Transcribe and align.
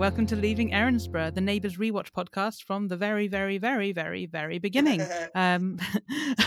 welcome 0.00 0.24
to 0.24 0.34
Leaving 0.34 0.70
Erinsborough, 0.70 1.34
the 1.34 1.42
Neighbours 1.42 1.76
Rewatch 1.76 2.10
podcast 2.12 2.64
from 2.64 2.88
the 2.88 2.96
very, 2.96 3.28
very, 3.28 3.58
very, 3.58 3.92
very, 3.92 4.24
very 4.24 4.58
beginning. 4.58 5.02
um, 5.34 5.78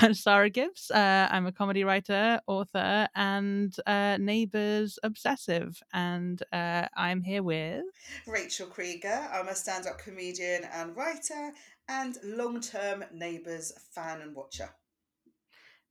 I'm 0.01 0.13
Sara 0.15 0.49
Gibbs. 0.49 0.89
Uh, 0.89 1.27
I'm 1.29 1.45
a 1.45 1.51
comedy 1.51 1.83
writer, 1.83 2.41
author, 2.47 3.07
and 3.13 3.71
uh, 3.85 4.17
Neighbours 4.19 4.97
obsessive. 5.03 5.79
And 5.93 6.41
uh, 6.51 6.87
I'm 6.97 7.21
here 7.21 7.43
with 7.43 7.83
Rachel 8.25 8.65
Creeger. 8.65 9.31
I'm 9.31 9.47
a 9.47 9.53
stand 9.53 9.85
up 9.85 9.99
comedian 9.99 10.63
and 10.73 10.97
writer, 10.97 11.51
and 11.87 12.17
long 12.23 12.59
term 12.59 13.05
Neighbours 13.13 13.71
fan 13.91 14.21
and 14.21 14.35
watcher. 14.35 14.71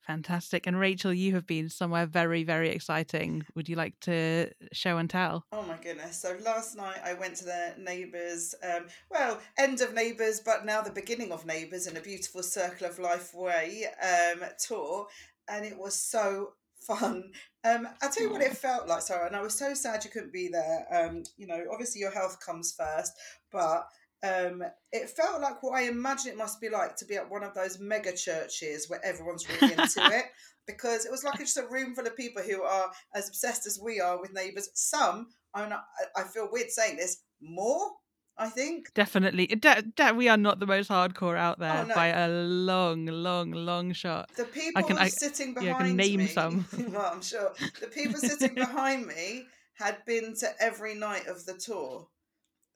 Fantastic. 0.07 0.67
And 0.67 0.79
Rachel, 0.79 1.13
you 1.13 1.35
have 1.35 1.47
been 1.47 1.69
somewhere 1.69 2.07
very, 2.07 2.43
very 2.43 2.71
exciting. 2.71 3.45
Would 3.55 3.69
you 3.69 3.77
like 3.77 3.99
to 4.01 4.51
show 4.73 4.99
and 4.99 5.09
tell? 5.09 5.45
Oh 5.53 5.63
my 5.63 5.77
goodness. 5.77 6.21
So 6.21 6.37
last 6.45 6.77
night 6.77 6.99
I 7.05 7.15
went 7.15 7.37
to 7.37 7.45
the 7.45 7.75
Neighbours, 7.79 8.55
um, 8.65 8.87
well, 9.11 9.39
end 9.59 9.81
of 9.81 9.95
Neighbours, 9.95 10.41
but 10.45 10.65
now 10.65 10.83
the 10.83 10.91
beginning 10.91 11.31
of 11.31 11.47
Neighbours 11.47 11.87
in 11.87 11.97
a 11.97 12.01
beautiful 12.01 12.43
Circle 12.43 12.89
of 12.89 12.99
Life 12.99 13.33
way 13.33 13.85
um, 14.03 14.41
tour. 14.59 15.07
And 15.49 15.65
it 15.65 15.79
was 15.79 15.95
so 15.95 16.55
fun. 16.87 17.31
Um, 17.65 17.87
I'll 18.03 18.11
tell 18.11 18.27
you 18.27 18.33
what 18.33 18.43
it 18.43 18.57
felt 18.57 18.89
like, 18.89 19.03
Sara, 19.03 19.27
and 19.27 19.37
I 19.37 19.41
was 19.43 19.57
so 19.57 19.73
sad 19.73 20.05
you 20.05 20.11
couldn't 20.11 20.33
be 20.33 20.49
there. 20.49 20.85
Um, 20.91 21.23
you 21.37 21.47
know, 21.47 21.65
obviously 21.71 22.01
your 22.01 22.11
health 22.11 22.45
comes 22.45 22.73
first, 22.73 23.13
but 23.53 23.87
um, 24.23 24.63
it 24.93 25.11
felt 25.11 25.41
like 25.41 25.63
what 25.63 25.79
I 25.79 25.83
imagine 25.83 26.33
it 26.33 26.37
must 26.37 26.61
be 26.61 26.69
like 26.69 26.97
to 26.97 27.05
be 27.05 27.17
at 27.17 27.31
one 27.31 27.43
of 27.43 27.55
those 27.55 27.79
mega 27.81 28.15
churches 28.15 28.89
where 28.89 29.05
everyone's 29.05 29.49
really 29.49 29.73
into 29.73 30.01
it. 30.17 30.27
Because 30.65 31.05
it 31.05 31.11
was 31.11 31.25
like 31.25 31.41
just 31.41 31.57
a 31.57 31.67
room 31.67 31.93
full 31.93 32.07
of 32.07 32.17
people 32.17 32.41
who 32.41 32.63
are 32.63 32.93
as 33.17 33.29
obsessed 33.29 33.67
as 33.67 33.81
we 33.83 34.01
are 34.01 34.21
with 34.21 34.33
neighbours. 34.33 34.69
Some, 34.75 35.27
I'm 35.55 35.69
not, 35.69 35.85
I 36.17 36.23
feel 36.23 36.49
weird 36.53 36.71
saying 36.71 36.99
this, 36.99 37.21
more 37.41 37.91
I 38.39 38.49
think 38.49 38.93
definitely. 38.95 39.47
De- 39.47 39.83
de- 39.83 40.15
we 40.15 40.29
are 40.29 40.37
not 40.37 40.59
the 40.59 40.67
most 40.67 40.91
hardcore 40.91 41.37
out 41.37 41.59
there 41.59 41.83
oh, 41.85 41.87
no. 41.87 41.95
by 41.95 42.09
a 42.09 42.29
long, 42.29 43.07
long, 43.07 43.53
long 43.53 43.93
shot. 43.93 44.31
The 44.37 44.45
people 44.45 44.73
I 44.77 44.83
can, 44.83 44.99
I, 44.99 45.09
sitting 45.09 45.55
behind 45.55 45.69
yeah, 45.69 45.77
I 45.77 45.89
can 45.89 45.97
name 45.97 46.19
me, 46.19 46.27
some. 46.27 46.67
well, 46.89 47.11
I'm 47.13 47.23
sure 47.23 47.53
the 47.81 47.89
people 47.89 48.19
sitting 48.19 48.55
behind 48.55 49.07
me 49.07 49.47
had 49.75 49.99
been 50.07 50.35
to 50.37 50.49
every 50.61 50.95
night 50.95 51.27
of 51.27 51.45
the 51.45 51.55
tour. 51.55 52.09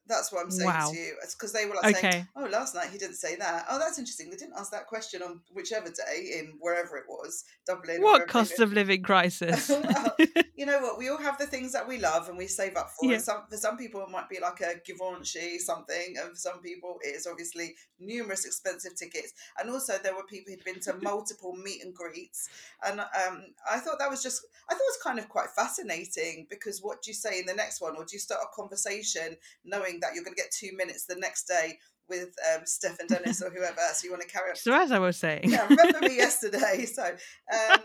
That's 0.07 0.31
what 0.31 0.43
I'm 0.43 0.51
saying 0.51 0.69
wow. 0.69 0.89
to 0.89 0.97
you. 0.97 1.15
It's 1.23 1.35
because 1.35 1.53
they 1.53 1.65
were 1.65 1.75
like 1.75 1.97
okay. 1.97 2.11
saying, 2.11 2.27
"Oh, 2.35 2.45
last 2.45 2.75
night 2.75 2.89
he 2.91 2.97
didn't 2.97 3.15
say 3.15 3.35
that. 3.35 3.65
Oh, 3.69 3.79
that's 3.79 3.99
interesting. 3.99 4.29
They 4.29 4.37
didn't 4.37 4.55
ask 4.57 4.71
that 4.71 4.87
question 4.87 5.21
on 5.21 5.41
whichever 5.53 5.89
day 5.89 6.39
in 6.39 6.57
wherever 6.59 6.97
it 6.97 7.05
was, 7.07 7.43
Dublin. 7.65 8.01
What 8.01 8.27
cost 8.27 8.59
of 8.59 8.73
living 8.73 9.01
crisis? 9.01 9.69
well, 9.69 10.15
you 10.55 10.65
know 10.65 10.79
what? 10.79 10.97
We 10.97 11.09
all 11.09 11.17
have 11.17 11.37
the 11.37 11.45
things 11.45 11.73
that 11.73 11.87
we 11.87 11.99
love 11.99 12.29
and 12.29 12.37
we 12.37 12.47
save 12.47 12.75
up 12.75 12.91
for. 12.91 13.11
Yeah. 13.11 13.17
some, 13.17 13.43
for 13.49 13.57
some 13.57 13.77
people, 13.77 14.01
it 14.01 14.09
might 14.09 14.29
be 14.29 14.39
like 14.41 14.61
a 14.61 14.79
Givenchy 14.85 15.59
something, 15.59 16.15
and 16.17 16.31
for 16.31 16.35
some 16.35 16.61
people, 16.61 16.99
it 17.03 17.15
is 17.15 17.27
obviously 17.27 17.75
numerous 17.99 18.45
expensive 18.45 18.95
tickets. 18.95 19.33
And 19.59 19.69
also, 19.69 19.93
there 20.01 20.15
were 20.15 20.23
people 20.23 20.53
who'd 20.53 20.63
been 20.63 20.79
to 20.81 20.93
multiple 21.01 21.53
meet 21.55 21.83
and 21.83 21.93
greets, 21.93 22.49
and 22.85 22.99
um, 22.99 23.43
I 23.69 23.79
thought 23.79 23.99
that 23.99 24.09
was 24.09 24.23
just, 24.23 24.45
I 24.69 24.73
thought 24.73 24.81
it 24.81 24.97
was 24.97 25.03
kind 25.03 25.19
of 25.19 25.29
quite 25.29 25.49
fascinating 25.55 26.47
because 26.49 26.81
what 26.81 27.01
do 27.01 27.11
you 27.11 27.15
say 27.15 27.39
in 27.39 27.45
the 27.45 27.53
next 27.53 27.81
one, 27.81 27.95
or 27.95 28.05
do 28.05 28.13
you 28.13 28.19
start 28.19 28.41
a 28.43 28.55
conversation 28.55 29.37
knowing 29.65 29.96
that 30.01 30.13
you're 30.13 30.23
going 30.23 30.35
to 30.35 30.41
get 30.41 30.51
two 30.51 30.75
minutes 30.75 31.05
the 31.05 31.15
next 31.15 31.45
day 31.47 31.77
with 32.09 32.29
um, 32.53 32.61
Stefan 32.65 33.07
Dennis 33.07 33.41
or 33.41 33.49
whoever. 33.49 33.81
So 33.93 34.05
you 34.05 34.11
want 34.11 34.23
to 34.23 34.29
carry 34.29 34.49
on. 34.49 34.55
So 34.55 34.73
as 34.73 34.91
I 34.91 34.99
was 34.99 35.17
saying, 35.17 35.41
yeah, 35.45 35.67
remember 35.67 35.99
me 36.01 36.15
yesterday. 36.17 36.85
So, 36.85 37.03
um, 37.03 37.79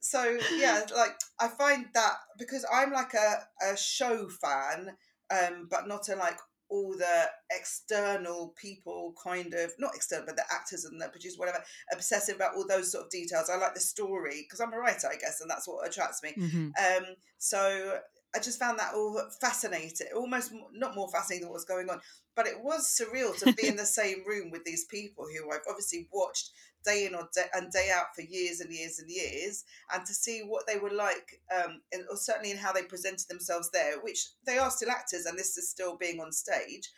so 0.00 0.38
yeah, 0.56 0.84
like 0.96 1.14
I 1.40 1.48
find 1.48 1.86
that 1.94 2.14
because 2.38 2.64
I'm 2.72 2.92
like 2.92 3.14
a, 3.14 3.72
a 3.72 3.76
show 3.76 4.28
fan, 4.28 4.90
um, 5.30 5.68
but 5.70 5.88
not 5.88 6.08
a 6.08 6.16
like 6.16 6.38
all 6.70 6.92
the 6.96 7.30
external 7.52 8.54
people 8.60 9.14
kind 9.22 9.52
of 9.54 9.70
not 9.78 9.94
external 9.94 10.24
but 10.26 10.34
the 10.34 10.42
actors 10.50 10.84
and 10.84 11.00
the 11.00 11.08
producers 11.08 11.38
whatever 11.38 11.62
obsessive 11.92 12.36
about 12.36 12.54
all 12.56 12.66
those 12.66 12.90
sort 12.90 13.04
of 13.04 13.10
details 13.10 13.50
i 13.50 13.56
like 13.56 13.74
the 13.74 13.80
story 13.80 14.42
because 14.42 14.60
i'm 14.60 14.72
a 14.72 14.78
writer 14.78 15.06
i 15.12 15.16
guess 15.16 15.40
and 15.42 15.50
that's 15.50 15.68
what 15.68 15.86
attracts 15.86 16.22
me 16.22 16.32
mm-hmm. 16.36 16.68
um 16.68 17.14
so 17.38 17.98
I 18.34 18.40
just 18.40 18.58
found 18.58 18.78
that 18.78 18.94
all 18.94 19.20
fascinating, 19.40 20.08
almost 20.14 20.52
not 20.72 20.94
more 20.94 21.08
fascinating 21.08 21.42
than 21.42 21.50
what 21.50 21.56
was 21.56 21.64
going 21.64 21.88
on, 21.88 22.00
but 22.34 22.46
it 22.46 22.60
was 22.62 22.98
surreal 23.00 23.36
to 23.38 23.52
be 23.52 23.68
in 23.68 23.76
the 23.76 23.86
same 24.00 24.24
room 24.26 24.50
with 24.50 24.64
these 24.64 24.84
people 24.86 25.24
who 25.24 25.50
I've 25.50 25.60
obviously 25.68 26.08
watched 26.12 26.50
day 26.84 27.06
in 27.06 27.14
or 27.14 27.28
day, 27.34 27.46
and 27.54 27.72
day 27.72 27.90
out 27.94 28.14
for 28.14 28.22
years 28.22 28.60
and 28.60 28.72
years 28.72 28.98
and 28.98 29.10
years, 29.10 29.64
and 29.92 30.04
to 30.04 30.12
see 30.12 30.40
what 30.40 30.66
they 30.66 30.78
were 30.78 30.90
like, 30.90 31.40
um, 31.56 31.80
and, 31.92 32.04
or 32.10 32.16
certainly 32.16 32.50
in 32.50 32.58
how 32.58 32.72
they 32.72 32.82
presented 32.82 33.28
themselves 33.28 33.70
there, 33.70 34.00
which 34.02 34.28
they 34.46 34.58
are 34.58 34.70
still 34.70 34.90
actors, 34.90 35.26
and 35.26 35.38
this 35.38 35.56
is 35.56 35.70
still 35.70 35.96
being 35.96 36.20
on 36.20 36.32
stage. 36.32 36.90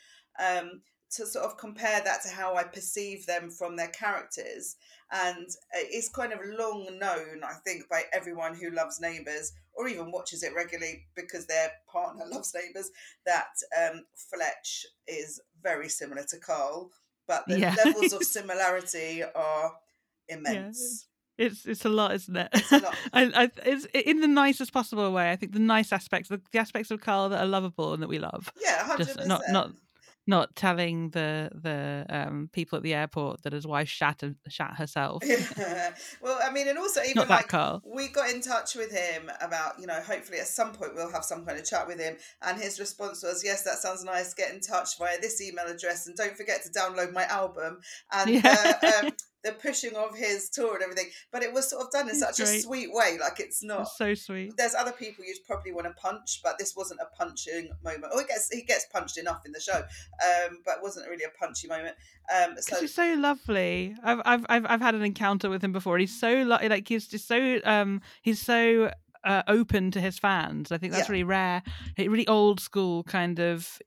Um, 0.42 0.82
to 1.08 1.24
sort 1.24 1.44
of 1.44 1.56
compare 1.56 2.02
that 2.04 2.22
to 2.22 2.28
how 2.28 2.56
I 2.56 2.64
perceive 2.64 3.26
them 3.26 3.48
from 3.48 3.76
their 3.76 3.88
characters. 3.88 4.76
And 5.12 5.46
it's 5.72 6.08
kind 6.08 6.32
of 6.32 6.40
long 6.58 6.98
known, 6.98 7.42
I 7.44 7.54
think, 7.64 7.88
by 7.88 8.02
everyone 8.12 8.56
who 8.56 8.70
loves 8.70 9.00
Neighbours 9.00 9.52
or 9.76 9.88
even 9.88 10.10
watches 10.10 10.42
it 10.42 10.54
regularly 10.54 11.06
because 11.14 11.46
their 11.46 11.70
partner 11.90 12.24
loves 12.30 12.54
Neighbours, 12.54 12.90
that 13.24 13.48
um, 13.78 14.04
Fletch 14.14 14.86
is 15.06 15.40
very 15.62 15.88
similar 15.88 16.24
to 16.30 16.38
Karl, 16.38 16.90
but 17.28 17.44
the 17.46 17.60
yeah. 17.60 17.74
levels 17.84 18.12
of 18.12 18.22
similarity 18.24 19.22
are 19.22 19.72
immense. 20.28 21.06
Yeah. 21.06 21.12
It's 21.38 21.66
it's 21.66 21.84
a 21.84 21.90
lot, 21.90 22.14
isn't 22.14 22.34
it? 22.34 22.48
It's, 22.54 22.72
a 22.72 22.78
lot. 22.78 22.96
I, 23.12 23.24
I, 23.34 23.50
it's 23.66 23.86
in 23.92 24.22
the 24.22 24.26
nicest 24.26 24.72
possible 24.72 25.12
way. 25.12 25.30
I 25.30 25.36
think 25.36 25.52
the 25.52 25.58
nice 25.58 25.92
aspects, 25.92 26.30
the, 26.30 26.40
the 26.50 26.58
aspects 26.58 26.90
of 26.90 27.02
Karl 27.02 27.28
that 27.28 27.42
are 27.42 27.46
lovable 27.46 27.92
and 27.92 28.02
that 28.02 28.08
we 28.08 28.18
love. 28.18 28.50
Yeah, 28.58 28.82
hundred 28.86 29.08
percent. 29.08 29.28
Not 29.28 29.42
not 29.50 29.72
not 30.26 30.54
telling 30.56 31.10
the 31.10 31.50
the 31.54 32.06
um, 32.08 32.50
people 32.52 32.76
at 32.76 32.82
the 32.82 32.94
airport 32.94 33.42
that 33.42 33.52
his 33.52 33.66
wife 33.66 33.88
shat 33.88 34.22
shat 34.48 34.74
herself. 34.76 35.22
Yeah. 35.56 35.94
Well, 36.20 36.38
I 36.42 36.50
mean, 36.50 36.68
and 36.68 36.78
also 36.78 37.02
even 37.02 37.14
not 37.16 37.28
like 37.28 37.48
Karl. 37.48 37.82
we 37.84 38.08
got 38.08 38.30
in 38.30 38.40
touch 38.40 38.74
with 38.74 38.90
him 38.90 39.30
about 39.40 39.78
you 39.78 39.86
know 39.86 40.00
hopefully 40.00 40.38
at 40.38 40.46
some 40.46 40.72
point 40.72 40.94
we'll 40.94 41.10
have 41.12 41.24
some 41.24 41.44
kind 41.44 41.58
of 41.58 41.64
chat 41.64 41.86
with 41.86 42.00
him, 42.00 42.16
and 42.42 42.60
his 42.60 42.78
response 42.80 43.22
was 43.22 43.42
yes, 43.44 43.62
that 43.62 43.76
sounds 43.76 44.04
nice. 44.04 44.34
Get 44.34 44.52
in 44.52 44.60
touch 44.60 44.98
via 44.98 45.20
this 45.20 45.40
email 45.40 45.66
address, 45.66 46.06
and 46.06 46.16
don't 46.16 46.36
forget 46.36 46.62
to 46.64 46.70
download 46.70 47.12
my 47.12 47.24
album. 47.24 47.80
And 48.12 48.30
yeah. 48.30 48.72
uh, 48.82 49.06
um, 49.06 49.12
the 49.46 49.52
pushing 49.52 49.94
of 49.94 50.14
his 50.16 50.50
tour 50.50 50.74
and 50.74 50.82
everything. 50.82 51.06
But 51.32 51.42
it 51.42 51.52
was 51.52 51.70
sort 51.70 51.84
of 51.84 51.90
done 51.92 52.08
in 52.08 52.16
such 52.16 52.36
great. 52.36 52.48
a 52.48 52.60
sweet 52.60 52.88
way. 52.92 53.16
Like 53.20 53.40
it's 53.40 53.62
not 53.62 53.82
it's 53.82 53.96
so 53.96 54.14
sweet. 54.14 54.56
There's 54.56 54.74
other 54.74 54.92
people 54.92 55.24
you'd 55.24 55.44
probably 55.46 55.72
want 55.72 55.86
to 55.86 55.92
punch, 55.94 56.40
but 56.42 56.58
this 56.58 56.74
wasn't 56.76 57.00
a 57.00 57.16
punching 57.16 57.70
moment. 57.84 58.12
Oh, 58.12 58.18
he 58.18 58.26
gets 58.26 58.52
he 58.52 58.62
gets 58.62 58.86
punched 58.92 59.18
enough 59.18 59.46
in 59.46 59.52
the 59.52 59.60
show, 59.60 59.76
um, 59.78 60.58
but 60.64 60.78
it 60.78 60.82
wasn't 60.82 61.08
really 61.08 61.24
a 61.24 61.38
punchy 61.38 61.68
moment. 61.68 61.94
Um, 62.34 62.56
so 62.58 62.80
he's 62.80 62.94
so 62.94 63.14
lovely. 63.14 63.94
I've, 64.02 64.20
I've 64.24 64.46
I've 64.48 64.66
I've 64.68 64.80
had 64.80 64.94
an 64.94 65.02
encounter 65.02 65.48
with 65.48 65.62
him 65.62 65.72
before. 65.72 65.98
He's 65.98 66.18
so 66.18 66.42
lo- 66.42 66.58
like 66.62 66.88
he's 66.88 67.06
just 67.06 67.28
so 67.28 67.60
um 67.64 68.02
he's 68.22 68.40
so 68.40 68.90
uh, 69.26 69.42
open 69.48 69.90
to 69.90 70.00
his 70.00 70.18
fans. 70.18 70.70
I 70.70 70.78
think 70.78 70.92
that's 70.92 71.08
yeah. 71.08 71.12
really 71.12 71.24
rare, 71.24 71.62
really 71.98 72.26
old 72.28 72.60
school, 72.60 73.02
kind 73.02 73.40
of 73.40 73.78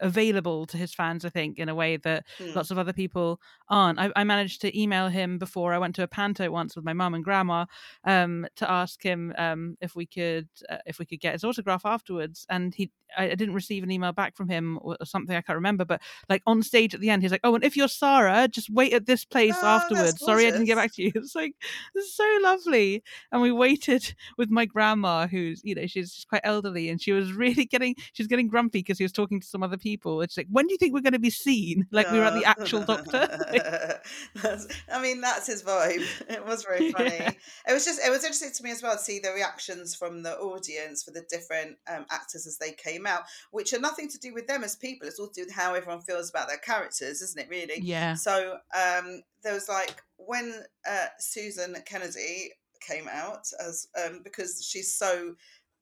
available 0.00 0.64
to 0.66 0.78
his 0.78 0.94
fans. 0.94 1.24
I 1.24 1.28
think 1.28 1.58
in 1.58 1.68
a 1.68 1.74
way 1.74 1.98
that 1.98 2.24
mm. 2.38 2.54
lots 2.54 2.70
of 2.70 2.78
other 2.78 2.94
people 2.94 3.40
aren't. 3.68 4.00
I, 4.00 4.10
I, 4.16 4.24
managed 4.24 4.62
to 4.62 4.80
email 4.80 5.08
him 5.08 5.38
before 5.38 5.74
I 5.74 5.78
went 5.78 5.94
to 5.96 6.02
a 6.02 6.08
panto 6.08 6.50
once 6.50 6.74
with 6.74 6.84
my 6.84 6.94
mum 6.94 7.14
and 7.14 7.22
grandma 7.22 7.66
um, 8.04 8.46
to 8.56 8.70
ask 8.70 9.02
him 9.02 9.34
um, 9.36 9.76
if 9.80 9.94
we 9.94 10.06
could 10.06 10.48
uh, 10.68 10.78
if 10.86 10.98
we 10.98 11.04
could 11.04 11.20
get 11.20 11.34
his 11.34 11.44
autograph 11.44 11.84
afterwards, 11.84 12.46
and 12.48 12.74
he 12.74 12.90
I, 13.16 13.24
I, 13.30 13.34
didn't 13.34 13.54
receive 13.54 13.82
an 13.82 13.90
email 13.90 14.12
back 14.12 14.36
from 14.36 14.48
him 14.48 14.78
or 14.82 14.96
something 15.04 15.36
I 15.36 15.42
can't 15.42 15.56
remember. 15.56 15.84
But 15.84 16.00
like 16.28 16.42
on 16.46 16.62
stage 16.62 16.94
at 16.94 17.00
the 17.00 17.10
end, 17.10 17.22
he's 17.22 17.30
like, 17.30 17.40
"Oh, 17.44 17.54
and 17.54 17.64
if 17.64 17.76
you're 17.76 17.88
Sara, 17.88 18.48
just 18.48 18.70
wait 18.70 18.94
at 18.94 19.06
this 19.06 19.24
place 19.24 19.56
oh, 19.60 19.66
afterwards. 19.66 20.20
Sorry, 20.20 20.46
I 20.46 20.50
didn't 20.50 20.66
get 20.66 20.76
back 20.76 20.94
to 20.94 21.02
you." 21.02 21.12
It's 21.26 21.34
like 21.34 21.54
it's 21.94 22.14
so 22.14 22.38
lovely, 22.42 23.02
and 23.32 23.42
we 23.42 23.50
waited 23.50 24.14
with 24.38 24.48
my 24.48 24.64
grandma 24.64 24.85
grandma 24.86 25.26
who's 25.26 25.60
you 25.64 25.74
know 25.74 25.86
she's 25.86 26.14
just 26.14 26.28
quite 26.28 26.40
elderly 26.44 26.88
and 26.88 27.00
she 27.02 27.12
was 27.12 27.32
really 27.44 27.64
getting 27.64 27.94
she's 28.12 28.26
getting 28.26 28.48
grumpy 28.48 28.80
because 28.80 28.98
he 28.98 29.04
was 29.04 29.12
talking 29.12 29.40
to 29.40 29.46
some 29.46 29.62
other 29.62 29.76
people 29.76 30.20
it's 30.22 30.36
like 30.36 30.46
when 30.50 30.66
do 30.66 30.72
you 30.72 30.78
think 30.78 30.94
we're 30.94 31.00
going 31.00 31.12
to 31.12 31.18
be 31.18 31.30
seen? 31.30 31.86
Like 31.96 32.10
we 32.10 32.18
were 32.18 32.24
at 32.24 32.34
the 32.34 32.44
actual 32.44 32.82
doctor. 32.82 34.00
I 34.92 35.00
mean 35.00 35.22
that's 35.22 35.46
his 35.46 35.62
vibe. 35.62 36.04
It 36.28 36.44
was 36.44 36.62
very 36.62 36.92
funny. 36.92 37.14
Yeah. 37.14 37.30
it 37.68 37.72
was 37.72 37.86
just 37.86 38.00
it 38.04 38.10
was 38.10 38.22
interesting 38.22 38.50
to 38.52 38.62
me 38.62 38.70
as 38.70 38.82
well 38.82 38.96
to 38.96 39.02
see 39.02 39.18
the 39.18 39.32
reactions 39.32 39.94
from 39.94 40.22
the 40.22 40.36
audience 40.36 41.02
for 41.02 41.12
the 41.12 41.24
different 41.30 41.78
um, 41.90 42.04
actors 42.10 42.46
as 42.46 42.58
they 42.58 42.72
came 42.72 43.06
out 43.06 43.22
which 43.50 43.72
are 43.72 43.78
nothing 43.78 44.08
to 44.10 44.18
do 44.18 44.34
with 44.34 44.46
them 44.46 44.62
as 44.62 44.76
people 44.76 45.08
it's 45.08 45.18
all 45.18 45.28
to 45.28 45.40
do 45.40 45.46
with 45.46 45.54
how 45.54 45.74
everyone 45.74 46.02
feels 46.02 46.28
about 46.28 46.48
their 46.48 46.58
characters 46.58 47.22
isn't 47.22 47.40
it 47.40 47.48
really? 47.48 47.80
Yeah. 47.80 48.14
So 48.14 48.58
um 48.76 49.22
there 49.42 49.54
was 49.54 49.68
like 49.68 50.02
when 50.18 50.52
uh, 50.88 51.06
Susan 51.18 51.76
Kennedy 51.86 52.50
came 52.86 53.08
out 53.10 53.46
as 53.60 53.88
um, 54.04 54.20
because 54.22 54.66
she's 54.68 54.94
so 54.94 55.34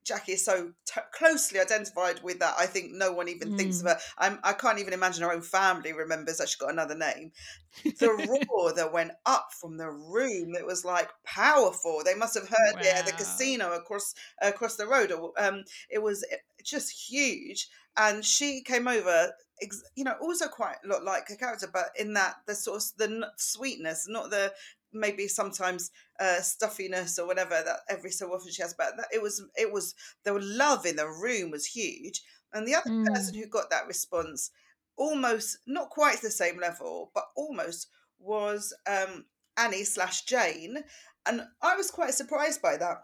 Jackie 0.05 0.33
is 0.33 0.45
so 0.45 0.71
t- 0.87 1.01
closely 1.12 1.59
identified 1.59 2.23
with 2.23 2.39
that. 2.41 2.55
I 2.59 2.67
think 2.67 2.93
no 2.93 3.12
one 3.12 3.29
even 3.29 3.53
mm. 3.53 3.56
thinks 3.56 3.81
of 3.81 3.87
mm. 3.87 3.91
her. 3.91 3.99
I'm, 4.19 4.39
I 4.45 4.53
can't 4.53 4.79
even 4.79 4.93
imagine 4.93 5.25
her 5.25 5.33
own 5.33 5.41
family 5.43 5.93
remembers 5.93 6.39
that 6.39 6.49
she 6.49 6.59
got 6.59 6.73
another 6.73 6.95
name. 6.95 7.33
The 7.85 8.11
roar 8.51 8.73
that 8.75 8.93
went 8.93 9.12
up 9.27 9.49
from 9.61 9.79
the 9.79 9.91
room, 9.91 10.55
it 10.55 10.67
was 10.67 10.85
like 10.85 11.09
powerful. 11.25 12.03
They 12.05 12.15
must 12.15 12.35
have 12.35 12.49
heard 12.49 12.75
wow. 12.75 12.81
it 12.81 12.95
at 12.95 13.06
the 13.06 13.12
casino 13.12 13.73
across 13.73 14.15
across 14.41 14.77
the 14.77 14.87
road. 14.87 15.12
Um, 15.39 15.65
it 15.91 16.03
was 16.03 16.25
just 16.62 17.11
huge. 17.11 17.69
and 17.97 18.25
she 18.25 18.62
came 18.62 18.89
over 18.89 19.33
you 19.95 20.05
know 20.05 20.15
also 20.21 20.49
quite 20.49 20.77
a 20.85 20.89
lot 20.89 21.05
like 21.05 21.31
a 21.31 21.37
character 21.37 21.69
but 21.73 21.91
in 21.99 22.12
that 22.15 22.35
the 22.47 22.55
sort 22.55 22.77
of 22.77 22.85
the 22.99 23.31
sweetness 23.37 24.06
not 24.09 24.31
the 24.31 24.53
maybe 24.95 25.29
sometimes 25.29 25.91
uh, 26.21 26.41
stuffiness 26.41 27.19
or 27.19 27.27
whatever 27.27 27.61
that 27.65 27.81
every 27.89 28.11
so 28.11 28.33
often 28.33 28.51
she 28.51 28.62
has 28.62 28.75
but 28.75 28.97
that 28.97 29.09
it 29.12 29.21
was 29.21 29.43
it 29.56 29.71
was 29.71 29.95
the 30.25 30.33
love 30.33 30.87
in 30.87 30.97
the 30.97 31.09
room 31.09 31.51
was 31.51 31.67
huge. 31.67 32.23
And 32.53 32.67
the 32.67 32.77
other 32.77 32.91
mm. 32.91 33.06
person 33.06 33.35
who 33.35 33.47
got 33.47 33.69
that 33.71 33.89
response 33.89 34.51
almost 34.97 35.59
not 35.67 35.91
quite 35.91 36.23
the 36.23 36.31
same 36.31 36.61
level 36.61 37.11
but 37.15 37.25
almost 37.37 37.89
was 38.21 38.73
um, 38.87 39.25
annie 39.56 39.85
slash 39.85 40.23
jane. 40.23 40.79
And 41.27 41.43
i 41.61 41.75
was 41.77 41.91
quite 41.91 42.15
surprised 42.15 42.62
by 42.62 42.77
that 42.77 43.03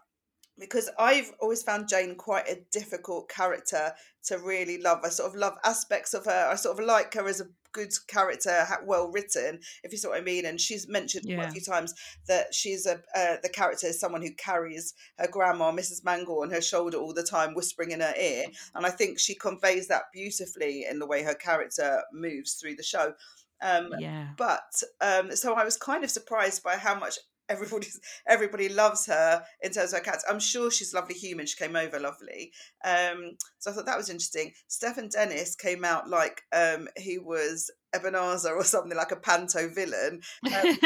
because 0.60 0.90
I've 0.98 1.32
always 1.40 1.62
found 1.62 1.88
Jane 1.88 2.14
quite 2.14 2.48
a 2.48 2.60
difficult 2.70 3.28
character 3.28 3.92
to 4.24 4.38
really 4.38 4.78
love. 4.78 5.00
I 5.02 5.08
sort 5.08 5.30
of 5.30 5.36
love 5.36 5.54
aspects 5.64 6.14
of 6.14 6.26
her. 6.26 6.48
I 6.50 6.54
sort 6.54 6.78
of 6.78 6.84
like 6.84 7.14
her 7.14 7.26
as 7.26 7.40
a 7.40 7.46
good 7.72 7.92
character, 8.08 8.66
well 8.84 9.10
written, 9.10 9.60
if 9.82 9.92
you 9.92 9.98
see 9.98 10.08
what 10.08 10.18
I 10.18 10.22
mean. 10.22 10.44
And 10.44 10.60
she's 10.60 10.88
mentioned 10.88 11.24
yeah. 11.26 11.48
a 11.48 11.50
few 11.50 11.60
times 11.60 11.94
that 12.28 12.54
she's 12.54 12.86
a 12.86 13.00
uh, 13.16 13.36
the 13.42 13.48
character 13.48 13.86
is 13.86 13.98
someone 13.98 14.22
who 14.22 14.34
carries 14.34 14.94
her 15.18 15.28
grandma, 15.28 15.72
Mrs. 15.72 16.04
Mangle, 16.04 16.42
on 16.42 16.50
her 16.50 16.60
shoulder 16.60 16.98
all 16.98 17.14
the 17.14 17.22
time, 17.22 17.54
whispering 17.54 17.92
in 17.92 18.00
her 18.00 18.14
ear. 18.20 18.46
And 18.74 18.84
I 18.84 18.90
think 18.90 19.18
she 19.18 19.34
conveys 19.34 19.88
that 19.88 20.04
beautifully 20.12 20.84
in 20.88 20.98
the 20.98 21.06
way 21.06 21.22
her 21.22 21.34
character 21.34 22.02
moves 22.12 22.54
through 22.54 22.76
the 22.76 22.82
show. 22.82 23.14
Um, 23.62 23.90
yeah. 23.98 24.28
But 24.36 24.82
um, 25.00 25.34
so 25.36 25.54
I 25.54 25.64
was 25.64 25.76
kind 25.76 26.04
of 26.04 26.10
surprised 26.10 26.62
by 26.62 26.76
how 26.76 26.98
much 26.98 27.18
everybody's 27.50 28.00
everybody 28.26 28.68
loves 28.68 29.04
her 29.06 29.44
in 29.60 29.72
terms 29.72 29.92
of 29.92 29.98
her 29.98 30.04
cats. 30.04 30.24
I'm 30.28 30.40
sure 30.40 30.70
she's 30.70 30.94
a 30.94 30.96
lovely 30.96 31.16
human. 31.16 31.46
She 31.46 31.56
came 31.56 31.76
over 31.76 31.98
lovely. 31.98 32.52
Um, 32.84 33.36
so 33.58 33.70
I 33.70 33.74
thought 33.74 33.86
that 33.86 33.98
was 33.98 34.08
interesting. 34.08 34.52
Stefan 34.68 35.08
Dennis 35.08 35.54
came 35.56 35.84
out 35.84 36.08
like 36.08 36.42
um, 36.52 36.88
he 36.96 37.18
was 37.18 37.70
Ebenezer 37.92 38.54
or 38.54 38.64
something 38.64 38.96
like 38.96 39.12
a 39.12 39.16
panto 39.16 39.68
villain 39.68 40.20
um, 40.46 40.78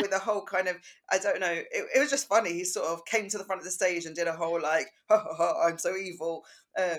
with 0.00 0.12
a 0.12 0.20
whole 0.20 0.44
kind 0.44 0.68
of 0.68 0.76
I 1.10 1.18
don't 1.18 1.40
know. 1.40 1.52
It, 1.52 1.86
it, 1.94 2.00
was 2.00 2.10
just 2.10 2.28
funny. 2.28 2.52
He 2.52 2.64
sort 2.64 2.86
of 2.86 3.04
came 3.04 3.28
to 3.28 3.38
the 3.38 3.44
front 3.44 3.60
of 3.60 3.64
the 3.64 3.70
stage 3.70 4.06
and 4.06 4.16
did 4.16 4.26
a 4.26 4.32
whole 4.32 4.60
like 4.60 4.88
ha, 5.10 5.18
ha, 5.18 5.34
ha, 5.36 5.68
I'm 5.68 5.78
so 5.78 5.94
evil 5.96 6.44
um, 6.78 6.98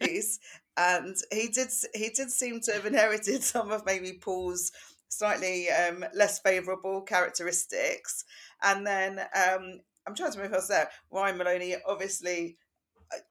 piece. 0.00 0.38
And 0.76 1.14
he 1.30 1.48
did 1.48 1.68
he 1.94 2.10
did 2.10 2.30
seem 2.30 2.60
to 2.62 2.72
have 2.72 2.86
inherited 2.86 3.42
some 3.44 3.70
of 3.70 3.86
maybe 3.86 4.18
Paul's 4.20 4.72
slightly 5.16 5.68
um, 5.70 6.04
less 6.14 6.38
favourable 6.40 7.02
characteristics. 7.02 8.24
And 8.62 8.86
then 8.86 9.20
um, 9.20 9.80
I'm 10.06 10.14
trying 10.14 10.32
to 10.32 10.38
remember 10.38 10.56
else 10.56 10.68
there. 10.68 10.88
Ryan 11.10 11.38
Moloney, 11.38 11.76
obviously, 11.86 12.56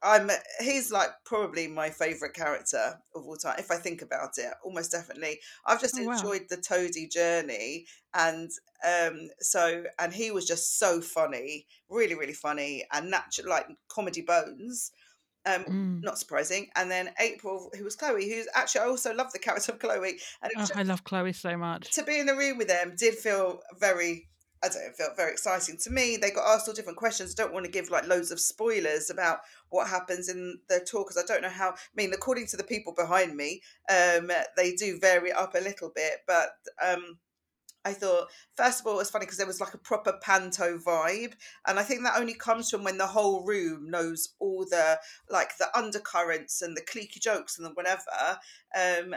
I'm 0.02 0.30
he's 0.60 0.90
like 0.90 1.10
probably 1.24 1.66
my 1.66 1.90
favourite 1.90 2.34
character 2.34 2.98
of 3.14 3.26
all 3.26 3.36
time. 3.36 3.56
If 3.58 3.70
I 3.70 3.76
think 3.76 4.02
about 4.02 4.38
it, 4.38 4.52
almost 4.64 4.92
definitely. 4.92 5.40
I've 5.66 5.80
just 5.80 5.98
oh, 5.98 6.10
enjoyed 6.10 6.42
wow. 6.42 6.46
the 6.50 6.56
Toadie 6.56 7.10
journey, 7.10 7.86
and 8.14 8.50
um, 8.86 9.28
so 9.40 9.84
and 9.98 10.12
he 10.12 10.30
was 10.30 10.46
just 10.46 10.78
so 10.78 11.00
funny, 11.00 11.66
really, 11.88 12.14
really 12.14 12.32
funny, 12.32 12.84
and 12.92 13.10
natural 13.10 13.48
like 13.50 13.66
comedy 13.88 14.22
bones. 14.22 14.90
Um, 15.46 15.64
mm. 15.64 16.02
Not 16.02 16.18
surprising. 16.18 16.68
And 16.76 16.90
then 16.90 17.10
April, 17.20 17.70
who 17.76 17.84
was 17.84 17.96
Chloe, 17.96 18.28
who's 18.28 18.48
actually 18.54 18.82
I 18.82 18.86
also 18.86 19.14
love 19.14 19.32
the 19.32 19.38
character 19.38 19.72
of 19.72 19.78
Chloe. 19.78 20.18
And 20.42 20.52
oh, 20.56 20.60
just, 20.60 20.76
I 20.76 20.82
love 20.82 21.04
Chloe 21.04 21.32
so 21.32 21.56
much. 21.56 21.90
To 21.92 22.02
be 22.02 22.18
in 22.18 22.26
the 22.26 22.34
room 22.36 22.58
with 22.58 22.68
them 22.68 22.94
did 22.96 23.14
feel 23.14 23.60
very. 23.78 24.28
I 24.62 24.68
don't 24.68 24.82
know, 24.82 24.92
felt 24.96 25.16
very 25.18 25.30
exciting 25.30 25.76
to 25.82 25.90
me. 25.90 26.16
They 26.16 26.30
got 26.30 26.48
asked 26.48 26.66
all 26.66 26.72
different 26.72 26.96
questions. 26.96 27.34
I 27.36 27.42
don't 27.42 27.52
want 27.52 27.66
to 27.66 27.70
give 27.70 27.90
like 27.90 28.08
loads 28.08 28.30
of 28.30 28.40
spoilers 28.40 29.10
about 29.10 29.40
what 29.68 29.88
happens 29.88 30.30
in 30.30 30.58
the 30.70 30.80
talk 30.80 31.08
because 31.08 31.22
I 31.22 31.26
don't 31.30 31.42
know 31.42 31.50
how. 31.50 31.72
I 31.72 31.74
mean, 31.94 32.14
according 32.14 32.46
to 32.46 32.56
the 32.56 32.64
people 32.64 32.94
behind 32.94 33.36
me, 33.36 33.60
um, 33.90 34.30
they 34.56 34.72
do 34.72 34.98
vary 34.98 35.32
up 35.32 35.54
a 35.54 35.58
little 35.58 35.92
bit, 35.94 36.20
but 36.26 36.48
um, 36.82 37.18
I 37.84 37.92
thought, 37.92 38.28
first 38.56 38.80
of 38.80 38.86
all, 38.86 38.94
it 38.94 38.98
was 38.98 39.10
funny 39.10 39.26
because 39.26 39.38
there 39.38 39.46
was 39.46 39.60
like 39.60 39.74
a 39.74 39.78
proper 39.78 40.14
panto 40.22 40.78
vibe. 40.78 41.34
And 41.66 41.78
I 41.78 41.82
think 41.82 42.02
that 42.02 42.18
only 42.18 42.34
comes 42.34 42.70
from 42.70 42.84
when 42.84 42.98
the 42.98 43.06
whole 43.06 43.44
room 43.44 43.90
knows 43.90 44.30
all 44.38 44.64
the 44.64 44.98
like 45.28 45.56
the 45.58 45.76
undercurrents 45.76 46.62
and 46.62 46.76
the 46.76 46.82
cliquey 46.82 47.20
jokes 47.20 47.58
and 47.58 47.66
the 47.66 47.70
whatever. 47.70 48.38
Um, 48.76 49.14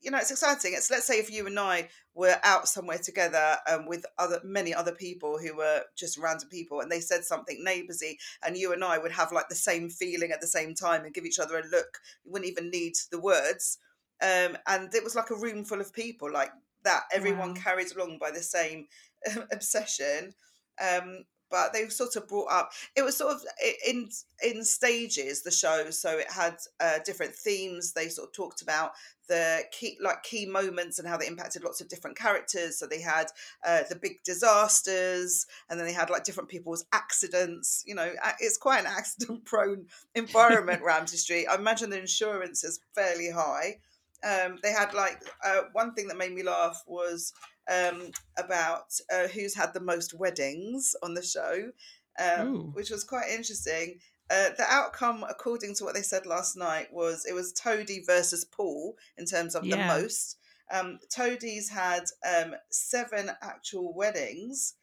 you 0.00 0.10
know, 0.10 0.18
it's 0.18 0.30
exciting. 0.30 0.74
It's 0.74 0.90
let's 0.90 1.06
say 1.06 1.18
if 1.18 1.30
you 1.30 1.46
and 1.46 1.58
I 1.58 1.88
were 2.14 2.36
out 2.44 2.68
somewhere 2.68 2.98
together 2.98 3.56
um, 3.68 3.86
with 3.86 4.06
other 4.18 4.40
many 4.44 4.72
other 4.72 4.92
people 4.92 5.38
who 5.38 5.56
were 5.56 5.82
just 5.96 6.18
random 6.18 6.48
people, 6.48 6.80
and 6.80 6.90
they 6.90 7.00
said 7.00 7.24
something 7.24 7.64
neighboursy, 7.66 8.16
and 8.44 8.56
you 8.56 8.72
and 8.72 8.84
I 8.84 8.98
would 8.98 9.12
have 9.12 9.32
like 9.32 9.48
the 9.48 9.54
same 9.54 9.90
feeling 9.90 10.30
at 10.30 10.40
the 10.40 10.46
same 10.46 10.74
time 10.74 11.04
and 11.04 11.14
give 11.14 11.26
each 11.26 11.40
other 11.40 11.58
a 11.58 11.66
look. 11.66 11.98
You 12.24 12.32
wouldn't 12.32 12.50
even 12.50 12.70
need 12.70 12.94
the 13.10 13.20
words. 13.20 13.78
Um, 14.20 14.56
and 14.66 14.92
it 14.94 15.04
was 15.04 15.14
like 15.14 15.30
a 15.30 15.36
room 15.36 15.64
full 15.64 15.80
of 15.80 15.92
people, 15.92 16.32
like 16.32 16.50
that 16.84 17.02
everyone 17.12 17.54
wow. 17.54 17.60
carried 17.60 17.92
along 17.94 18.18
by 18.18 18.30
the 18.30 18.42
same 18.42 18.86
obsession. 19.52 20.32
Um, 20.80 21.24
but 21.50 21.72
they 21.72 21.88
sort 21.88 22.16
of 22.16 22.28
brought 22.28 22.50
up 22.50 22.72
it 22.96 23.02
was 23.02 23.16
sort 23.16 23.34
of 23.34 23.42
in 23.86 24.08
in 24.42 24.64
stages 24.64 25.42
the 25.42 25.50
show 25.50 25.90
so 25.90 26.18
it 26.18 26.30
had 26.30 26.56
uh, 26.80 26.98
different 27.04 27.34
themes 27.34 27.92
they 27.92 28.08
sort 28.08 28.28
of 28.28 28.34
talked 28.34 28.62
about 28.62 28.92
the 29.28 29.62
key 29.72 29.96
like 30.02 30.22
key 30.22 30.46
moments 30.46 30.98
and 30.98 31.06
how 31.06 31.16
they 31.16 31.26
impacted 31.26 31.62
lots 31.62 31.80
of 31.80 31.88
different 31.88 32.16
characters 32.16 32.78
so 32.78 32.86
they 32.86 33.00
had 33.00 33.26
uh, 33.66 33.82
the 33.88 33.96
big 33.96 34.22
disasters 34.24 35.46
and 35.68 35.78
then 35.78 35.86
they 35.86 35.92
had 35.92 36.10
like 36.10 36.24
different 36.24 36.48
people's 36.48 36.84
accidents 36.92 37.82
you 37.86 37.94
know 37.94 38.10
it's 38.40 38.58
quite 38.58 38.80
an 38.80 38.86
accident 38.96 39.44
prone 39.44 39.86
environment 40.14 40.82
ramsay 40.82 41.16
street 41.16 41.46
i 41.46 41.54
imagine 41.54 41.90
the 41.90 41.98
insurance 41.98 42.64
is 42.64 42.80
fairly 42.94 43.30
high 43.30 43.76
um, 44.24 44.58
they 44.62 44.72
had 44.72 44.94
like 44.94 45.22
uh, 45.44 45.62
one 45.72 45.94
thing 45.94 46.08
that 46.08 46.16
made 46.16 46.32
me 46.32 46.42
laugh 46.42 46.82
was 46.86 47.32
um, 47.70 48.10
about 48.36 48.92
uh, 49.12 49.28
who's 49.28 49.54
had 49.54 49.74
the 49.74 49.80
most 49.80 50.14
weddings 50.14 50.94
on 51.02 51.14
the 51.14 51.22
show, 51.22 51.70
um, 52.18 52.72
which 52.72 52.90
was 52.90 53.04
quite 53.04 53.30
interesting. 53.30 53.98
Uh, 54.30 54.50
the 54.58 54.64
outcome, 54.68 55.24
according 55.28 55.74
to 55.74 55.84
what 55.84 55.94
they 55.94 56.02
said 56.02 56.26
last 56.26 56.56
night, 56.56 56.88
was 56.92 57.24
it 57.26 57.32
was 57.32 57.52
Toadie 57.52 58.04
versus 58.06 58.44
Paul 58.44 58.94
in 59.16 59.24
terms 59.24 59.54
of 59.54 59.64
yeah. 59.64 59.76
the 59.76 60.00
most. 60.00 60.36
Um, 60.70 60.98
Toadie's 61.08 61.70
had 61.70 62.04
um, 62.28 62.54
seven 62.70 63.30
actual 63.40 63.94
weddings, 63.94 64.74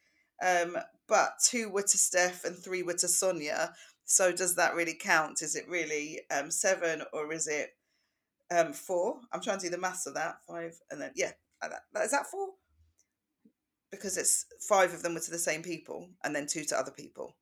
um, 0.43 0.77
but 1.07 1.33
two 1.43 1.69
were 1.69 1.83
to 1.83 1.97
Steph 1.97 2.43
and 2.43 2.57
three 2.57 2.81
were 2.81 2.93
to 2.93 3.07
Sonya. 3.07 3.73
So 4.05 4.31
does 4.31 4.55
that 4.55 4.75
really 4.75 4.95
count? 4.95 5.41
Is 5.41 5.55
it 5.55 5.67
really 5.67 6.21
um, 6.31 6.49
seven 6.49 7.03
or 7.13 7.31
is 7.31 7.47
it 7.47 7.71
um, 8.51 8.73
four. 8.73 9.19
I'm 9.31 9.41
trying 9.41 9.59
to 9.59 9.65
do 9.65 9.71
the 9.71 9.77
maths 9.77 10.07
of 10.07 10.15
that. 10.15 10.37
Five, 10.47 10.77
and 10.91 11.01
then 11.01 11.11
yeah, 11.15 11.31
that. 11.61 12.03
Is 12.03 12.11
that 12.11 12.27
four? 12.27 12.49
Because 13.91 14.17
it's 14.17 14.45
five 14.67 14.93
of 14.93 15.03
them 15.03 15.13
were 15.13 15.19
to 15.21 15.31
the 15.31 15.39
same 15.39 15.61
people, 15.61 16.09
and 16.23 16.35
then 16.35 16.47
two 16.47 16.63
to 16.65 16.77
other 16.77 16.91
people. 16.91 17.35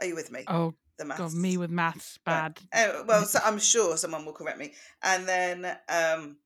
Are 0.00 0.06
you 0.06 0.14
with 0.14 0.32
me? 0.32 0.44
Oh, 0.48 0.74
the 0.98 1.04
maths. 1.04 1.20
God, 1.20 1.34
me 1.34 1.56
with 1.56 1.70
maths, 1.70 2.18
bad. 2.24 2.58
Uh, 2.72 3.02
well, 3.06 3.24
so 3.24 3.38
I'm 3.44 3.58
sure 3.58 3.96
someone 3.96 4.24
will 4.24 4.32
correct 4.32 4.58
me. 4.58 4.72
And 5.02 5.28
then 5.28 5.76
um, 5.88 6.36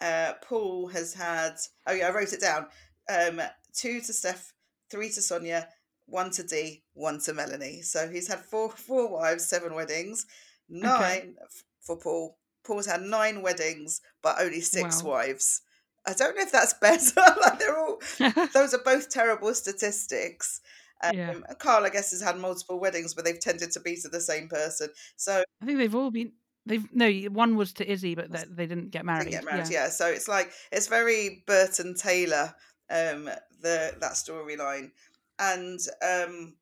uh, 0.00 0.34
Paul 0.42 0.88
has 0.88 1.14
had. 1.14 1.54
Oh 1.86 1.92
yeah, 1.92 2.08
I 2.08 2.12
wrote 2.12 2.32
it 2.32 2.40
down. 2.40 2.66
Um, 3.08 3.40
two 3.74 4.00
to 4.00 4.12
Steph, 4.12 4.52
three 4.90 5.10
to 5.10 5.22
Sonya, 5.22 5.68
one 6.06 6.30
to 6.32 6.42
Dee, 6.42 6.82
one 6.94 7.20
to 7.20 7.34
Melanie. 7.34 7.82
So 7.82 8.08
he's 8.08 8.28
had 8.28 8.40
four 8.40 8.70
four 8.70 9.10
wives, 9.10 9.46
seven 9.46 9.74
weddings, 9.74 10.26
nine 10.68 10.92
okay. 10.92 11.34
for 11.80 11.98
Paul, 11.98 12.38
Paul's 12.64 12.86
had 12.86 13.02
nine 13.02 13.42
weddings, 13.42 14.00
but 14.22 14.40
only 14.40 14.60
six 14.60 15.02
wow. 15.02 15.12
wives. 15.12 15.60
I 16.06 16.12
don't 16.12 16.36
know 16.36 16.42
if 16.42 16.52
that's 16.52 16.74
better. 16.80 17.20
like 17.42 17.58
they're 17.58 17.78
all 17.78 18.00
those 18.54 18.74
are 18.74 18.82
both 18.84 19.10
terrible 19.10 19.54
statistics. 19.54 20.60
Um, 21.02 21.16
yeah. 21.16 21.34
Karl, 21.58 21.84
I 21.84 21.90
guess, 21.90 22.12
has 22.12 22.22
had 22.22 22.38
multiple 22.38 22.78
weddings, 22.78 23.14
but 23.14 23.24
they've 23.24 23.40
tended 23.40 23.72
to 23.72 23.80
be 23.80 23.96
to 23.96 24.08
the 24.08 24.20
same 24.20 24.48
person. 24.48 24.88
So 25.16 25.42
I 25.62 25.66
think 25.66 25.78
they've 25.78 25.94
all 25.94 26.10
been. 26.10 26.32
They've 26.66 26.86
no 26.94 27.10
one 27.30 27.56
was 27.56 27.74
to 27.74 27.90
Izzy, 27.90 28.14
but 28.14 28.32
they, 28.32 28.44
they 28.48 28.66
didn't 28.66 28.90
get 28.90 29.04
married. 29.04 29.24
Didn't 29.24 29.44
get 29.44 29.52
married, 29.52 29.70
yeah. 29.70 29.84
yeah. 29.84 29.88
So 29.90 30.06
it's 30.06 30.28
like 30.28 30.50
it's 30.72 30.86
very 30.86 31.44
Burton 31.46 31.94
Taylor, 31.94 32.54
um, 32.88 33.28
the 33.60 33.94
that 34.00 34.12
storyline, 34.12 34.92
and 35.38 35.78
um, 36.02 36.54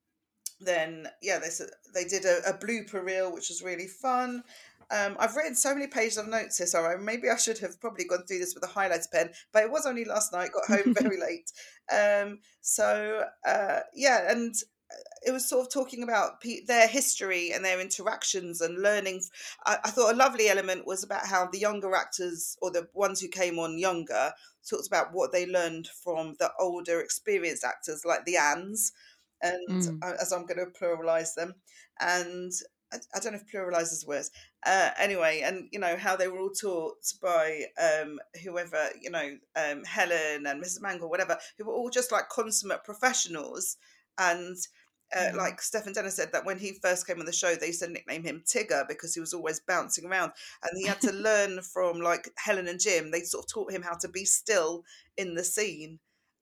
then 0.61 1.06
yeah, 1.23 1.38
they 1.38 1.49
they 1.94 2.04
did 2.09 2.25
a, 2.25 2.38
a 2.49 2.52
blooper 2.52 3.04
reel, 3.04 3.32
which 3.32 3.49
was 3.49 3.62
really 3.62 3.87
fun. 3.87 4.42
Um, 4.93 5.17
I've 5.19 5.37
written 5.37 5.55
so 5.55 5.75
many 5.75 5.87
pages 5.87 6.19
of 6.19 6.29
notes 6.29 6.59
here, 6.59 6.67
sorry. 6.67 7.03
Maybe 7.03 7.31
I 7.31 7.37
should 7.37 7.59
have 7.59 7.81
probably 7.81 8.05
gone 8.05 8.25
through 8.27 8.41
this 8.41 8.55
with 8.55 8.65
a 8.65 8.73
highlighter 8.73 9.11
pen, 9.11 9.31
but 9.51 9.63
it 9.63 9.71
was 9.71 9.87
only 9.87 10.05
last 10.05 10.33
night. 10.33 10.51
Got 10.53 10.67
home 10.67 10.95
very 11.01 11.19
late. 11.19 11.51
Um, 11.91 12.41
so 12.61 13.25
uh, 13.47 13.81
yeah, 13.95 14.31
and 14.31 14.55
uh, 14.55 14.97
it 15.27 15.33
was 15.33 15.49
sort 15.49 15.67
of 15.67 15.73
talking 15.73 16.03
about 16.03 16.43
pe- 16.43 16.65
their 16.67 16.87
history 16.87 17.53
and 17.53 17.65
their 17.65 17.81
interactions 17.81 18.61
and 18.61 18.83
learning. 18.83 19.23
I-, 19.65 19.79
I 19.83 19.91
thought 19.91 20.13
a 20.13 20.17
lovely 20.17 20.49
element 20.49 20.87
was 20.87 21.03
about 21.03 21.27
how 21.27 21.49
the 21.51 21.59
younger 21.59 21.95
actors 21.95 22.59
or 22.61 22.71
the 22.71 22.89
ones 22.93 23.19
who 23.19 23.29
came 23.29 23.59
on 23.59 23.79
younger 23.79 24.33
talked 24.69 24.87
about 24.87 25.13
what 25.13 25.33
they 25.33 25.47
learned 25.47 25.89
from 26.05 26.35
the 26.39 26.51
older, 26.61 27.01
experienced 27.01 27.65
actors 27.65 28.05
like 28.05 28.27
the 28.27 28.37
Anns, 28.37 28.93
and 29.41 29.83
mm. 29.83 30.21
as 30.21 30.33
I'm 30.33 30.45
going 30.45 30.59
to 30.59 30.79
pluralize 30.79 31.35
them, 31.35 31.55
and 31.99 32.53
I, 32.93 32.99
I 33.15 33.21
don't 33.21 33.33
know 33.33 33.39
if 33.39 33.51
pluralizes 33.51 34.07
words. 34.07 34.31
Uh, 34.65 34.91
anyway, 34.99 35.43
and 35.45 35.69
you 35.73 35.79
know 35.79 35.97
how 35.97 36.17
they 36.17 36.29
were 36.29 36.39
all 36.39 36.51
taught 36.51 37.13
by 37.21 37.65
um, 37.81 38.19
whoever 38.45 38.91
you 39.01 39.11
know 39.11 39.37
um, 39.57 39.85
Helen 39.85 40.47
and 40.47 40.63
Mrs. 40.63 40.83
Mangle, 40.83 41.11
whatever, 41.11 41.39
who 41.59 41.65
were 41.65 41.75
all 41.75 41.91
just 41.91 42.13
like 42.13 42.29
consummate 42.29 42.85
professionals. 42.85 43.77
And 44.19 44.57
uh, 45.15 45.31
mm. 45.33 45.37
like 45.37 45.61
Stefan 45.61 45.93
Dennis 45.93 46.17
said 46.17 46.33
that 46.33 46.45
when 46.45 46.59
he 46.59 46.79
first 46.83 47.07
came 47.07 47.19
on 47.19 47.27
the 47.27 47.33
show, 47.33 47.55
they 47.55 47.69
used 47.69 47.83
to 47.83 47.89
nickname 47.89 48.23
him 48.23 48.43
Tigger 48.47 48.87
because 48.89 49.15
he 49.15 49.21
was 49.21 49.35
always 49.35 49.61
bouncing 49.61 50.07
around, 50.07 50.33
and 50.63 50.79
he 50.79 50.87
had 50.87 51.01
to 51.03 51.13
learn 51.13 51.61
from 51.63 52.01
like 52.01 52.31
Helen 52.37 52.69
and 52.69 52.81
Jim. 52.81 53.11
They 53.11 53.21
sort 53.21 53.45
of 53.45 53.53
taught 53.53 53.73
him 53.73 53.83
how 53.83 53.97
to 53.97 54.09
be 54.09 54.25
still 54.25 54.85
in 55.17 55.35
the 55.35 55.45
scene, 55.45 55.99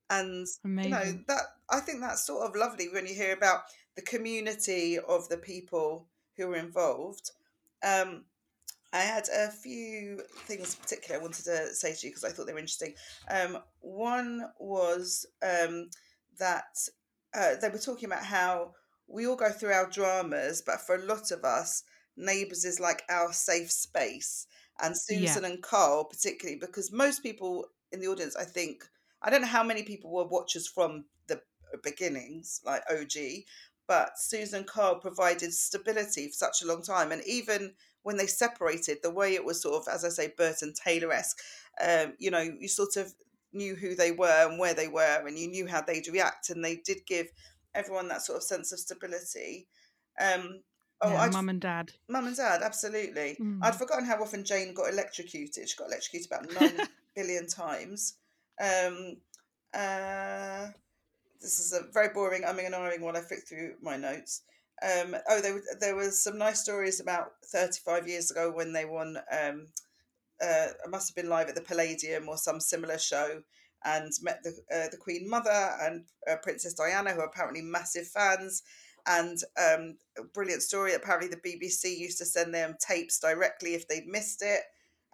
and 0.09 0.47
Amazing. 0.64 0.90
you 0.90 0.97
know 0.97 1.19
that 1.28 1.42
I 1.71 1.80
think 1.80 2.00
that's 2.00 2.26
sort 2.26 2.49
of 2.49 2.57
lovely 2.57 2.88
when 2.88 3.07
you 3.07 3.14
hear 3.14 3.33
about 3.33 3.62
the 3.97 4.02
community 4.02 4.99
of 4.99 5.28
the 5.28 5.38
people 5.38 6.07
who 6.37 6.49
were 6.49 6.56
involved. 6.56 7.30
Um, 7.82 8.25
I 8.92 9.00
had 9.00 9.28
a 9.28 9.50
few 9.50 10.20
things 10.46 10.75
in 10.75 10.80
particular 10.82 11.20
I 11.20 11.22
wanted 11.22 11.44
to 11.44 11.75
say 11.75 11.94
to 11.94 12.06
you 12.06 12.10
because 12.10 12.25
I 12.25 12.30
thought 12.30 12.46
they 12.46 12.52
were 12.52 12.58
interesting. 12.58 12.94
Um, 13.30 13.58
one 13.80 14.46
was 14.58 15.26
um, 15.42 15.90
that 16.38 16.76
uh, 17.34 17.54
they 17.60 17.68
were 17.68 17.78
talking 17.78 18.06
about 18.06 18.25
how 18.25 18.75
we 19.06 19.26
all 19.26 19.37
go 19.37 19.50
through 19.50 19.72
our 19.72 19.88
dramas, 19.88 20.62
but 20.64 20.80
for 20.80 20.96
a 20.96 21.04
lot 21.04 21.30
of 21.30 21.44
us, 21.44 21.84
Neighbours 22.16 22.64
is 22.64 22.80
like 22.80 23.02
our 23.08 23.32
safe 23.32 23.70
space. 23.70 24.46
And 24.82 24.96
Susan 24.96 25.42
yeah. 25.42 25.50
and 25.50 25.62
Karl, 25.62 26.04
particularly, 26.04 26.58
because 26.58 26.92
most 26.92 27.22
people 27.22 27.66
in 27.92 28.00
the 28.00 28.08
audience, 28.08 28.37
I 28.37 28.44
think, 28.44 28.84
I 29.22 29.30
don't 29.30 29.42
know 29.42 29.49
how 29.49 29.62
many 29.62 29.82
people 29.82 30.10
were 30.10 30.26
watchers 30.26 30.66
from 30.66 31.04
the 31.26 31.40
beginnings, 31.82 32.60
like 32.64 32.82
OG, 32.90 33.44
but 33.90 34.16
Susan 34.20 34.62
Karl 34.62 35.00
provided 35.00 35.52
stability 35.52 36.28
for 36.28 36.35
such 36.35 36.62
a 36.62 36.66
long 36.68 36.80
time. 36.80 37.11
And 37.11 37.23
even 37.26 37.73
when 38.04 38.16
they 38.16 38.28
separated, 38.28 38.99
the 39.02 39.11
way 39.11 39.35
it 39.35 39.44
was 39.44 39.61
sort 39.61 39.82
of, 39.82 39.92
as 39.92 40.04
I 40.04 40.11
say, 40.11 40.32
Burton 40.38 40.73
Taylor 40.73 41.12
esque, 41.12 41.40
um, 41.85 42.14
you 42.20 42.30
know, 42.30 42.38
you 42.38 42.68
sort 42.68 42.94
of 42.94 43.12
knew 43.52 43.75
who 43.75 43.97
they 43.97 44.12
were 44.12 44.49
and 44.49 44.61
where 44.61 44.75
they 44.75 44.87
were, 44.87 45.26
and 45.26 45.37
you 45.37 45.49
knew 45.49 45.66
how 45.66 45.80
they'd 45.80 46.06
react, 46.06 46.50
and 46.50 46.64
they 46.64 46.76
did 46.76 46.99
give 47.04 47.26
everyone 47.75 48.06
that 48.06 48.23
sort 48.23 48.37
of 48.37 48.44
sense 48.44 48.70
of 48.70 48.78
stability. 48.78 49.66
Um, 50.20 50.61
oh, 51.00 51.11
yeah, 51.11 51.28
mum 51.32 51.49
and 51.49 51.61
dad. 51.61 51.90
Mum 52.09 52.28
and 52.28 52.37
dad, 52.37 52.62
absolutely. 52.62 53.38
Mm. 53.40 53.59
I'd 53.61 53.75
forgotten 53.75 54.04
how 54.04 54.23
often 54.23 54.44
Jane 54.44 54.73
got 54.73 54.92
electrocuted. 54.92 55.68
She 55.68 55.76
got 55.76 55.88
electrocuted 55.88 56.30
about 56.30 56.61
nine 56.61 56.87
billion 57.16 57.49
times. 57.49 58.18
Um, 58.61 59.16
uh, 59.75 60.68
this 61.40 61.59
is 61.59 61.73
a 61.73 61.90
very 61.92 62.12
boring, 62.12 62.44
I 62.44 62.52
mean, 62.52 62.66
annoying 62.66 63.00
one. 63.00 63.16
I 63.16 63.20
flicked 63.20 63.49
through 63.49 63.75
my 63.82 63.97
notes. 63.97 64.42
Um, 64.82 65.14
oh, 65.28 65.40
there, 65.40 65.61
there 65.80 65.97
was 65.97 66.23
some 66.23 66.38
nice 66.38 66.62
stories 66.62 67.00
about 67.00 67.32
35 67.47 68.09
years 68.09 68.30
ago 68.30 68.50
when 68.50 68.73
they 68.73 68.87
won 68.87 69.18
um, 69.30 69.66
uh, 70.42 70.68
I 70.85 70.88
must 70.88 71.09
have 71.09 71.16
been 71.16 71.30
live 71.30 71.49
at 71.49 71.54
the 71.54 71.61
Palladium 71.61 72.28
or 72.28 72.37
some 72.37 72.61
similar 72.61 72.99
show 72.99 73.42
and 73.85 74.12
met 74.23 74.42
the 74.42 74.50
uh, 74.75 74.88
the 74.90 74.97
Queen 74.97 75.28
Mother 75.28 75.76
and 75.80 76.04
uh, 76.30 76.37
Princess 76.42 76.75
Diana, 76.75 77.12
who 77.12 77.20
are 77.20 77.26
apparently 77.26 77.62
massive 77.62 78.06
fans. 78.09 78.62
And 79.06 79.38
um, 79.59 79.97
brilliant 80.35 80.62
story. 80.62 80.94
Apparently, 80.94 81.28
the 81.28 81.37
BBC 81.37 81.99
used 81.99 82.18
to 82.18 82.26
send 82.26 82.54
them 82.54 82.76
tapes 82.87 83.18
directly 83.18 83.75
if 83.75 83.88
they'd 83.88 84.06
missed 84.06 84.42
it. 84.42 84.61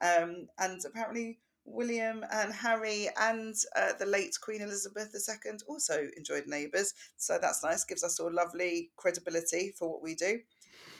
Um, 0.02 0.49
and 0.59 0.80
apparently, 0.85 1.38
William 1.66 2.25
and 2.32 2.52
Harry 2.52 3.08
and 3.20 3.54
uh, 3.76 3.92
the 3.99 4.06
late 4.06 4.37
Queen 4.40 4.62
Elizabeth 4.62 5.14
II 5.14 5.52
also 5.68 6.06
enjoyed 6.16 6.46
Neighbours. 6.46 6.94
So 7.16 7.38
that's 7.40 7.62
nice. 7.62 7.85
Gives 7.85 8.04
us 8.04 8.20
all 8.20 8.32
lovely 8.32 8.90
credibility 8.96 9.75
for 9.76 9.90
what 9.90 10.02
we 10.02 10.14
do. 10.14 10.40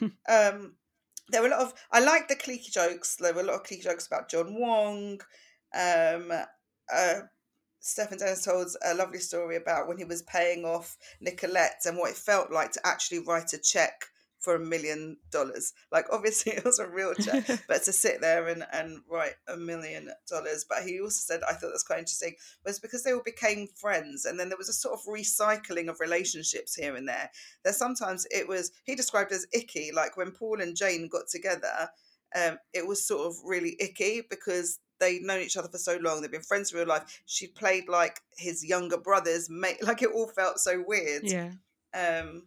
um, 0.29 0.75
there 1.29 1.43
were 1.43 1.49
a 1.49 1.51
lot 1.51 1.61
of 1.61 1.75
I 1.91 2.01
like 2.01 2.29
the 2.29 2.37
cliquey 2.37 2.71
jokes. 2.71 3.17
There 3.17 3.33
were 3.33 3.41
a 3.41 3.45
lot 3.45 3.57
of 3.57 3.63
cliquey 3.63 3.83
jokes 3.83 4.07
about 4.07 4.31
John 4.31 4.59
Wong. 4.59 5.21
Um, 5.75 6.33
uh, 6.93 7.21
Stefan 7.81 8.19
Dennis 8.19 8.45
told 8.45 8.69
a 8.85 8.95
lovely 8.95 9.21
story 9.21 9.57
about 9.57 9.87
when 9.87 9.99
he 9.99 10.05
was 10.05 10.23
paying 10.23 10.65
off 10.65 10.97
Nicolette 11.21 11.83
and 11.85 11.97
what 11.97 12.11
it 12.11 12.17
felt 12.17 12.51
like 12.51 12.73
to 12.73 12.87
actually 12.87 13.21
write 13.21 13.53
a 13.53 13.59
check 13.59 14.07
for 14.47 14.55
a 14.55 14.61
million 14.61 15.17
dollars. 15.33 15.73
Like 15.91 16.07
obviously 16.13 16.53
it 16.57 16.65
was 16.65 16.79
a 16.79 16.87
real 16.87 17.15
check, 17.15 17.45
but 17.69 17.83
to 17.83 17.93
sit 17.93 18.21
there 18.21 18.47
and, 18.47 18.65
and 18.73 19.01
write 19.11 19.35
a 19.49 19.57
million 19.57 20.09
dollars. 20.31 20.65
But 20.69 20.85
he 20.85 21.01
also 21.01 21.19
said 21.19 21.41
I 21.43 21.55
thought 21.55 21.71
that's 21.73 21.83
quite 21.83 21.99
interesting 21.99 22.37
was 22.65 22.79
because 22.79 23.03
they 23.03 23.13
all 23.13 23.25
became 23.25 23.67
friends 23.67 24.25
and 24.25 24.39
then 24.39 24.49
there 24.49 24.57
was 24.57 24.69
a 24.69 24.73
sort 24.73 24.95
of 24.95 25.05
recycling 25.13 25.89
of 25.89 25.99
relationships 25.99 26.77
here 26.77 26.95
and 26.95 27.09
there. 27.09 27.29
That 27.65 27.75
sometimes 27.75 28.25
it 28.31 28.47
was 28.47 28.71
he 28.85 28.95
described 28.95 29.33
as 29.33 29.49
icky, 29.53 29.91
like 29.93 30.17
when 30.17 30.31
Paul 30.31 30.61
and 30.61 30.77
Jane 30.77 31.09
got 31.09 31.27
together, 31.29 31.91
um, 32.37 32.59
it 32.73 32.87
was 32.87 33.05
sort 33.05 33.27
of 33.27 33.35
really 33.45 33.77
icky 33.81 34.23
because 34.31 34.79
they'd 35.01 35.23
known 35.23 35.41
each 35.41 35.57
other 35.57 35.69
for 35.69 35.79
so 35.79 35.99
long. 36.01 36.23
They've 36.23 36.31
been 36.31 36.41
friends 36.43 36.73
in 36.73 36.79
real 36.79 36.87
life. 36.87 37.21
She 37.27 37.49
played 37.49 37.89
like 37.89 38.21
his 38.39 38.65
younger 38.65 38.97
brother's 38.97 39.51
mate. 39.51 39.79
Like 39.83 40.03
it 40.03 40.11
all 40.15 40.29
felt 40.29 40.61
so 40.61 40.85
weird. 40.87 41.25
Yeah. 41.25 41.51
Um, 41.95 42.45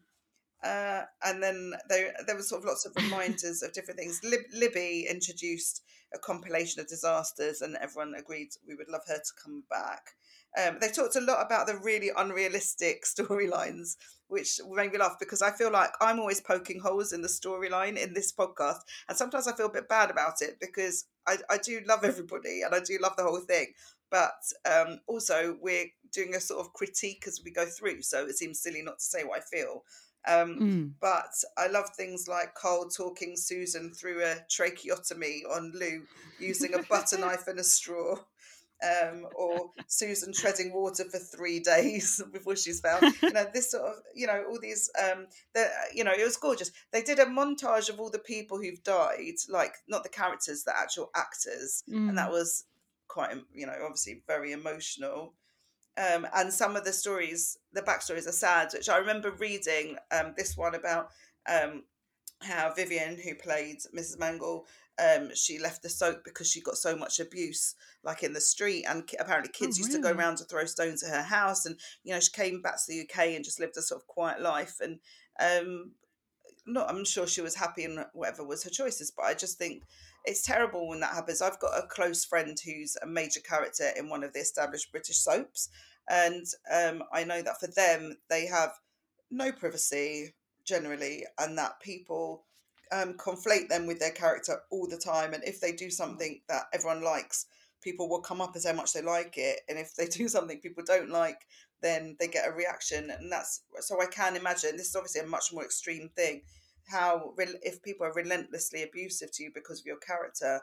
uh, 0.64 1.04
and 1.24 1.42
then 1.42 1.74
there 1.88 2.14
there 2.26 2.36
were 2.36 2.42
sort 2.42 2.62
of 2.62 2.68
lots 2.68 2.86
of 2.86 2.96
reminders 2.96 3.64
of 3.64 3.74
different 3.74 4.00
things. 4.00 4.20
Lib- 4.24 4.52
Libby 4.54 5.08
introduced 5.10 5.82
a 6.14 6.20
compilation 6.20 6.82
of 6.82 6.88
disasters, 6.88 7.62
and 7.62 7.78
everyone 7.78 8.14
agreed 8.18 8.50
we 8.68 8.76
would 8.76 8.90
love 8.90 9.04
her 9.08 9.18
to 9.18 9.44
come 9.44 9.64
back. 9.70 10.16
Um, 10.58 10.78
they 10.82 10.90
talked 10.90 11.16
a 11.16 11.22
lot 11.22 11.46
about 11.46 11.68
the 11.68 11.78
really 11.78 12.10
unrealistic 12.16 13.04
storylines, 13.06 13.96
which 14.28 14.60
made 14.70 14.92
me 14.92 14.98
laugh 14.98 15.18
because 15.20 15.42
I 15.42 15.52
feel 15.52 15.72
like 15.72 15.92
I'm 16.02 16.20
always 16.20 16.42
poking 16.42 16.80
holes 16.80 17.14
in 17.14 17.22
the 17.22 17.28
storyline 17.28 17.98
in 17.98 18.14
this 18.14 18.34
podcast, 18.34 18.80
and 19.08 19.18
sometimes 19.18 19.48
I 19.48 19.56
feel 19.56 19.68
a 19.68 19.74
bit 19.74 19.88
bad 19.88 20.10
about 20.10 20.42
it 20.42 20.58
because 20.60 21.06
I, 21.28 21.38
I 21.50 21.58
do 21.58 21.82
love 21.88 22.04
everybody 22.04 22.62
and 22.64 22.74
I 22.74 22.80
do 22.80 22.98
love 23.02 23.16
the 23.16 23.24
whole 23.24 23.40
thing, 23.40 23.68
but 24.10 24.42
um, 24.70 25.00
also 25.08 25.58
we're 25.62 25.86
doing 26.12 26.36
a 26.36 26.42
sort 26.42 26.66
of 26.66 26.74
critique 26.74 27.24
as 27.28 27.42
we 27.46 27.52
go 27.52 27.66
through, 27.66 28.02
so 28.02 28.26
it 28.26 28.38
seems 28.38 28.60
silly 28.60 28.82
not 28.82 29.00
to 29.00 29.06
say 29.06 29.24
what 29.24 29.40
I 29.40 29.42
feel. 29.42 29.84
Um, 30.28 30.60
mm. 30.60 30.92
But 31.00 31.32
I 31.58 31.68
love 31.68 31.90
things 31.96 32.28
like 32.28 32.56
Cole 32.56 32.90
talking 32.90 33.36
Susan 33.36 33.94
through 33.94 34.24
a 34.24 34.38
tracheotomy 34.50 35.44
on 35.50 35.72
Lou 35.74 36.04
using 36.40 36.74
a 36.74 36.84
butter 36.84 37.18
knife 37.20 37.48
and 37.48 37.60
a 37.60 37.64
straw. 37.64 38.16
Um, 38.82 39.28
or 39.36 39.72
Susan 39.88 40.32
treading 40.32 40.72
water 40.72 41.04
for 41.04 41.20
three 41.20 41.60
days 41.60 42.24
before 42.32 42.56
she's 42.56 42.80
found. 42.80 43.14
You 43.22 43.34
know, 43.34 43.46
this 43.54 43.72
sort 43.72 43.84
of, 43.84 43.96
you 44.16 44.26
know, 44.26 44.46
all 44.50 44.58
these, 44.62 44.90
um, 45.04 45.28
the, 45.54 45.68
you 45.94 46.06
know, 46.06 46.14
it 46.18 46.24
was 46.24 46.38
gorgeous. 46.38 46.72
They 46.94 47.02
did 47.02 47.20
a 47.20 47.26
montage 47.26 47.90
of 47.90 48.00
all 48.00 48.10
the 48.10 48.20
people 48.20 48.58
who've 48.58 48.82
died, 48.82 49.36
like 49.50 49.74
not 49.90 50.04
the 50.04 50.10
characters, 50.10 50.64
the 50.64 50.78
actual 50.78 51.12
actors, 51.14 51.84
mm. 51.90 52.08
and 52.08 52.18
that 52.18 52.30
mm. 52.30 52.32
was 52.32 52.64
quite, 53.10 53.36
you 53.54 53.66
know, 53.66 53.76
obviously 53.84 54.24
very 54.26 54.54
emotional. 54.54 55.34
Um, 55.98 56.28
and 56.34 56.54
some 56.54 56.76
of 56.76 56.86
the 56.86 56.94
stories, 56.94 57.58
the 57.74 57.82
backstories 57.82 58.28
are 58.28 58.32
sad, 58.32 58.70
which 58.74 58.90
I 58.90 58.98
remember 58.98 59.32
reading 59.32 59.98
um, 60.12 60.34
this 60.38 60.56
one 60.56 60.76
about 60.76 61.10
um, 61.50 61.84
how 62.42 62.74
Vivean, 62.74 63.22
who 63.22 63.36
played 63.36 63.80
Mrs. 63.96 64.18
Mangle, 64.18 64.66
um, 65.00 65.34
she 65.34 65.60
left 65.60 65.82
the 65.82 65.90
soap 65.90 66.24
because 66.24 66.50
she 66.50 66.62
got 66.62 66.78
so 66.78 66.96
much 66.96 67.20
abuse, 67.20 67.76
like 68.04 68.24
in 68.24 68.34
the 68.34 68.42
street, 68.42 68.86
and 68.88 69.10
apparently 69.20 69.52
kids 69.52 69.78
oh, 69.78 69.80
used 69.80 69.92
to 69.94 70.02
go 70.02 70.12
around 70.12 70.38
to 70.38 70.44
throw 70.44 70.66
stones 70.66 71.04
at 71.04 71.14
her 71.14 71.24
house. 71.24 71.66
And 71.66 71.78
you 72.04 72.14
know, 72.14 72.20
she 72.20 72.32
came 72.32 72.62
back 72.62 72.76
to 72.76 72.84
the 72.88 73.02
UK 73.02 73.30
and 73.30 73.46
just 73.46 73.60
lived 73.60 73.78
a 73.78 73.82
sort 73.82 74.02
of 74.02 74.08
quiet 74.08 74.42
life. 74.42 74.78
And 74.82 75.00
um, 75.40 75.92
not, 76.66 76.90
I'm 76.90 77.06
sure 77.06 77.28
she 77.28 77.42
was 77.42 77.56
happy 77.56 77.84
in 77.84 78.04
whatever 78.14 78.44
was 78.44 78.64
her 78.64 78.70
choices, 78.70 79.12
but 79.12 79.26
I 79.26 79.34
just 79.34 79.58
think 79.58 79.84
it's 80.26 80.44
terrible 80.44 80.88
when 80.88 81.00
that 81.02 81.14
happens. 81.14 81.42
I've 81.42 81.60
got 81.60 81.78
a 81.78 81.88
close 81.88 82.26
friend 82.26 82.58
who's 82.64 82.98
a 83.02 83.08
major 83.08 83.40
character 83.40 83.90
in 83.98 84.10
one 84.10 84.24
of 84.24 84.34
the 84.34 84.40
established 84.40 84.92
British 84.92 85.18
soaps, 85.18 85.70
and 86.10 86.46
um, 86.72 87.04
I 87.14 87.24
know 87.24 87.42
that 87.42 87.60
for 87.60 87.68
them, 87.68 88.18
they 88.30 88.46
have 88.48 88.72
no 89.32 89.52
privacy 89.52 90.34
generally, 90.66 91.26
and 91.38 91.58
that 91.58 91.80
people 91.80 92.46
um, 92.92 93.14
conflate 93.14 93.70
them 93.70 93.88
with 93.88 94.00
their 94.00 94.12
character 94.12 94.62
all 94.72 94.88
the 94.88 94.98
time. 94.98 95.34
And 95.34 95.44
if 95.44 95.60
they 95.60 95.72
do 95.72 95.90
something 95.90 96.42
that 96.50 96.64
everyone 96.74 97.04
likes, 97.04 97.46
people 97.82 98.10
will 98.10 98.22
come 98.22 98.42
up 98.42 98.54
and 98.54 98.62
say 98.62 98.70
how 98.70 98.76
much 98.76 98.94
they 98.94 99.02
like 99.02 99.38
it. 99.38 99.62
And 99.70 99.78
if 99.78 99.96
they 99.96 100.06
do 100.12 100.28
something 100.28 100.60
people 100.60 100.84
don't 100.86 101.10
like, 101.10 101.46
then 101.82 102.16
they 102.20 102.28
get 102.28 102.48
a 102.48 102.52
reaction. 102.52 103.10
And 103.10 103.32
that's 103.32 103.62
so 103.80 104.02
I 104.02 104.08
can 104.08 104.36
imagine 104.36 104.76
this 104.76 104.90
is 104.90 104.96
obviously 104.96 105.22
a 105.22 105.28
much 105.28 105.54
more 105.54 105.64
extreme 105.64 106.10
thing. 106.16 106.42
How 106.90 107.34
if 107.38 107.82
people 107.84 108.06
are 108.06 108.14
relentlessly 108.14 108.84
abusive 108.84 109.32
to 109.34 109.44
you 109.44 109.52
because 109.54 109.80
of 109.80 109.86
your 109.86 110.00
character, 110.00 110.62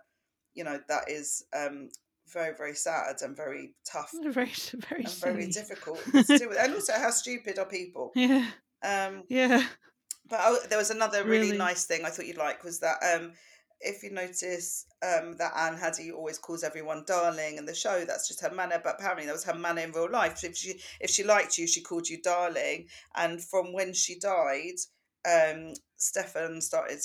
you 0.54 0.64
know 0.64 0.78
that 0.88 1.10
is 1.10 1.44
um, 1.56 1.88
very 2.32 2.54
very 2.56 2.74
sad 2.74 3.16
and 3.22 3.36
very 3.36 3.74
tough 3.90 4.12
very 4.22 4.52
very 4.88 5.04
and 5.04 5.14
very 5.14 5.46
difficult 5.46 6.00
and 6.12 6.74
also 6.74 6.92
how 6.94 7.10
stupid 7.10 7.58
are 7.58 7.66
people 7.66 8.10
yeah 8.14 8.46
um 8.82 9.22
yeah 9.28 9.64
but 10.28 10.40
oh, 10.42 10.58
there 10.68 10.78
was 10.78 10.90
another 10.90 11.22
really, 11.24 11.46
really, 11.46 11.58
nice 11.58 11.86
thing 11.86 12.04
i 12.04 12.10
thought 12.10 12.26
you'd 12.26 12.36
like 12.36 12.64
was 12.64 12.80
that 12.80 12.96
um 13.14 13.32
if 13.80 14.02
you 14.02 14.10
notice 14.10 14.86
um, 15.02 15.36
that 15.36 15.52
Anne 15.54 15.76
Haddy 15.76 16.10
always 16.10 16.38
calls 16.38 16.64
everyone 16.64 17.04
darling 17.06 17.58
in 17.58 17.66
the 17.66 17.74
show, 17.74 18.06
that's 18.06 18.26
just 18.26 18.40
her 18.40 18.50
manner. 18.50 18.80
But 18.82 18.94
apparently, 18.98 19.26
that 19.26 19.34
was 19.34 19.44
her 19.44 19.54
manner 19.54 19.82
in 19.82 19.92
real 19.92 20.10
life. 20.10 20.42
If 20.44 20.56
she 20.56 20.80
if 20.98 21.10
she 21.10 21.24
liked 21.24 21.58
you, 21.58 21.66
she 21.66 21.82
called 21.82 22.08
you 22.08 22.20
darling. 22.22 22.86
And 23.16 23.38
from 23.42 23.74
when 23.74 23.92
she 23.92 24.18
died, 24.18 24.76
um, 25.26 25.74
Stefan 25.96 26.60
started 26.60 27.00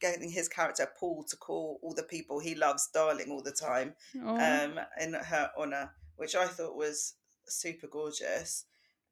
getting 0.00 0.30
his 0.30 0.48
character 0.48 0.88
Paul 0.98 1.24
to 1.28 1.36
call 1.36 1.78
all 1.82 1.94
the 1.94 2.02
people 2.02 2.38
he 2.38 2.54
loves 2.54 2.88
darling 2.92 3.30
all 3.30 3.42
the 3.42 3.52
time 3.52 3.94
um, 4.40 4.80
in 5.00 5.14
her 5.14 5.50
honour, 5.58 5.90
which 6.16 6.34
I 6.34 6.46
thought 6.46 6.76
was 6.76 7.14
super 7.46 7.86
gorgeous. 7.86 8.64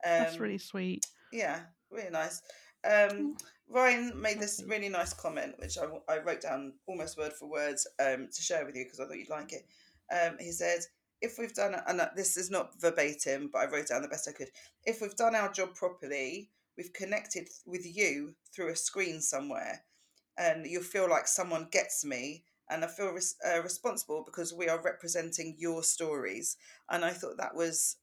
that's 0.05 0.37
Um, 0.37 0.43
really 0.43 0.59
sweet. 0.59 1.07
yeah, 1.33 1.61
really 1.91 2.11
nice. 2.11 2.43
Um, 2.85 2.91
Mm, 2.93 3.41
Ryan 3.69 4.21
made 4.21 4.39
this 4.41 4.63
really 4.67 4.89
nice 4.89 5.13
comment, 5.15 5.55
which 5.59 5.79
I, 5.79 5.85
I 6.13 6.19
wrote 6.19 6.43
down 6.43 6.75
almost 6.87 7.17
word 7.17 7.33
for 7.33 7.49
word 7.49 7.77
um, 8.01 8.29
to 8.35 8.43
share 8.43 8.67
with 8.67 8.75
you 8.77 8.85
because 8.85 9.01
I 9.01 9.07
thought 9.07 9.17
you'd 9.19 9.31
like 9.31 9.53
it. 9.53 9.67
Um, 10.13 10.37
he 10.39 10.51
said, 10.53 10.81
if 11.23 11.39
we've 11.39 11.55
done, 11.55 11.77
and 11.87 12.01
uh, 12.01 12.09
this 12.17 12.37
is 12.37 12.51
not 12.51 12.79
verbatim, 12.81 13.49
but 13.53 13.61
I 13.61 13.67
wrote 13.71 13.87
down 13.87 14.03
the 14.03 14.09
best 14.09 14.29
I 14.29 14.33
could. 14.33 14.51
If 14.85 15.01
we've 15.01 15.15
done 15.17 15.35
our 15.37 15.51
job 15.53 15.75
properly, 15.75 16.51
we've 16.77 16.93
connected 16.93 17.49
with 17.67 17.85
you 17.85 18.35
through 18.55 18.71
a 18.71 18.77
screen 18.77 19.21
somewhere, 19.21 19.85
and 20.37 20.67
you 20.67 20.83
feel 20.83 21.09
like 21.09 21.27
someone 21.27 21.69
gets 21.71 22.05
me, 22.05 22.45
and 22.69 22.85
I 22.85 22.89
feel 22.89 23.11
res- 23.13 23.37
uh, 23.47 23.63
responsible 23.63 24.23
because 24.25 24.53
we 24.55 24.69
are 24.69 24.81
representing 24.83 25.57
your 25.59 25.83
stories. 25.83 26.57
And 26.89 27.05
I 27.05 27.11
thought 27.11 27.37
that 27.39 27.55
was 27.55 27.97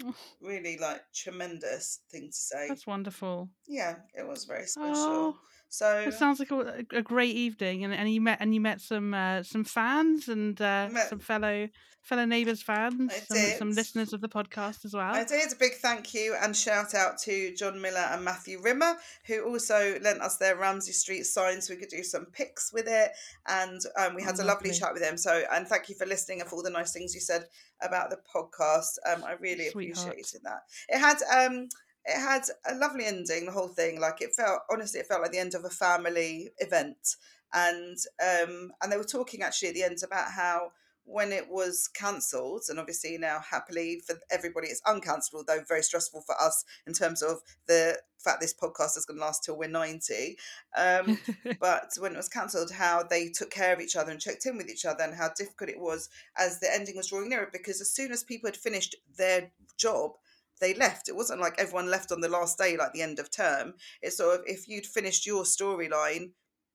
really 0.40 0.78
like 0.78 1.02
tremendous 1.14 2.00
thing 2.10 2.28
to 2.28 2.36
say. 2.36 2.68
that's 2.68 2.86
wonderful. 2.86 3.50
Yeah, 3.66 3.96
it 4.14 4.26
was 4.26 4.44
very 4.44 4.66
special. 4.66 4.94
Oh, 4.96 5.38
So 5.72 6.00
it 6.00 6.14
sounds 6.14 6.40
like 6.40 6.50
a, 6.50 6.84
a 6.92 7.00
great 7.02 7.34
evening, 7.36 7.84
and, 7.84 7.94
and 7.94 8.12
you 8.12 8.20
met 8.20 8.38
and 8.40 8.52
you 8.52 8.60
met 8.60 8.80
some 8.80 9.14
uh, 9.14 9.42
some 9.44 9.62
fans 9.64 10.28
and 10.28 10.60
uh, 10.60 10.88
Met- 10.90 11.08
some 11.08 11.20
fellow 11.20 11.68
fellow 12.02 12.24
neighbours 12.24 12.62
fans, 12.62 13.12
some, 13.28 13.36
some 13.58 13.70
listeners 13.72 14.12
of 14.14 14.20
the 14.22 14.28
podcast 14.28 14.84
as 14.86 14.94
well. 14.94 15.12
I 15.14 15.22
did 15.22 15.52
a 15.52 15.56
big 15.56 15.74
thank 15.74 16.14
you 16.14 16.34
and 16.42 16.56
shout 16.56 16.94
out 16.94 17.18
to 17.24 17.54
John 17.54 17.80
Miller 17.80 18.00
and 18.10 18.24
Matthew 18.24 18.58
Rimmer, 18.60 18.94
who 19.26 19.44
also 19.46 19.98
lent 20.02 20.22
us 20.22 20.38
their 20.38 20.56
Ramsay 20.56 20.92
Street 20.92 21.24
sign 21.24 21.60
so 21.60 21.74
we 21.74 21.78
could 21.78 21.90
do 21.90 22.02
some 22.02 22.24
pics 22.32 22.72
with 22.72 22.86
it. 22.88 23.10
And 23.46 23.80
um, 23.98 24.14
we 24.14 24.22
had 24.22 24.40
Oh, 24.40 24.44
a 24.44 24.46
lovely 24.46 24.70
lovely. 24.70 24.80
chat 24.80 24.92
with 24.94 25.02
them. 25.02 25.18
So, 25.18 25.42
and 25.52 25.68
thank 25.68 25.90
you 25.90 25.94
for 25.94 26.06
listening 26.06 26.40
and 26.40 26.48
for 26.48 26.56
all 26.56 26.62
the 26.62 26.70
nice 26.70 26.92
things 26.92 27.14
you 27.14 27.20
said 27.20 27.44
about 27.82 28.08
the 28.08 28.16
podcast. 28.34 28.96
Um, 29.06 29.22
I 29.22 29.32
really 29.38 29.68
Sweetheart. 29.68 30.08
appreciated 30.08 30.40
that. 30.44 30.62
It 30.88 30.98
had 30.98 31.18
um, 31.46 31.68
it 32.04 32.18
had 32.18 32.42
a 32.68 32.74
lovely 32.74 33.04
ending. 33.06 33.46
The 33.46 33.52
whole 33.52 33.68
thing, 33.68 34.00
like 34.00 34.20
it 34.20 34.34
felt 34.34 34.60
honestly, 34.70 35.00
it 35.00 35.06
felt 35.06 35.22
like 35.22 35.32
the 35.32 35.38
end 35.38 35.54
of 35.54 35.64
a 35.64 35.70
family 35.70 36.50
event. 36.58 37.16
And 37.52 37.96
um, 38.22 38.72
and 38.82 38.90
they 38.90 38.96
were 38.96 39.04
talking 39.04 39.42
actually 39.42 39.68
at 39.68 39.74
the 39.74 39.82
end 39.82 39.98
about 40.04 40.30
how 40.30 40.72
when 41.04 41.32
it 41.32 41.48
was 41.50 41.88
cancelled, 41.88 42.62
and 42.68 42.78
obviously 42.78 43.18
now 43.18 43.40
happily 43.40 44.00
for 44.06 44.16
everybody 44.30 44.68
it's 44.68 44.82
uncancelled, 44.86 45.44
although 45.48 45.62
very 45.66 45.82
stressful 45.82 46.22
for 46.22 46.40
us 46.40 46.64
in 46.86 46.92
terms 46.92 47.22
of 47.22 47.40
the 47.66 47.98
fact 48.18 48.40
this 48.40 48.54
podcast 48.54 48.96
is 48.96 49.06
going 49.06 49.18
to 49.18 49.24
last 49.24 49.42
till 49.42 49.58
we're 49.58 49.68
90. 49.68 50.36
Um, 50.76 51.18
but 51.60 51.90
when 51.98 52.12
it 52.12 52.16
was 52.16 52.28
cancelled, 52.28 52.70
how 52.70 53.02
they 53.02 53.28
took 53.28 53.50
care 53.50 53.72
of 53.72 53.80
each 53.80 53.96
other 53.96 54.12
and 54.12 54.20
checked 54.20 54.46
in 54.46 54.56
with 54.56 54.70
each 54.70 54.84
other, 54.84 55.02
and 55.02 55.14
how 55.14 55.30
difficult 55.36 55.70
it 55.70 55.80
was 55.80 56.08
as 56.38 56.60
the 56.60 56.72
ending 56.72 56.96
was 56.96 57.08
drawing 57.08 57.28
nearer. 57.28 57.48
Because 57.52 57.80
as 57.80 57.92
soon 57.92 58.12
as 58.12 58.22
people 58.22 58.48
had 58.48 58.56
finished 58.56 58.94
their 59.16 59.50
job, 59.76 60.12
they 60.60 60.74
left. 60.74 61.08
It 61.08 61.16
wasn't 61.16 61.40
like 61.40 61.54
everyone 61.58 61.90
left 61.90 62.12
on 62.12 62.20
the 62.20 62.28
last 62.28 62.58
day, 62.58 62.76
like 62.76 62.92
the 62.92 63.02
end 63.02 63.18
of 63.18 63.30
term. 63.30 63.74
It's 64.02 64.18
sort 64.18 64.40
of 64.40 64.44
if 64.46 64.68
you'd 64.68 64.86
finished 64.86 65.26
your 65.26 65.44
storyline, 65.44 66.30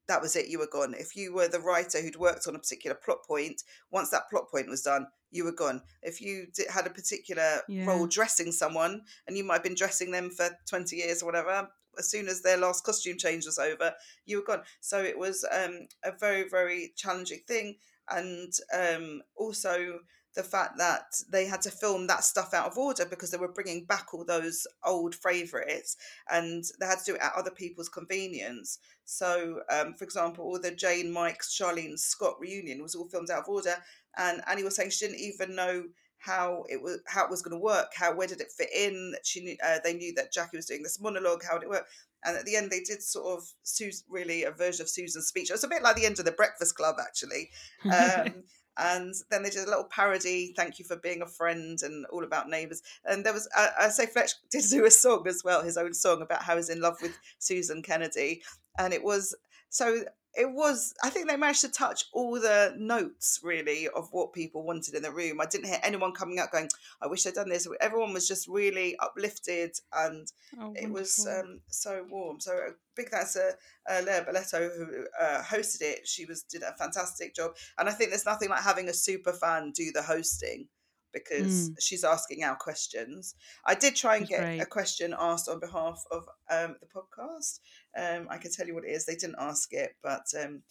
that 0.07 0.21
was 0.21 0.36
it. 0.36 0.47
You 0.47 0.60
were 0.60 0.67
gone. 0.71 0.93
If 0.97 1.15
you 1.15 1.33
were 1.33 1.47
the 1.47 1.60
writer 1.60 2.01
who'd 2.01 2.15
worked 2.15 2.47
on 2.47 2.55
a 2.55 2.60
particular 2.60 2.95
plot 2.95 3.19
point, 3.27 3.63
once 3.91 4.10
that 4.12 4.29
plot 4.29 4.51
point 4.51 4.69
was 4.69 4.81
done, 4.83 5.07
you 5.31 5.43
were 5.43 5.51
gone. 5.51 5.81
If 6.01 6.21
you 6.21 6.47
di 6.55 6.63
had 6.71 6.88
a 6.88 6.91
particular 6.91 7.62
Yeah. 7.67 7.86
role 7.86 8.07
dressing 8.07 8.51
someone, 8.51 9.01
and 9.27 9.38
you 9.38 9.43
might 9.43 9.55
have 9.55 9.63
been 9.63 9.75
dressing 9.75 10.12
them 10.12 10.29
for 10.29 10.49
twenty 10.69 10.97
years 10.97 11.23
or 11.23 11.25
whatever, 11.25 11.69
as 11.97 12.10
soon 12.10 12.27
as 12.27 12.41
their 12.41 12.57
last 12.57 12.83
costume 12.83 13.17
change 13.17 13.45
was 13.45 13.57
over, 13.57 13.95
you 14.25 14.38
were 14.38 14.43
gone. 14.43 14.63
So 14.79 15.01
it 15.01 15.17
was 15.17 15.45
um, 15.51 15.88
a 16.03 16.12
very, 16.12 16.47
very 16.49 16.93
challenging 16.95 17.41
thing. 17.47 17.77
And 18.07 18.53
um, 18.71 19.23
also 19.36 19.99
the 20.36 20.43
fact 20.43 20.78
that 20.78 21.21
they 21.30 21.45
had 21.45 21.62
to 21.62 21.71
film 21.71 22.08
that 22.08 22.24
stuff 22.24 22.54
out 22.54 22.67
of 22.67 22.78
order 22.78 23.06
because 23.06 23.32
they 23.32 23.38
were 23.38 23.52
bringing 23.52 23.86
back 23.86 24.13
all 24.13 24.26
those 24.26 24.67
old 24.84 25.15
favourites 25.15 25.95
and 26.30 26.63
they 26.80 26.86
had 26.86 27.00
to 27.00 27.06
do 27.06 27.15
it 27.15 27.21
at 27.21 27.34
other 27.36 27.52
people's 27.52 27.89
convenience. 27.89 28.80
So, 29.06 29.62
um, 29.69 29.93
for 29.93 30.04
example, 30.04 30.45
all 30.45 30.60
the 30.60 30.71
Jane, 30.71 31.12
Mike's, 31.12 31.58
Charlene, 31.58 31.98
Scott 31.98 32.36
reunion 32.39 32.82
was 32.82 32.95
all 32.95 33.08
filmed 33.08 33.30
out 33.30 33.43
of 33.43 33.50
order. 33.50 33.76
And 34.17 34.41
Annie 34.48 34.63
was 34.63 34.76
saying 34.76 34.89
she 34.91 35.08
didn't 35.08 35.21
even 35.21 35.56
know 35.56 35.84
how 36.26 36.63
it 36.69 36.82
was 36.82 37.00
how 37.06 37.24
it 37.24 37.30
was 37.30 37.41
going 37.41 37.56
to 37.56 37.63
work 37.63 37.91
how 37.93 38.13
where 38.15 38.28
did 38.28 38.41
it 38.41 38.52
fit 38.52 38.69
in 38.76 39.13
she 39.24 39.41
knew 39.43 39.56
uh, 39.63 39.78
they 39.84 39.93
knew 39.93 40.13
that 40.15 40.32
jackie 40.32 40.58
was 40.58 40.65
doing 40.65 40.82
this 40.82 41.00
monologue 41.00 41.43
how 41.48 41.56
did 41.56 41.65
it 41.65 41.69
work 41.69 41.86
and 42.24 42.36
at 42.36 42.45
the 42.45 42.56
end 42.56 42.71
they 42.71 42.80
did 42.80 43.04
sort 43.04 43.38
of 43.38 43.48
Sus- 43.63 44.04
really 44.10 44.43
a 44.43 44.52
version 44.52 44.82
of 44.82 44.89
susan's 44.89 45.28
speech 45.28 45.50
it 45.50 45.54
was 45.54 45.63
a 45.63 45.67
bit 45.67 45.84
like 45.84 45.95
the 45.95 46.06
end 46.06 46.17
of 46.17 46.26
the 46.26 46.32
breakfast 46.32 46.76
club 46.76 46.95
actually 47.00 47.52
um, 47.86 48.43
and 48.77 49.13
then 49.29 49.43
they 49.43 49.49
did 49.49 49.65
a 49.65 49.69
little 49.69 49.85
parody 49.85 50.53
thank 50.55 50.79
you 50.79 50.85
for 50.85 50.95
being 50.97 51.21
a 51.21 51.27
friend 51.27 51.79
and 51.83 52.05
all 52.07 52.23
about 52.23 52.49
neighbours 52.49 52.81
and 53.05 53.25
there 53.25 53.33
was 53.33 53.47
I, 53.55 53.69
I 53.81 53.89
say 53.89 54.05
fletch 54.05 54.31
did 54.51 54.65
do 54.69 54.85
a 54.85 54.91
song 54.91 55.27
as 55.27 55.43
well 55.43 55.63
his 55.63 55.77
own 55.77 55.93
song 55.93 56.21
about 56.21 56.43
how 56.43 56.55
he's 56.55 56.69
in 56.69 56.81
love 56.81 57.01
with 57.01 57.17
susan 57.39 57.81
kennedy 57.81 58.41
and 58.77 58.93
it 58.93 59.03
was 59.03 59.35
so 59.69 60.03
it 60.38 60.52
was 60.52 60.93
i 61.04 61.10
think 61.10 61.28
they 61.28 61.38
managed 61.38 61.62
to 61.62 61.69
touch 61.69 62.06
all 62.13 62.34
the 62.34 62.74
notes 62.78 63.39
really 63.43 63.88
of 63.89 64.10
what 64.12 64.34
people 64.34 64.63
wanted 64.63 64.93
in 64.93 65.04
the 65.04 65.12
room. 65.12 65.39
I 65.41 65.45
didn't 65.45 65.67
hear 65.67 65.80
anyone 65.84 66.12
coming 66.12 66.39
out 66.39 66.52
going 66.52 66.69
i 67.02 67.08
wish 67.08 67.26
i'd 67.26 67.34
done 67.34 67.50
this. 67.50 67.67
Everyone 67.82 68.13
was 68.13 68.28
just 68.28 68.48
really 68.48 68.95
uplifted 69.00 69.71
and 69.93 70.32
oh, 70.60 70.74
it 70.76 70.89
was 70.89 71.28
um, 71.28 71.62
so 71.67 72.06
warm. 72.10 72.39
So 72.39 72.54
a 72.54 72.71
big 72.95 73.10
thanks 73.10 73.34
to 73.34 73.52
uh, 73.89 74.02
Leah 74.06 74.26
Belletto 74.28 74.69
who 74.76 75.06
uh, 75.19 75.41
hosted 75.43 75.82
it. 75.82 76.08
She 76.08 76.26
was 76.26 76.43
did 76.43 76.63
a 76.63 76.74
fantastic 76.78 77.36
job, 77.36 77.52
and 77.78 77.89
I 77.89 77.91
think 77.91 78.10
there's 78.10 78.26
nothing 78.26 78.50
like 78.50 78.63
having 78.63 78.89
a 78.89 78.93
super 78.93 79.34
fan 79.34 79.71
do 79.71 79.91
the 79.91 80.02
hosting 80.02 80.67
because 81.15 81.71
she's 81.80 82.04
asking 82.04 82.43
our 82.43 82.56
questions. 82.56 83.36
I 83.65 83.73
did 83.73 83.95
try 83.95 84.17
and 84.17 84.23
That's 84.23 84.32
get 84.32 84.39
great. 84.41 84.60
a 84.62 84.65
question 84.65 85.15
asked 85.17 85.49
on 85.49 85.60
behalf 85.60 86.04
of 86.12 86.25
um, 86.51 86.75
the 86.82 86.88
podcast. 86.88 87.60
Um, 87.97 88.28
I 88.30 88.38
can 88.38 88.51
tell 88.51 88.67
you 88.67 88.75
what 88.75 88.84
it 88.84 88.91
is. 88.91 89.06
They 89.06 89.15
didn't 89.15 89.38
ask 89.39 89.73
it, 89.73 89.95
but 90.04 90.25
um, 90.39 90.62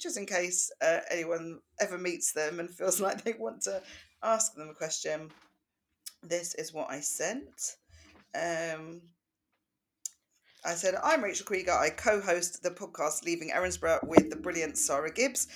just 0.00 0.16
in 0.16 0.24
case 0.24 0.70
uh, 0.80 1.00
anyone 1.10 1.58
ever 1.80 1.98
meets 1.98 2.32
them 2.32 2.60
and 2.60 2.70
feels 2.74 3.00
like 3.00 3.24
they 3.24 3.34
want 3.38 3.62
to 3.62 3.82
ask 4.22 4.54
them 4.54 4.70
a 4.70 4.74
question, 4.74 5.30
this 6.22 6.54
is 6.54 6.72
what 6.72 6.90
I 6.90 7.00
sent. 7.00 7.76
Um, 8.34 9.02
I 10.64 10.74
said, 10.74 10.94
I'm 11.02 11.22
Rachel 11.22 11.46
Creeger. 11.46 11.76
I 11.76 11.90
co 11.90 12.20
host 12.20 12.62
the 12.62 12.70
podcast 12.70 13.24
Leaving 13.24 13.50
Erinsborough 13.50 14.06
with 14.06 14.28
the 14.28 14.36
brilliant 14.36 14.76
Sara 14.76 15.10
Gibbs. 15.10 15.48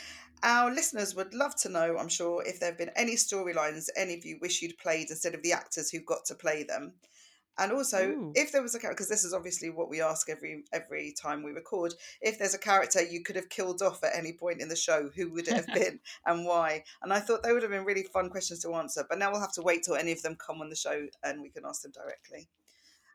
Our 0.42 0.72
listeners 0.72 1.14
would 1.14 1.35
love 1.35 1.55
to 1.57 1.68
know, 1.68 1.96
I'm 1.98 2.09
sure, 2.09 2.42
if 2.44 2.59
there 2.59 2.70
have 2.70 2.78
been 2.78 2.90
any 2.96 3.14
storylines 3.14 3.88
any 3.96 4.14
of 4.14 4.24
you 4.24 4.38
wish 4.40 4.61
you'd 4.61 4.78
played 4.78 5.11
instead 5.11 5.35
of 5.35 5.42
the 5.42 5.52
actors 5.52 5.90
who 5.90 6.00
got 6.00 6.24
to 6.26 6.35
play 6.35 6.64
them. 6.64 6.94
And 7.59 7.70
also, 7.70 8.09
Ooh. 8.09 8.33
if 8.35 8.50
there 8.50 8.62
was 8.62 8.74
a 8.74 8.78
character, 8.78 8.96
because 8.96 9.11
this 9.11 9.24
is 9.24 9.35
obviously 9.35 9.68
what 9.68 9.90
we 9.90 10.00
ask 10.00 10.31
every 10.31 10.64
every 10.72 11.12
time 11.12 11.42
we 11.42 11.50
record, 11.50 11.92
if 12.22 12.38
there's 12.38 12.55
a 12.55 12.59
character 12.59 13.02
you 13.02 13.22
could 13.22 13.37
have 13.37 13.50
killed 13.50 13.83
off 13.83 14.02
at 14.02 14.16
any 14.16 14.33
point 14.33 14.62
in 14.62 14.68
the 14.68 14.76
show, 14.76 15.11
who 15.14 15.31
would 15.33 15.48
it 15.48 15.55
have 15.55 15.66
been 15.74 16.00
and 16.24 16.46
why? 16.46 16.83
And 17.02 17.12
I 17.12 17.20
thought 17.20 17.42
they 17.42 17.52
would 17.52 17.62
have 17.62 17.70
been 17.70 17.85
really 17.85 18.05
fun 18.05 18.31
questions 18.31 18.61
to 18.62 18.74
answer. 18.74 19.05
But 19.09 19.18
now 19.18 19.31
we'll 19.31 19.40
have 19.40 19.52
to 19.52 19.62
wait 19.62 19.83
till 19.83 19.96
any 19.96 20.12
of 20.12 20.22
them 20.22 20.37
come 20.37 20.62
on 20.62 20.70
the 20.70 20.76
show 20.76 21.07
and 21.22 21.42
we 21.42 21.50
can 21.50 21.64
ask 21.66 21.83
them 21.83 21.92
directly. 21.92 22.48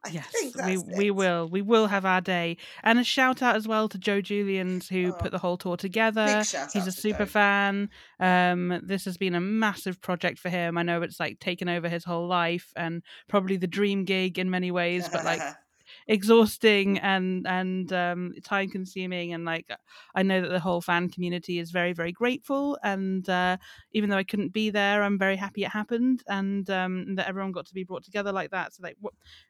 I 0.06 0.10
yes, 0.10 0.28
think 0.32 0.56
we 0.56 0.78
that's 0.78 0.98
we 0.98 1.08
it. 1.08 1.16
will. 1.16 1.48
We 1.50 1.62
will 1.62 1.88
have 1.88 2.06
our 2.06 2.22
day. 2.22 2.58
And 2.84 3.00
a 3.00 3.04
shout 3.04 3.42
out 3.42 3.56
as 3.56 3.68
well 3.68 3.90
to 3.90 3.98
Joe 3.98 4.22
Julians 4.22 4.88
who 4.88 5.10
Oh, 5.10 5.14
put 5.14 5.32
the 5.32 5.38
whole 5.38 5.58
tour 5.58 5.76
together. 5.78 6.44
He's 6.74 6.88
a 6.88 6.92
super 6.92 7.26
Joe. 7.26 7.32
fan. 7.32 7.90
Um, 8.20 8.80
this 8.84 9.06
has 9.06 9.18
been 9.18 9.36
a 9.36 9.42
massive 9.42 10.00
project 10.02 10.40
for 10.40 10.50
him. 10.50 10.78
I 10.78 10.84
know 10.84 11.02
it's 11.02 11.20
like 11.20 11.40
taken 11.40 11.68
over 11.68 11.90
his 11.90 12.04
whole 12.06 12.28
life 12.28 12.72
and 12.76 13.02
probably 13.28 13.58
the 13.58 13.68
dream 13.68 14.06
gig 14.06 14.40
in 14.40 14.50
many 14.50 14.72
ways, 14.72 15.10
but 15.10 15.26
like 15.26 15.42
exhausting 16.08 16.98
and 17.00 17.46
and 17.48 17.92
um 17.92 18.34
time 18.44 18.70
consuming 18.70 19.34
and 19.34 19.44
like 19.46 19.70
i 20.16 20.24
know 20.24 20.42
that 20.42 20.50
the 20.50 20.60
whole 20.60 20.80
fan 20.82 21.10
community 21.10 21.60
is 21.60 21.72
very 21.72 21.92
very 21.94 22.12
grateful 22.12 22.78
and 22.84 23.28
uh 23.30 23.58
even 23.92 24.10
though 24.10 24.18
i 24.18 24.24
couldn't 24.24 24.54
be 24.54 24.70
there 24.70 25.04
i'm 25.04 25.20
very 25.20 25.36
happy 25.36 25.64
it 25.64 25.70
happened 25.70 26.24
and 26.28 26.70
um 26.70 27.16
that 27.16 27.28
everyone 27.28 27.52
got 27.52 27.66
to 27.66 27.74
be 27.74 27.84
brought 27.84 28.04
together 28.04 28.32
like 28.32 28.52
that 28.52 28.74
so 28.74 28.82
like 28.84 28.98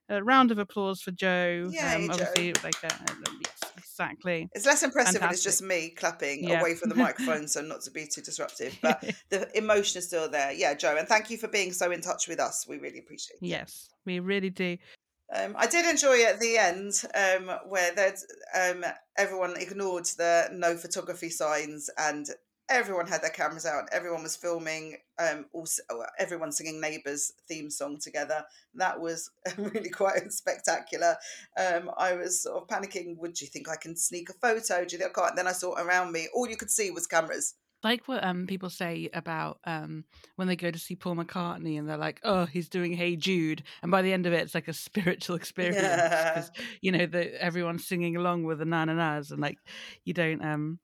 a 0.10 0.24
round 0.24 0.52
of 0.52 0.58
applause 0.58 1.02
for 1.02 1.12
joe 1.12 1.70
Yay, 1.72 1.94
um 1.96 2.08
Joe. 2.08 2.14
obviously 2.14 2.54
like 2.64 2.84
uh, 2.84 2.88
uh, 2.88 3.14
yes 3.42 3.72
exactly 3.78 4.50
It's 4.54 4.66
less 4.66 4.84
impressive 4.84 5.22
when 5.22 5.32
it's 5.32 5.44
just 5.44 5.62
me 5.62 5.90
clapping 5.90 6.44
Yeah. 6.44 6.60
away 6.60 6.76
from 6.76 6.90
the 6.90 6.96
microphone, 6.96 7.48
so 7.48 7.62
not 7.62 7.82
to 7.82 7.92
be 7.92 8.06
too 8.06 8.22
disruptive. 8.22 8.78
But 8.82 9.04
the 9.30 9.56
emotion 9.58 10.00
is 10.00 10.08
still 10.08 10.30
there. 10.30 10.52
Yeah, 10.52 10.74
Joe, 10.76 10.96
and 10.98 11.08
thank 11.08 11.30
you 11.30 11.38
for 11.38 11.48
being 11.48 11.74
so 11.74 11.92
in 11.92 12.02
touch 12.02 12.28
with 12.28 12.40
us. 12.40 12.66
We 12.68 12.78
really 12.78 13.00
appreciate 13.00 13.38
it. 13.42 13.48
yes 13.48 13.90
we 14.06 14.20
really 14.20 14.50
do 14.50 14.78
Um, 15.36 15.56
I 15.58 15.68
did 15.68 15.86
enjoy 15.86 16.24
at 16.24 16.40
the 16.40 16.58
end 16.58 17.04
um, 17.14 17.52
where 17.68 17.92
um, 18.56 18.86
everyone 19.18 19.56
ignored 19.58 20.06
the 20.18 20.50
no 20.54 20.78
photography 20.78 21.30
signs 21.30 21.90
and 21.98 22.28
everyone 22.70 23.08
had 23.08 23.22
their 23.22 23.30
cameras 23.30 23.66
out. 23.66 23.90
Everyone 23.92 24.24
was 24.24 24.36
filming. 24.36 24.98
Um, 25.20 25.46
also, 25.54 25.82
everyone 26.20 26.52
singing 26.52 26.80
Neighbours 26.80 27.34
theme 27.48 27.70
song 27.70 27.98
together. 28.00 28.44
That 28.76 29.00
was 29.00 29.30
really 29.58 29.90
quite 29.90 30.32
spectacular. 30.32 31.18
Um, 31.58 31.92
I 31.98 32.14
was 32.14 32.44
sort 32.44 32.62
of 32.62 32.68
panicking. 32.68 33.18
Would 33.18 33.40
you 33.42 33.48
think 33.48 33.70
I 33.70 33.76
can 33.76 33.96
sneak 33.96 34.30
a 34.30 34.34
photo? 34.34 34.86
Do 34.86 34.96
you 34.96 35.00
think 35.00 35.18
I 35.18 35.22
can't? 35.22 35.36
Then 35.36 35.48
I 35.48 35.54
saw 35.54 35.74
around 35.74 36.12
me, 36.12 36.28
all 36.34 36.50
you 36.50 36.58
could 36.58 36.72
see 36.72 36.92
was 36.92 37.08
cameras 37.08 37.56
like 37.84 38.08
what 38.08 38.24
um 38.24 38.48
people 38.48 38.70
say 38.70 39.10
about 39.14 39.60
um 39.66 40.04
when 40.36 40.48
they 40.48 40.56
go 40.56 40.72
to 40.72 40.80
see 40.80 40.96
Paul 40.96 41.16
McCartney 41.16 41.78
and 41.78 41.88
they're 41.88 41.98
like, 41.98 42.20
oh, 42.24 42.46
he's 42.46 42.70
doing 42.70 42.94
Hey 42.94 43.16
Jude, 43.16 43.64
and 43.82 43.92
by 43.92 44.02
the 44.02 44.14
end 44.14 44.26
of 44.26 44.34
it, 44.34 44.42
it's 44.42 44.56
like 44.56 44.68
a 44.68 44.74
spiritual 44.88 45.36
experience 45.36 45.82
because 45.82 46.52
yeah. 46.56 46.64
you 46.82 46.92
know 46.92 47.06
that 47.06 47.42
everyone's 47.42 47.88
singing 47.88 48.16
along 48.16 48.44
with 48.44 48.60
the 48.60 48.66
na 48.66 48.86
na 48.86 48.94
nas, 48.94 49.32
and 49.32 49.42
like 49.42 49.58
you 50.06 50.14
don't 50.14 50.44
um 50.44 50.80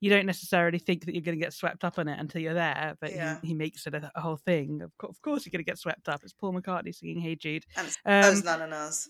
you 0.00 0.10
don't 0.10 0.26
necessarily 0.26 0.78
think 0.78 1.04
that 1.04 1.14
you're 1.14 1.22
going 1.22 1.36
to 1.36 1.44
get 1.44 1.52
swept 1.52 1.82
up 1.82 1.98
in 1.98 2.06
it 2.06 2.20
until 2.20 2.40
you're 2.40 2.54
there, 2.54 2.96
but 3.00 3.12
yeah. 3.12 3.38
he, 3.42 3.48
he 3.48 3.54
makes 3.54 3.86
it 3.86 3.94
a, 3.94 4.10
a, 4.14 4.20
whole 4.20 4.36
thing. 4.36 4.80
Of, 4.80 4.96
co- 4.96 5.08
of 5.08 5.20
course, 5.22 5.44
you're 5.44 5.50
going 5.50 5.64
to 5.64 5.68
get 5.68 5.78
swept 5.78 6.08
up. 6.08 6.20
It's 6.22 6.32
Paul 6.32 6.52
McCartney 6.52 6.94
singing 6.94 7.18
Hey 7.18 7.34
Jude. 7.34 7.64
And 7.76 7.88
um, 8.06 8.22
those 8.22 8.44
na 8.44 8.56
na 8.58 8.66
nas. 8.66 9.08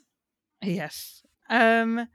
Yes. 0.62 1.22
Um, 1.50 2.06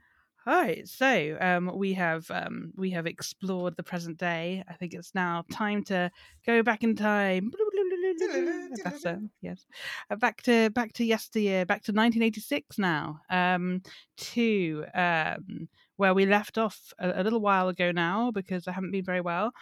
all 0.46 0.54
right, 0.54 0.86
so 0.86 1.36
um, 1.40 1.70
we 1.74 1.94
have 1.94 2.30
um, 2.30 2.72
we 2.76 2.90
have 2.90 3.06
explored 3.06 3.76
the 3.76 3.82
present 3.82 4.18
day. 4.18 4.62
I 4.68 4.74
think 4.74 4.92
it's 4.92 5.14
now 5.14 5.44
time 5.50 5.82
to 5.84 6.10
go 6.44 6.62
back 6.62 6.82
in 6.82 6.96
time. 6.96 7.50
That's, 8.84 9.06
uh, 9.06 9.16
yes, 9.40 9.66
uh, 10.10 10.16
back 10.16 10.42
to 10.42 10.70
back 10.70 10.92
to 10.94 11.04
yesteryear, 11.04 11.64
back 11.64 11.82
to 11.84 11.92
1986 11.92 12.78
now. 12.78 13.20
Um, 13.30 13.82
to 14.16 14.84
um, 14.94 15.68
where 15.96 16.12
we 16.12 16.26
left 16.26 16.58
off 16.58 16.92
a, 16.98 17.22
a, 17.22 17.22
little 17.22 17.40
while 17.40 17.68
ago 17.68 17.92
now 17.92 18.30
because 18.30 18.68
I 18.68 18.72
haven't 18.72 18.92
been 18.92 19.04
very 19.04 19.20
well. 19.20 19.52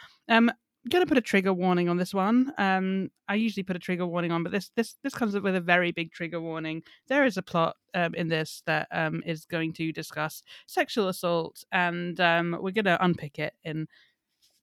Going 0.91 1.03
to 1.03 1.09
put 1.09 1.19
a 1.19 1.23
trigger 1.23 1.53
warning 1.53 1.89
on 1.89 1.97
this 1.97 2.13
one. 2.13 2.53
Um, 2.59 3.11
I 3.29 3.37
usually 3.37 3.63
put 3.63 3.77
a 3.77 3.79
trigger 3.79 4.05
warning 4.05 4.33
on, 4.33 4.43
but 4.43 4.51
this 4.51 4.73
this 4.75 4.97
this 5.05 5.15
comes 5.15 5.39
with 5.39 5.55
a 5.55 5.61
very 5.61 5.93
big 5.93 6.11
trigger 6.11 6.41
warning. 6.41 6.83
There 7.07 7.25
is 7.25 7.37
a 7.37 7.43
plot 7.43 7.77
um, 7.95 8.17
in 8.17 8.29
this 8.29 8.65
that 8.67 8.89
um, 8.91 9.23
is 9.25 9.45
going 9.45 9.75
to 9.75 9.93
discuss 9.93 10.43
sexual 10.67 11.07
assault, 11.07 11.63
and 11.71 12.19
um, 12.19 12.59
we're 12.61 12.73
going 12.73 12.87
to 12.87 13.03
unpick 13.05 13.39
it 13.39 13.55
in 13.63 13.87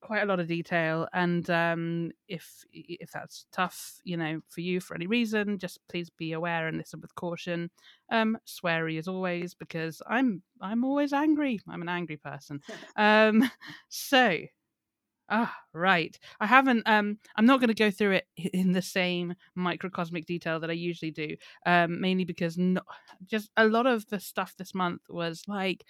quite 0.01 0.23
a 0.23 0.25
lot 0.25 0.39
of 0.39 0.47
detail. 0.47 1.07
And 1.13 1.49
um, 1.49 2.11
if 2.27 2.63
if 2.73 3.11
that's 3.11 3.45
tough, 3.51 3.99
you 4.03 4.17
know, 4.17 4.41
for 4.49 4.61
you 4.61 4.79
for 4.79 4.95
any 4.95 5.07
reason, 5.07 5.57
just 5.57 5.79
please 5.87 6.09
be 6.09 6.33
aware 6.33 6.67
and 6.67 6.77
listen 6.77 7.01
with 7.01 7.15
caution. 7.15 7.69
Um, 8.11 8.37
sweary 8.45 8.97
as 8.97 9.07
always, 9.07 9.53
because 9.53 10.01
I'm 10.07 10.41
I'm 10.61 10.83
always 10.83 11.13
angry. 11.13 11.59
I'm 11.67 11.81
an 11.81 11.89
angry 11.89 12.17
person. 12.17 12.61
um, 12.95 13.49
so 13.89 14.39
Ah, 15.31 15.55
right. 15.73 16.17
I 16.39 16.47
haven't. 16.47 16.83
Um, 16.87 17.19
I'm 17.35 17.45
not 17.45 17.59
going 17.59 17.67
to 17.67 17.73
go 17.75 17.91
through 17.91 18.13
it 18.13 18.27
in 18.53 18.71
the 18.71 18.81
same 18.81 19.35
microcosmic 19.55 20.25
detail 20.25 20.59
that 20.59 20.69
I 20.69 20.73
usually 20.73 21.11
do. 21.11 21.35
Um, 21.65 22.01
mainly 22.01 22.25
because 22.25 22.57
no, 22.57 22.81
just 23.25 23.51
a 23.55 23.67
lot 23.67 23.85
of 23.85 24.07
the 24.07 24.19
stuff 24.19 24.55
this 24.57 24.73
month 24.73 25.01
was 25.09 25.43
like 25.47 25.85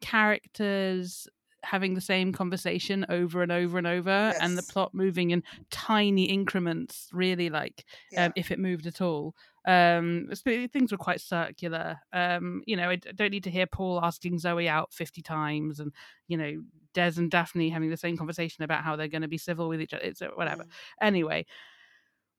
characters 0.00 1.28
having 1.64 1.94
the 1.94 2.00
same 2.00 2.32
conversation 2.32 3.04
over 3.08 3.42
and 3.42 3.50
over 3.50 3.78
and 3.78 3.86
over 3.86 4.10
yes. 4.10 4.38
and 4.40 4.56
the 4.56 4.62
plot 4.62 4.94
moving 4.94 5.30
in 5.30 5.42
tiny 5.70 6.24
increments 6.24 7.08
really 7.12 7.50
like 7.50 7.84
um, 7.86 7.94
yeah. 8.12 8.24
um, 8.26 8.32
if 8.36 8.50
it 8.50 8.58
moved 8.58 8.86
at 8.86 9.00
all 9.00 9.34
um 9.66 10.28
things 10.44 10.92
were 10.92 10.98
quite 10.98 11.20
circular 11.20 11.98
um 12.12 12.62
you 12.66 12.76
know 12.76 12.90
I 12.90 12.96
don't 12.96 13.30
need 13.30 13.44
to 13.44 13.50
hear 13.50 13.66
paul 13.66 13.98
asking 14.02 14.38
zoe 14.38 14.68
out 14.68 14.92
50 14.92 15.22
times 15.22 15.80
and 15.80 15.90
you 16.28 16.36
know 16.36 16.62
des 16.92 17.14
and 17.16 17.30
daphne 17.30 17.70
having 17.70 17.88
the 17.88 17.96
same 17.96 18.16
conversation 18.16 18.62
about 18.62 18.84
how 18.84 18.94
they're 18.94 19.08
going 19.08 19.22
to 19.22 19.28
be 19.28 19.38
civil 19.38 19.68
with 19.68 19.80
each 19.80 19.94
other 19.94 20.04
it's 20.04 20.20
uh, 20.20 20.28
whatever 20.34 20.64
mm. 20.64 20.68
anyway 21.00 21.46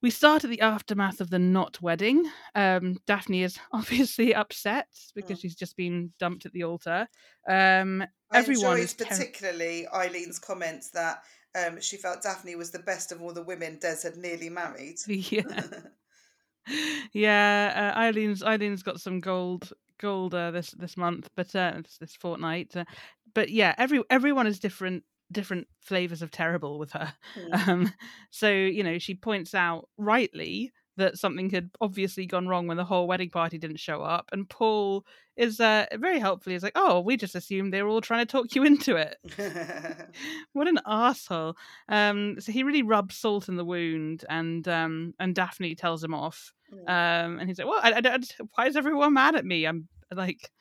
we 0.01 0.09
start 0.09 0.43
at 0.43 0.49
the 0.49 0.61
aftermath 0.61 1.21
of 1.21 1.29
the 1.29 1.39
not 1.39 1.81
wedding. 1.81 2.29
Um, 2.53 2.97
Daphne 3.07 3.43
is 3.43 3.57
obviously 3.71 4.33
upset 4.33 4.87
because 5.15 5.39
mm. 5.39 5.41
she's 5.41 5.55
just 5.55 5.77
been 5.77 6.11
dumped 6.19 6.45
at 6.45 6.53
the 6.53 6.63
altar. 6.63 7.07
Um, 7.47 8.03
I 8.31 8.39
everyone 8.39 8.77
enjoyed 8.77 8.97
ter- 8.97 9.05
particularly 9.05 9.87
Eileen's 9.93 10.39
comments 10.39 10.89
that 10.91 11.23
um, 11.55 11.79
she 11.79 11.97
felt 11.97 12.21
Daphne 12.21 12.55
was 12.55 12.71
the 12.71 12.79
best 12.79 13.11
of 13.11 13.21
all 13.21 13.33
the 13.33 13.43
women 13.43 13.79
Des 13.79 13.97
had 14.03 14.17
nearly 14.17 14.49
married. 14.49 14.97
Yeah, 15.07 15.61
yeah. 17.13 17.93
Uh, 17.95 17.99
Eileen's 17.99 18.41
Eileen's 18.41 18.83
got 18.83 18.99
some 18.99 19.19
gold 19.19 19.71
gold 19.99 20.33
uh, 20.33 20.51
this 20.51 20.71
this 20.71 20.97
month, 20.97 21.29
but 21.35 21.55
uh, 21.55 21.73
this, 21.83 21.97
this 21.99 22.15
fortnight. 22.15 22.75
Uh, 22.75 22.85
but 23.33 23.49
yeah, 23.49 23.75
every 23.77 24.01
everyone 24.09 24.47
is 24.47 24.59
different 24.59 25.03
different 25.31 25.67
flavors 25.81 26.21
of 26.21 26.31
terrible 26.31 26.79
with 26.79 26.91
her. 26.91 27.13
Mm. 27.35 27.67
Um, 27.67 27.93
so 28.31 28.49
you 28.49 28.83
know, 28.83 28.97
she 28.97 29.13
points 29.13 29.53
out 29.53 29.89
rightly 29.97 30.71
that 30.97 31.17
something 31.17 31.49
had 31.49 31.69
obviously 31.81 32.25
gone 32.25 32.47
wrong 32.47 32.67
when 32.67 32.77
the 32.77 32.85
whole 32.85 33.07
wedding 33.07 33.29
party 33.29 33.57
didn't 33.57 33.79
show 33.79 34.01
up, 34.01 34.29
and 34.31 34.47
Paul 34.49 35.05
is 35.35 35.59
uh, 35.59 35.85
very 35.95 36.19
helpfully 36.19 36.55
is 36.55 36.63
like, 36.63 36.73
"Oh, 36.75 37.01
we 37.01 37.17
just 37.17 37.35
assumed 37.35 37.73
they 37.73 37.83
were 37.83 37.89
all 37.89 38.01
trying 38.01 38.25
to 38.25 38.31
talk 38.31 38.55
you 38.55 38.63
into 38.63 38.95
it." 38.95 39.17
what 40.53 40.67
an 40.67 40.79
asshole! 40.85 41.57
Um, 41.89 42.39
so 42.39 42.51
he 42.51 42.63
really 42.63 42.83
rubs 42.83 43.17
salt 43.17 43.49
in 43.49 43.57
the 43.57 43.65
wound, 43.65 44.23
and 44.29 44.67
um, 44.67 45.13
and 45.19 45.35
Daphne 45.35 45.75
tells 45.75 46.03
him 46.03 46.13
off. 46.13 46.53
Mm. 46.73 46.89
Um, 46.89 47.39
and 47.39 47.49
he's 47.49 47.59
like, 47.59 47.67
"Well, 47.67 47.81
I, 47.83 47.91
I, 47.91 48.15
I, 48.15 48.19
why 48.55 48.67
is 48.67 48.77
everyone 48.77 49.13
mad 49.13 49.35
at 49.35 49.45
me? 49.45 49.65
I'm 49.65 49.87
like." 50.13 50.51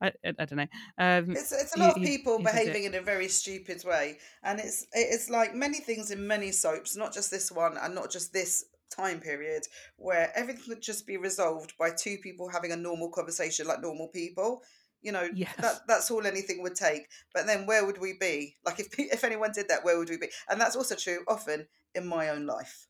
I, 0.00 0.08
I, 0.24 0.32
I 0.38 0.44
don't 0.44 0.56
know. 0.56 0.66
Um, 0.98 1.30
it's 1.32 1.52
it's 1.52 1.74
a 1.76 1.78
lot 1.78 1.96
of 1.96 2.02
people 2.02 2.38
behaving 2.38 2.84
in 2.84 2.94
a 2.94 3.00
very 3.00 3.28
stupid 3.28 3.82
way, 3.84 4.18
and 4.42 4.60
it's 4.60 4.86
it's 4.92 5.28
like 5.28 5.54
many 5.54 5.78
things 5.78 6.10
in 6.10 6.26
many 6.26 6.52
soaps, 6.52 6.96
not 6.96 7.12
just 7.12 7.30
this 7.30 7.50
one, 7.50 7.76
and 7.76 7.94
not 7.94 8.10
just 8.10 8.32
this 8.32 8.64
time 8.94 9.20
period, 9.20 9.64
where 9.96 10.32
everything 10.34 10.64
would 10.68 10.82
just 10.82 11.06
be 11.06 11.16
resolved 11.16 11.74
by 11.78 11.90
two 11.90 12.18
people 12.18 12.48
having 12.48 12.72
a 12.72 12.76
normal 12.76 13.10
conversation 13.10 13.66
like 13.66 13.80
normal 13.80 14.08
people. 14.08 14.62
You 15.00 15.12
know, 15.12 15.28
yes. 15.32 15.54
that 15.58 15.80
that's 15.86 16.10
all 16.10 16.26
anything 16.26 16.62
would 16.62 16.74
take. 16.74 17.08
But 17.32 17.46
then 17.46 17.66
where 17.66 17.86
would 17.86 17.98
we 17.98 18.14
be? 18.18 18.56
Like 18.64 18.80
if 18.80 18.88
if 18.98 19.24
anyone 19.24 19.52
did 19.52 19.68
that, 19.68 19.84
where 19.84 19.98
would 19.98 20.10
we 20.10 20.16
be? 20.16 20.28
And 20.48 20.60
that's 20.60 20.76
also 20.76 20.94
true 20.94 21.24
often 21.26 21.66
in 21.94 22.06
my 22.06 22.30
own 22.30 22.46
life. 22.46 22.86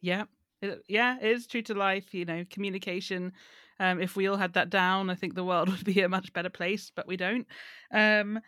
Yeah, 0.00 0.24
yeah, 0.88 1.16
it 1.20 1.30
is 1.30 1.46
true 1.46 1.62
to 1.62 1.74
life. 1.74 2.14
You 2.14 2.24
know, 2.24 2.44
communication 2.50 3.32
um, 3.78 4.00
if 4.00 4.16
we 4.16 4.26
all 4.26 4.36
had 4.36 4.54
that 4.54 4.70
down, 4.70 5.10
I 5.10 5.14
think 5.14 5.34
the 5.34 5.44
world 5.44 5.68
would 5.70 5.84
be 5.84 6.00
a 6.00 6.08
much 6.08 6.32
better 6.32 6.50
place, 6.50 6.90
but 6.94 7.06
we 7.06 7.16
don't. 7.16 7.46
Um, 7.92 8.40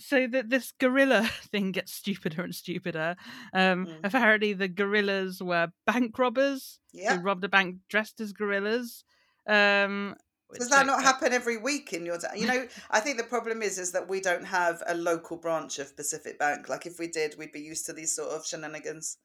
so 0.00 0.26
that 0.26 0.48
this 0.48 0.72
gorilla 0.80 1.24
thing 1.52 1.72
gets 1.72 1.92
stupider 1.92 2.42
and 2.42 2.54
stupider. 2.54 3.16
Um, 3.52 3.86
mm. 3.86 4.00
Apparently, 4.02 4.52
the 4.52 4.68
gorillas 4.68 5.42
were 5.42 5.68
bank 5.86 6.18
robbers 6.18 6.80
yeah. 6.92 7.16
who 7.16 7.22
robbed 7.22 7.44
a 7.44 7.48
bank 7.48 7.76
dressed 7.88 8.20
as 8.20 8.32
gorillas. 8.32 9.04
Um, 9.46 10.16
Does 10.54 10.70
that 10.70 10.86
not 10.86 11.02
happen 11.02 11.32
every 11.32 11.56
week 11.56 11.92
in 11.92 12.06
your 12.06 12.18
town? 12.18 12.36
You 12.36 12.46
know, 12.46 12.66
I 12.90 13.00
think 13.00 13.18
the 13.18 13.24
problem 13.24 13.62
is 13.62 13.78
is 13.78 13.92
that 13.92 14.08
we 14.08 14.20
don't 14.20 14.44
have 14.44 14.82
a 14.86 14.94
local 14.94 15.36
branch 15.36 15.78
of 15.78 15.96
Pacific 15.96 16.38
Bank. 16.38 16.68
Like 16.68 16.86
if 16.86 16.98
we 16.98 17.06
did, 17.06 17.36
we'd 17.38 17.52
be 17.52 17.60
used 17.60 17.86
to 17.86 17.92
these 17.92 18.14
sort 18.14 18.30
of 18.30 18.46
shenanigans. 18.46 19.18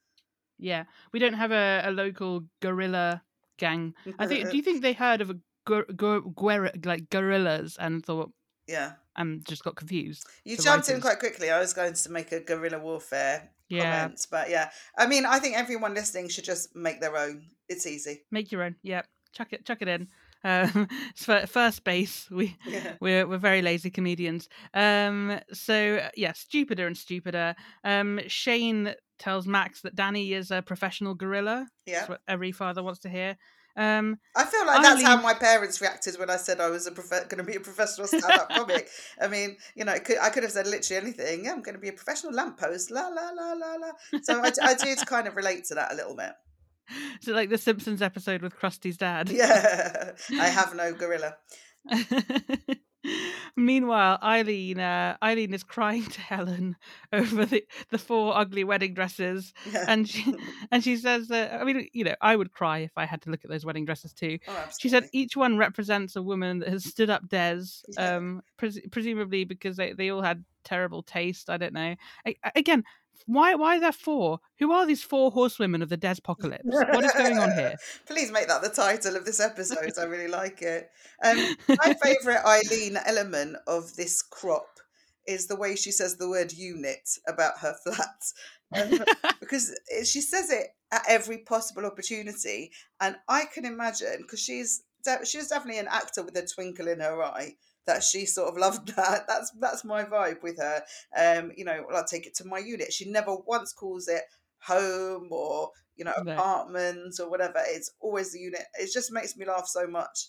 Yeah, 0.58 0.84
we 1.12 1.18
don't 1.18 1.34
have 1.34 1.52
a, 1.52 1.82
a 1.84 1.90
local 1.90 2.44
gorilla 2.60 3.22
gang. 3.58 3.94
I 4.18 4.26
think. 4.26 4.50
do 4.50 4.56
you 4.56 4.62
think 4.62 4.82
they 4.82 4.92
heard 4.92 5.20
of 5.20 5.30
a 5.30 5.36
gor- 5.66 6.22
gor- 6.34 6.70
like 6.84 7.10
gorillas 7.10 7.76
and 7.78 8.04
thought? 8.04 8.32
Yeah. 8.66 8.92
I'm 9.14 9.42
just 9.46 9.64
got 9.64 9.76
confused. 9.76 10.26
You 10.44 10.56
jumped 10.56 10.88
writers. 10.88 10.90
in 10.90 11.00
quite 11.00 11.18
quickly. 11.18 11.50
I 11.50 11.58
was 11.58 11.72
going 11.72 11.94
to 11.94 12.10
make 12.10 12.32
a 12.32 12.40
guerrilla 12.40 12.78
warfare 12.78 13.50
yeah. 13.68 14.00
comment, 14.00 14.26
but 14.30 14.50
yeah. 14.50 14.70
I 14.96 15.06
mean, 15.06 15.24
I 15.24 15.38
think 15.38 15.56
everyone 15.56 15.94
listening 15.94 16.28
should 16.28 16.44
just 16.44 16.74
make 16.74 17.00
their 17.00 17.16
own. 17.16 17.46
It's 17.68 17.86
easy. 17.86 18.24
Make 18.30 18.52
your 18.52 18.62
own. 18.62 18.76
Yeah, 18.82 19.02
Chuck 19.36 19.52
it. 19.52 19.66
Chuck 19.66 19.82
it 19.82 19.88
in. 19.88 20.08
Um, 20.44 20.88
first 21.46 21.84
base, 21.84 22.30
we 22.30 22.56
yeah. 22.66 22.94
we're 23.00 23.26
we're 23.26 23.36
very 23.36 23.60
lazy 23.60 23.90
comedians. 23.90 24.48
Um, 24.72 25.38
so 25.52 26.08
yeah, 26.16 26.32
stupider 26.32 26.86
and 26.86 26.96
stupider. 26.96 27.54
Um, 27.84 28.20
Shane 28.28 28.94
tells 29.18 29.46
Max 29.46 29.82
that 29.82 29.94
Danny 29.94 30.32
is 30.32 30.50
a 30.50 30.62
professional 30.62 31.14
gorilla. 31.14 31.68
Yeah, 31.84 31.98
that's 31.98 32.08
what 32.08 32.20
every 32.26 32.52
father 32.52 32.82
wants 32.82 33.00
to 33.00 33.10
hear. 33.10 33.36
Um, 33.76 34.18
I 34.34 34.44
feel 34.44 34.66
like 34.66 34.82
that's 34.82 35.02
how 35.02 35.20
my 35.20 35.34
parents 35.34 35.80
reacted 35.82 36.18
when 36.18 36.30
I 36.30 36.36
said 36.36 36.60
I 36.60 36.70
was 36.70 36.86
a 36.86 36.92
prof- 36.92 37.28
going 37.28 37.38
to 37.38 37.44
be 37.44 37.56
a 37.56 37.60
professional 37.60 38.06
stand-up 38.06 38.48
comic. 38.48 38.88
I 39.20 39.28
mean, 39.28 39.58
you 39.74 39.84
know, 39.84 39.98
could, 39.98 40.16
I 40.18 40.30
could 40.30 40.44
have 40.44 40.52
said 40.52 40.66
literally 40.66 41.02
anything. 41.02 41.44
Yeah, 41.44 41.52
I'm 41.52 41.62
going 41.62 41.74
to 41.74 41.80
be 41.80 41.88
a 41.88 41.92
professional 41.92 42.32
lamppost. 42.32 42.90
La 42.90 43.08
la 43.08 43.30
la 43.30 43.52
la 43.52 43.74
la. 43.74 44.20
So 44.22 44.40
I, 44.42 44.50
I 44.62 44.74
do 44.74 44.94
kind 45.04 45.28
of 45.28 45.36
relate 45.36 45.66
to 45.66 45.74
that 45.74 45.92
a 45.92 45.94
little 45.94 46.16
bit. 46.16 46.32
So, 47.20 47.32
like 47.32 47.50
the 47.50 47.58
Simpsons 47.58 48.00
episode 48.00 48.42
with 48.42 48.54
Krusty's 48.54 48.96
dad. 48.96 49.28
Yeah, 49.28 50.12
I 50.40 50.46
have 50.46 50.74
no 50.76 50.92
gorilla. 50.92 51.36
Meanwhile, 53.56 54.18
Eileen 54.22 54.78
uh, 54.78 55.16
Eileen 55.22 55.54
is 55.54 55.62
crying 55.62 56.04
to 56.04 56.20
Helen 56.20 56.76
over 57.12 57.46
the, 57.46 57.64
the 57.90 57.98
four 57.98 58.36
ugly 58.36 58.64
wedding 58.64 58.94
dresses, 58.94 59.52
yeah. 59.70 59.84
and 59.88 60.08
she 60.08 60.34
and 60.70 60.84
she 60.84 60.96
says 60.96 61.28
that 61.28 61.54
I 61.54 61.64
mean, 61.64 61.88
you 61.92 62.04
know, 62.04 62.14
I 62.20 62.36
would 62.36 62.52
cry 62.52 62.78
if 62.78 62.92
I 62.96 63.06
had 63.06 63.22
to 63.22 63.30
look 63.30 63.44
at 63.44 63.50
those 63.50 63.64
wedding 63.64 63.84
dresses 63.84 64.12
too. 64.12 64.38
Oh, 64.48 64.68
she 64.78 64.88
said 64.88 65.08
each 65.12 65.36
one 65.36 65.56
represents 65.56 66.16
a 66.16 66.22
woman 66.22 66.60
that 66.60 66.68
has 66.68 66.84
stood 66.84 67.10
up 67.10 67.28
Des, 67.28 67.62
yeah. 67.88 68.16
um, 68.16 68.42
pres- 68.56 68.80
presumably 68.90 69.44
because 69.44 69.76
they, 69.76 69.92
they 69.92 70.10
all 70.10 70.22
had 70.22 70.44
terrible 70.64 71.02
taste. 71.02 71.48
I 71.48 71.56
don't 71.56 71.72
know. 71.72 71.94
I, 72.26 72.34
again, 72.54 72.84
why 73.26 73.54
why 73.54 73.76
are 73.76 73.80
there 73.80 73.92
four? 73.92 74.40
Who 74.58 74.72
are 74.72 74.86
these 74.86 75.02
four 75.02 75.30
horsewomen 75.30 75.82
of 75.82 75.88
the 75.88 75.96
Despocalypse? 75.96 76.64
What 76.64 77.04
is 77.04 77.12
going 77.12 77.38
on 77.38 77.52
here? 77.52 77.76
Please 78.06 78.30
make 78.30 78.48
that 78.48 78.62
the 78.62 78.68
title 78.68 79.16
of 79.16 79.24
this 79.24 79.40
episode. 79.40 79.92
I 79.98 80.04
really 80.04 80.28
like 80.28 80.62
it. 80.62 80.90
Um, 81.24 81.56
my 81.68 81.94
favourite 82.02 82.44
Eileen 82.44 82.98
element 83.04 83.56
of 83.66 83.94
this 83.96 84.22
crop 84.22 84.68
is 85.26 85.46
the 85.46 85.56
way 85.56 85.76
she 85.76 85.90
says 85.90 86.16
the 86.16 86.28
word 86.28 86.52
unit 86.52 87.08
about 87.26 87.58
her 87.58 87.74
flat. 87.84 88.22
Um, 88.74 89.04
because 89.40 89.78
she 90.04 90.20
says 90.20 90.50
it 90.50 90.68
at 90.92 91.02
every 91.08 91.38
possible 91.38 91.86
opportunity. 91.86 92.72
And 93.00 93.16
I 93.28 93.44
can 93.44 93.64
imagine, 93.64 94.18
because 94.18 94.40
she's 94.40 94.82
she's 95.24 95.48
definitely 95.48 95.78
an 95.78 95.88
actor 95.88 96.22
with 96.22 96.36
a 96.36 96.46
twinkle 96.46 96.88
in 96.88 97.00
her 97.00 97.22
eye 97.22 97.54
that 97.86 98.02
she 98.02 98.26
sort 98.26 98.48
of 98.48 98.56
loved 98.56 98.88
that. 98.96 99.26
That's 99.26 99.52
that's 99.60 99.84
my 99.84 100.04
vibe 100.04 100.42
with 100.42 100.58
her. 100.58 100.82
Um, 101.16 101.52
you 101.56 101.64
know, 101.64 101.84
well, 101.86 101.96
I'll 101.96 102.04
take 102.04 102.26
it 102.26 102.34
to 102.36 102.44
my 102.44 102.58
unit. 102.58 102.92
She 102.92 103.10
never 103.10 103.36
once 103.46 103.72
calls 103.72 104.08
it 104.08 104.22
home 104.62 105.28
or 105.30 105.70
you 105.96 106.04
know 106.04 106.12
no. 106.24 106.32
apartment 106.32 107.14
or 107.20 107.30
whatever. 107.30 107.62
It's 107.66 107.92
always 108.00 108.32
the 108.32 108.40
unit. 108.40 108.62
It 108.78 108.90
just 108.92 109.12
makes 109.12 109.36
me 109.36 109.46
laugh 109.46 109.66
so 109.66 109.86
much. 109.86 110.28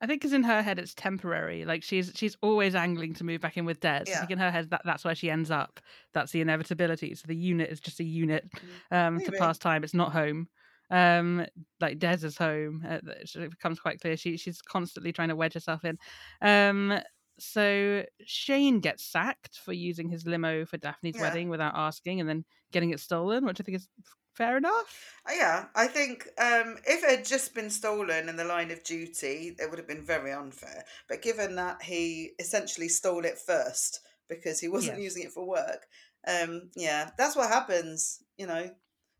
I 0.00 0.06
think 0.06 0.20
because 0.20 0.32
in 0.32 0.42
her 0.42 0.62
head 0.62 0.80
it's 0.80 0.94
temporary. 0.94 1.64
Like 1.64 1.84
she's 1.84 2.12
she's 2.16 2.36
always 2.42 2.74
angling 2.74 3.14
to 3.14 3.24
move 3.24 3.40
back 3.40 3.56
in 3.56 3.64
with 3.64 3.80
Des. 3.80 4.04
Yeah. 4.06 4.16
I 4.16 4.18
think 4.18 4.32
in 4.32 4.38
her 4.38 4.50
head 4.50 4.70
that 4.70 4.82
that's 4.84 5.04
where 5.04 5.14
she 5.14 5.30
ends 5.30 5.50
up. 5.50 5.78
That's 6.12 6.32
the 6.32 6.40
inevitability. 6.40 7.14
So 7.14 7.24
the 7.28 7.36
unit 7.36 7.70
is 7.70 7.78
just 7.78 8.00
a 8.00 8.04
unit 8.04 8.50
mm, 8.90 8.96
um, 8.96 9.20
to 9.20 9.30
pass 9.32 9.58
time. 9.58 9.84
It's 9.84 9.94
not 9.94 10.10
home. 10.10 10.48
Um, 10.92 11.46
like 11.80 11.98
Des 11.98 12.18
is 12.22 12.36
home. 12.36 12.84
Uh, 12.88 12.98
it 13.04 13.50
becomes 13.50 13.80
quite 13.80 14.00
clear. 14.00 14.16
She 14.16 14.36
she's 14.36 14.60
constantly 14.60 15.12
trying 15.12 15.30
to 15.30 15.36
wedge 15.36 15.54
herself 15.54 15.84
in. 15.84 15.98
Um, 16.42 17.00
so 17.38 18.04
Shane 18.26 18.80
gets 18.80 19.04
sacked 19.04 19.56
for 19.56 19.72
using 19.72 20.10
his 20.10 20.26
limo 20.26 20.66
for 20.66 20.76
Daphne's 20.76 21.16
yeah. 21.16 21.22
wedding 21.22 21.48
without 21.48 21.72
asking, 21.74 22.20
and 22.20 22.28
then 22.28 22.44
getting 22.72 22.90
it 22.90 23.00
stolen, 23.00 23.44
which 23.46 23.60
I 23.60 23.64
think 23.64 23.76
is 23.76 23.88
fair 24.34 24.56
enough. 24.56 25.16
Uh, 25.28 25.32
yeah, 25.34 25.64
I 25.74 25.86
think 25.86 26.28
um, 26.38 26.76
if 26.86 27.02
it 27.02 27.18
had 27.18 27.24
just 27.24 27.54
been 27.54 27.70
stolen 27.70 28.28
in 28.28 28.36
the 28.36 28.44
line 28.44 28.70
of 28.70 28.84
duty, 28.84 29.56
it 29.58 29.70
would 29.70 29.78
have 29.78 29.88
been 29.88 30.04
very 30.04 30.32
unfair. 30.32 30.84
But 31.08 31.22
given 31.22 31.56
that 31.56 31.82
he 31.82 32.32
essentially 32.38 32.88
stole 32.88 33.24
it 33.24 33.38
first 33.38 34.00
because 34.28 34.60
he 34.60 34.68
wasn't 34.68 34.98
yes. 34.98 35.04
using 35.04 35.22
it 35.24 35.32
for 35.32 35.46
work, 35.46 35.86
um, 36.26 36.70
yeah, 36.76 37.10
that's 37.16 37.34
what 37.36 37.48
happens. 37.48 38.22
You 38.36 38.46
know, 38.46 38.70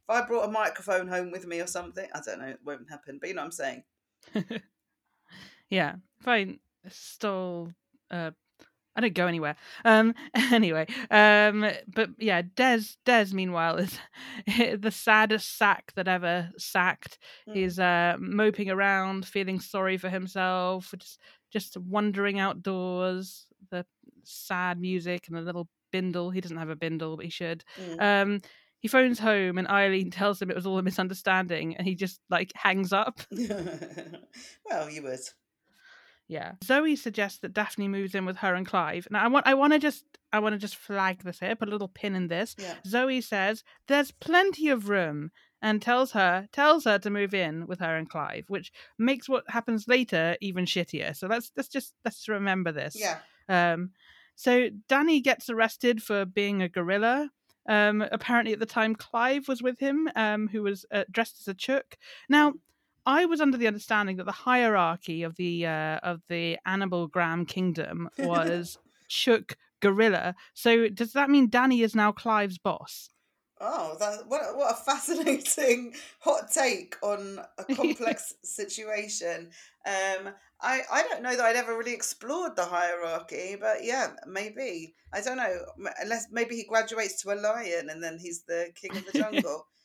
if 0.09 0.11
I 0.11 0.27
brought 0.27 0.49
a 0.49 0.53
microphone 0.53 1.09
home 1.09 1.31
with 1.31 1.47
me 1.47 1.61
or 1.61 1.67
something, 1.67 2.07
I 2.15 2.21
don't 2.25 2.41
know, 2.41 2.49
it 2.49 2.61
won't 2.65 2.91
happen. 2.91 3.19
But 3.21 3.29
you 3.29 3.35
know 3.35 3.43
what 3.43 3.47
I'm 3.47 3.53
saying. 3.53 3.85
yeah, 5.71 5.95
if 6.21 6.29
I 6.29 6.59
stole 6.89 7.73
uh, 8.11 8.33
I 8.95 9.01
don't 9.01 9.15
go 9.15 9.27
anywhere. 9.27 9.57
Um, 9.85 10.15
anyway, 10.35 10.87
um, 11.11 11.71
but 11.89 12.11
yeah, 12.19 12.43
Des. 12.55 12.83
Des, 13.05 13.27
meanwhile, 13.33 13.79
is 13.79 13.99
the 14.79 14.91
saddest 14.91 15.57
sack 15.57 15.93
that 15.97 16.09
ever 16.09 16.51
sacked. 16.59 17.19
Mm. 17.49 17.55
He's 17.55 17.79
uh, 17.79 18.17
moping 18.19 18.71
around, 18.71 19.27
feeling 19.27 19.61
sorry 19.61 19.97
for 19.97 20.09
himself, 20.09 20.95
just 20.99 21.21
just 21.51 21.77
wandering 21.77 22.39
outdoors. 22.39 23.47
The 23.71 23.87
sad 24.25 24.81
music 24.81 25.29
and 25.29 25.37
a 25.37 25.43
little 25.43 25.69
bindle. 25.91 26.31
He 26.31 26.41
doesn't 26.41 26.57
have 26.57 26.71
a 26.71 26.77
bindle, 26.77 27.17
but 27.17 27.25
he 27.25 27.31
should. 27.31 27.65
Mm. 27.81 28.01
Um, 28.01 28.41
he 28.83 28.89
phones 28.89 29.21
home 29.21 29.59
and 29.59 29.69
Eileen 29.69 30.11
tells 30.11 30.43
him 30.43 30.51
it 30.51 30.57
was 30.57 30.67
all 30.67 30.79
a 30.79 30.83
misunderstanding, 30.83 31.77
and 31.77 31.87
he 31.87 31.95
just 31.95 32.21
like 32.29 32.53
hangs 32.55 32.93
up. 32.93 33.21
well, 34.69 34.91
you 34.91 35.03
would. 35.05 35.21
Yeah. 36.29 36.53
Zoe 36.65 36.97
suggests 36.97 37.39
that 37.41 37.53
Daphne 37.53 37.89
moves 37.89 38.15
in 38.15 38.25
with 38.25 38.39
her 38.39 38.55
and 38.55 38.67
Clive. 38.67 39.07
Now 39.11 39.23
I 39.23 39.29
want 39.29 39.47
I 39.47 39.55
want 39.55 39.73
to 39.73 39.79
just 39.79 40.05
I 40.33 40.41
want 40.41 40.55
to 40.55 40.59
just 40.59 40.77
flag 40.77 41.23
this 41.23 41.39
here, 41.39 41.55
put 41.55 41.69
a 41.69 41.71
little 41.71 41.89
pin 41.89 42.17
in 42.17 42.29
this. 42.29 42.57
Yeah. 42.59 42.75
Zoe 42.87 43.21
says 43.21 43.63
there's 43.87 44.11
plenty 44.11 44.69
of 44.69 44.89
room 44.89 45.31
and 45.61 45.81
tells 45.81 46.13
her 46.13 46.49
tells 46.53 46.85
her 46.85 46.99
to 46.99 47.11
move 47.11 47.35
in 47.35 47.67
with 47.67 47.79
her 47.79 47.97
and 47.97 48.09
Clive, 48.09 48.47
which 48.49 48.73
makes 48.99 49.29
what 49.29 49.45
happens 49.49 49.87
later 49.87 50.37
even 50.41 50.65
shittier. 50.65 51.15
So 51.17 51.29
let's 51.29 51.53
let's 51.57 51.69
just 51.69 51.95
let's 52.05 52.27
remember 52.29 52.73
this. 52.73 52.97
Yeah. 52.99 53.19
Um 53.49 53.91
so 54.35 54.71
Danny 54.89 55.21
gets 55.21 55.51
arrested 55.51 56.03
for 56.03 56.25
being 56.25 56.63
a 56.63 56.69
gorilla. 56.69 57.31
Um 57.69 58.03
apparently 58.13 58.53
at 58.53 58.59
the 58.59 58.67
time 58.67 58.95
Clive 58.95 59.49
was 59.49 59.63
with 59.63 59.79
him, 59.79 60.09
um 60.17 60.49
who 60.49 60.63
was 60.63 60.85
uh, 60.91 61.05
dressed 61.11 61.41
as 61.41 61.49
a 61.49 61.55
chook. 61.55 61.97
Now 62.29 62.55
I 63.05 63.27
was 63.27 63.41
under 63.41 63.59
the 63.59 63.67
understanding 63.67 64.17
that 64.17 64.27
the 64.27 64.33
hierarchy 64.33 65.23
of 65.23 65.37
the 65.37 65.67
uh, 65.67 65.99
of 66.03 66.23
the 66.29 66.59
Graham 67.11 67.47
kingdom 67.47 68.09
was 68.19 68.79
Chook 69.09 69.57
Gorilla. 69.81 70.35
So 70.55 70.89
does 70.89 71.13
that 71.13 71.29
mean 71.29 71.49
Danny 71.51 71.83
is 71.83 71.95
now 71.95 72.13
Clive's 72.13 72.59
boss? 72.59 73.11
Oh, 73.61 73.97
that 74.01 74.27
what 74.27 74.57
what 74.57 74.73
a 74.73 74.75
fascinating 74.75 75.95
hot 76.21 76.51
take 76.51 76.97
on 77.03 77.41
a 77.59 77.65
complex 77.75 78.35
situation. 78.43 79.51
Um, 79.87 80.33
I 80.63 80.83
I 80.91 81.03
don't 81.05 81.23
know 81.23 81.37
that 81.37 81.45
I'd 81.45 81.57
ever 81.57 81.77
really 81.77 81.93
explored 81.93 82.57
the 82.57 82.65
hierarchy, 82.65 83.57
but 83.61 83.85
yeah, 83.85 84.13
maybe 84.27 84.95
I 85.13 85.21
don't 85.21 85.37
know. 85.37 85.65
Unless 86.01 86.29
maybe 86.31 86.57
he 86.57 86.65
graduates 86.65 87.21
to 87.23 87.33
a 87.33 87.37
lion 87.37 87.91
and 87.91 88.03
then 88.03 88.19
he's 88.19 88.45
the 88.45 88.71
king 88.75 88.97
of 88.97 89.05
the 89.07 89.19
jungle. 89.19 89.67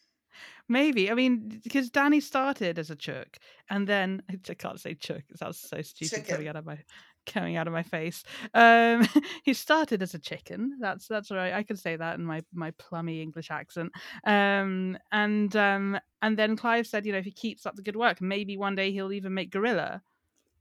Maybe. 0.70 1.10
I 1.10 1.14
mean, 1.14 1.62
because 1.64 1.90
Danny 1.90 2.20
started 2.20 2.78
as 2.78 2.90
a 2.90 2.96
chook, 2.96 3.38
and 3.70 3.88
then 3.88 4.22
I 4.50 4.54
can't 4.54 4.80
say 4.80 4.96
chook. 4.96 5.24
It 5.30 5.40
sounds 5.40 5.60
so 5.60 5.82
stupid 5.82 6.10
chicken. 6.10 6.36
coming 6.36 6.48
out 6.50 6.56
of 6.58 6.66
my 6.66 6.78
coming 7.26 7.56
out 7.58 7.68
of 7.68 7.74
my 7.74 7.84
face. 7.84 8.24
Um, 8.54 9.08
he 9.44 9.54
started 9.54 10.02
as 10.02 10.14
a 10.14 10.20
chicken. 10.20 10.78
That's 10.80 11.08
that's 11.08 11.32
right. 11.32 11.54
I 11.54 11.64
can 11.64 11.78
say 11.78 11.96
that 11.96 12.20
in 12.20 12.26
my 12.26 12.42
my 12.54 12.72
plummy 12.72 13.22
English 13.22 13.50
accent. 13.50 13.92
Um, 14.26 14.98
and 15.12 15.56
um, 15.56 16.00
and 16.22 16.38
then 16.38 16.58
Clive 16.58 16.88
said, 16.88 17.06
you 17.06 17.14
know, 17.14 17.20
if 17.20 17.26
he 17.26 17.32
keeps 17.32 17.66
up 17.66 17.76
the 17.76 17.82
good 17.82 17.96
work, 17.96 18.22
maybe 18.22 18.58
one 18.58 18.76
day 18.76 18.92
he'll 18.92 19.14
even 19.14 19.34
make 19.34 19.52
gorilla. 19.52 20.02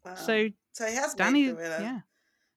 Wow. 0.07 0.14
So 0.14 0.49
so 0.73 0.87
he 0.87 0.95
has 0.95 1.14
Danny, 1.14 1.47
yeah. 1.47 2.01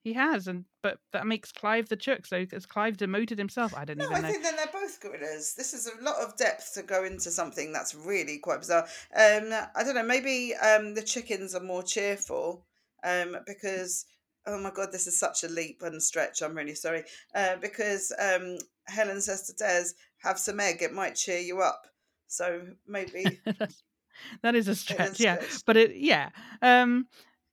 He 0.04 0.14
has, 0.14 0.48
and 0.48 0.66
but 0.82 1.00
that 1.12 1.28
makes 1.28 1.52
Clive 1.52 1.90
the 1.90 1.98
chook. 1.98 2.26
So 2.26 2.46
has 2.52 2.66
Clive 2.66 2.96
demoted 2.96 3.38
himself? 3.38 3.74
I 3.76 3.84
don't 3.86 3.98
no, 3.98 4.06
even 4.06 4.16
I 4.16 4.22
know. 4.22 4.28
I 4.28 4.32
think 4.32 4.44
then 4.44 4.56
they're 4.56 4.68
both 4.72 5.02
gorillas. 5.02 5.56
This 5.56 5.74
is 5.74 5.88
a 5.88 6.04
lot 6.04 6.16
of 6.18 6.38
depth 6.38 6.74
to 6.76 6.84
go 6.84 7.04
into 7.04 7.32
something 7.32 7.74
that's 7.74 7.94
really 7.94 8.38
quite 8.38 8.60
bizarre. 8.60 8.88
Um, 9.16 9.52
I 9.76 9.84
don't 9.84 9.96
know. 9.96 10.04
Maybe 10.04 10.56
um, 10.56 10.94
the 10.94 11.02
chickens 11.02 11.54
are 11.54 11.62
more 11.62 11.84
cheerful 11.84 12.66
um, 13.04 13.38
because 13.46 14.06
oh 14.46 14.60
my 14.60 14.72
god, 14.72 14.92
this 14.92 15.08
is 15.08 15.18
such 15.18 15.44
a 15.44 15.48
leap 15.50 15.82
and 15.84 16.02
stretch. 16.02 16.42
I'm 16.42 16.56
really 16.56 16.76
sorry. 16.76 17.04
Uh, 17.36 17.58
because 17.58 18.14
um, 18.20 18.58
Helen 18.86 19.22
says 19.22 19.48
to 19.48 19.54
Des, 19.54 19.90
"Have 20.20 20.40
some 20.40 20.60
egg. 20.60 20.82
It 20.82 20.94
might 20.94 21.16
cheer 21.16 21.40
you 21.40 21.62
up." 21.62 21.88
So 22.28 22.62
maybe. 22.88 23.42
that 24.44 24.56
is 24.56 24.68
a 24.68 24.76
stretch, 24.76 25.20
yeah. 25.20 25.42
But 25.66 25.78
it, 25.78 25.96
yeah. 25.96 26.30
Um, 26.62 27.08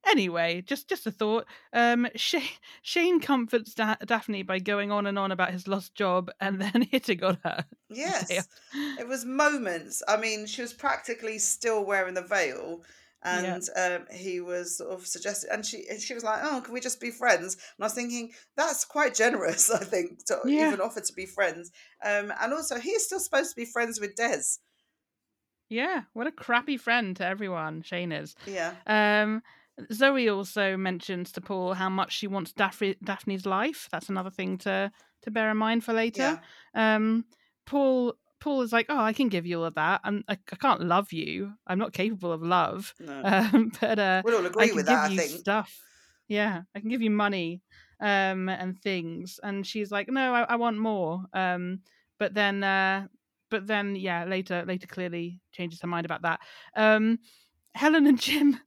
Anyway, 0.05 0.63
just 0.65 0.87
just 0.87 1.07
a 1.07 1.11
thought. 1.11 1.45
Um, 1.73 2.07
Shane, 2.15 2.43
Shane 2.81 3.19
comforts 3.19 3.73
da- 3.73 3.95
Daphne 4.05 4.43
by 4.43 4.59
going 4.59 4.91
on 4.91 5.05
and 5.05 5.19
on 5.19 5.31
about 5.31 5.51
his 5.51 5.67
lost 5.67 5.95
job 5.95 6.31
and 6.39 6.61
then 6.61 6.87
hitting 6.91 7.23
on 7.23 7.37
her. 7.43 7.65
Yes, 7.89 8.47
it 8.73 9.07
was 9.07 9.25
moments. 9.25 10.03
I 10.07 10.17
mean, 10.17 10.45
she 10.45 10.61
was 10.61 10.73
practically 10.73 11.39
still 11.39 11.83
wearing 11.83 12.13
the 12.13 12.21
veil, 12.21 12.83
and 13.23 13.67
yeah. 13.75 13.95
um, 13.95 14.05
he 14.15 14.39
was 14.39 14.77
sort 14.77 14.91
of 14.91 15.05
suggested, 15.05 15.49
and 15.51 15.65
she 15.65 15.85
and 15.89 15.99
she 15.99 16.13
was 16.13 16.23
like, 16.23 16.39
"Oh, 16.43 16.61
can 16.63 16.73
we 16.73 16.79
just 16.79 17.01
be 17.01 17.11
friends?" 17.11 17.55
And 17.55 17.83
I 17.83 17.85
was 17.85 17.93
thinking 17.93 18.31
that's 18.55 18.85
quite 18.85 19.13
generous. 19.13 19.69
I 19.71 19.83
think 19.83 20.23
to 20.25 20.39
yeah. 20.45 20.67
even 20.67 20.81
offer 20.81 21.01
to 21.01 21.13
be 21.13 21.25
friends. 21.25 21.71
Um, 22.03 22.31
and 22.39 22.53
also, 22.53 22.79
he's 22.79 23.05
still 23.05 23.19
supposed 23.19 23.49
to 23.49 23.55
be 23.55 23.65
friends 23.65 23.99
with 23.99 24.15
Des. 24.15 24.59
Yeah, 25.69 26.03
what 26.13 26.27
a 26.27 26.31
crappy 26.31 26.77
friend 26.77 27.15
to 27.17 27.25
everyone 27.25 27.81
Shane 27.81 28.11
is. 28.11 28.35
Yeah. 28.45 28.73
Um, 28.85 29.41
Zoe 29.93 30.29
also 30.29 30.75
mentions 30.77 31.31
to 31.33 31.41
Paul 31.41 31.73
how 31.73 31.89
much 31.89 32.13
she 32.13 32.27
wants 32.27 32.53
Daphne, 32.53 32.95
Daphne's 33.03 33.45
life. 33.45 33.87
That's 33.91 34.09
another 34.09 34.31
thing 34.31 34.57
to 34.59 34.91
to 35.23 35.31
bear 35.31 35.51
in 35.51 35.57
mind 35.57 35.83
for 35.83 35.93
later. 35.93 36.39
Yeah. 36.73 36.95
Um, 36.95 37.25
Paul 37.65 38.15
Paul 38.39 38.61
is 38.61 38.71
like, 38.71 38.85
oh, 38.89 38.99
I 38.99 39.13
can 39.13 39.29
give 39.29 39.45
you 39.45 39.59
all 39.59 39.65
of 39.65 39.75
that. 39.75 40.01
I'm, 40.03 40.23
I, 40.27 40.37
I 40.51 40.55
can't 40.57 40.81
love 40.81 41.11
you. 41.11 41.53
I'm 41.65 41.79
not 41.79 41.93
capable 41.93 42.31
of 42.31 42.41
love. 42.41 42.93
No. 42.99 43.21
Um, 43.25 43.71
but 43.79 43.99
uh, 43.99 44.21
we'll 44.23 44.37
all 44.37 44.45
agree 44.45 44.65
I 44.65 44.67
can 44.67 44.75
with 44.75 44.85
give 44.85 44.95
that. 44.95 45.11
You 45.11 45.19
I 45.19 45.25
think 45.25 45.39
stuff. 45.39 45.81
Yeah, 46.27 46.61
I 46.75 46.79
can 46.79 46.89
give 46.89 47.01
you 47.01 47.09
money 47.09 47.61
um, 47.99 48.49
and 48.49 48.79
things. 48.79 49.39
And 49.41 49.65
she's 49.65 49.91
like, 49.91 50.09
no, 50.09 50.33
I, 50.33 50.41
I 50.41 50.55
want 50.55 50.77
more. 50.77 51.23
Um, 51.33 51.79
but 52.19 52.33
then, 52.33 52.63
uh, 52.63 53.07
but 53.49 53.65
then, 53.65 53.95
yeah, 53.95 54.25
later, 54.25 54.63
later 54.67 54.87
clearly 54.87 55.39
changes 55.51 55.81
her 55.81 55.87
mind 55.87 56.05
about 56.05 56.23
that. 56.23 56.39
Um, 56.75 57.19
Helen 57.73 58.07
and 58.07 58.19
Jim 58.21 58.59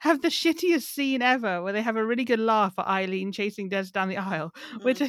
have 0.00 0.22
the 0.22 0.28
shittiest 0.28 0.82
scene 0.82 1.22
ever 1.22 1.62
where 1.62 1.72
they 1.72 1.82
have 1.82 1.96
a 1.96 2.04
really 2.04 2.24
good 2.24 2.40
laugh 2.40 2.74
at 2.78 2.86
Eileen 2.86 3.32
chasing 3.32 3.68
Des 3.68 3.84
down 3.92 4.08
the 4.08 4.16
aisle, 4.16 4.52
mm. 4.74 4.84
which 4.84 5.02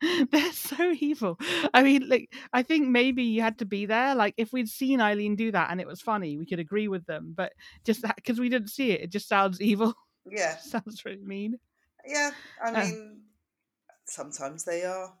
they're 0.30 0.52
so 0.52 0.94
evil. 0.98 1.38
I 1.72 1.82
mean, 1.82 2.08
like, 2.08 2.32
I 2.52 2.62
think 2.62 2.88
maybe 2.88 3.22
you 3.24 3.42
had 3.42 3.58
to 3.58 3.64
be 3.64 3.86
there. 3.86 4.14
Like, 4.14 4.34
if 4.36 4.52
we'd 4.52 4.68
seen 4.68 5.00
Eileen 5.00 5.36
do 5.36 5.52
that 5.52 5.70
and 5.70 5.80
it 5.80 5.86
was 5.86 6.00
funny, 6.00 6.36
we 6.36 6.46
could 6.46 6.60
agree 6.60 6.88
with 6.88 7.06
them. 7.06 7.32
But 7.36 7.52
just 7.84 8.02
because 8.16 8.38
we 8.38 8.48
didn't 8.48 8.68
see 8.68 8.92
it, 8.92 9.02
it 9.02 9.10
just 9.10 9.28
sounds 9.28 9.60
evil. 9.60 9.94
Yeah, 10.28 10.56
sounds 10.56 11.04
really 11.04 11.22
mean. 11.22 11.60
Yeah, 12.04 12.32
I 12.60 12.70
uh 12.70 12.80
mean, 12.80 13.20
uh, 13.88 13.92
sometimes 14.06 14.64
they 14.64 14.82
are. 14.84 15.14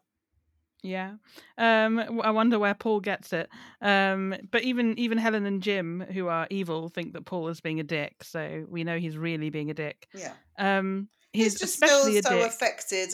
Yeah. 0.82 1.14
Um, 1.58 1.98
I 2.22 2.30
wonder 2.30 2.58
where 2.58 2.74
Paul 2.74 3.00
gets 3.00 3.32
it. 3.32 3.48
Um, 3.80 4.34
but 4.50 4.62
even 4.62 4.98
even 4.98 5.18
Helen 5.18 5.46
and 5.46 5.62
Jim, 5.62 6.00
who 6.12 6.28
are 6.28 6.46
evil, 6.50 6.88
think 6.88 7.12
that 7.14 7.24
Paul 7.24 7.48
is 7.48 7.60
being 7.60 7.80
a 7.80 7.84
dick. 7.84 8.22
So 8.22 8.64
we 8.68 8.84
know 8.84 8.98
he's 8.98 9.16
really 9.16 9.50
being 9.50 9.70
a 9.70 9.74
dick. 9.74 10.06
Yeah. 10.14 10.34
Um, 10.58 11.08
he's, 11.36 11.58
just 11.58 11.74
especially 11.74 12.20
still 12.20 12.40
so 12.40 12.46
affected 12.46 13.10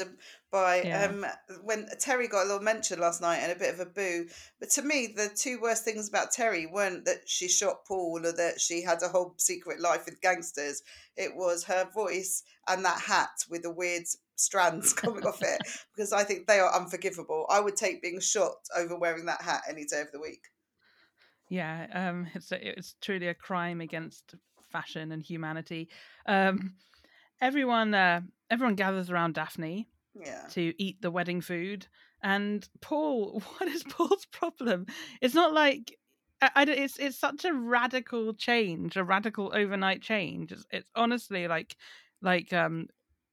by 0.50 0.82
Yeah. 0.82 1.06
um 1.06 1.26
when 1.64 1.88
Terry 1.98 2.28
got 2.28 2.44
a 2.44 2.48
little 2.48 2.62
mention 2.62 3.00
last 3.00 3.20
night 3.20 3.38
and 3.38 3.52
a 3.52 3.56
bit 3.56 3.74
of 3.74 3.80
a 3.80 3.86
boo. 3.86 4.26
But 4.60 4.70
to 4.70 4.82
me, 4.82 5.12
the 5.16 5.28
two 5.28 5.60
worst 5.60 5.84
things 5.84 6.08
about 6.08 6.32
Terry 6.32 6.66
weren't 6.66 7.04
that 7.06 7.20
she 7.26 7.48
shot 7.48 7.84
Paul 7.86 8.20
or 8.24 8.32
that 8.32 8.60
she 8.60 8.82
had 8.82 9.02
a 9.02 9.08
whole 9.08 9.34
secret 9.38 9.80
life 9.80 10.04
with 10.04 10.20
gangsters. 10.20 10.82
It 11.16 11.34
was 11.34 11.64
her 11.64 11.88
voice 11.92 12.42
and 12.68 12.84
that 12.84 13.00
hat 13.00 13.30
with 13.48 13.62
the 13.62 13.70
weird 13.70 14.04
strands 14.36 14.92
coming 15.02 15.26
off 15.26 15.42
it 15.42 15.60
because 15.94 16.12
I 16.12 16.24
think 16.24 16.46
they 16.46 16.60
are 16.60 16.74
unforgivable. 16.74 17.46
I 17.48 17.60
would 17.60 17.76
take 17.76 18.02
being 18.02 18.20
shot 18.20 18.56
over 18.76 18.96
wearing 18.98 19.26
that 19.26 19.42
hat 19.42 19.62
any 19.68 19.84
day 19.84 20.00
of 20.00 20.12
the 20.12 20.20
week. 20.20 20.44
Yeah, 21.48 21.86
um, 21.92 22.28
it's 22.34 22.50
a, 22.50 22.78
it's 22.78 22.94
truly 23.02 23.28
a 23.28 23.34
crime 23.34 23.80
against 23.82 24.34
fashion 24.70 25.12
and 25.12 25.22
humanity. 25.22 25.90
Um, 26.26 26.74
everyone 27.42 27.92
uh, 27.92 28.22
everyone 28.50 28.76
gathers 28.76 29.10
around 29.10 29.34
Daphne 29.34 29.88
Yeah. 30.14 30.46
to 30.52 30.72
eat 30.82 31.02
the 31.02 31.10
wedding 31.10 31.42
food, 31.42 31.86
and 32.22 32.66
Paul. 32.80 33.42
What 33.58 33.68
is 33.68 33.82
Paul's 33.82 34.24
problem? 34.26 34.86
It's 35.20 35.34
not 35.34 35.52
like. 35.52 35.98
I, 36.40 36.50
I 36.56 36.62
it's 36.64 36.98
it's 36.98 37.18
such 37.18 37.44
a 37.44 37.52
radical 37.52 38.32
change, 38.34 38.96
a 38.96 39.04
radical 39.04 39.52
overnight 39.54 40.00
change. 40.02 40.50
It's, 40.52 40.64
it's 40.70 40.88
honestly 40.96 41.46
like 41.48 41.76
like 42.22 42.52
um 42.52 42.86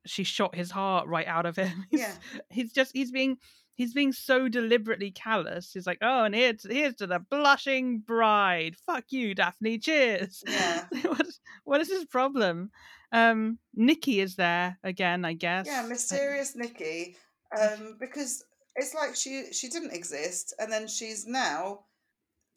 she 0.06 0.24
shot 0.24 0.56
his 0.56 0.72
heart 0.72 1.08
right 1.08 1.28
out 1.28 1.46
of 1.46 1.56
him. 1.56 1.86
He's, 1.92 2.00
Yeah. 2.02 2.14
he's 2.50 2.72
just 2.74 2.92
he's 2.94 3.12
being 3.12 3.38
he's 3.76 3.94
being 3.94 4.14
so 4.14 4.48
deliberately 4.48 5.12
callous. 5.12 5.72
He's 5.74 5.88
like, 5.88 6.00
oh, 6.02 6.24
and 6.26 6.36
here's 6.36 6.64
here's 6.70 6.96
to 6.96 7.08
the 7.08 7.20
blushing 7.20 8.00
bride. 8.00 8.76
Fuck 8.86 9.06
you, 9.10 9.34
Daphne. 9.36 9.78
Cheers. 9.80 10.44
Yeah. 10.48 10.86
what 11.04 11.28
what 11.64 11.82
is 11.82 11.90
his 11.90 12.06
problem? 12.06 12.70
Um, 13.12 13.60
Nikki 13.74 14.20
is 14.20 14.36
there 14.36 14.78
again, 14.84 15.26
I 15.26 15.34
guess. 15.34 15.66
Yeah, 15.68 15.82
Like, 15.82 15.90
mysterious 15.90 16.56
Nikki. 16.56 17.16
Um, 17.60 17.98
because 18.00 18.44
it's 18.76 18.94
like 18.94 19.16
she 19.16 19.52
she 19.52 19.70
didn't 19.70 19.94
exist, 19.94 20.54
and 20.60 20.72
then 20.72 20.88
she's 20.88 21.26
now 21.26 21.86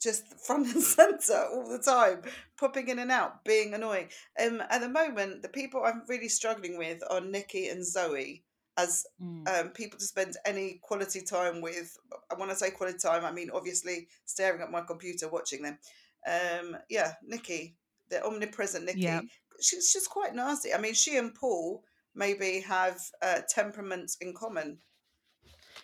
just 0.02 0.24
front 0.46 0.72
and 0.74 0.82
center 0.82 1.46
all 1.52 1.68
the 1.68 1.78
time, 1.78 2.22
popping 2.58 2.88
in 2.88 2.98
and 2.98 3.10
out, 3.10 3.44
being 3.44 3.74
annoying. 3.74 4.08
Um, 4.44 4.62
at 4.68 4.80
the 4.80 4.88
moment, 4.88 5.42
the 5.42 5.48
people 5.48 5.82
I'm 5.84 6.02
really 6.08 6.28
struggling 6.28 6.76
with 6.76 7.02
are 7.10 7.20
Nikki 7.20 7.68
and 7.68 7.86
Zoe 7.86 8.44
as 8.78 9.04
mm, 9.22 9.46
um, 9.48 9.68
people 9.70 9.98
to 9.98 10.04
spend 10.04 10.34
any 10.46 10.80
quality 10.82 11.20
time 11.20 11.60
with. 11.60 11.96
And 12.30 12.40
when 12.40 12.50
I 12.50 12.54
say 12.54 12.70
quality 12.70 12.98
time, 12.98 13.24
I 13.24 13.32
mean 13.32 13.50
obviously 13.52 14.08
staring 14.24 14.62
at 14.62 14.70
my 14.70 14.82
computer 14.82 15.28
watching 15.28 15.62
them. 15.62 15.78
Um, 16.26 16.76
yeah, 16.88 17.12
Nikki, 17.22 17.76
the 18.10 18.24
omnipresent 18.24 18.84
Nikki. 18.84 19.00
Yeah. 19.00 19.20
She's 19.62 19.92
just 19.92 20.10
quite 20.10 20.34
nasty. 20.34 20.74
I 20.74 20.78
mean, 20.78 20.94
she 20.94 21.16
and 21.16 21.34
Paul 21.34 21.82
maybe 22.14 22.60
have 22.60 23.00
uh, 23.22 23.40
temperaments 23.48 24.16
in 24.20 24.34
common. 24.34 24.78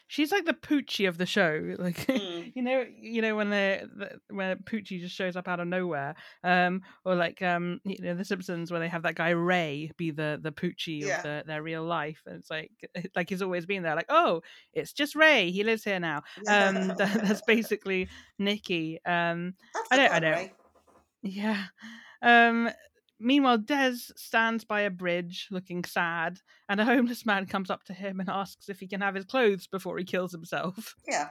she's 0.06 0.32
like 0.32 0.44
the 0.46 0.52
Poochie 0.54 1.08
of 1.08 1.16
the 1.18 1.26
show. 1.26 1.74
Like 1.78 2.06
Mm. 2.06 2.52
you 2.54 2.62
know, 2.62 2.84
you 3.00 3.20
know 3.22 3.36
when 3.36 3.50
they 3.50 3.82
when 4.30 4.56
Poochie 4.58 5.00
just 5.00 5.14
shows 5.14 5.36
up 5.36 5.48
out 5.48 5.60
of 5.60 5.68
nowhere, 5.68 6.14
um, 6.44 6.82
or 7.04 7.14
like 7.14 7.40
um, 7.42 7.80
you 7.84 7.96
know, 8.00 8.14
The 8.14 8.24
Simpsons 8.24 8.70
where 8.70 8.80
they 8.80 8.88
have 8.88 9.02
that 9.02 9.14
guy 9.14 9.32
Roy 9.32 9.90
be 9.96 10.10
the 10.10 10.38
the 10.42 10.52
Poochie 10.52 11.00
Yeah. 11.02 11.16
of 11.18 11.22
the, 11.22 11.44
their 11.46 11.62
real 11.62 11.84
life, 11.84 12.20
and 12.26 12.36
it's 12.36 12.50
like 12.50 12.70
like 13.16 13.28
he's 13.30 13.42
always 13.42 13.66
been 13.66 13.82
there. 13.82 13.94
Like, 13.96 14.06
oh, 14.10 14.42
it's 14.72 14.92
just 14.92 15.14
Roy. 15.14 15.50
He 15.52 15.62
lives 15.64 15.84
here 15.84 16.00
now. 16.00 16.22
Um, 16.46 16.88
that, 16.98 17.20
that's 17.22 17.42
basically 17.46 18.08
Nikki. 18.38 18.98
Um, 19.06 19.54
I've 19.74 19.86
I 19.90 19.96
don't- 19.96 20.12
I 20.12 20.18
don't- 20.20 20.32
Roy. 20.36 20.52
Yeah. 21.22 21.64
Um 22.22 22.70
meanwhile 23.18 23.58
Des 23.58 24.12
stands 24.16 24.64
by 24.64 24.82
a 24.82 24.90
bridge 24.90 25.48
looking 25.50 25.84
sad 25.84 26.40
and 26.68 26.80
a 26.80 26.84
homeless 26.84 27.24
man 27.26 27.46
comes 27.46 27.70
up 27.70 27.84
to 27.84 27.92
him 27.92 28.20
and 28.20 28.28
asks 28.28 28.68
if 28.68 28.80
he 28.80 28.86
can 28.86 29.00
have 29.00 29.14
his 29.14 29.24
clothes 29.24 29.66
before 29.66 29.98
he 29.98 30.04
kills 30.04 30.32
himself. 30.32 30.94
Yeah. 31.06 31.30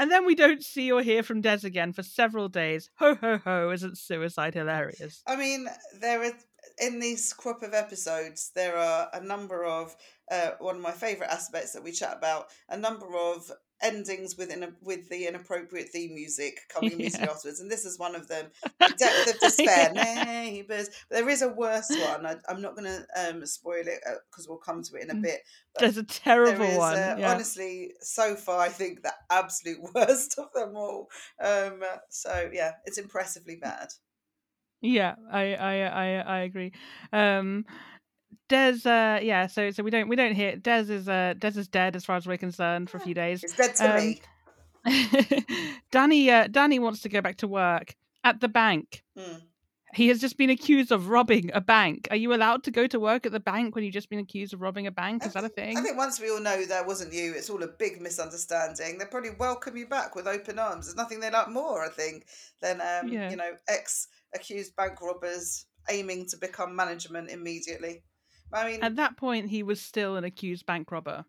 And 0.00 0.10
then 0.10 0.26
we 0.26 0.34
don't 0.34 0.64
see 0.64 0.90
or 0.90 1.02
hear 1.02 1.22
from 1.22 1.40
Des 1.40 1.60
again 1.64 1.92
for 1.92 2.02
several 2.02 2.48
days. 2.48 2.90
Ho 2.96 3.14
ho 3.14 3.38
ho, 3.38 3.70
isn't 3.70 3.98
suicide 3.98 4.54
hilarious? 4.54 5.22
I 5.26 5.36
mean, 5.36 5.68
there 6.00 6.22
is 6.24 6.34
in 6.78 6.98
these 6.98 7.32
crop 7.32 7.62
of 7.62 7.72
episodes, 7.72 8.50
there 8.54 8.76
are 8.76 9.08
a 9.12 9.20
number 9.20 9.64
of 9.64 9.94
uh, 10.30 10.50
one 10.58 10.76
of 10.76 10.82
my 10.82 10.90
favourite 10.90 11.30
aspects 11.30 11.72
that 11.72 11.82
we 11.82 11.92
chat 11.92 12.16
about. 12.16 12.48
A 12.68 12.76
number 12.76 13.06
of 13.16 13.50
endings 13.82 14.36
within 14.36 14.62
a, 14.62 14.68
with 14.82 15.08
the 15.08 15.26
inappropriate 15.26 15.88
theme 15.90 16.14
music 16.14 16.60
coming 16.72 16.92
immediately 16.94 17.26
Yeah. 17.26 17.28
afterwards, 17.28 17.60
and 17.60 17.70
this 17.70 17.84
is 17.84 17.98
one 17.98 18.14
of 18.14 18.28
them. 18.28 18.46
The 18.86 18.92
depth 18.98 19.26
of 19.26 19.38
despair, 19.40 19.92
Yeah. 19.94 19.94
neighbours. 19.94 20.90
There 21.10 21.28
is 21.28 21.42
a 21.42 21.48
worse 21.48 21.96
one. 21.96 22.24
I, 22.26 22.36
I'm 22.48 22.62
not 22.62 22.76
going 22.76 22.86
to 22.90 23.06
um, 23.30 23.44
spoil 23.46 23.82
it 23.86 24.00
because 24.30 24.48
we'll 24.48 24.58
come 24.58 24.82
to 24.82 24.96
it 24.96 25.02
in 25.02 25.10
a 25.10 25.14
Mm. 25.14 25.22
bit. 25.22 25.40
But 25.74 25.82
There's 25.82 25.96
a 25.98 26.02
terrible 26.04 26.66
is, 26.66 26.78
one. 26.78 26.96
uh, 26.96 27.16
yeah. 27.16 27.32
honestly, 27.32 27.92
so 28.00 28.34
far, 28.36 28.60
I 28.60 28.68
think 28.68 29.02
the 29.02 29.12
absolute 29.30 29.78
worst 29.94 30.38
of 30.38 30.52
them 30.54 30.76
all. 30.76 31.08
Um, 31.40 31.82
so 32.10 32.50
yeah, 32.52 32.72
it's 32.84 32.98
impressively 32.98 33.56
bad. 33.56 33.88
Yeah, 34.80 35.14
I 35.32 35.54
I 35.54 35.74
I 35.82 36.06
I 36.20 36.38
agree. 36.40 36.72
Um 37.12 37.64
Des 38.48 38.86
uh 38.86 39.18
yeah, 39.22 39.46
so 39.48 39.70
so 39.70 39.82
we 39.82 39.90
don't 39.90 40.08
we 40.08 40.16
don't 40.16 40.34
hear 40.34 40.56
Des 40.56 40.86
is 40.88 41.08
uh 41.08 41.34
Des 41.38 41.58
is 41.58 41.68
dead 41.68 41.96
as 41.96 42.04
far 42.04 42.16
as 42.16 42.26
we're 42.26 42.36
concerned 42.36 42.88
for 42.90 42.96
a 42.98 43.00
few 43.00 43.14
days. 43.14 43.42
It's 43.42 43.56
dead 43.56 43.74
to 43.76 43.94
Um, 43.94 44.00
me. 44.00 44.20
Danny 45.90 46.30
uh, 46.30 46.46
Danny 46.48 46.78
wants 46.78 47.00
to 47.02 47.08
go 47.08 47.20
back 47.20 47.36
to 47.38 47.48
work 47.48 47.94
at 48.24 48.40
the 48.40 48.48
bank. 48.48 49.02
Mm. 49.18 49.42
He 49.94 50.08
has 50.08 50.20
just 50.20 50.36
been 50.36 50.50
accused 50.50 50.92
of 50.92 51.08
robbing 51.08 51.50
a 51.54 51.60
bank. 51.60 52.06
Are 52.10 52.16
you 52.16 52.34
allowed 52.34 52.64
to 52.64 52.70
go 52.70 52.86
to 52.88 53.00
work 53.00 53.24
at 53.24 53.32
the 53.32 53.40
bank 53.40 53.74
when 53.74 53.82
you've 53.82 53.94
just 53.94 54.10
been 54.10 54.18
accused 54.18 54.52
of 54.52 54.60
robbing 54.60 54.86
a 54.86 54.90
bank? 54.90 55.24
Is 55.24 55.32
that 55.32 55.44
a 55.44 55.48
thing? 55.48 55.78
I 55.78 55.80
think 55.80 55.96
once 55.96 56.20
we 56.20 56.30
all 56.30 56.40
know 56.40 56.64
that 56.66 56.86
wasn't 56.86 57.14
you, 57.14 57.32
it's 57.34 57.48
all 57.48 57.62
a 57.62 57.68
big 57.68 58.00
misunderstanding. 58.02 58.98
They'll 58.98 59.06
probably 59.08 59.30
welcome 59.38 59.76
you 59.76 59.86
back 59.86 60.14
with 60.14 60.26
open 60.26 60.58
arms. 60.58 60.86
There's 60.86 60.96
nothing 60.96 61.20
they 61.20 61.30
like 61.30 61.48
more, 61.48 61.82
I 61.84 61.88
think, 61.88 62.26
than 62.60 62.80
um, 62.82 63.08
Yeah. 63.08 63.30
you 63.30 63.36
know 63.36 63.52
ex 63.68 64.08
accused 64.34 64.76
bank 64.76 65.00
robbers 65.00 65.64
aiming 65.88 66.26
to 66.26 66.36
become 66.36 66.76
management 66.76 67.30
immediately. 67.30 68.02
I 68.52 68.70
mean, 68.70 68.82
At 68.82 68.96
that 68.96 69.16
point, 69.16 69.48
he 69.50 69.62
was 69.62 69.80
still 69.80 70.16
an 70.16 70.24
accused 70.24 70.66
bank 70.66 70.90
robber. 70.90 71.24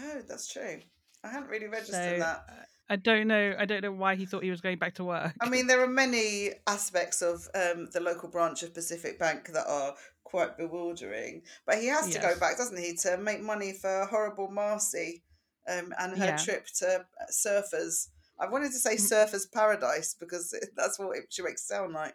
oh, 0.00 0.22
that's 0.28 0.52
true. 0.52 0.80
I 1.24 1.28
hadn't 1.28 1.48
really 1.48 1.66
So 1.66 1.70
registered 1.72 2.20
that. 2.22 2.44
uh, 2.48 2.52
I 2.88 2.96
don't 2.96 3.26
know. 3.28 3.54
I 3.58 3.64
don't 3.64 3.82
know 3.82 3.92
why 3.92 4.16
he 4.16 4.26
thought 4.26 4.42
he 4.42 4.50
was 4.50 4.60
going 4.60 4.78
back 4.78 4.94
to 4.96 5.04
work. 5.04 5.34
I 5.40 5.48
mean, 5.48 5.66
there 5.66 5.80
are 5.82 5.86
many 5.88 6.50
aspects 6.66 7.22
of 7.22 7.48
um, 7.54 7.88
the 7.92 8.00
local 8.00 8.28
branch 8.28 8.62
of 8.62 8.74
Pacific 8.74 9.18
Bank 9.18 9.48
that 9.52 9.66
are 9.66 9.94
quite 10.24 10.58
bewildering. 10.58 11.42
But 11.64 11.78
he 11.78 11.86
has 11.86 12.10
to 12.10 12.18
go 12.18 12.38
back, 12.38 12.58
doesn't 12.58 12.76
he, 12.78 12.94
to 12.96 13.16
make 13.16 13.40
money 13.40 13.72
for 13.72 14.04
horrible 14.06 14.48
Marcy 14.50 15.22
um, 15.68 15.94
and 15.98 16.18
her 16.18 16.26
Yeah. 16.26 16.36
trip 16.36 16.66
to 16.78 17.06
uh, 17.20 17.24
Surfers. 17.30 18.08
I 18.38 18.48
wanted 18.48 18.72
to 18.72 18.78
say. 18.78 18.96
Surfers 18.96 19.50
Paradise 19.50 20.14
because 20.18 20.54
that's 20.76 20.98
what 20.98 21.16
it, 21.16 21.26
she 21.30 21.42
makes 21.42 21.62
it 21.62 21.66
sound 21.66 21.94
like. 21.94 22.14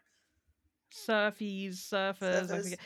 Surfies, 0.91 1.87
surfers, 1.91 2.51
I 2.51 2.57
Surfers. 2.57 2.63
forget. 2.63 2.79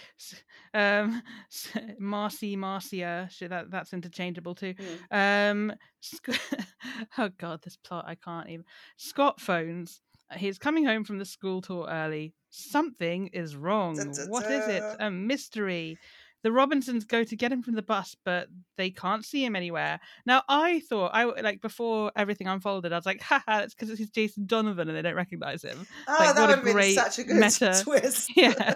Um, 0.73 1.23
Marcy, 1.99 2.55
Marcia. 2.55 3.27
Shit, 3.31 3.49
that 3.49 3.71
that's 3.71 3.93
interchangeable 3.93 4.55
too. 4.55 4.73
Mm. 5.11 5.51
Um, 5.51 5.73
Sc- 6.01 6.39
oh 7.17 7.29
god, 7.37 7.61
this 7.63 7.77
plot 7.77 8.05
I 8.07 8.15
can't 8.15 8.49
even. 8.49 8.65
Scott 8.97 9.39
phones. 9.39 10.01
He's 10.37 10.57
coming 10.57 10.85
home 10.85 11.03
from 11.03 11.17
the 11.17 11.25
school 11.25 11.61
tour 11.61 11.87
early. 11.89 12.33
Something 12.51 13.27
is 13.33 13.55
wrong. 13.55 13.97
What 14.27 14.49
is 14.49 14.67
it? 14.67 14.83
A 14.99 15.11
mystery. 15.11 15.97
The 16.43 16.51
Robinsons 16.51 17.05
go 17.05 17.23
to 17.23 17.35
get 17.35 17.51
him 17.51 17.61
from 17.61 17.75
the 17.75 17.81
bus, 17.81 18.15
but 18.25 18.47
they 18.77 18.89
can't 18.89 19.23
see 19.23 19.45
him 19.45 19.55
anywhere. 19.55 19.99
Now, 20.25 20.43
I 20.49 20.79
thought 20.89 21.11
I 21.13 21.25
like 21.25 21.61
before 21.61 22.11
everything 22.15 22.47
unfolded. 22.47 22.91
I 22.91 22.95
was 22.95 23.05
like, 23.05 23.21
"Haha, 23.21 23.59
it's 23.59 23.75
because 23.75 23.99
it's 23.99 24.09
Jason 24.11 24.45
Donovan 24.47 24.87
and 24.87 24.97
they 24.97 25.01
don't 25.01 25.15
recognize 25.15 25.63
him." 25.63 25.85
Oh, 26.07 26.15
Like, 26.19 26.35
that 26.35 26.41
would 26.47 26.55
have 26.55 26.63
been 26.65 26.93
such 26.95 27.19
a 27.19 27.23
good 27.23 27.37
meta- 27.37 27.79
twist. 27.83 28.31
Yeah. 28.35 28.75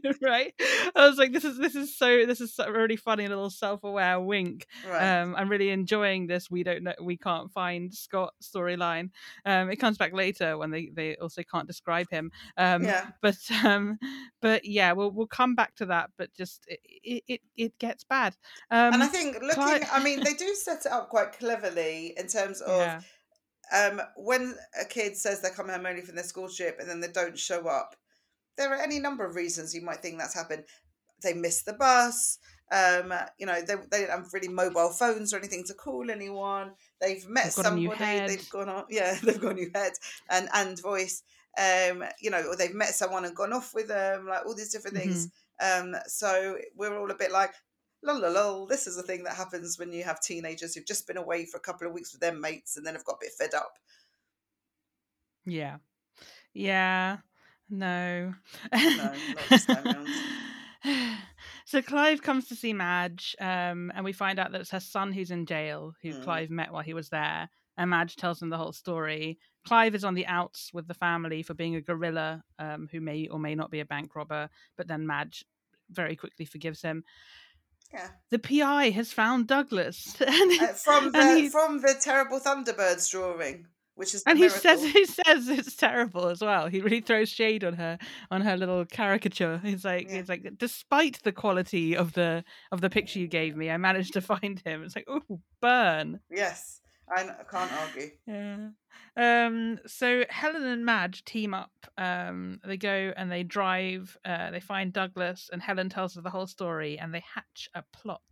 right. 0.22 0.52
I 0.94 1.08
was 1.08 1.18
like, 1.18 1.32
"This 1.32 1.44
is 1.44 1.58
this 1.58 1.74
is 1.74 1.96
so 1.96 2.26
this 2.26 2.40
is 2.40 2.54
so 2.54 2.68
really 2.68 2.96
funny 2.96 3.28
little 3.28 3.50
self-aware 3.50 4.20
wink." 4.20 4.66
right. 4.88 5.20
Um, 5.20 5.34
I'm 5.36 5.48
really 5.48 5.70
enjoying 5.70 6.26
this. 6.26 6.50
We 6.50 6.62
don't 6.62 6.82
know. 6.82 6.94
We 7.00 7.16
can't 7.16 7.50
find 7.50 7.92
Scott 7.92 8.34
storyline. 8.42 9.10
Um, 9.44 9.70
it 9.70 9.76
comes 9.76 9.98
back 9.98 10.12
later 10.12 10.58
when 10.58 10.70
they 10.70 10.90
they 10.92 11.16
also 11.16 11.42
can't 11.42 11.66
describe 11.66 12.08
him. 12.10 12.30
Um, 12.56 12.84
yeah. 12.84 13.08
but 13.20 13.38
um, 13.64 13.98
but 14.40 14.64
yeah, 14.64 14.92
we'll 14.92 15.10
we'll 15.10 15.26
come 15.26 15.54
back 15.54 15.74
to 15.76 15.86
that. 15.86 16.10
But 16.16 16.32
just 16.34 16.64
it 16.66 16.80
it 16.84 17.24
it, 17.28 17.40
it 17.56 17.78
gets 17.78 18.04
bad. 18.04 18.36
Um, 18.70 18.94
and 18.94 19.02
I 19.02 19.06
think 19.06 19.40
looking, 19.42 19.54
Cli- 19.54 19.88
I 19.92 20.02
mean, 20.02 20.22
they 20.22 20.34
do 20.34 20.54
set 20.54 20.86
it 20.86 20.92
up 20.92 21.08
quite 21.08 21.32
cleverly 21.32 22.14
in 22.16 22.26
terms 22.26 22.60
of 22.60 22.78
yeah, 22.78 23.00
um, 23.72 24.00
when 24.16 24.54
a 24.80 24.84
kid 24.84 25.16
says 25.16 25.40
they're 25.40 25.50
coming 25.50 25.74
home 25.74 25.86
only 25.86 26.02
from 26.02 26.14
their 26.14 26.24
school 26.24 26.48
trip 26.48 26.78
and 26.78 26.88
then 26.88 27.00
they 27.00 27.08
don't 27.08 27.38
show 27.38 27.66
up, 27.68 27.96
there 28.56 28.72
are 28.72 28.80
any 28.80 28.98
number 28.98 29.24
of 29.24 29.34
reasons 29.34 29.74
you 29.74 29.82
might 29.82 29.98
think 29.98 30.18
that's 30.18 30.34
happened. 30.34 30.64
They 31.22 31.34
missed 31.34 31.66
the 31.66 31.74
bus. 31.74 32.38
Um, 32.72 33.12
you 33.38 33.46
know, 33.46 33.60
they, 33.60 33.74
they 33.90 34.06
don't 34.06 34.10
have 34.10 34.32
really 34.32 34.48
mobile 34.48 34.90
phones 34.90 35.34
or 35.34 35.38
anything 35.38 35.64
to 35.64 35.74
call 35.74 36.10
anyone. 36.10 36.72
they've 37.00 37.28
met 37.28 37.44
They've 37.44 37.64
got 37.64 37.72
a 37.72 37.74
new 37.74 37.90
somebody, 37.90 38.26
they've 38.26 38.50
gone 38.50 38.68
on, 38.70 38.84
yeah, 38.90 39.18
they've 39.22 39.40
got 39.40 39.52
a 39.52 39.54
new 39.54 39.70
head 39.74 39.92
and 40.30 40.48
and 40.54 40.80
voice. 40.80 41.22
Um, 41.58 42.02
you 42.18 42.30
know, 42.30 42.42
or 42.48 42.56
they've 42.56 42.74
met 42.74 42.94
someone 42.94 43.26
and 43.26 43.36
gone 43.36 43.52
off 43.52 43.74
with 43.74 43.88
them, 43.88 44.26
like 44.26 44.46
all 44.46 44.54
these 44.54 44.72
different 44.72 44.96
things. 44.96 45.26
Mm-hmm. 45.26 45.94
Um, 45.94 46.00
so 46.06 46.56
we're 46.74 46.98
all 46.98 47.10
a 47.10 47.14
bit 47.14 47.30
like, 47.30 47.52
lol, 48.02 48.20
lol, 48.20 48.32
lol. 48.32 48.66
This 48.66 48.86
is 48.86 48.96
a 48.96 49.02
thing 49.02 49.24
that 49.24 49.36
happens 49.36 49.78
when 49.78 49.92
you 49.92 50.02
have 50.04 50.22
teenagers 50.22 50.74
who've 50.74 50.86
just 50.86 51.06
been 51.06 51.18
away 51.18 51.44
for 51.44 51.58
a 51.58 51.60
couple 51.60 51.86
of 51.86 51.92
weeks 51.92 52.12
with 52.12 52.22
their 52.22 52.34
mates 52.34 52.78
and 52.78 52.86
then 52.86 52.94
have 52.94 53.04
got 53.04 53.16
a 53.16 53.20
bit 53.20 53.32
fed 53.38 53.52
up. 53.52 53.74
Yeah. 55.44 55.76
Yeah. 56.54 57.18
No. 57.72 58.34
No, 58.72 58.78
not 58.98 59.16
this 59.48 59.64
time 59.66 59.84
round. 59.84 60.08
so 61.64 61.80
Clive 61.80 62.22
comes 62.22 62.48
to 62.48 62.54
see 62.54 62.72
Madge, 62.72 63.34
um, 63.40 63.90
and 63.94 64.04
we 64.04 64.12
find 64.12 64.38
out 64.38 64.52
that 64.52 64.60
it's 64.60 64.70
her 64.70 64.80
son 64.80 65.12
who's 65.12 65.30
in 65.30 65.46
jail, 65.46 65.94
who 66.02 66.10
Mm. 66.12 66.22
Clive 66.24 66.50
met 66.50 66.72
while 66.72 66.82
he 66.82 66.94
was 66.94 67.08
there. 67.08 67.48
And 67.78 67.88
Madge 67.90 68.16
tells 68.16 68.42
him 68.42 68.50
the 68.50 68.58
whole 68.58 68.72
story. 68.72 69.38
Clive 69.66 69.94
is 69.94 70.04
on 70.04 70.12
the 70.14 70.26
outs 70.26 70.70
with 70.74 70.86
the 70.86 70.94
family 70.94 71.42
for 71.42 71.54
being 71.54 71.74
a 71.74 71.80
gorilla 71.80 72.44
um, 72.58 72.88
who 72.92 73.00
may 73.00 73.26
or 73.28 73.38
may 73.38 73.54
not 73.54 73.70
be 73.70 73.80
a 73.80 73.86
bank 73.86 74.14
robber, 74.14 74.50
but 74.76 74.86
then 74.88 75.06
Madge 75.06 75.44
very 75.88 76.14
quickly 76.14 76.44
forgives 76.44 76.82
him. 76.82 77.04
Yeah. 77.92 78.08
The 78.30 78.38
PI 78.38 78.90
has 78.90 79.12
found 79.12 79.46
Douglas, 79.46 80.16
and, 80.20 80.60
Uh, 80.60 80.66
from 80.74 81.12
the 81.12 81.48
from 81.50 81.80
the 81.80 81.94
terrible 82.00 82.40
Thunderbirds 82.40 83.10
drawing, 83.10 83.66
which 83.94 84.14
is 84.14 84.22
and 84.26 84.38
he 84.38 84.48
says 84.48 84.82
he 84.82 85.04
says 85.04 85.48
it's 85.48 85.76
terrible 85.76 86.28
as 86.28 86.40
well. 86.40 86.66
He 86.66 86.80
really 86.80 87.00
throws 87.00 87.28
shade 87.28 87.64
on 87.64 87.74
her 87.74 87.98
on 88.30 88.40
her 88.40 88.56
little 88.56 88.84
caricature. 88.84 89.60
He's 89.62 89.84
like 89.84 90.08
Yeah. 90.08 90.18
he's 90.18 90.28
like 90.28 90.46
despite 90.56 91.20
the 91.22 91.32
quality 91.32 91.96
of 91.96 92.12
the 92.14 92.44
of 92.70 92.80
the 92.80 92.90
picture 92.90 93.18
you 93.18 93.28
gave 93.28 93.56
me, 93.56 93.70
I 93.70 93.76
managed 93.76 94.14
to 94.14 94.20
find 94.20 94.60
him. 94.64 94.82
It's 94.82 94.96
like 94.96 95.08
oh 95.08 95.40
burn. 95.60 96.20
Yes, 96.30 96.80
I, 97.14 97.24
can't 97.50 97.72
argue. 97.72 98.10
Yeah. 98.26 98.68
Um. 99.16 99.78
So 99.86 100.24
Helen 100.30 100.64
and 100.64 100.84
Madge 100.86 101.24
team 101.24 101.52
up. 101.52 101.72
Um. 101.98 102.60
They 102.64 102.76
go 102.76 103.12
and 103.16 103.30
they 103.30 103.42
drive. 103.42 104.16
Uh. 104.24 104.50
They 104.50 104.60
find 104.60 104.92
Douglas, 104.92 105.50
and 105.52 105.60
Helen 105.60 105.88
tells 105.90 106.14
her 106.14 106.22
the 106.22 106.30
whole 106.30 106.46
story, 106.46 106.98
and 106.98 107.12
they 107.12 107.22
hatch 107.34 107.68
a 107.74 107.82
plot. 107.92 108.22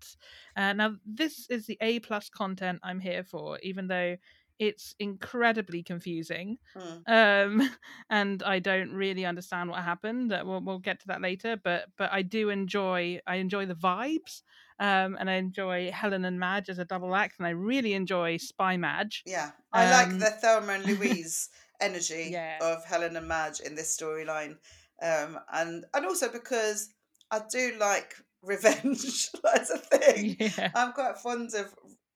Uh, 0.56 0.72
now 0.72 0.96
this 1.04 1.46
is 1.50 1.66
the 1.66 1.78
A 1.80 2.00
plus 2.00 2.28
content 2.30 2.80
I'm 2.82 3.00
here 3.00 3.24
for, 3.24 3.58
even 3.62 3.88
though 3.88 4.16
it's 4.60 4.94
incredibly 5.00 5.82
confusing. 5.82 6.58
Mm. 6.76 7.02
Um. 7.08 7.70
And 8.10 8.42
I 8.42 8.58
don't 8.60 8.92
really 8.92 9.24
understand 9.24 9.70
what 9.70 9.82
happened. 9.82 10.30
We'll 10.44 10.60
we'll 10.62 10.78
get 10.78 11.00
to 11.00 11.06
that 11.08 11.20
later. 11.22 11.56
But 11.56 11.86
but 11.98 12.10
I 12.12 12.22
do 12.22 12.50
enjoy. 12.50 13.20
I 13.26 13.36
enjoy 13.36 13.66
the 13.66 13.74
vibes. 13.74 14.42
Um. 14.78 15.16
And 15.18 15.28
I 15.30 15.34
enjoy 15.34 15.90
Helen 15.90 16.24
and 16.24 16.38
Madge 16.38 16.68
as 16.70 16.78
a 16.78 16.84
double 16.84 17.14
act, 17.16 17.34
and 17.38 17.46
I 17.46 17.50
really 17.50 17.94
enjoy 17.94 18.36
Spy 18.36 18.76
Madge. 18.76 19.22
Yeah, 19.26 19.50
I 19.72 19.90
like 19.90 20.08
Um, 20.08 20.18
the 20.20 20.30
Thelma 20.30 20.72
and 20.74 20.84
Louise 20.92 21.48
energy 21.80 22.28
Yeah. 22.30 22.58
of 22.60 22.84
Helen 22.84 23.16
and 23.16 23.26
Madge 23.26 23.60
in 23.60 23.74
this 23.74 23.96
storyline, 23.96 24.56
um, 25.02 25.38
and 25.52 25.84
and 25.94 26.06
also 26.06 26.28
because 26.30 26.90
I 27.30 27.40
do 27.50 27.76
like 27.80 28.14
revenge. 28.42 29.28
as 29.54 29.70
a 29.70 29.78
thing. 29.78 30.36
Yeah. 30.38 30.70
I'm 30.74 30.92
quite 30.92 31.16
fond 31.18 31.50
of. 31.54 31.74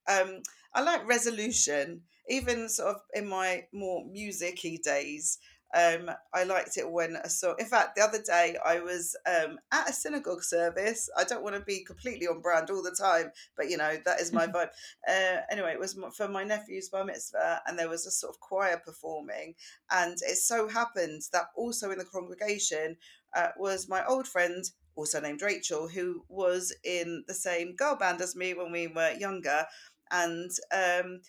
Um, 0.08 0.42
I 0.74 0.82
like 0.82 1.06
resolution, 1.06 2.02
even 2.28 2.68
sort 2.68 2.96
of 2.96 3.02
in 3.14 3.26
my 3.28 3.64
more 3.72 4.04
musicy 4.04 4.80
days. 4.82 5.38
Um, 5.74 6.08
I 6.32 6.44
liked 6.44 6.76
it 6.76 6.88
when 6.88 7.16
I 7.16 7.26
saw. 7.26 7.54
In 7.54 7.66
fact, 7.66 7.96
the 7.96 8.02
other 8.02 8.22
day 8.22 8.56
I 8.64 8.78
was 8.78 9.16
um, 9.26 9.58
at 9.72 9.90
a 9.90 9.92
synagogue 9.92 10.44
service. 10.44 11.10
I 11.18 11.24
don't 11.24 11.42
want 11.42 11.56
to 11.56 11.62
be 11.62 11.84
completely 11.84 12.28
on 12.28 12.40
brand 12.40 12.70
all 12.70 12.82
the 12.82 12.96
time, 12.96 13.32
but 13.56 13.68
you 13.68 13.76
know 13.76 13.96
that 14.04 14.20
is 14.20 14.32
my 14.32 14.46
vibe. 14.46 14.68
Uh, 15.08 15.40
anyway, 15.50 15.72
it 15.72 15.80
was 15.80 15.98
for 16.16 16.28
my 16.28 16.44
nephew's 16.44 16.90
bar 16.90 17.04
mitzvah, 17.04 17.60
and 17.66 17.76
there 17.76 17.88
was 17.88 18.06
a 18.06 18.12
sort 18.12 18.32
of 18.32 18.40
choir 18.40 18.80
performing, 18.84 19.56
and 19.90 20.12
it 20.22 20.36
so 20.36 20.68
happened 20.68 21.22
that 21.32 21.46
also 21.56 21.90
in 21.90 21.98
the 21.98 22.04
congregation 22.04 22.96
uh, 23.34 23.48
was 23.56 23.88
my 23.88 24.04
old 24.06 24.28
friend, 24.28 24.64
also 24.94 25.20
named 25.20 25.42
Rachel, 25.42 25.88
who 25.88 26.24
was 26.28 26.72
in 26.84 27.24
the 27.26 27.34
same 27.34 27.74
girl 27.74 27.96
band 27.96 28.20
as 28.20 28.36
me 28.36 28.54
when 28.54 28.70
we 28.70 28.86
were 28.86 29.12
younger, 29.18 29.66
and 30.12 30.52
um, 30.72 31.20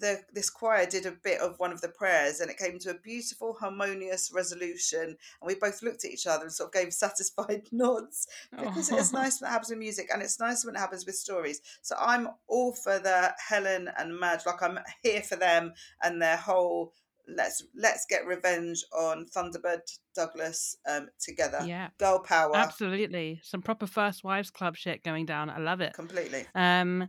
the 0.00 0.20
this 0.32 0.50
choir 0.50 0.86
did 0.86 1.06
a 1.06 1.12
bit 1.12 1.40
of 1.40 1.58
one 1.58 1.72
of 1.72 1.80
the 1.80 1.88
prayers, 1.88 2.40
and 2.40 2.50
it 2.50 2.58
came 2.58 2.78
to 2.80 2.90
a 2.90 2.98
beautiful, 2.98 3.54
harmonious 3.54 4.30
resolution, 4.34 5.00
and 5.04 5.16
we 5.46 5.54
both 5.54 5.82
looked 5.82 6.04
at 6.04 6.10
each 6.10 6.26
other 6.26 6.44
and 6.44 6.52
sort 6.52 6.68
of 6.68 6.72
gave 6.82 6.92
satisfied 7.04 7.62
nods 7.72 8.26
because 8.50 8.90
it's 8.90 9.14
Oh. 9.14 9.18
nice 9.18 9.40
when 9.40 9.48
it 9.48 9.52
happens 9.52 9.70
with 9.70 9.78
music, 9.78 10.08
and 10.12 10.22
it's 10.22 10.40
nice 10.40 10.64
when 10.64 10.74
it 10.74 10.78
happens 10.78 11.06
with 11.06 11.14
stories. 11.16 11.60
So 11.82 11.96
I'm 11.98 12.28
all 12.46 12.74
for 12.74 12.98
the 12.98 13.34
Helen 13.48 13.88
and 13.98 14.18
Madge, 14.18 14.46
like 14.46 14.62
I'm 14.62 14.78
here 15.02 15.22
for 15.22 15.36
them 15.36 15.72
and 16.02 16.20
their 16.20 16.36
whole 16.36 16.92
let's 17.26 17.62
let's 17.74 18.04
get 18.04 18.26
revenge 18.26 18.84
on 18.92 19.24
Thunderbird 19.34 19.80
Douglas 20.14 20.76
um, 20.86 21.08
together. 21.18 21.60
Yeah, 21.64 21.88
Girl 21.98 22.18
power, 22.18 22.54
absolutely. 22.54 23.40
Some 23.42 23.62
proper 23.62 23.86
First 23.86 24.24
Wives 24.24 24.50
Club 24.50 24.76
shit 24.76 25.02
going 25.02 25.24
down. 25.24 25.48
I 25.48 25.58
love 25.58 25.80
it. 25.80 25.94
completely. 25.94 26.44
Um, 26.54 27.08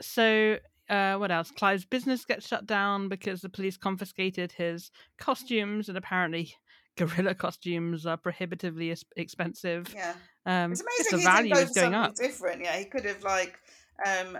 so 0.00 0.56
uh, 0.90 1.16
what 1.16 1.30
else? 1.30 1.50
Clive's 1.50 1.84
business 1.84 2.24
gets 2.24 2.46
shut 2.46 2.66
down 2.66 3.08
because 3.08 3.40
the 3.40 3.48
police 3.48 3.76
confiscated 3.76 4.52
his 4.52 4.90
costumes, 5.18 5.88
and 5.88 5.96
apparently, 5.96 6.52
gorilla 6.98 7.34
costumes 7.34 8.04
are 8.06 8.16
prohibitively 8.16 8.94
expensive. 9.16 9.86
Yeah, 9.94 10.14
Um, 10.44 10.72
it's 10.72 10.82
amazing 10.82 11.10
the 11.12 11.18
he 11.18 11.24
value 11.24 11.54
is 11.54 11.70
going 11.70 11.94
up. 11.94 12.14
different. 12.16 12.62
Yeah, 12.62 12.76
he 12.76 12.84
could 12.84 13.04
have 13.04 13.22
like 13.22 13.58
um, 14.06 14.36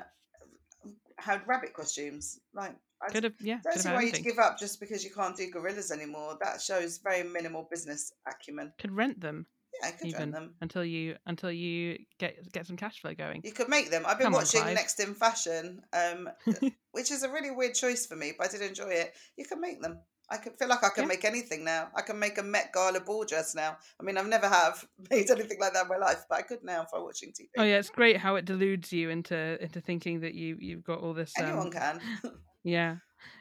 had 1.18 1.46
rabbit 1.46 1.72
costumes. 1.72 2.40
Like 2.52 2.74
I 3.02 3.12
Could 3.12 3.24
have, 3.24 3.34
yeah, 3.40 3.60
don't 3.64 3.78
see 3.78 3.88
why 3.88 4.02
you'd 4.02 4.22
give 4.22 4.38
up 4.38 4.58
just 4.58 4.80
because 4.80 5.04
you 5.04 5.10
can't 5.10 5.36
do 5.36 5.48
gorillas 5.50 5.90
anymore. 5.90 6.36
That 6.42 6.60
shows 6.60 6.98
very 6.98 7.22
minimal 7.22 7.66
business 7.70 8.12
acumen. 8.26 8.72
Could 8.78 8.92
rent 8.92 9.20
them 9.20 9.46
Yeah, 9.80 9.88
I 9.88 9.90
could 9.92 10.08
even 10.08 10.30
them. 10.30 10.54
until 10.60 10.84
you 10.84 11.16
until 11.26 11.52
you 11.52 11.98
get 12.18 12.52
get 12.52 12.66
some 12.66 12.76
cash 12.76 13.00
flow 13.00 13.14
going. 13.14 13.42
You 13.44 13.52
could 13.52 13.68
make 13.68 13.90
them. 13.90 14.04
I've 14.06 14.18
been 14.18 14.26
Come 14.26 14.34
watching 14.34 14.62
Clive. 14.62 14.74
Next 14.74 15.00
in 15.00 15.14
Fashion, 15.14 15.82
um, 15.92 16.28
which 16.92 17.10
is 17.10 17.22
a 17.22 17.30
really 17.30 17.50
weird 17.50 17.74
choice 17.74 18.06
for 18.06 18.16
me, 18.16 18.32
but 18.36 18.48
I 18.48 18.50
did 18.50 18.62
enjoy 18.62 18.88
it. 18.90 19.14
You 19.36 19.44
can 19.44 19.60
make 19.60 19.80
them. 19.80 20.00
I 20.32 20.36
could 20.36 20.56
feel 20.58 20.68
like 20.68 20.84
I 20.84 20.90
can 20.90 21.04
Yeah. 21.04 21.08
make 21.08 21.24
anything 21.24 21.64
now. 21.64 21.90
I 21.96 22.02
can 22.02 22.18
make 22.18 22.38
a 22.38 22.42
Met 22.42 22.72
Gala 22.72 23.00
ball 23.00 23.24
dress 23.24 23.54
now. 23.54 23.76
I 23.98 24.04
mean, 24.04 24.16
I've 24.16 24.28
never 24.28 24.48
have 24.48 24.86
made 25.10 25.28
anything 25.28 25.58
like 25.60 25.72
that 25.72 25.82
in 25.82 25.88
my 25.88 25.96
life, 25.96 26.24
but 26.28 26.38
I 26.38 26.42
could 26.42 26.62
now 26.62 26.82
if 26.82 26.88
I'm 26.94 27.02
watching 27.02 27.30
TV. 27.30 27.48
Oh 27.58 27.64
yeah, 27.64 27.78
it's 27.78 27.90
great 27.90 28.16
how 28.16 28.36
it 28.36 28.44
deludes 28.44 28.92
you 28.92 29.10
into 29.10 29.60
into 29.62 29.80
thinking 29.80 30.20
that 30.20 30.34
you 30.34 30.56
you've 30.60 30.84
got 30.84 31.00
all 31.00 31.14
this. 31.14 31.32
Anyone 31.38 31.66
um, 31.66 31.70
can. 31.70 32.00
Yeah. 32.62 32.96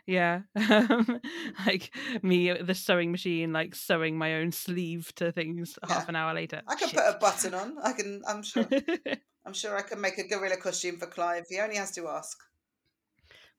Yeah. 0.05 0.41
Um, 0.69 1.19
like 1.65 1.95
me 2.21 2.53
the 2.53 2.75
sewing 2.75 3.11
machine, 3.11 3.53
like 3.53 3.75
sewing 3.75 4.17
my 4.17 4.35
own 4.35 4.51
sleeve 4.51 5.11
to 5.15 5.31
things 5.31 5.77
half 5.87 6.09
an 6.09 6.15
hour 6.15 6.33
later. 6.33 6.61
I 6.67 6.75
can 6.75 6.89
put 6.89 6.99
a 6.99 7.17
button 7.19 7.53
on. 7.53 7.77
I 7.83 7.93
can. 7.93 8.21
I'm 8.27 8.43
sure. 8.43 8.67
I'm 9.45 9.53
sure 9.53 9.75
I 9.75 9.81
can 9.81 9.99
make 9.99 10.17
a 10.17 10.27
gorilla 10.27 10.57
costume 10.57 10.97
for 10.97 11.07
Clive. 11.07 11.45
He 11.49 11.59
only 11.59 11.75
has 11.77 11.91
to 11.91 12.07
ask. 12.07 12.37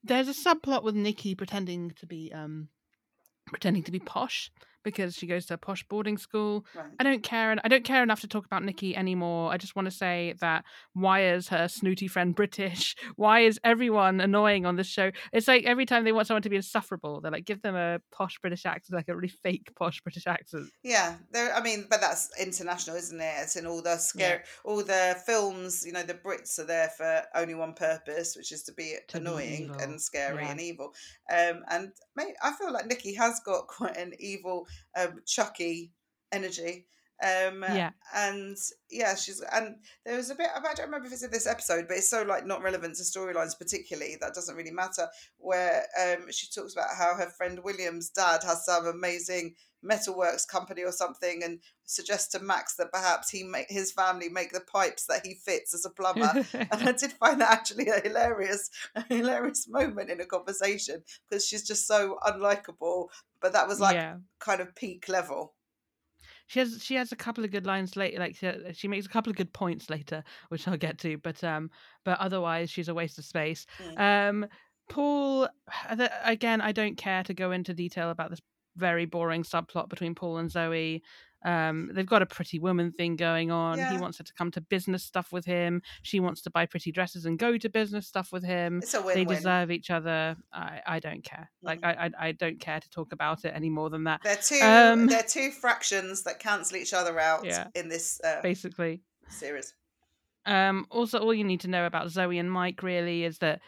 There's 0.02 0.28
a 0.28 0.32
subplot 0.32 0.82
with 0.82 0.94
Nikki 0.94 1.34
pretending 1.34 1.92
to 1.98 2.06
be 2.06 2.32
um 2.32 2.68
pretending 3.46 3.82
to 3.84 3.92
be 3.92 3.98
posh 3.98 4.50
because 4.83 5.14
she 5.14 5.26
goes 5.26 5.47
to 5.47 5.55
a 5.55 5.59
posh 5.59 5.85
boarding 5.85 6.18
school. 6.18 6.64
Right. 6.74 6.87
I 6.99 7.05
don't 7.05 7.22
care 7.22 7.51
and 7.51 7.61
I 7.64 7.68
don't 7.68 7.85
care 7.85 8.03
enough 8.03 8.20
to 8.20 8.28
talk 8.28 8.47
about 8.47 8.64
Nikki 8.64 8.97
anymore. 8.97 9.53
I 9.53 9.57
just 9.57 9.76
want 9.76 9.87
to 9.87 9.91
say 9.91 10.35
that 10.41 10.64
why 10.93 11.24
is 11.24 11.49
her 11.49 11.68
snooty 11.68 12.09
friend 12.09 12.35
British? 12.41 12.97
Why 13.16 13.41
is 13.41 13.61
everyone 13.64 14.20
annoying 14.20 14.66
on 14.66 14.76
this 14.76 14.87
show? 14.87 15.11
It's 15.33 15.49
like 15.49 15.64
every 15.64 15.87
time 15.87 16.05
they 16.05 16.12
want 16.12 16.26
someone 16.26 16.43
to 16.43 16.51
be 16.51 16.57
insufferable, 16.57 17.20
they're 17.20 17.33
like 17.33 17.45
give 17.45 17.62
them 17.62 17.76
a 17.76 18.01
posh 18.12 18.39
British 18.41 18.66
accent, 18.66 18.97
like 18.97 19.09
a 19.09 19.14
really 19.16 19.28
fake 19.28 19.70
posh 19.76 20.01
British 20.01 20.26
accent. 20.26 20.68
Yeah, 20.83 21.16
there. 21.33 21.55
I 21.55 21.61
mean, 21.62 21.87
but 21.89 22.01
that's 22.01 22.31
international, 22.41 22.97
isn't 22.97 23.20
it? 23.20 23.35
It's 23.39 23.57
in 23.57 23.66
all 23.66 23.83
the 23.83 23.97
scary, 23.97 24.41
all 24.64 24.78
the 24.78 25.16
films. 25.26 25.85
You 25.87 25.93
know, 25.93 26.03
the 26.03 26.14
Brits 26.14 26.59
are 26.59 26.64
there 26.64 26.89
for 26.97 27.22
only 27.35 27.55
one 27.55 27.74
purpose, 27.74 28.37
which 28.37 28.53
is 28.53 28.62
to 28.64 28.72
be 28.72 28.97
To 29.09 29.18
annoying 29.18 29.64
evil, 29.64 29.76
and 29.81 30.01
scary 30.01 30.45
yeah. 30.45 30.51
and 30.51 30.61
evil. 30.61 30.95
Um, 31.31 31.62
and 31.68 31.93
mate, 32.24 32.34
I 32.42 32.52
feel 32.52 32.72
like 32.72 32.86
Nikki 32.86 33.14
has 33.14 33.40
got 33.40 33.66
quite 33.66 33.96
an 33.96 34.12
evil, 34.18 34.66
um, 34.96 35.20
Chucky 35.26 35.92
energy. 36.32 36.86
Um, 37.22 37.62
Yeah. 37.62 37.90
and 38.14 38.56
yeah, 38.90 39.14
she's 39.14 39.42
and 39.52 39.76
there 40.06 40.16
was 40.16 40.30
a 40.30 40.34
bit. 40.34 40.48
I 40.56 40.60
don't 40.74 40.86
remember 40.86 41.06
if 41.06 41.12
it's 41.12 41.22
in 41.22 41.30
this 41.30 41.46
episode, 41.46 41.86
but 41.86 41.98
it's 41.98 42.08
so 42.08 42.22
like 42.22 42.46
not 42.46 42.62
relevant 42.62 42.96
to 42.96 43.02
storylines 43.02 43.58
particularly 43.58 44.16
that 44.20 44.32
doesn't 44.32 44.56
really 44.56 44.70
matter. 44.70 45.06
Where 45.36 45.84
um, 46.00 46.30
she 46.30 46.46
talks 46.48 46.72
about 46.72 46.96
how 46.96 47.14
her 47.16 47.28
friend 47.28 47.60
William's 47.62 48.08
dad 48.08 48.42
has 48.44 48.64
some 48.64 48.86
amazing 48.86 49.54
metalworks 49.85 50.47
company 50.47 50.83
or 50.83 50.93
something, 50.93 51.43
and 51.43 51.61
suggest 51.85 52.33
to 52.33 52.41
Max 52.41 52.76
that 52.76 52.93
perhaps 52.93 53.31
he 53.31 53.43
make 53.43 53.66
his 53.68 53.93
family 53.93 54.28
make 54.28 54.53
the 54.53 54.61
pipes 54.61 55.07
that 55.07 55.24
he 55.24 55.35
fits 55.35 55.74
as 55.74 55.85
a 55.85 55.91
plumber. 55.91 56.45
and 56.53 56.89
I 56.89 56.93
did 56.93 57.12
find 57.12 57.41
that 57.41 57.51
actually 57.51 57.89
a 57.89 58.01
hilarious, 58.01 58.70
a 58.95 59.03
hilarious 59.09 59.68
moment 59.68 60.11
in 60.11 60.20
a 60.20 60.26
conversation 60.26 61.03
because 61.28 61.47
she's 61.47 61.66
just 61.66 61.87
so 61.87 62.18
unlikable. 62.26 63.09
But 63.41 63.53
that 63.55 63.68
was 63.68 63.81
like 63.81 63.97
yeah. 63.97 64.16
kind 64.39 64.61
of 64.61 64.74
peak 64.74 65.09
level. 65.09 65.55
She 66.47 66.59
has 66.59 66.83
she 66.83 66.97
has 66.97 67.12
a 67.12 67.16
couple 67.16 67.45
of 67.45 67.53
good 67.53 67.64
lines 67.64 67.97
later. 67.97 68.18
Like 68.18 68.35
she, 68.35 68.53
she 68.72 68.89
makes 68.89 69.07
a 69.07 69.09
couple 69.09 69.31
of 69.31 69.37
good 69.37 69.53
points 69.53 69.89
later, 69.89 70.24
which 70.49 70.66
I'll 70.66 70.76
get 70.76 70.99
to. 70.99 71.16
But 71.16 71.43
um, 71.45 71.70
but 72.05 72.18
otherwise 72.18 72.70
she's 72.70 72.89
a 72.89 72.95
waste 72.95 73.18
of 73.18 73.24
space. 73.24 73.66
Mm. 73.78 74.28
Um, 74.31 74.47
Paul, 74.89 75.49
again, 76.24 76.61
I 76.61 76.72
don't 76.72 76.97
care 76.97 77.22
to 77.22 77.33
go 77.33 77.53
into 77.53 77.72
detail 77.72 78.11
about 78.11 78.31
this 78.31 78.41
very 78.76 79.06
boring 79.06 79.42
subplot 79.42 79.88
between 79.88 80.14
Paul 80.14 80.38
and 80.38 80.50
Zoe. 80.50 81.02
Um, 81.42 81.90
they've 81.94 82.04
got 82.04 82.20
a 82.20 82.26
pretty 82.26 82.58
woman 82.58 82.92
thing 82.92 83.16
going 83.16 83.50
on. 83.50 83.78
Yeah. 83.78 83.92
He 83.92 83.98
wants 83.98 84.18
her 84.18 84.24
to 84.24 84.34
come 84.34 84.50
to 84.52 84.60
business 84.60 85.02
stuff 85.02 85.32
with 85.32 85.46
him. 85.46 85.80
She 86.02 86.20
wants 86.20 86.42
to 86.42 86.50
buy 86.50 86.66
pretty 86.66 86.92
dresses 86.92 87.24
and 87.24 87.38
go 87.38 87.56
to 87.56 87.68
business 87.70 88.06
stuff 88.06 88.30
with 88.30 88.44
him. 88.44 88.80
It's 88.82 88.92
a 88.92 89.00
win-win. 89.00 89.26
They 89.26 89.34
deserve 89.34 89.70
each 89.70 89.90
other. 89.90 90.36
I, 90.52 90.80
I 90.86 91.00
don't 91.00 91.24
care. 91.24 91.50
Mm-hmm. 91.64 91.66
Like 91.66 91.80
I, 91.82 91.92
I, 92.06 92.28
I 92.28 92.32
don't 92.32 92.60
care 92.60 92.78
to 92.78 92.90
talk 92.90 93.12
about 93.12 93.44
it 93.44 93.52
any 93.54 93.70
more 93.70 93.88
than 93.88 94.04
that. 94.04 94.20
They're 94.22 94.36
two 94.36 94.60
um, 94.62 95.06
they're 95.06 95.22
two 95.22 95.50
fractions 95.50 96.24
that 96.24 96.40
cancel 96.40 96.76
each 96.76 96.92
other 96.92 97.18
out 97.18 97.44
yeah, 97.46 97.68
in 97.74 97.88
this 97.88 98.20
uh, 98.22 98.42
basically 98.42 99.02
series. 99.28 99.74
Um, 100.44 100.86
also, 100.90 101.18
all 101.20 101.34
you 101.34 101.44
need 101.44 101.60
to 101.60 101.68
know 101.68 101.86
about 101.86 102.10
Zoe 102.10 102.38
and 102.38 102.50
Mike 102.50 102.82
really 102.82 103.24
is 103.24 103.38
that 103.38 103.60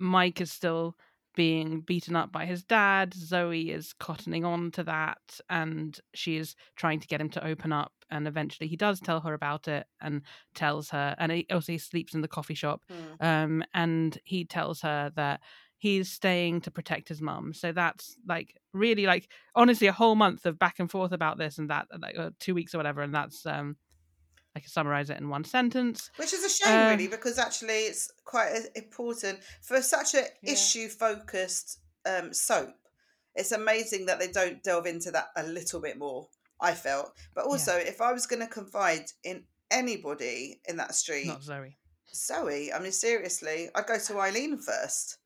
Mike 0.00 0.40
is 0.40 0.50
still 0.50 0.96
being 1.36 1.80
beaten 1.82 2.16
up 2.16 2.32
by 2.32 2.46
his 2.46 2.64
dad. 2.64 3.14
Zoe 3.14 3.70
is 3.70 3.94
cottoning 4.00 4.44
on 4.44 4.72
to 4.72 4.82
that 4.84 5.38
and 5.48 5.96
she 6.14 6.36
is 6.36 6.56
trying 6.74 6.98
to 6.98 7.06
get 7.06 7.20
him 7.20 7.30
to 7.30 7.46
open 7.46 7.72
up. 7.72 7.92
And 8.10 8.26
eventually 8.26 8.68
he 8.68 8.76
does 8.76 9.00
tell 9.00 9.20
her 9.20 9.34
about 9.34 9.68
it 9.68 9.86
and 10.00 10.22
tells 10.54 10.90
her, 10.90 11.14
and 11.18 11.30
he 11.30 11.46
also 11.52 11.72
he 11.72 11.78
sleeps 11.78 12.14
in 12.14 12.22
the 12.22 12.28
coffee 12.28 12.54
shop. 12.54 12.82
Mm. 13.20 13.24
Um, 13.24 13.64
and 13.74 14.18
he 14.24 14.44
tells 14.44 14.80
her 14.80 15.12
that 15.16 15.40
he's 15.78 16.10
staying 16.10 16.62
to 16.62 16.70
protect 16.70 17.08
his 17.08 17.20
mum. 17.20 17.52
So 17.52 17.72
that's 17.72 18.16
like 18.26 18.56
really 18.72 19.06
like 19.06 19.28
honestly 19.54 19.88
a 19.88 19.92
whole 19.92 20.14
month 20.14 20.46
of 20.46 20.58
back 20.58 20.76
and 20.78 20.90
forth 20.90 21.12
about 21.12 21.36
this 21.36 21.58
and 21.58 21.68
that, 21.70 21.88
like 22.00 22.16
uh, 22.18 22.30
two 22.40 22.54
weeks 22.54 22.74
or 22.74 22.78
whatever. 22.78 23.02
And 23.02 23.14
that's 23.14 23.44
um 23.44 23.76
I 24.56 24.60
can 24.60 24.70
summarize 24.70 25.10
it 25.10 25.20
in 25.20 25.28
one 25.28 25.44
sentence. 25.44 26.10
Which 26.16 26.32
is 26.32 26.42
a 26.42 26.48
shame, 26.48 26.74
uh, 26.74 26.90
really, 26.90 27.08
because 27.08 27.38
actually 27.38 27.74
it's 27.74 28.10
quite 28.24 28.58
important 28.74 29.40
for 29.60 29.82
such 29.82 30.14
a 30.14 30.22
yeah. 30.42 30.52
issue 30.52 30.88
focused 30.88 31.80
um, 32.06 32.32
soap. 32.32 32.74
It's 33.34 33.52
amazing 33.52 34.06
that 34.06 34.18
they 34.18 34.28
don't 34.28 34.62
delve 34.62 34.86
into 34.86 35.10
that 35.10 35.26
a 35.36 35.42
little 35.42 35.78
bit 35.78 35.98
more. 35.98 36.28
I 36.58 36.72
felt, 36.72 37.12
but 37.34 37.44
also 37.44 37.76
yeah. 37.76 37.84
if 37.84 38.00
I 38.00 38.14
was 38.14 38.26
going 38.26 38.40
to 38.40 38.46
confide 38.46 39.04
in 39.22 39.44
anybody 39.70 40.58
in 40.66 40.78
that 40.78 40.94
street, 40.94 41.26
not 41.26 41.42
Zoe. 41.42 41.76
Zoe, 42.14 42.72
I 42.72 42.78
mean 42.78 42.92
seriously, 42.92 43.68
I'd 43.74 43.86
go 43.86 43.98
to 43.98 44.20
Eileen 44.20 44.56
first. 44.56 45.18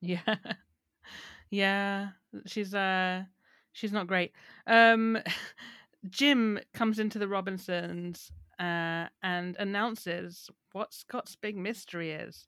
Yeah, 0.00 0.18
yeah, 1.48 2.08
she's 2.46 2.74
uh, 2.74 3.22
she's 3.70 3.92
not 3.92 4.08
great. 4.08 4.32
Um, 4.66 5.16
Jim 6.10 6.58
comes 6.72 6.98
into 6.98 7.20
the 7.20 7.28
Robinsons 7.28 8.32
uh, 8.58 9.06
and 9.22 9.56
announces 9.58 10.50
what 10.72 10.92
Scott's 10.92 11.36
big 11.36 11.56
mystery 11.56 12.12
is. 12.12 12.46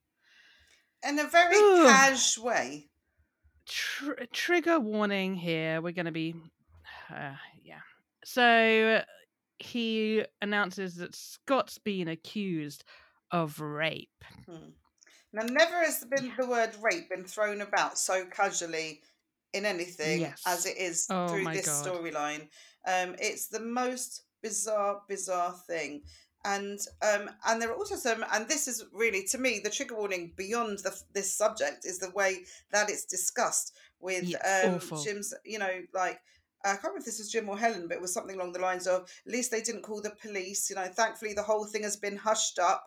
In 1.07 1.19
a 1.19 1.25
very 1.25 1.57
Ooh. 1.57 1.85
cash 1.87 2.39
way. 2.39 2.89
Tr- 3.67 4.25
trigger 4.33 4.81
warning 4.81 5.35
here. 5.35 5.81
We're 5.81 5.93
going 5.93 6.07
to 6.07 6.13
be. 6.13 6.35
Uh, 7.09 7.37
yeah. 7.63 7.79
So 8.25 9.01
he 9.61 10.25
announces 10.43 10.97
that 10.97 11.15
Scott's 11.15 11.79
been 11.79 12.09
accused 12.09 12.83
of 13.31 13.61
rape. 13.61 14.25
Hmm. 14.49 14.71
Now, 15.33 15.45
never 15.45 15.85
has 15.85 16.05
been 16.05 16.27
yeah. 16.27 16.35
the 16.39 16.47
word 16.49 16.71
rape 16.81 17.11
been 17.11 17.25
thrown 17.25 17.61
about 17.61 17.99
so 17.99 18.25
casually 18.25 19.03
in 19.53 19.65
anything 19.65 20.21
yes. 20.21 20.43
as 20.47 20.67
it 20.67 20.77
is 20.77 21.07
oh 21.11 21.29
through 21.29 21.45
this 21.45 21.69
storyline. 21.69 22.49
Um, 22.87 23.17
it's 23.19 23.49
the 23.49 23.61
most 23.61 24.23
bizarre, 24.47 25.03
bizarre 25.09 25.55
thing. 25.67 26.03
And 26.45 26.79
um, 27.03 27.31
and 27.47 27.61
there 27.61 27.71
are 27.71 27.77
also 27.77 27.97
some, 27.97 28.25
and 28.33 28.47
this 28.47 28.69
is 28.69 28.85
really 28.93 29.25
to 29.31 29.39
me 29.39 29.61
the 29.63 29.71
trigger 29.71 29.97
warning 29.97 30.33
beyond 30.37 30.79
the, 30.81 30.97
this 31.13 31.35
subject 31.35 31.85
is 31.85 31.99
the 31.99 32.11
way 32.11 32.45
that 32.71 32.89
it's 32.89 33.05
discussed 33.05 33.73
with 33.99 34.25
yeah, 34.25 34.79
um, 34.81 35.03
Jim's, 35.03 35.35
you 35.45 35.59
know, 35.59 35.83
like 35.93 36.21
I 36.65 36.71
can't 36.71 36.85
remember 36.85 37.01
if 37.01 37.05
this 37.07 37.19
was 37.19 37.33
Jim 37.33 37.49
or 37.49 37.59
Helen, 37.59 37.89
but 37.89 37.97
it 37.97 38.01
was 38.01 38.15
something 38.15 38.37
along 38.37 38.53
the 38.53 38.61
lines 38.61 38.87
of 38.87 39.03
at 39.27 39.33
least 39.33 39.51
they 39.51 39.61
didn't 39.61 39.83
call 39.83 40.01
the 40.01 40.15
police. 40.23 40.71
You 40.71 40.77
know, 40.77 40.87
thankfully 40.87 41.33
the 41.33 41.43
whole 41.43 41.65
thing 41.65 41.83
has 41.83 41.97
been 41.97 42.17
hushed 42.17 42.61
up. 42.61 42.85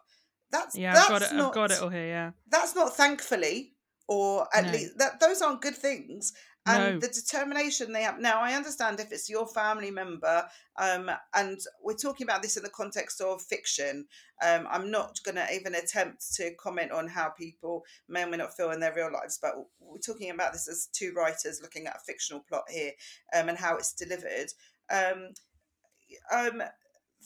That's 0.51 0.77
yeah, 0.77 0.93
that's 0.93 1.09
I've 1.09 1.19
got 1.19 1.31
it. 1.31 1.35
Not, 1.35 1.47
I've 1.49 1.55
got 1.55 1.71
it 1.71 1.81
all 1.81 1.89
here. 1.89 2.07
Yeah, 2.07 2.31
that's 2.47 2.75
not 2.75 2.95
thankfully, 2.95 3.73
or 4.07 4.47
at 4.53 4.65
no. 4.65 4.71
least 4.71 4.97
that 4.99 5.19
those 5.19 5.41
aren't 5.41 5.61
good 5.61 5.75
things 5.75 6.31
and 6.69 6.95
no. 6.95 6.99
the 6.99 7.07
determination 7.07 7.91
they 7.91 8.03
have 8.03 8.19
now 8.19 8.41
i 8.41 8.53
understand 8.53 8.99
if 8.99 9.11
it's 9.11 9.29
your 9.29 9.47
family 9.47 9.91
member 9.91 10.45
um, 10.77 11.11
and 11.35 11.59
we're 11.83 11.93
talking 11.93 12.25
about 12.25 12.41
this 12.41 12.55
in 12.57 12.63
the 12.63 12.69
context 12.69 13.21
of 13.21 13.41
fiction 13.41 14.05
um, 14.45 14.67
i'm 14.69 14.89
not 14.91 15.19
going 15.23 15.35
to 15.35 15.53
even 15.53 15.75
attempt 15.75 16.33
to 16.33 16.53
comment 16.55 16.91
on 16.91 17.07
how 17.07 17.29
people 17.29 17.83
may 18.07 18.23
or 18.23 18.27
may 18.27 18.37
not 18.37 18.55
feel 18.55 18.71
in 18.71 18.79
their 18.79 18.93
real 18.93 19.11
lives 19.11 19.39
but 19.41 19.53
we're 19.79 19.97
talking 19.97 20.29
about 20.29 20.53
this 20.53 20.67
as 20.69 20.87
two 20.93 21.13
writers 21.15 21.59
looking 21.61 21.87
at 21.87 21.95
a 21.95 22.05
fictional 22.05 22.43
plot 22.47 22.63
here 22.69 22.91
um, 23.35 23.49
and 23.49 23.57
how 23.57 23.75
it's 23.75 23.93
delivered 23.93 24.51
um, 24.91 25.29
um, 26.33 26.63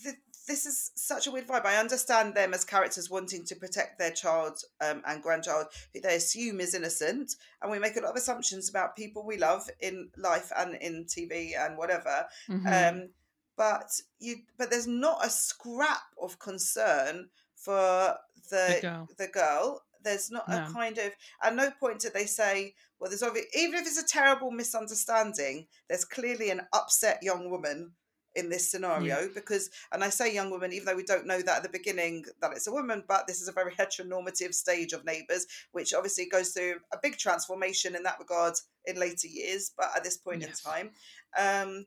the, 0.04 0.14
this 0.48 0.66
is 0.66 0.92
such 0.96 1.28
a 1.28 1.32
weird 1.32 1.48
vibe. 1.48 1.66
I 1.66 1.78
understand 1.78 2.36
them 2.36 2.54
as 2.54 2.66
characters 2.66 3.10
wanting 3.10 3.46
to 3.46 3.56
protect 3.56 3.98
their 3.98 4.12
child 4.12 4.60
um, 4.82 5.02
and 5.08 5.22
grandchild, 5.22 5.68
who 5.94 6.02
they 6.02 6.16
assume 6.16 6.60
is 6.60 6.74
innocent, 6.74 7.36
and 7.62 7.72
we 7.72 7.80
make 7.80 7.96
a 7.96 8.02
lot 8.02 8.12
of 8.12 8.18
assumptions 8.18 8.70
about 8.70 8.96
people 8.96 9.26
we 9.26 9.38
love 9.38 9.70
in 9.80 10.10
life 10.18 10.52
and 10.58 10.76
in 10.76 11.06
TV 11.06 11.52
and 11.58 11.78
whatever. 11.78 12.26
Mm-hmm. 12.50 12.68
Um, 12.68 13.10
but 13.56 13.92
you, 14.20 14.38
but 14.58 14.70
there's 14.70 14.88
not 14.88 15.26
a 15.26 15.30
scrap 15.30 16.02
of 16.22 16.40
concern 16.40 17.30
for 17.56 18.16
the 18.50 18.76
the 18.76 18.80
girl. 18.82 19.10
The 19.18 19.28
girl. 19.28 19.82
There's 20.04 20.30
not 20.30 20.50
no. 20.50 20.66
a 20.66 20.74
kind 20.74 20.98
of 20.98 21.14
at 21.42 21.56
no 21.56 21.72
point 21.80 22.00
do 22.00 22.10
they 22.14 22.26
say, 22.26 22.74
well, 23.00 23.10
there's 23.10 23.24
obviously 23.24 23.50
even 23.58 23.76
if 23.76 23.88
it's 23.88 24.02
a 24.02 24.06
terrible 24.06 24.52
misunderstanding, 24.52 25.68
there's 25.88 26.04
clearly 26.04 26.50
an 26.50 26.62
upset 26.74 27.20
young 27.22 27.50
woman 27.50 27.92
in 28.36 28.50
this 28.50 28.70
scenario 28.70 29.20
yeah. 29.20 29.28
because 29.34 29.70
and 29.92 30.04
i 30.04 30.10
say 30.10 30.34
young 30.34 30.50
woman 30.50 30.74
even 30.74 30.86
though 30.86 30.96
we 30.96 31.04
don't 31.04 31.28
know 31.28 31.42
that 31.42 31.58
at 31.58 31.64
the 31.64 31.70
beginning 31.70 32.24
that 32.42 32.52
it's 32.52 32.68
a 32.68 32.72
woman 32.72 33.04
but 33.08 33.28
this 33.28 33.42
is 33.42 33.48
a 33.48 33.52
very 33.52 33.72
heteronormative 33.72 34.54
stage 34.54 34.94
of 34.94 35.06
neighbours 35.06 35.46
which 35.72 35.94
obviously 35.94 36.28
goes 36.28 36.52
through 36.52 36.76
a 36.92 36.98
big 37.02 37.18
transformation 37.18 37.96
in 37.96 38.04
that 38.04 38.20
regard 38.20 38.54
in 38.86 39.00
later 39.00 39.28
years 39.28 39.72
but 39.78 39.90
at 39.96 40.04
this 40.04 40.18
point 40.18 40.44
in 40.44 40.50
time. 40.52 40.92
Um 41.38 41.86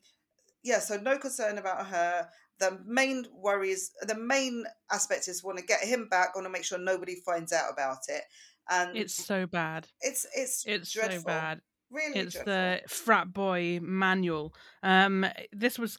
yeah 0.62 0.78
so 0.78 0.96
no 0.96 1.18
concern 1.18 1.58
about 1.58 1.86
her. 1.86 2.28
The 2.58 2.78
main 2.86 3.26
worries 3.34 3.92
the 4.02 4.16
main 4.16 4.64
aspect 4.90 5.28
is 5.28 5.44
want 5.44 5.58
to 5.58 5.64
get 5.64 5.80
him 5.80 6.08
back 6.08 6.34
want 6.34 6.46
to 6.46 6.50
make 6.50 6.64
sure 6.64 6.78
nobody 6.78 7.16
finds 7.16 7.52
out 7.52 7.72
about 7.72 7.98
it 8.08 8.22
and 8.70 8.96
it's 8.96 9.14
so 9.14 9.46
bad. 9.46 9.86
it's 10.00 10.26
it's 10.34 10.64
it's 10.66 10.92
dreadful. 10.92 11.20
so 11.20 11.26
bad 11.26 11.60
Really 11.96 12.20
it's 12.20 12.34
dreadful. 12.34 12.52
the 12.52 12.80
frat 12.88 13.32
boy 13.32 13.80
manual. 13.82 14.54
Um, 14.82 15.26
this 15.50 15.78
was, 15.78 15.98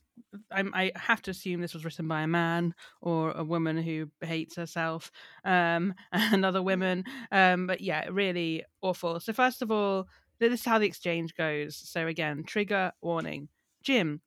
I, 0.51 0.63
I, 0.73 0.91
have 0.95 1.23
to 1.23 1.31
assume 1.31 1.59
this 1.59 1.73
was 1.73 1.83
written 1.83 2.07
by 2.07 2.21
a 2.21 2.27
man 2.27 2.75
or 3.01 3.31
a 3.31 3.43
woman 3.43 3.77
who 3.77 4.11
hates 4.21 4.55
herself 4.55 5.11
um, 5.43 5.95
and 6.11 6.45
other 6.45 6.59
mm. 6.59 6.65
women. 6.65 7.03
Um, 7.31 7.65
but 7.65 7.81
yeah, 7.81 8.07
really 8.11 8.63
awful. 8.81 9.19
So, 9.19 9.33
first 9.33 9.63
of 9.63 9.71
all, 9.71 10.07
this 10.39 10.53
is 10.53 10.65
how 10.65 10.77
the 10.77 10.85
exchange 10.85 11.33
goes. 11.33 11.75
So, 11.75 12.05
again, 12.05 12.43
trigger 12.45 12.91
warning. 13.01 13.49
Jim, 13.81 14.21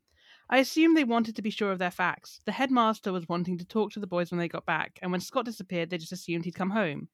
I 0.49 0.59
assume 0.59 0.95
they 0.95 1.05
wanted 1.05 1.37
to 1.37 1.43
be 1.43 1.51
sure 1.51 1.71
of 1.71 1.79
their 1.79 1.93
facts. 1.93 2.41
The 2.47 2.53
headmaster 2.53 3.13
was 3.13 3.29
wanting 3.29 3.59
to 3.59 3.65
talk 3.65 3.93
to 3.93 4.01
the 4.01 4.09
boys 4.09 4.33
when 4.33 4.41
they 4.41 4.49
got 4.49 4.67
back, 4.67 4.99
and 5.01 5.13
when 5.13 5.21
Scott 5.21 5.45
disappeared, 5.45 5.91
they 5.91 5.99
just 5.99 6.11
assumed 6.11 6.45
he'd 6.45 6.57
come 6.57 6.71
home. 6.71 7.09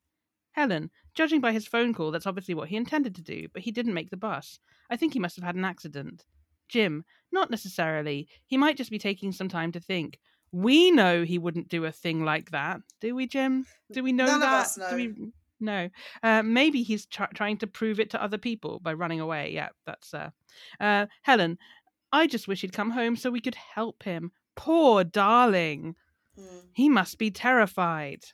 Helen, 0.56 0.90
judging 1.14 1.42
by 1.42 1.52
his 1.52 1.66
phone 1.66 1.92
call, 1.92 2.10
that's 2.10 2.26
obviously 2.26 2.54
what 2.54 2.68
he 2.68 2.76
intended 2.76 3.14
to 3.14 3.22
do, 3.22 3.46
but 3.52 3.62
he 3.62 3.70
didn't 3.70 3.94
make 3.94 4.08
the 4.08 4.16
bus. 4.16 4.58
I 4.90 4.96
think 4.96 5.12
he 5.12 5.18
must 5.18 5.36
have 5.36 5.44
had 5.44 5.54
an 5.54 5.66
accident. 5.66 6.24
Jim, 6.68 7.04
not 7.30 7.50
necessarily. 7.50 8.26
He 8.46 8.56
might 8.56 8.78
just 8.78 8.90
be 8.90 8.98
taking 8.98 9.32
some 9.32 9.48
time 9.48 9.70
to 9.72 9.80
think. 9.80 10.18
We 10.52 10.90
know 10.90 11.24
he 11.24 11.38
wouldn't 11.38 11.68
do 11.68 11.84
a 11.84 11.92
thing 11.92 12.24
like 12.24 12.52
that, 12.52 12.80
do 13.02 13.14
we, 13.14 13.26
Jim? 13.26 13.66
Do 13.92 14.02
we 14.02 14.12
know 14.12 14.24
None 14.24 14.40
that? 14.40 14.46
Of 14.46 14.60
us 14.60 14.78
know. 14.78 14.90
Do 14.90 14.96
we... 14.96 15.32
No. 15.60 15.90
Uh, 16.22 16.42
maybe 16.42 16.82
he's 16.82 17.04
tr- 17.06 17.24
trying 17.34 17.58
to 17.58 17.66
prove 17.66 18.00
it 18.00 18.10
to 18.10 18.22
other 18.22 18.38
people 18.38 18.80
by 18.80 18.94
running 18.94 19.20
away. 19.20 19.52
Yeah, 19.52 19.68
that's. 19.84 20.14
Uh... 20.14 20.30
Uh, 20.80 21.06
Helen, 21.22 21.58
I 22.12 22.26
just 22.26 22.48
wish 22.48 22.62
he'd 22.62 22.72
come 22.72 22.90
home 22.90 23.16
so 23.16 23.30
we 23.30 23.40
could 23.40 23.56
help 23.56 24.02
him. 24.02 24.32
Poor 24.54 25.04
darling. 25.04 25.96
Mm. 26.38 26.62
He 26.72 26.88
must 26.88 27.18
be 27.18 27.30
terrified. 27.30 28.24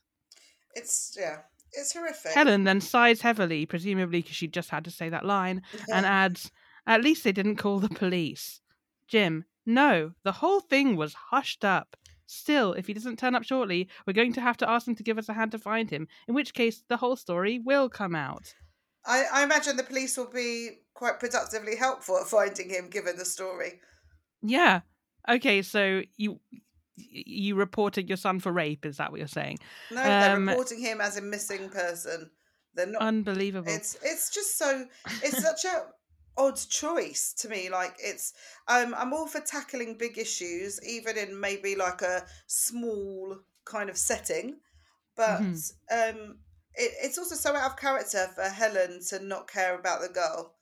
It's 0.75 1.17
yeah. 1.19 1.39
It's 1.73 1.93
horrific. 1.93 2.33
Helen 2.33 2.65
then 2.65 2.81
sighs 2.81 3.23
heavily, 3.23 3.67
presumably 3.67 4.21
because 4.21 4.37
she 4.37 4.47
just 4.47 4.71
had 4.71 4.85
to 4.85 4.91
say 4.91 5.09
that 5.09 5.25
line, 5.25 5.63
uh-huh. 5.75 5.87
and 5.95 6.07
adds, 6.07 6.51
At 6.87 7.03
least 7.03 7.25
they 7.25 7.33
didn't 7.33 7.57
call 7.57 7.79
the 7.79 7.89
police. 7.89 8.61
Jim, 9.09 9.45
no, 9.65 10.13
the 10.25 10.33
whole 10.33 10.61
thing 10.61 10.97
was 10.97 11.15
hushed 11.15 11.65
up. 11.65 11.97
Still, 12.27 12.73
if 12.73 12.87
he 12.87 12.95
doesn't 12.95 13.19
turn 13.19 13.35
up 13.35 13.45
shortly, 13.45 13.89
we're 14.07 14.13
going 14.15 14.33
to 14.33 14.41
have 14.41 14.57
to 14.59 14.69
ask 14.69 14.87
them 14.87 14.95
to 14.97 15.03
give 15.03 15.19
us 15.19 15.29
a 15.29 15.35
hand 15.35 15.53
to 15.53 15.59
find 15.59 15.91
him, 15.91 16.09
in 16.27 16.35
which 16.35 16.55
case 16.55 16.83
the 16.89 16.97
whole 16.97 17.17
story 17.17 17.59
will 17.59 17.89
come 17.89 18.15
out. 18.15 18.55
I, 19.05 19.25
I 19.33 19.43
imagine 19.43 19.77
the 19.77 19.83
police 19.83 20.17
will 20.17 20.31
be 20.31 20.81
quite 20.95 21.19
productively 21.19 21.77
helpful 21.77 22.19
at 22.19 22.29
finding 22.29 22.71
him 22.71 22.89
given 22.89 23.17
the 23.17 23.25
story. 23.25 23.81
Yeah. 24.43 24.81
Okay, 25.29 25.63
so 25.63 26.03
you 26.17 26.41
you 27.11 27.55
reported 27.55 28.09
your 28.09 28.17
son 28.17 28.41
for 28.41 28.53
rape. 28.53 28.85
Is 28.87 28.97
that 28.97 29.11
what 29.11 29.19
you're 29.19 29.29
saying? 29.29 29.59
No, 29.91 30.03
they're 30.03 30.31
um, 30.33 30.49
reporting 30.49 30.81
him 30.81 31.01
as 31.01 31.17
a 31.17 31.23
missing 31.23 31.69
person. 31.69 32.31
They're 32.75 32.87
not 32.87 33.03
unbelievable. 33.03 33.73
It's 33.73 33.97
it's 34.03 34.31
just 34.31 34.59
so 34.59 34.87
it's 35.23 35.37
such 35.41 35.65
a 35.65 35.87
odd 36.37 36.57
choice 36.69 37.35
to 37.39 37.49
me. 37.49 37.69
Like 37.71 37.97
it's 37.99 38.33
um 38.69 38.95
I'm 38.97 39.13
all 39.13 39.27
for 39.27 39.41
tackling 39.41 39.99
big 39.99 40.19
issues, 40.19 40.81
even 40.87 41.19
in 41.19 41.39
maybe 41.39 41.77
like 41.77 42.03
a 42.03 42.25
small 42.47 43.39
kind 43.65 43.91
of 43.91 43.97
setting. 43.99 44.57
But 45.17 45.41
Mm-hmm. 45.43 45.95
um 45.95 46.39
it, 46.75 46.93
it's 47.03 47.19
also 47.19 47.35
so 47.35 47.55
out 47.55 47.73
of 47.73 47.77
character 47.77 48.27
for 48.35 48.45
Helen 48.45 49.01
to 49.09 49.19
not 49.23 49.51
care 49.51 49.79
about 49.79 50.01
the 50.01 50.09
girl. 50.09 50.55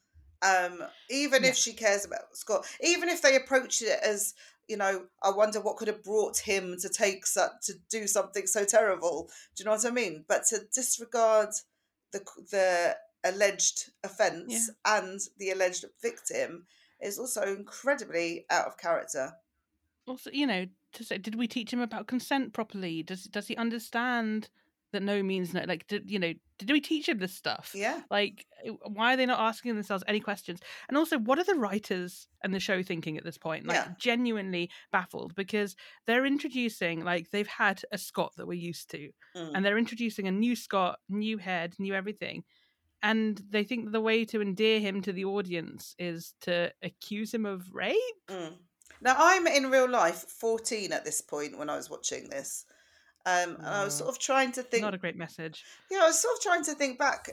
Um, 0.42 0.82
even 1.10 1.44
Yeah. 1.44 1.50
if 1.50 1.56
she 1.56 1.74
cares 1.74 2.04
about 2.06 2.34
Scott, 2.34 2.66
even 2.82 3.08
if 3.10 3.20
they 3.22 3.36
approach 3.36 3.82
it 3.82 3.98
as, 4.02 4.34
you 4.70 4.76
know, 4.76 5.06
I 5.20 5.30
wonder 5.30 5.60
what 5.60 5.76
could 5.76 5.88
have 5.88 6.04
brought 6.04 6.38
him 6.38 6.76
to 6.80 6.88
take 6.88 7.26
such 7.26 7.50
to 7.64 7.74
do 7.90 8.06
something 8.06 8.46
so 8.46 8.64
terrible. 8.64 9.28
Do 9.56 9.62
you 9.62 9.64
know 9.64 9.72
what 9.72 9.84
I 9.84 9.90
mean? 9.90 10.24
But 10.28 10.44
to 10.50 10.60
disregard 10.72 11.48
the 12.12 12.20
the 12.50 12.96
alleged 13.24 13.90
offence 14.04 14.70
and 14.86 15.20
the 15.38 15.50
alleged 15.50 15.84
victim 16.00 16.66
is 17.00 17.18
also 17.18 17.42
incredibly 17.42 18.46
out 18.48 18.66
of 18.66 18.78
character. 18.78 19.32
Also, 20.06 20.30
you 20.32 20.46
know, 20.46 20.66
to 20.92 21.04
say, 21.04 21.18
did 21.18 21.34
we 21.34 21.48
teach 21.48 21.72
him 21.72 21.80
about 21.80 22.06
consent 22.06 22.52
properly? 22.52 23.02
Does 23.02 23.24
does 23.24 23.48
he 23.48 23.56
understand 23.56 24.50
that 24.92 25.02
no 25.02 25.22
means 25.22 25.54
no? 25.54 25.62
Like, 25.66 25.86
did 25.86 26.10
you 26.10 26.18
know? 26.18 26.32
Did 26.58 26.70
we 26.70 26.80
teach 26.80 27.08
him 27.08 27.18
this 27.18 27.34
stuff? 27.34 27.72
Yeah. 27.74 28.02
Like, 28.10 28.44
why 28.82 29.14
are 29.14 29.16
they 29.16 29.24
not 29.26 29.40
asking 29.40 29.74
themselves 29.74 30.04
any 30.06 30.20
questions? 30.20 30.60
And 30.88 30.98
also, 30.98 31.18
what 31.18 31.38
are 31.38 31.44
the 31.44 31.54
writers 31.54 32.28
and 32.44 32.52
the 32.52 32.60
show 32.60 32.82
thinking 32.82 33.16
at 33.16 33.24
this 33.24 33.38
point? 33.38 33.66
Like, 33.66 33.76
Yeah. 33.76 33.92
genuinely 33.98 34.70
baffled 34.92 35.34
because 35.34 35.74
they're 36.06 36.26
introducing 36.26 37.02
like 37.02 37.30
they've 37.30 37.46
had 37.46 37.82
a 37.92 37.98
Scott 37.98 38.34
that 38.36 38.46
we're 38.46 38.54
used 38.54 38.90
to, 38.90 39.10
Mm. 39.36 39.52
and 39.54 39.64
they're 39.64 39.78
introducing 39.78 40.28
a 40.28 40.32
new 40.32 40.54
Scott, 40.54 40.98
new 41.08 41.38
head, 41.38 41.76
new 41.78 41.94
everything. 41.94 42.44
And 43.02 43.40
they 43.48 43.64
think 43.64 43.92
the 43.92 44.00
way 44.00 44.26
to 44.26 44.42
endear 44.42 44.78
him 44.80 45.00
to 45.02 45.12
the 45.14 45.24
audience 45.24 45.94
is 45.98 46.34
to 46.42 46.70
accuse 46.82 47.32
him 47.32 47.46
of 47.46 47.72
rape. 47.72 47.96
Mm. 48.28 48.58
Now 49.00 49.14
I'm 49.16 49.46
in 49.46 49.70
real 49.70 49.88
life 49.88 50.26
14 50.28 50.92
at 50.92 51.06
this 51.06 51.22
point 51.22 51.56
when 51.56 51.70
I 51.70 51.76
was 51.76 51.88
watching 51.88 52.28
this. 52.28 52.66
Um, 53.26 53.56
and 53.56 53.66
I 53.66 53.84
was 53.84 53.94
sort 53.94 54.08
of 54.08 54.18
trying 54.18 54.52
to 54.52 54.62
think 54.62 54.82
Not 54.82 54.94
a 54.94 54.98
great 54.98 55.16
message. 55.16 55.64
Yeah, 55.90 56.00
I 56.02 56.06
was 56.06 56.20
sort 56.20 56.36
of 56.36 56.42
trying 56.42 56.64
to 56.64 56.74
think 56.74 56.98
back 56.98 57.30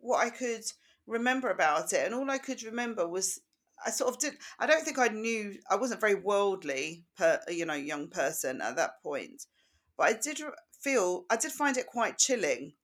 what 0.00 0.24
I 0.24 0.30
could 0.30 0.64
remember 1.06 1.50
about 1.50 1.92
it, 1.92 2.04
and 2.04 2.14
all 2.14 2.30
I 2.30 2.38
could 2.38 2.62
remember 2.62 3.08
was 3.08 3.40
I 3.84 3.90
sort 3.90 4.14
of 4.14 4.20
did. 4.20 4.34
I 4.58 4.66
don't 4.66 4.82
think 4.82 4.98
I 4.98 5.08
knew. 5.08 5.54
I 5.70 5.76
wasn't 5.76 6.00
very 6.00 6.14
worldly, 6.14 7.04
per 7.16 7.40
you 7.48 7.64
know, 7.64 7.74
young 7.74 8.08
person 8.08 8.60
at 8.60 8.76
that 8.76 9.02
point, 9.02 9.46
but 9.96 10.08
I 10.08 10.12
did 10.12 10.40
feel. 10.80 11.24
I 11.30 11.36
did 11.36 11.52
find 11.52 11.76
it 11.76 11.86
quite 11.86 12.18
chilling, 12.18 12.74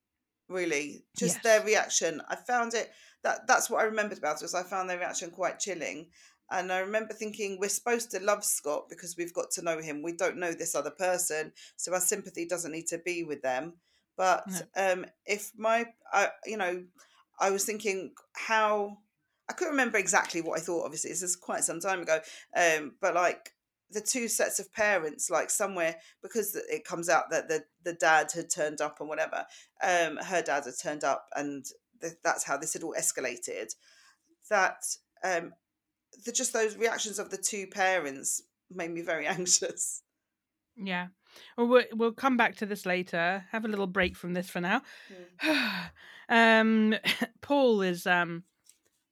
really. 0.49 1.05
Just 1.17 1.43
their 1.43 1.63
reaction. 1.63 2.23
I 2.29 2.37
found 2.37 2.75
it. 2.75 2.91
That 3.23 3.47
that's 3.47 3.69
what 3.69 3.81
I 3.81 3.85
remembered 3.85 4.19
about 4.19 4.37
it. 4.37 4.43
Was 4.43 4.55
I 4.55 4.63
found 4.63 4.89
their 4.89 4.99
reaction 4.99 5.31
quite 5.31 5.59
chilling. 5.59 6.09
And 6.51 6.73
I 6.73 6.79
remember 6.81 7.15
thinking, 7.15 7.59
we're 7.61 7.69
supposed 7.69 8.11
to 8.11 8.21
love 8.21 8.45
Scott 8.45 8.89
because 8.89 9.17
we've 9.17 9.33
got 9.35 9.51
to 9.53 9.63
know 9.63 9.81
him. 9.81 10.03
We 10.03 10.13
don't 10.13 10.39
know 10.39 10.53
this 10.53 10.75
other 10.75 10.91
person, 10.91 11.53
so 11.77 11.93
our 11.93 12.01
sympathy 12.01 12.47
doesn't 12.47 12.73
need 12.73 12.89
to 12.89 12.99
be 12.99 13.25
with 13.25 13.43
them. 13.43 13.75
But 14.17 14.45
No. 14.49 14.93
um, 14.93 15.07
if 15.25 15.53
my, 15.57 15.87
I, 16.13 16.29
you 16.45 16.57
know, 16.57 16.85
I 17.39 17.51
was 17.51 17.65
thinking 17.65 18.13
how 18.33 18.99
I 19.49 19.53
couldn't 19.53 19.73
remember 19.73 19.99
exactly 19.99 20.43
what 20.43 20.59
I 20.59 20.63
thought. 20.63 20.85
Obviously, 20.85 21.11
this 21.11 21.23
is 21.23 21.37
quite 21.37 21.65
some 21.65 21.81
time 21.81 22.03
ago. 22.03 22.21
Um, 22.55 22.93
but 23.01 23.15
like 23.15 23.53
the 23.91 24.01
two 24.01 24.29
sets 24.29 24.61
of 24.61 24.73
parents, 24.73 25.31
like 25.31 25.51
somewhere 25.51 25.97
because 26.23 26.55
it 26.55 26.85
comes 26.85 27.09
out 27.09 27.31
that 27.31 27.49
the 27.49 27.65
the 27.83 27.95
dad 27.95 28.31
had 28.33 28.51
turned 28.51 28.81
up 28.81 29.01
and 29.01 29.09
whatever, 29.09 29.45
um, 29.83 30.19
her 30.19 30.43
dad 30.43 30.65
had 30.65 30.75
turned 30.81 31.03
up, 31.03 31.27
and 31.35 31.65
th- 32.01 32.15
that's 32.23 32.45
how 32.45 32.57
this 32.57 32.75
had 32.75 32.83
all 32.83 32.95
escalated. 32.99 33.75
That 34.51 34.85
um, 35.25 35.53
the, 36.25 36.33
just 36.33 36.53
those 36.53 36.77
reactions 36.77 37.19
of 37.19 37.31
the 37.31 37.37
two 37.39 37.67
parents 37.67 38.43
made 38.71 38.91
me 38.91 39.03
very 39.03 39.27
anxious. 39.39 40.03
Yeah. 40.77 41.09
Well, 41.57 41.69
we'll 41.69 41.85
we'll 41.93 42.13
come 42.13 42.37
back 42.37 42.57
to 42.57 42.67
this 42.67 42.87
later. 42.87 43.45
Have 43.53 43.65
a 43.65 43.69
little 43.69 43.87
break 43.87 44.17
from 44.17 44.35
this 44.35 44.49
for 44.51 44.61
now. 44.61 44.83
um, 46.29 46.95
Paul 47.41 47.83
is 47.83 48.07
um, 48.07 48.45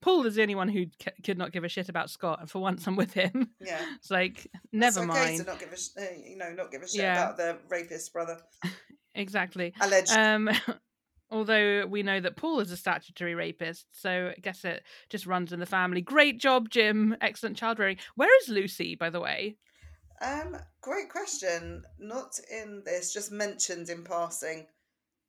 Paul 0.00 0.26
is 0.26 0.36
the 0.36 0.42
only 0.42 0.54
one 0.54 0.68
who 0.68 0.86
c- 1.02 1.10
could 1.24 1.38
not 1.38 1.52
give 1.52 1.64
a 1.64 1.68
shit 1.68 1.88
about 1.88 2.10
Scott, 2.10 2.40
and 2.40 2.50
for 2.50 2.60
once 2.60 2.86
I'm 2.86 2.96
with 2.96 3.12
him. 3.12 3.50
Yeah. 3.60 3.80
It's 3.96 4.10
like 4.10 4.44
It's 4.46 4.54
never 4.72 5.00
okay 5.00 5.06
mind. 5.08 5.46
not 5.46 5.58
give 5.60 5.72
a 5.72 5.76
sh- 5.76 5.88
uh, 5.98 6.04
you 6.24 6.36
know 6.36 6.52
not 6.52 6.70
give 6.70 6.82
a 6.82 6.88
shit 6.88 7.00
Yeah. 7.02 7.14
about 7.24 7.36
the 7.36 7.58
rapist 7.68 8.12
brother 8.12 8.38
Exactly. 9.14 9.72
alleged. 9.80 10.12
Um, 10.12 10.48
although 11.30 11.86
we 11.86 12.02
know 12.02 12.20
that 12.20 12.36
Paul 12.36 12.60
is 12.60 12.70
a 12.70 12.76
statutory 12.76 13.34
rapist, 13.34 13.86
so 13.92 14.32
I 14.36 14.40
guess 14.40 14.64
it 14.64 14.82
just 15.08 15.26
runs 15.26 15.52
in 15.52 15.60
the 15.60 15.66
family. 15.66 16.00
Great 16.00 16.38
job, 16.38 16.70
Jim. 16.70 17.16
Excellent 17.20 17.56
child 17.56 17.78
rearing. 17.78 17.98
Where 18.14 18.30
is 18.42 18.48
Lucy, 18.48 18.94
by 18.94 19.10
the 19.10 19.20
way? 19.20 19.56
Um, 20.20 20.56
great 20.80 21.10
question. 21.10 21.84
Not 21.98 22.38
in 22.50 22.82
this, 22.84 23.12
just 23.12 23.30
mentioned 23.30 23.88
in 23.88 24.04
passing. 24.04 24.66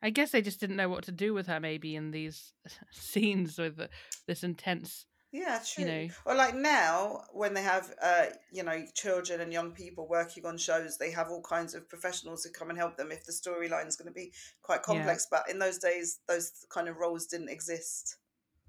I 0.01 0.09
guess 0.09 0.31
they 0.31 0.41
just 0.41 0.59
didn't 0.59 0.77
know 0.77 0.89
what 0.89 1.03
to 1.05 1.11
do 1.11 1.33
with 1.33 1.47
her, 1.47 1.59
maybe 1.59 1.95
in 1.95 2.11
these 2.11 2.53
scenes 2.91 3.57
with 3.57 3.79
this 4.27 4.43
intense. 4.43 5.05
Yeah, 5.31 5.59
true. 5.65 5.85
know. 5.85 6.07
Or 6.25 6.33
like 6.35 6.55
now, 6.55 7.21
when 7.33 7.53
they 7.53 7.61
have, 7.61 7.93
uh, 8.01 8.25
you 8.51 8.63
know, 8.63 8.83
children 8.95 9.41
and 9.41 9.53
young 9.53 9.71
people 9.71 10.07
working 10.07 10.45
on 10.45 10.57
shows, 10.57 10.97
they 10.97 11.11
have 11.11 11.29
all 11.29 11.41
kinds 11.43 11.75
of 11.75 11.87
professionals 11.87 12.43
who 12.43 12.49
come 12.49 12.69
and 12.69 12.77
help 12.79 12.97
them 12.97 13.11
if 13.11 13.25
the 13.25 13.31
storyline 13.31 13.87
is 13.87 13.95
going 13.95 14.07
to 14.07 14.13
be 14.13 14.33
quite 14.63 14.77
Yeah. 14.79 14.83
complex. 14.95 15.27
But 15.29 15.43
in 15.49 15.59
those 15.59 15.77
days, 15.77 16.19
those 16.27 16.51
kind 16.69 16.87
of 16.89 16.97
roles 16.97 17.27
didn't 17.27 17.49
exist. 17.49 18.17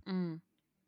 Mm, 0.07 0.41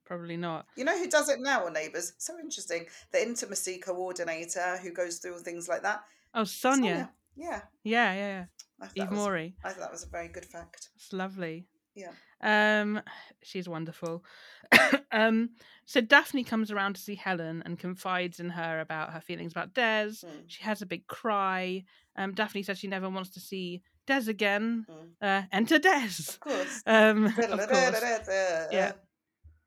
probably 0.05 0.37
not. 0.37 0.67
You 0.77 0.85
know 0.85 0.99
who 0.99 1.09
does 1.09 1.31
it 1.31 1.41
now 1.41 1.65
on 1.65 1.73
Neighbours? 1.73 2.13
So 2.19 2.39
interesting. 2.39 2.87
The 3.11 3.23
intimacy 3.23 3.79
coordinator 3.79 4.77
who 4.79 4.93
goes 4.93 5.19
through 5.19 5.39
things 5.41 5.69
like 5.69 5.83
that. 5.83 6.05
Oh, 6.35 6.45
Sonya. 6.45 7.11
Yeah. 7.35 7.63
Yeah, 7.83 8.13
yeah, 8.13 8.15
yeah. 8.15 8.45
I 8.81 8.89
Eve 8.95 9.11
was, 9.11 9.19
Morey. 9.19 9.55
I 9.65 9.71
thought 9.71 9.81
that 9.81 9.93
was 9.93 10.05
a 10.05 10.09
very 10.11 10.29
good 10.29 10.45
fact. 10.45 10.91
It's 10.97 11.13
lovely. 11.15 11.67
Yeah. 11.95 12.13
Um, 12.43 13.01
she's 13.43 13.69
wonderful. 13.69 14.25
um, 15.13 15.51
so 15.85 16.01
Daphne 16.01 16.45
comes 16.45 16.71
around 16.71 16.95
to 16.95 17.01
see 17.01 17.15
Helen 17.15 17.63
and 17.65 17.79
confides 17.79 18.41
in 18.41 18.51
her 18.51 18.81
about 18.81 19.13
her 19.13 19.21
feelings 19.21 19.53
about 19.53 19.75
Des. 19.75 20.11
Mm. 20.25 20.45
She 20.47 20.63
has 20.63 20.83
a 20.83 20.87
big 20.87 21.07
cry. 21.07 21.85
Um, 22.17 22.35
Daphne 22.35 22.63
says 22.63 22.79
she 22.79 22.89
never 22.89 23.09
wants 23.09 23.31
to 23.31 23.41
see 23.41 23.83
Des 24.07 24.29
again. 24.29 24.87
Mm. 24.91 25.43
Uh, 25.43 25.47
enter 25.53 25.79
Des. 25.79 26.29
Of 26.29 26.41
course. 26.41 26.83
Um, 26.87 27.27
of 27.39 27.69
course. 27.69 28.29
yeah. 28.71 28.93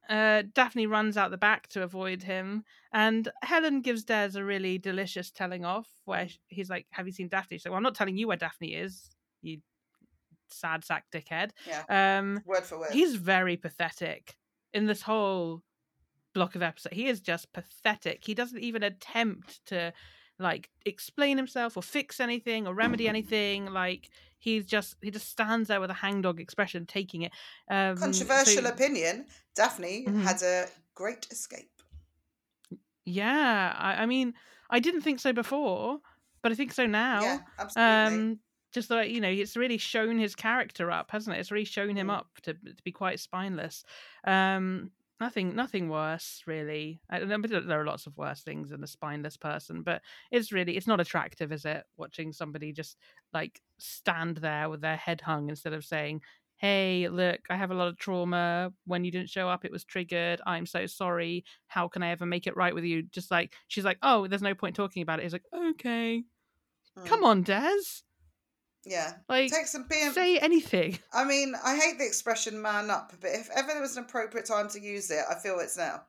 Uh, 0.08 0.44
Daphne 0.54 0.86
runs 0.86 1.18
out 1.18 1.32
the 1.32 1.38
back 1.38 1.68
to 1.70 1.82
avoid 1.82 2.22
him, 2.22 2.64
and 2.94 3.28
Helen 3.42 3.82
gives 3.82 4.04
Des 4.04 4.32
a 4.36 4.44
really 4.44 4.78
delicious 4.78 5.32
telling 5.32 5.66
off 5.66 5.88
where 6.06 6.28
he's 6.48 6.70
like, 6.70 6.86
"Have 6.92 7.08
you 7.08 7.12
seen 7.12 7.28
Daphne?" 7.28 7.58
She's 7.58 7.66
like, 7.66 7.72
"Well, 7.72 7.78
I'm 7.78 7.84
not 7.84 7.96
telling 7.96 8.16
you 8.16 8.28
where 8.28 8.38
Daphne 8.38 8.76
is, 8.76 9.10
you 9.42 9.62
sad 10.50 10.84
sack 10.86 11.06
dickhead." 11.12 11.52
Yeah. 11.68 12.18
Um, 12.20 12.42
Word 12.46 12.64
for 12.64 12.80
word. 12.80 12.92
he's 12.92 13.16
very 13.16 13.58
pathetic 13.58 14.36
in 14.74 14.86
this 14.86 15.02
whole 15.04 15.64
block 16.34 16.56
of 16.56 16.62
episode. 16.64 16.94
He 16.94 17.08
is 17.08 17.22
just 17.22 17.52
pathetic. 17.54 18.24
He 18.26 18.34
doesn't 18.34 18.60
even 18.60 18.84
attempt 18.84 19.66
to 19.68 19.94
like 20.38 20.70
explain 20.86 21.38
himself 21.38 21.78
or 21.78 21.84
fix 21.84 22.20
anything 22.20 22.68
or 22.68 22.74
remedy 22.74 23.08
anything. 23.08 23.68
Like 23.68 24.10
he's 24.38 24.66
just 24.66 24.96
he 25.02 25.10
just 25.12 25.30
stands 25.30 25.70
there 25.70 25.80
with 25.80 25.90
a 25.90 25.94
hangdog 25.94 26.42
expression, 26.42 26.86
taking 26.86 27.22
it. 27.22 27.32
Um, 27.70 27.96
Controversial 27.98 28.64
so- 28.64 28.70
opinion. 28.70 29.28
Daphne 29.56 30.06
Mhm. 30.06 30.22
had 30.24 30.42
a 30.44 30.68
great 30.94 31.26
escape. 31.32 31.72
Yeah, 33.06 33.74
I, 33.78 34.04
I 34.04 34.06
mean, 34.06 34.34
I 34.70 34.80
didn't 34.80 35.02
think 35.02 35.20
so 35.20 35.32
before, 35.32 36.00
but 36.42 36.52
I 36.52 36.56
think 36.56 36.74
so 36.74 36.86
now. 36.86 37.22
Yeah, 37.22 37.40
absolutely. 37.60 38.18
Um, 38.32 38.40
just 38.76 38.90
like 38.92 39.10
you 39.10 39.22
know, 39.22 39.30
it's 39.30 39.58
really 39.58 39.78
shown 39.80 40.20
his 40.20 40.36
character 40.36 40.92
up, 40.92 41.10
hasn't 41.10 41.36
it? 41.36 41.40
It's 41.40 41.52
really 41.52 41.66
shown 41.66 41.96
him 41.96 42.08
Mm. 42.08 42.18
up 42.18 42.28
to 42.44 42.54
to 42.54 42.84
be 42.84 42.92
quite 42.92 43.20
spineless. 43.20 43.84
Um, 44.26 44.92
nothing, 45.20 45.56
nothing 45.56 45.90
worse, 45.90 46.44
really. 46.46 47.02
I, 47.10 47.22
I 47.22 47.26
there 47.26 47.82
are 47.82 47.86
lots 47.86 48.06
of 48.06 48.18
worse 48.18 48.42
things 48.44 48.70
than 48.70 48.84
a 48.84 48.88
spineless 48.88 49.38
person, 49.38 49.82
but 49.82 50.02
it's 50.30 50.52
really, 50.52 50.76
it's 50.78 50.88
not 50.88 51.00
attractive, 51.00 51.52
is 51.52 51.66
it? 51.66 51.86
Watching 51.98 52.34
somebody 52.34 52.74
just 52.74 52.98
like 53.34 53.62
stand 53.80 54.38
there 54.38 54.70
with 54.70 54.82
their 54.82 54.98
head 54.98 55.22
hung 55.22 55.50
instead 55.50 55.74
of 55.74 55.86
saying. 55.86 56.22
Hey, 56.58 57.10
look, 57.10 57.42
I 57.50 57.58
have 57.58 57.72
a 57.72 57.76
lot 57.76 57.90
of 57.90 57.98
trauma. 57.98 58.72
When 58.86 59.04
you 59.04 59.12
didn't 59.12 59.30
show 59.30 59.50
up, 59.50 59.66
it 59.66 59.74
was 59.74 59.84
triggered. 59.84 60.40
I'm 60.46 60.66
so 60.66 60.86
sorry. 60.86 61.44
How 61.68 61.90
can 61.90 62.02
I 62.02 62.12
ever 62.12 62.26
make 62.26 62.48
it 62.48 62.56
right 62.56 62.74
with 62.74 62.86
you? 62.86 63.04
Just 63.04 63.30
like, 63.30 63.54
she's 63.68 63.84
like, 63.84 63.98
oh, 64.02 64.28
there's 64.28 64.42
no 64.42 64.56
point 64.56 64.74
talking 64.74 65.02
about 65.04 65.20
it. 65.20 65.24
He's 65.24 65.34
like, 65.34 65.44
okay. 65.54 66.24
Mm. 66.98 67.06
Come 67.06 67.26
on, 67.26 67.44
Des. 67.44 68.04
Yeah. 68.86 69.14
Like, 69.28 69.52
Take 69.52 69.68
some 69.68 69.86
being. 69.90 70.12
say 70.12 70.38
anything. 70.38 71.00
I 71.14 71.24
mean, 71.26 71.56
I 71.64 71.76
hate 71.76 71.98
the 71.98 72.06
expression 72.06 72.62
"man 72.62 72.90
up," 72.90 73.12
but 73.20 73.32
if 73.32 73.50
ever 73.56 73.68
there 73.70 73.82
was 73.82 73.98
an 73.98 74.04
appropriate 74.04 74.46
time 74.46 74.70
to 74.70 74.80
use 74.80 75.10
it, 75.10 75.24
I 75.30 75.36
feel 75.36 75.60
it's 75.60 75.78
now. 75.78 76.04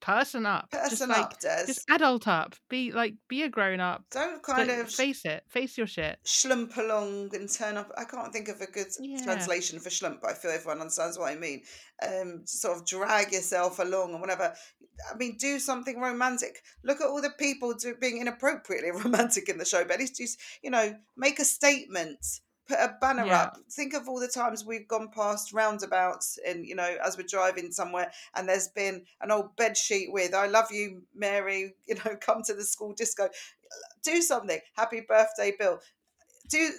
Person 0.00 0.46
up. 0.46 0.70
Person 0.70 0.90
just 0.90 1.08
like, 1.08 1.18
up, 1.20 1.40
Des. 1.40 1.66
Just 1.66 1.84
adult 1.90 2.26
up. 2.28 2.54
Be 2.68 2.92
like, 2.92 3.14
be 3.28 3.42
a 3.42 3.48
grown 3.48 3.80
up. 3.80 4.04
Don't 4.10 4.42
kind 4.42 4.68
Like, 4.68 4.78
of 4.78 4.90
face 4.90 5.24
it. 5.24 5.44
Face 5.48 5.76
your 5.76 5.86
shit. 5.86 6.18
schlump 6.24 6.76
along 6.76 7.34
and 7.34 7.50
turn 7.52 7.76
up. 7.76 7.90
I 7.96 8.04
can't 8.04 8.32
think 8.32 8.48
of 8.48 8.60
a 8.60 8.66
good 8.66 8.86
Yeah. 9.00 9.22
translation 9.24 9.78
for 9.80 9.90
schlump, 9.90 10.20
but 10.20 10.30
I 10.30 10.34
feel 10.34 10.50
everyone 10.50 10.80
understands 10.80 11.18
what 11.18 11.30
I 11.32 11.36
mean. 11.36 11.62
Um, 12.06 12.42
sort 12.46 12.78
of 12.78 12.86
drag 12.86 13.32
yourself 13.32 13.78
along 13.78 14.12
and 14.12 14.20
whatever. 14.20 14.54
I 15.12 15.16
mean, 15.16 15.36
do 15.36 15.58
something 15.58 16.00
romantic. 16.00 16.62
Look 16.82 17.00
at 17.00 17.06
all 17.06 17.22
the 17.22 17.30
people 17.30 17.74
do, 17.74 17.94
being 18.00 18.18
inappropriately 18.18 18.90
romantic 19.04 19.48
in 19.48 19.58
the 19.58 19.64
show, 19.64 19.82
but 19.84 19.92
at 19.94 20.00
least 20.00 20.16
just, 20.16 20.40
you 20.62 20.70
know, 20.70 20.96
make 21.16 21.38
a 21.38 21.44
statement. 21.44 22.18
Put 22.68 22.78
a 22.78 22.96
banner 23.00 23.24
Yeah. 23.24 23.42
up. 23.42 23.58
Think 23.70 23.94
of 23.94 24.08
all 24.08 24.20
the 24.20 24.28
times 24.28 24.64
we've 24.64 24.86
gone 24.86 25.08
past 25.08 25.52
roundabouts 25.54 26.38
and, 26.46 26.66
you 26.66 26.74
know, 26.74 26.96
as 27.02 27.16
we're 27.16 27.26
driving 27.26 27.72
somewhere 27.72 28.12
and 28.34 28.46
there's 28.48 28.68
been 28.68 29.06
an 29.22 29.30
old 29.30 29.56
bed 29.56 29.76
sheet 29.76 30.12
with, 30.12 30.34
I 30.34 30.46
love 30.48 30.70
you, 30.70 31.02
Mary, 31.14 31.74
you 31.86 31.94
know, 31.94 32.16
come 32.20 32.42
to 32.44 32.54
the 32.54 32.64
school 32.64 32.92
disco. 32.92 33.30
Do 34.02 34.20
something. 34.20 34.60
Happy 34.76 35.00
birthday, 35.00 35.54
Bill. 35.58 35.80
Do 36.48 36.70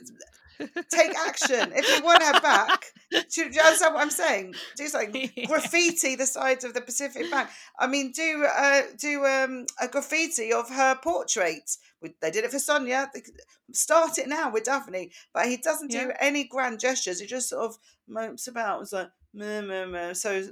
take 0.91 1.15
action. 1.17 1.71
If 1.75 1.87
you 1.97 2.03
want 2.03 2.21
her 2.23 2.39
back, 2.41 2.85
do, 3.11 3.21
do 3.35 3.41
you 3.41 3.61
understand 3.61 3.93
what 3.95 4.01
I'm 4.03 4.09
saying? 4.09 4.55
Do 4.75 4.87
something. 4.87 5.29
Graffiti 5.47 6.15
the 6.15 6.25
sides 6.25 6.63
of 6.63 6.73
the 6.73 6.81
Pacific 6.81 7.29
Bank. 7.31 7.49
I 7.79 7.87
mean, 7.87 8.11
do 8.11 8.45
uh, 8.45 8.81
do 8.97 9.25
um, 9.25 9.65
a 9.81 9.87
graffiti 9.87 10.51
of 10.53 10.69
her 10.69 10.95
portrait. 11.01 11.69
We- 12.01 12.15
They 12.21 12.31
did 12.31 12.43
it 12.45 12.51
for 12.51 12.59
Sonya. 12.59 13.09
They- 13.13 13.23
Start 13.71 14.17
it 14.17 14.27
now 14.27 14.51
with 14.51 14.63
Daphne. 14.63 15.11
But 15.33 15.45
he 15.47 15.57
doesn't 15.57 15.91
do 15.91 15.97
Yeah. 16.09 16.17
any 16.19 16.45
grand 16.45 16.79
gestures. 16.79 17.19
He 17.19 17.27
just 17.27 17.49
sort 17.49 17.65
of 17.65 17.77
mopes 18.07 18.47
about. 18.47 18.81
It's 18.81 18.91
like, 18.91 19.09
meh, 19.33 19.61
meh, 19.61 19.85
meh. 19.85 20.13
So 20.13 20.43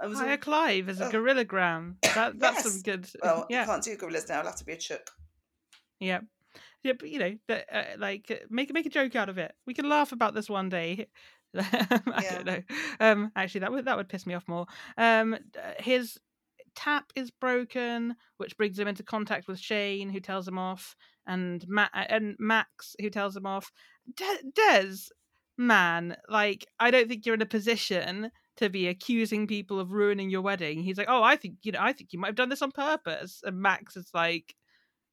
I 0.00 0.06
was 0.06 0.20
all- 0.20 0.26
Hire 0.26 0.36
Clive 0.36 0.88
as 0.88 1.00
a 1.00 1.06
Oh. 1.06 1.10
gorilla 1.10 1.44
gram. 1.44 1.98
That 2.14 2.38
that's 2.38 2.64
Yes. 2.64 2.72
some 2.72 2.82
good. 2.82 3.10
well, 3.22 3.46
you 3.50 3.56
yeah, 3.56 3.64
can't 3.66 3.82
do 3.82 3.96
gorillas 3.96 4.28
now. 4.28 4.38
It'll 4.40 4.50
have 4.52 4.58
to 4.60 4.64
be 4.64 4.72
a 4.74 4.76
chook. 4.76 5.10
yeah, 5.98 6.20
yeah. 6.82 6.92
But 6.98 7.08
you 7.10 7.18
know, 7.18 7.34
that, 7.48 7.66
uh, 7.72 7.84
like 7.98 8.30
uh, 8.30 8.44
make 8.50 8.72
make 8.72 8.86
a 8.86 8.90
joke 8.90 9.16
out 9.16 9.28
of 9.28 9.38
it. 9.38 9.52
We 9.66 9.74
can 9.74 9.88
laugh 9.88 10.12
about 10.12 10.34
this 10.34 10.48
one 10.48 10.68
day. 10.68 11.08
I 11.56 12.22
Yeah. 12.22 12.34
don't 12.42 12.46
know. 12.46 12.62
Um, 13.00 13.32
actually, 13.36 13.60
that 13.60 13.72
would 13.72 13.84
that 13.86 13.96
would 13.96 14.08
piss 14.08 14.26
me 14.26 14.34
off 14.34 14.46
more. 14.48 14.66
Um, 14.98 15.34
uh, 15.34 15.72
his 15.78 16.18
tap 16.74 17.10
is 17.16 17.30
broken, 17.30 18.16
which 18.36 18.56
brings 18.56 18.78
him 18.78 18.88
into 18.88 19.02
contact 19.02 19.48
with 19.48 19.58
Shane, 19.58 20.10
who 20.10 20.20
tells 20.20 20.46
him 20.46 20.58
off, 20.58 20.94
and 21.26 21.64
Ma- 21.68 21.88
and 21.94 22.36
Max, 22.38 22.94
who 23.00 23.10
tells 23.10 23.36
him 23.36 23.46
off. 23.46 23.72
De- 24.14 24.42
Des, 24.54 24.94
man, 25.58 26.16
like 26.28 26.66
I 26.78 26.90
don't 26.90 27.08
think 27.08 27.24
you're 27.24 27.34
in 27.34 27.42
a 27.42 27.46
position 27.46 28.30
to 28.56 28.68
be 28.70 28.88
accusing 28.88 29.46
people 29.46 29.78
of 29.80 29.92
ruining 29.92 30.30
your 30.30 30.40
wedding. 30.42 30.82
He's 30.82 30.96
like, 30.98 31.08
oh, 31.10 31.22
I 31.22 31.36
think 31.36 31.56
you 31.62 31.72
know, 31.72 31.80
I 31.80 31.92
think 31.92 32.12
you 32.12 32.18
might 32.18 32.28
have 32.28 32.36
done 32.36 32.48
this 32.48 32.62
on 32.62 32.72
purpose. 32.72 33.40
And 33.44 33.60
Max 33.60 33.96
is 33.96 34.10
like, 34.14 34.54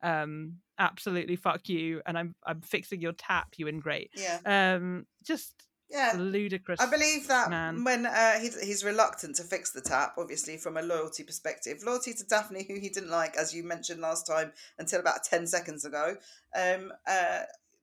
um, 0.04 0.58
absolutely 0.78 1.36
fuck 1.36 1.68
you, 1.70 2.02
and 2.06 2.18
I'm 2.18 2.36
I'm 2.46 2.62
fixing 2.62 3.02
your 3.02 3.14
tap, 3.14 3.54
you 3.58 3.68
ingrate. 3.68 4.12
Yeah. 4.16 4.40
Um, 4.46 5.06
just 5.24 5.54
Yeah. 5.90 6.14
ludicrous. 6.18 6.80
I 6.80 6.90
believe 6.90 7.28
that 7.28 7.50
man. 7.50 7.84
when 7.84 8.06
uh, 8.06 8.40
he's 8.40 8.60
he's 8.62 8.84
reluctant 8.84 9.36
to 9.38 9.44
fix 9.44 9.72
the 9.72 9.82
tap, 9.82 10.16
obviously 10.18 10.58
from 10.58 10.78
a 10.78 10.82
loyalty 10.82 11.24
perspective, 11.24 11.78
loyalty 11.86 12.14
to 12.14 12.24
Daphne, 12.26 12.66
who 12.68 12.76
he 12.80 12.90
didn't 12.90 13.10
like, 13.12 13.36
as 13.38 13.54
you 13.56 13.64
mentioned 13.64 14.02
last 14.02 14.28
time, 14.28 14.52
until 14.78 15.00
about 15.00 15.24
ten 15.24 15.48
seconds 15.48 15.86
ago. 15.86 16.16
Um, 16.56 16.92
uh, 17.08 17.42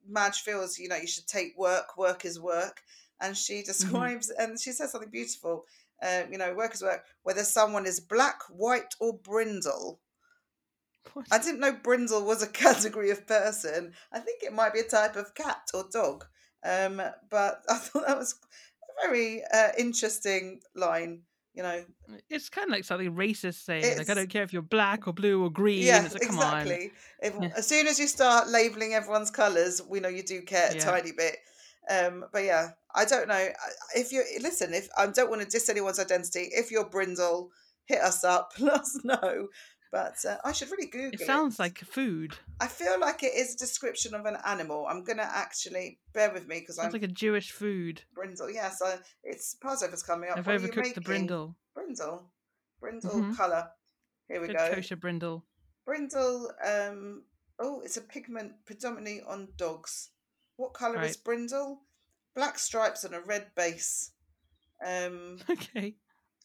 Madge 0.09 0.41
feels 0.41 0.79
you 0.79 0.89
know 0.89 0.97
you 0.97 1.07
should 1.07 1.27
take 1.27 1.57
work. 1.57 1.97
Work 1.97 2.25
is 2.25 2.39
work, 2.41 2.83
and 3.21 3.37
she 3.37 3.63
describes 3.63 4.31
and 4.31 4.61
she 4.61 4.73
says 4.73 4.93
something 4.93 5.11
beautiful. 5.11 5.65
Um, 6.03 6.33
you 6.33 6.39
know, 6.39 6.55
work 6.55 6.73
is 6.75 6.83
work. 6.83 7.05
Whether 7.23 7.45
someone 7.45 7.85
is 7.87 8.01
black, 8.01 8.41
white, 8.49 8.95
or 8.99 9.13
brindle. 9.13 10.01
What? 11.15 11.27
I 11.31 11.39
didn't 11.39 11.61
know 11.61 11.73
brindle 11.73 12.25
was 12.25 12.43
a 12.43 12.47
category 12.65 13.11
of 13.11 13.27
person. 13.27 13.93
I 14.13 14.21
think 14.21 14.43
it 14.43 14.53
might 14.53 14.73
be 14.75 14.81
a 14.81 14.85
type 14.85 15.17
of 15.17 15.35
cat 15.35 15.69
or 15.75 15.87
dog. 15.93 16.25
Um, 16.65 17.01
but 17.31 17.63
I 17.69 17.77
thought 17.77 18.07
that 18.07 18.19
was 18.19 18.35
a 19.05 19.09
very 19.09 19.43
uh, 19.53 19.71
interesting 19.79 20.61
line. 20.75 21.23
You 21.53 21.65
know, 21.65 21.85
It's 22.29 22.49
kind 22.49 22.67
of 22.69 22.71
like 22.71 22.85
something 22.85 23.13
racist 23.17 23.65
saying, 23.65 23.99
like, 23.99 24.09
I 24.09 24.15
don't 24.15 24.31
care 24.31 24.45
if 24.45 24.53
you're 24.53 24.63
black 24.63 25.09
or 25.09 25.13
blue 25.13 25.43
or 25.43 25.51
green. 25.51 25.83
yeah, 25.83 26.05
it's 26.05 26.15
like, 26.15 26.23
come 26.23 26.39
on. 26.39 26.61
exactly. 26.61 26.93
If, 27.21 27.35
Yeah. 27.41 27.51
As 27.57 27.67
soon 27.67 27.89
as 27.89 27.99
you 27.99 28.07
start 28.07 28.49
labeling 28.49 28.95
everyone's 28.95 29.33
colours, 29.33 29.83
we 29.83 29.99
know 29.99 30.09
you 30.09 30.23
do 30.23 30.43
care 30.43 30.71
a 30.71 30.75
Yeah. 30.77 30.85
tiny 30.85 31.11
bit. 31.11 31.39
Um, 31.89 32.27
but 32.33 32.45
yeah, 32.45 32.69
I 32.95 33.05
don't 33.05 33.27
know 33.27 33.49
if 33.97 34.13
you 34.13 34.23
listen. 34.41 34.73
If 34.75 34.89
I 34.97 35.07
don't 35.09 35.29
want 35.29 35.43
to 35.43 35.49
diss 35.49 35.69
anyone's 35.69 35.99
identity, 35.99 36.51
if 36.53 36.71
you're 36.71 36.89
brindle, 36.89 37.51
hit 37.87 38.01
us 38.01 38.23
up, 38.23 38.53
let 38.61 38.81
us 38.83 38.99
know. 39.03 39.49
But 39.93 40.15
uh, 40.25 40.37
I 40.45 40.53
should 40.53 40.71
really 40.71 40.87
Google 40.87 41.21
It 41.21 41.27
sounds 41.27 41.59
like 41.59 41.79
food. 41.79 42.37
I 42.61 42.69
feel 42.69 43.01
like 43.01 43.25
it 43.25 43.35
is 43.35 43.55
a 43.55 43.59
description 43.59 44.15
of 44.15 44.25
an 44.25 44.37
animal. 44.47 44.87
I'm 44.89 45.03
gonna 45.03 45.29
actually 45.29 45.99
bear 46.13 46.33
with 46.33 46.47
me 46.47 46.61
because 46.61 46.79
I'm 46.79 46.85
Sounds 46.85 46.93
like 46.93 47.03
a 47.03 47.09
Jewish 47.09 47.51
food. 47.51 48.03
brindle. 48.15 48.51
Yes, 48.53 48.81
I, 48.83 48.99
it's 49.25 49.57
Passover's 49.61 50.05
coming 50.05 50.31
up. 50.31 50.39
I've 50.39 50.47
What 50.47 50.61
overcooked 50.61 50.95
the 50.95 51.01
brindle. 51.01 51.57
Brindle, 51.75 52.31
brindle 52.81 53.11
Mhm. 53.15 53.37
color. 53.37 53.69
Here 54.29 54.41
we 54.41 54.47
Good 54.47 54.59
go. 54.59 54.75
kosher 54.75 54.95
brindle. 54.97 55.45
Brindle. 55.85 56.53
Um. 56.65 57.25
Oh, 57.59 57.81
it's 57.81 57.97
a 57.97 58.01
pigment 58.03 58.53
predominantly 58.65 59.23
on 59.27 59.49
dogs. 59.57 60.11
What 60.57 60.73
color 60.73 61.03
is 61.03 61.17
brindle? 61.17 61.83
Black 62.37 62.61
stripes 62.61 63.05
on 63.05 63.13
a 63.13 63.21
red 63.21 63.55
base. 63.57 64.13
Um. 64.87 65.41
Okay. 65.51 65.97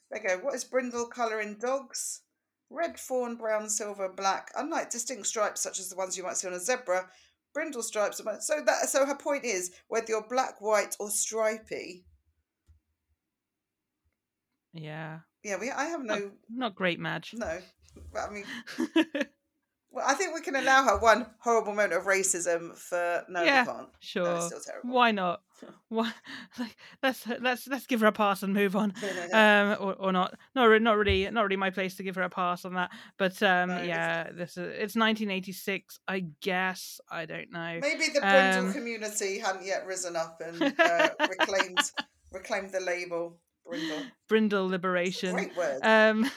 There 0.09 0.21
you 0.21 0.27
go. 0.29 0.37
What 0.45 0.55
is 0.55 0.63
brindle 0.63 1.07
color 1.07 1.39
in 1.41 1.57
dogs? 1.59 2.21
Red, 2.69 2.99
fawn, 2.99 3.35
brown, 3.35 3.69
silver, 3.69 4.09
black. 4.09 4.51
Unlike 4.55 4.89
distinct 4.89 5.27
stripes 5.27 5.61
such 5.61 5.79
as 5.79 5.89
the 5.89 5.95
ones 5.95 6.17
you 6.17 6.23
might 6.23 6.37
see 6.37 6.47
on 6.47 6.53
a 6.53 6.59
zebra, 6.59 7.07
brindle 7.53 7.83
stripes 7.83 8.19
are 8.19 8.41
so 8.41 8.61
that 8.65 8.89
so 8.89 9.05
her 9.05 9.15
point 9.15 9.45
is 9.45 9.71
whether 9.87 10.07
you're 10.09 10.27
black, 10.27 10.59
white, 10.61 10.95
or 10.99 11.09
stripy. 11.09 12.05
Yeah. 14.73 15.19
Yeah, 15.43 15.57
we. 15.59 15.71
I 15.71 15.85
have 15.85 16.03
no 16.03 16.31
not 16.49 16.75
great, 16.75 16.99
Madge. 16.99 17.33
no. 17.33 17.59
But 18.11 18.29
I 18.29 18.29
mean, 18.29 18.45
well, 19.95 20.03
I 20.05 20.13
think 20.13 20.35
we 20.35 20.41
can 20.41 20.57
allow 20.57 20.83
her 20.83 20.97
one 20.99 21.25
horrible 21.39 21.71
moment 21.71 21.93
of 21.93 22.03
racism 22.03 22.75
for 22.75 23.23
no, 23.29 23.43
Yeah, 23.43 23.61
we 23.61 23.65
can't. 23.67 23.79
No, 23.79 23.87
sure. 24.01 24.35
it's 24.35 24.47
still 24.47 24.59
terrible. 24.59 24.89
Why 24.89 25.11
not? 25.11 25.41
Why? 25.87 26.11
Like, 26.59 26.75
let's 27.01 27.25
let's 27.39 27.65
let's 27.65 27.87
give 27.87 28.01
her 28.01 28.07
a 28.07 28.11
pass 28.11 28.43
and 28.43 28.53
move 28.53 28.75
on. 28.75 28.93
Um, 29.33 29.77
or, 29.79 29.93
or 29.93 30.11
not? 30.11 30.37
Not 30.53 30.81
not 30.81 30.97
really 30.97 31.29
not 31.31 31.43
really 31.43 31.55
my 31.55 31.69
place 31.69 31.95
to 31.95 32.03
give 32.03 32.15
her 32.15 32.23
a 32.23 32.29
pass 32.29 32.65
on 32.65 32.73
that. 32.73 32.91
But 33.17 33.41
um, 33.41 33.69
No, 33.69 33.81
yeah, 33.81 34.31
this 34.33 34.57
is 34.57 34.57
it's 34.57 34.95
1986. 34.97 35.99
I 36.09 36.25
guess 36.41 36.99
I 37.09 37.25
don't 37.25 37.51
know. 37.51 37.79
Maybe 37.81 38.07
the 38.13 38.19
brindle 38.19 38.67
Um, 38.67 38.73
community 38.73 39.39
hadn't 39.39 39.65
yet 39.65 39.85
risen 39.87 40.17
up 40.17 40.41
and 40.45 40.61
uh, 40.77 41.09
reclaimed 41.29 41.79
reclaimed 42.33 42.71
the 42.71 42.81
label 42.81 43.37
brindle. 43.65 44.03
Brindle 44.27 44.67
liberation. 44.67 45.35
Great 45.35 45.55
word. 45.55 45.79
Um, 45.83 46.29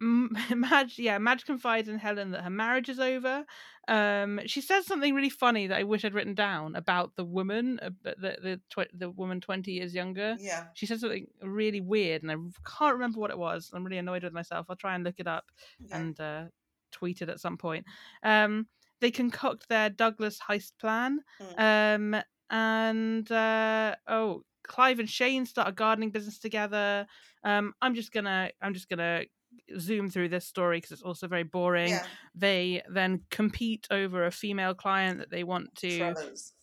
Madge, 0.54 0.98
yeah, 0.98 1.18
Madge 1.18 1.44
confides 1.44 1.88
in 1.88 1.98
Helen 1.98 2.32
that 2.32 2.42
her 2.42 2.50
marriage 2.50 2.88
is 2.88 2.98
over. 2.98 3.44
Um, 3.86 4.40
she 4.46 4.60
says 4.60 4.86
something 4.86 5.14
really 5.14 5.30
funny 5.30 5.66
that 5.68 5.78
I 5.78 5.84
wish 5.84 6.04
I'd 6.04 6.14
written 6.14 6.34
down 6.34 6.74
about 6.74 7.12
the 7.16 7.24
woman, 7.24 7.78
uh, 7.82 7.90
the 8.04 8.36
the 8.42 8.60
tw- 8.70 8.90
the 8.98 9.10
woman 9.10 9.40
twenty 9.40 9.72
years 9.72 9.94
younger. 9.94 10.36
yeah. 10.40 10.64
She 10.74 10.86
says 10.86 11.00
something 11.00 11.26
really 11.42 11.80
weird, 11.80 12.22
and 12.22 12.32
I 12.32 12.36
can't 12.78 12.94
remember 12.94 13.20
what 13.20 13.30
it 13.30 13.38
was. 13.38 13.70
I'm 13.72 13.84
really 13.84 13.98
annoyed 13.98 14.24
with 14.24 14.32
myself. 14.32 14.66
I'll 14.68 14.76
try 14.76 14.94
and 14.94 15.04
look 15.04 15.16
it 15.18 15.26
up 15.26 15.44
Okay. 15.84 15.94
and 16.00 16.18
uh, 16.20 16.44
tweet 16.92 17.22
it 17.22 17.28
at 17.28 17.40
some 17.40 17.56
point. 17.56 17.84
Um, 18.22 18.66
they 19.00 19.10
concoct 19.10 19.68
their 19.68 19.90
Douglas 19.90 20.38
heist 20.48 20.72
plan, 20.80 21.20
um, 21.58 22.16
and 22.50 23.30
uh, 23.30 23.96
oh, 24.08 24.42
Clive 24.66 24.98
and 24.98 25.10
Shane 25.10 25.44
start 25.44 25.68
a 25.68 25.72
gardening 25.72 26.10
business 26.10 26.38
together. 26.38 27.06
Um, 27.44 27.74
I'm 27.82 27.94
just 27.94 28.12
gonna, 28.12 28.50
I'm 28.62 28.72
just 28.72 28.88
gonna 28.88 29.24
zoom 29.78 30.10
through 30.10 30.28
this 30.28 30.46
story 30.46 30.78
because 30.78 30.92
it's 30.92 31.02
also 31.02 31.26
very 31.28 31.42
boring. 31.42 31.90
yeah. 31.90 32.06
They 32.34 32.82
then 32.88 33.22
compete 33.30 33.86
over 33.90 34.26
a 34.26 34.30
female 34.30 34.74
client 34.74 35.18
that 35.18 35.30
they 35.30 35.44
want 35.44 35.74
to 35.76 36.14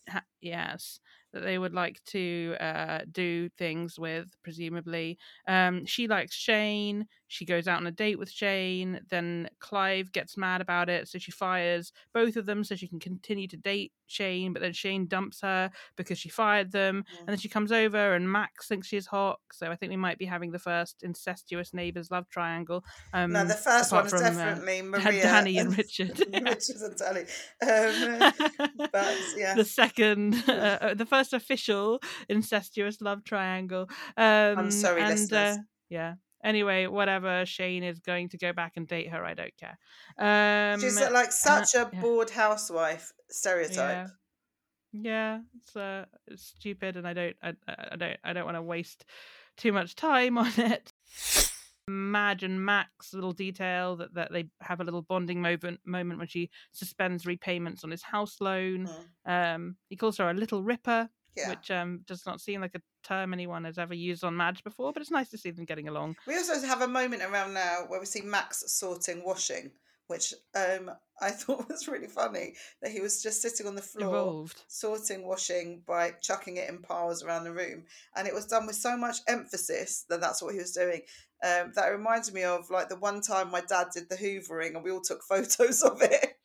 ha- 0.08 0.24
yes 0.40 1.00
that 1.32 1.40
they 1.40 1.58
would 1.58 1.72
like 1.72 2.02
to 2.04 2.54
uh, 2.60 3.00
do 3.10 3.48
things 3.56 3.98
with 3.98 4.28
presumably 4.42 5.18
um, 5.48 5.86
she 5.86 6.06
likes 6.06 6.34
shane 6.34 7.06
she 7.32 7.44
goes 7.44 7.66
out 7.66 7.78
on 7.78 7.86
a 7.86 7.90
date 7.90 8.18
with 8.18 8.30
shane 8.30 9.00
then 9.08 9.48
clive 9.58 10.12
gets 10.12 10.36
mad 10.36 10.60
about 10.60 10.88
it 10.90 11.08
so 11.08 11.18
she 11.18 11.30
fires 11.30 11.92
both 12.12 12.36
of 12.36 12.44
them 12.46 12.62
so 12.62 12.74
she 12.76 12.86
can 12.86 13.00
continue 13.00 13.48
to 13.48 13.56
date 13.56 13.92
shane 14.06 14.52
but 14.52 14.60
then 14.60 14.72
shane 14.72 15.06
dumps 15.06 15.40
her 15.40 15.70
because 15.96 16.18
she 16.18 16.28
fired 16.28 16.70
them 16.72 17.04
Mm. 17.12 17.18
and 17.20 17.28
then 17.28 17.38
she 17.38 17.48
comes 17.48 17.72
over 17.72 18.14
and 18.14 18.30
max 18.30 18.68
thinks 18.68 18.86
she's 18.86 19.06
hot 19.06 19.40
so 19.52 19.70
i 19.70 19.76
think 19.76 19.90
we 19.90 19.96
might 19.96 20.18
be 20.18 20.26
having 20.26 20.50
the 20.52 20.58
first 20.58 21.02
incestuous 21.02 21.72
neighbors 21.72 22.10
love 22.10 22.28
triangle 22.28 22.84
um, 23.14 23.32
no, 23.32 23.44
the 23.44 23.54
first 23.54 23.90
one 23.92 24.04
is 24.06 24.12
uh, 24.12 24.18
definitely 24.18 24.76
Dan- 24.82 24.90
Maria 24.90 25.22
danny 25.22 25.58
and 25.58 25.76
richard 25.78 26.18
Richard 26.32 26.76
and 26.82 26.96
Danny. 26.96 27.20
Um, 27.62 28.32
but 28.92 29.16
yeah, 29.36 29.54
the 29.54 29.64
second, 29.64 30.34
uh, 30.48 30.52
uh, 30.52 30.94
the 30.94 31.06
first 31.06 31.32
official 31.32 32.00
incestuous 32.28 33.00
love 33.00 33.24
triangle. 33.24 33.88
Um, 34.16 34.70
sorry, 34.70 35.00
and, 35.02 35.10
listeners. 35.10 35.56
Uh, 35.58 35.62
yeah, 35.88 36.14
Anyway, 36.44 36.86
whatever. 36.86 37.44
Shane 37.46 37.82
is 37.82 38.00
going 38.00 38.28
to 38.30 38.38
go 38.38 38.52
back 38.52 38.72
and 38.76 38.86
date 38.86 39.10
her. 39.10 39.24
I 39.24 39.34
don't 39.34 39.54
care. 39.56 39.78
Um, 40.18 40.80
She's 40.80 41.00
uh, 41.00 41.10
like 41.12 41.32
such 41.32 41.74
a 41.74 41.90
yeah. 41.92 42.00
bored 42.00 42.30
housewife 42.30 43.12
stereotype. 43.28 44.08
yeah, 44.92 45.00
yeah. 45.02 45.38
It's 45.56 45.76
uh, 45.76 46.06
it's 46.26 46.44
stupid, 46.44 46.96
and 46.96 47.06
I 47.06 47.12
don't, 47.12 47.36
I, 47.42 47.48
I 47.68 47.74
I 47.92 47.96
don't, 47.96 48.16
I 48.24 48.32
don't 48.32 48.44
want 48.44 48.56
to 48.56 48.62
waste 48.62 49.04
too 49.56 49.72
much 49.72 49.94
time 49.94 50.38
on 50.38 50.52
it. 50.56 50.92
Madge 51.88 52.44
and 52.44 52.64
Max 52.64 53.12
little 53.12 53.32
detail 53.32 53.96
that, 53.96 54.14
that 54.14 54.32
they 54.32 54.48
have 54.60 54.80
a 54.80 54.84
little 54.84 55.02
bonding 55.02 55.42
moment 55.42 55.80
moment 55.84 56.18
when 56.18 56.28
she 56.28 56.50
suspends 56.72 57.26
repayments 57.26 57.82
on 57.82 57.90
his 57.90 58.02
house 58.02 58.40
loan. 58.40 58.88
Mm. 59.26 59.54
Um, 59.54 59.76
he 59.88 59.96
calls 59.96 60.18
her 60.18 60.30
a 60.30 60.34
little 60.34 60.62
ripper, 60.62 61.08
Yeah. 61.36 61.50
which 61.50 61.70
um 61.70 62.00
does 62.06 62.26
not 62.26 62.40
seem 62.40 62.60
like 62.60 62.74
a 62.74 62.82
term 63.02 63.32
anyone 63.32 63.64
has 63.64 63.78
ever 63.78 63.94
used 63.94 64.22
on 64.24 64.36
Madge 64.36 64.62
before, 64.62 64.92
but 64.92 65.00
it's 65.00 65.10
nice 65.10 65.30
to 65.30 65.38
see 65.38 65.50
them 65.50 65.64
getting 65.64 65.88
along. 65.88 66.16
We 66.26 66.36
also 66.36 66.60
have 66.66 66.82
a 66.82 66.88
moment 66.88 67.22
around 67.22 67.54
now 67.54 67.84
where 67.88 67.98
we 68.00 68.06
see 68.06 68.20
Max 68.22 68.62
sorting 68.66 69.24
washing, 69.24 69.70
which 70.08 70.34
um, 70.54 70.90
I 71.20 71.30
thought 71.40 71.68
was 71.68 71.88
really 71.88 72.06
funny 72.08 72.54
that 72.82 72.92
he 72.92 73.00
was 73.00 73.22
just 73.22 73.40
sitting 73.40 73.66
on 73.66 73.74
the 73.74 73.82
floor 73.82 74.14
Evolved. 74.14 74.62
sorting 74.68 75.26
washing 75.26 75.82
by 75.86 76.12
chucking 76.20 76.58
it 76.58 76.68
in 76.68 76.78
piles 76.78 77.22
around 77.24 77.44
the 77.44 77.52
room, 77.52 77.84
and 78.14 78.28
it 78.28 78.34
was 78.34 78.46
done 78.46 78.66
with 78.66 78.76
so 78.76 78.96
much 78.96 79.16
emphasis 79.26 80.04
that 80.10 80.20
that's 80.20 80.42
what 80.42 80.52
he 80.52 80.60
was 80.60 80.72
doing. 80.72 81.00
Um, 81.44 81.72
that 81.74 81.88
reminds 81.88 82.32
me 82.32 82.44
of 82.44 82.70
like 82.70 82.88
the 82.88 82.96
one 82.96 83.20
time 83.20 83.50
my 83.50 83.62
dad 83.62 83.88
did 83.92 84.08
the 84.08 84.16
hoovering 84.16 84.74
and 84.76 84.84
we 84.84 84.92
all 84.92 85.00
took 85.00 85.22
photos 85.28 85.82
of 85.82 86.00
it. 86.02 86.36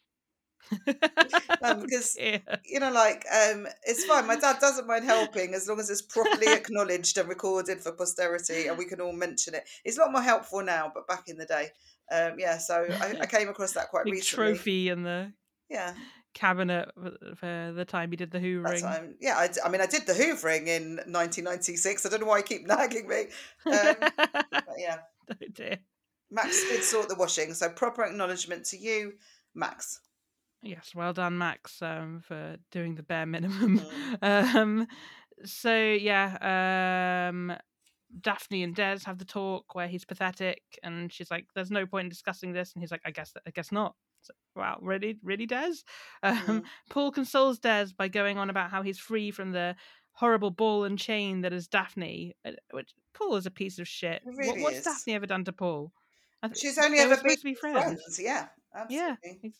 Um, 1.62 1.80
because 1.82 2.18
Yeah. 2.20 2.40
you 2.66 2.80
know, 2.80 2.92
like 2.92 3.26
um, 3.34 3.68
it's 3.84 4.04
fine. 4.06 4.28
My 4.28 4.36
dad 4.36 4.58
doesn't 4.60 4.88
mind 4.88 5.06
helping 5.06 5.54
as 5.54 5.68
long 5.68 5.80
as 5.80 5.90
it's 5.90 6.02
properly 6.02 6.48
acknowledged 6.52 7.18
and 7.18 7.30
recorded 7.30 7.80
for 7.82 7.92
posterity, 7.92 8.68
and 8.68 8.78
we 8.78 8.86
can 8.86 9.02
all 9.02 9.14
mention 9.14 9.54
it. 9.56 9.64
It's 9.84 9.98
a 9.98 10.02
lot 10.02 10.12
more 10.12 10.22
helpful 10.22 10.64
now, 10.64 10.92
but 10.94 11.08
back 11.08 11.24
in 11.28 11.38
the 11.38 11.46
day, 11.46 11.70
um, 12.12 12.34
yeah. 12.40 12.58
So 12.58 12.86
I, 13.02 13.18
I 13.22 13.26
came 13.28 13.50
across 13.50 13.74
that 13.74 13.90
quite 13.90 14.06
Big 14.06 14.14
recently. 14.16 14.54
trophy 14.54 14.90
in 14.90 15.04
the 15.04 15.32
Yeah, 15.70 15.94
cabinet 16.34 16.90
for- 17.40 17.72
the 17.76 17.86
time 17.88 18.12
he 18.12 18.18
did 18.18 18.32
the 18.32 18.40
hoovering. 18.40 19.14
Yeah, 19.20 19.38
I, 19.38 19.48
d- 19.48 19.60
I 19.64 19.70
mean, 19.70 19.82
I 19.82 19.86
did 19.88 20.06
the 20.06 20.14
hoovering 20.14 20.68
in 20.68 20.98
1996. 20.98 22.06
I 22.06 22.10
don't 22.10 22.22
know 22.22 22.28
why 22.28 22.38
you 22.40 22.44
keep 22.44 22.68
nagging 22.68 23.08
me. 23.08 23.26
Um, 23.66 23.96
yeah, 24.78 24.98
oh 25.32 25.36
dear. 25.54 25.78
Max 26.30 26.62
did 26.68 26.84
sort 26.84 27.08
the 27.08 27.16
washing, 27.16 27.54
so 27.54 27.70
proper 27.70 28.04
acknowledgement 28.04 28.66
to 28.66 28.78
you, 28.78 29.14
Max. 29.56 30.02
Yes, 30.62 30.94
well 30.96 31.14
done, 31.14 31.38
Max, 31.38 31.82
um, 31.82 32.20
for 32.22 32.58
doing 32.72 32.96
the 32.96 33.04
bare 33.04 33.26
minimum. 33.26 33.82
Um, 34.22 34.88
so 35.46 35.74
yeah, 35.94 37.30
um, 37.30 37.54
Daphne 38.22 38.64
and 38.64 38.76
Des 38.76 39.00
have 39.06 39.20
the 39.20 39.26
talk 39.26 39.76
where 39.76 39.88
he's 39.88 40.06
pathetic, 40.06 40.64
and 40.84 41.14
she's 41.14 41.30
like, 41.30 41.46
"There's 41.54 41.72
no 41.72 41.86
point 41.86 42.06
in 42.06 42.10
discussing 42.10 42.54
this," 42.54 42.74
and 42.74 42.82
he's 42.82 42.92
like, 42.92 43.02
"I 43.06 43.12
guess, 43.12 43.34
I 43.46 43.52
guess 43.52 43.72
not." 43.72 43.96
So, 44.22 44.34
wow, 44.56 44.80
really, 44.82 45.20
really, 45.24 45.46
Des? 45.46 45.74
Um, 46.24 46.64
Mm. 46.64 46.66
Paul 46.90 47.12
consoles 47.12 47.60
Des 47.60 47.88
by 47.98 48.08
going 48.08 48.38
on 48.40 48.50
about 48.50 48.72
how 48.72 48.82
he's 48.82 49.00
free 49.00 49.32
from 49.32 49.52
the 49.52 49.76
horrible 50.14 50.52
ball 50.52 50.84
and 50.86 50.98
chain 50.98 51.42
that 51.42 51.54
is 51.54 51.68
Daphne. 51.68 52.36
uh, 52.46 52.52
Which 52.72 52.94
Paul 53.14 53.36
is 53.36 53.46
a 53.46 53.52
piece 53.52 53.78
of 53.80 53.88
shit. 53.88 54.24
He 54.40 54.48
what, 54.48 54.60
what's 54.60 54.78
is. 54.80 54.86
Daphne 54.86 55.14
ever 55.14 55.28
done 55.28 55.44
to 55.46 55.54
Paul? 55.54 55.94
I 56.42 56.48
th- 56.48 56.60
She's 56.60 56.78
only 56.80 57.00
ever 57.00 57.18
been 57.18 57.36
to 57.38 57.44
be 57.44 57.54
friends. 57.54 57.84
friends. 57.84 58.20
Yeah, 58.20 58.48
Yeah. 58.90 59.16
absolutely. 59.20 59.54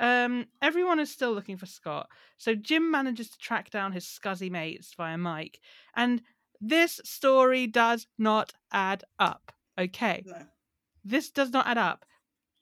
Um, 0.00 0.46
everyone 0.60 1.00
is 1.00 1.10
still 1.10 1.32
looking 1.32 1.56
for 1.56 1.66
Scott. 1.66 2.08
So 2.38 2.54
Jim 2.54 2.90
manages 2.90 3.30
to 3.30 3.38
track 3.38 3.70
down 3.70 3.92
his 3.92 4.04
scuzzy 4.04 4.50
mates 4.50 4.94
via 4.96 5.18
Mike. 5.18 5.60
And 5.94 6.22
this 6.60 7.00
story 7.04 7.66
does 7.66 8.06
not 8.18 8.52
add 8.72 9.04
up. 9.18 9.52
Okay. 9.78 10.22
No. 10.26 10.46
This 11.04 11.30
does 11.30 11.50
not 11.50 11.66
add 11.66 11.78
up. 11.78 12.04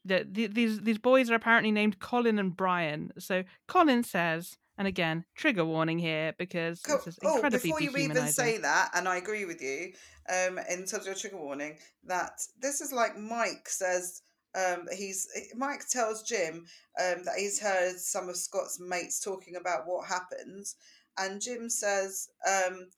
The, 0.04 0.26
the, 0.30 0.46
these 0.46 0.80
these 0.80 0.98
boys 0.98 1.30
are 1.30 1.34
apparently 1.34 1.70
named 1.70 1.98
Colin 1.98 2.38
and 2.38 2.56
Brian. 2.56 3.12
So 3.18 3.44
Colin 3.68 4.02
says, 4.02 4.56
and 4.78 4.88
again, 4.88 5.26
trigger 5.36 5.64
warning 5.64 5.98
here 5.98 6.34
because 6.38 6.80
Cool. 6.80 6.96
this 6.96 7.08
is 7.08 7.18
Oh, 7.22 7.42
before 7.50 7.82
you 7.82 7.94
even 7.98 8.26
say 8.28 8.56
that, 8.56 8.92
and 8.94 9.06
I 9.06 9.16
agree 9.18 9.44
with 9.44 9.60
you, 9.60 9.92
um, 10.30 10.58
in 10.70 10.86
terms 10.86 10.94
of 10.94 11.06
your 11.06 11.14
trigger 11.14 11.36
warning, 11.36 11.76
that 12.04 12.40
this 12.58 12.80
is 12.80 12.90
like 12.92 13.18
Mike 13.18 13.68
says. 13.68 14.22
Um, 14.54 14.86
that 14.86 14.96
he's 14.96 15.28
Mike 15.54 15.88
tells 15.88 16.22
Jim 16.22 16.66
um, 17.00 17.24
that 17.24 17.36
he's 17.38 17.60
heard 17.60 17.98
some 17.98 18.28
of 18.28 18.36
Scott's 18.36 18.80
mates 18.80 19.20
talking 19.20 19.56
about 19.56 19.86
what 19.86 20.08
happens, 20.08 20.76
and 21.18 21.40
Jim 21.40 21.70
says, 21.70 22.28
um, 22.48 22.88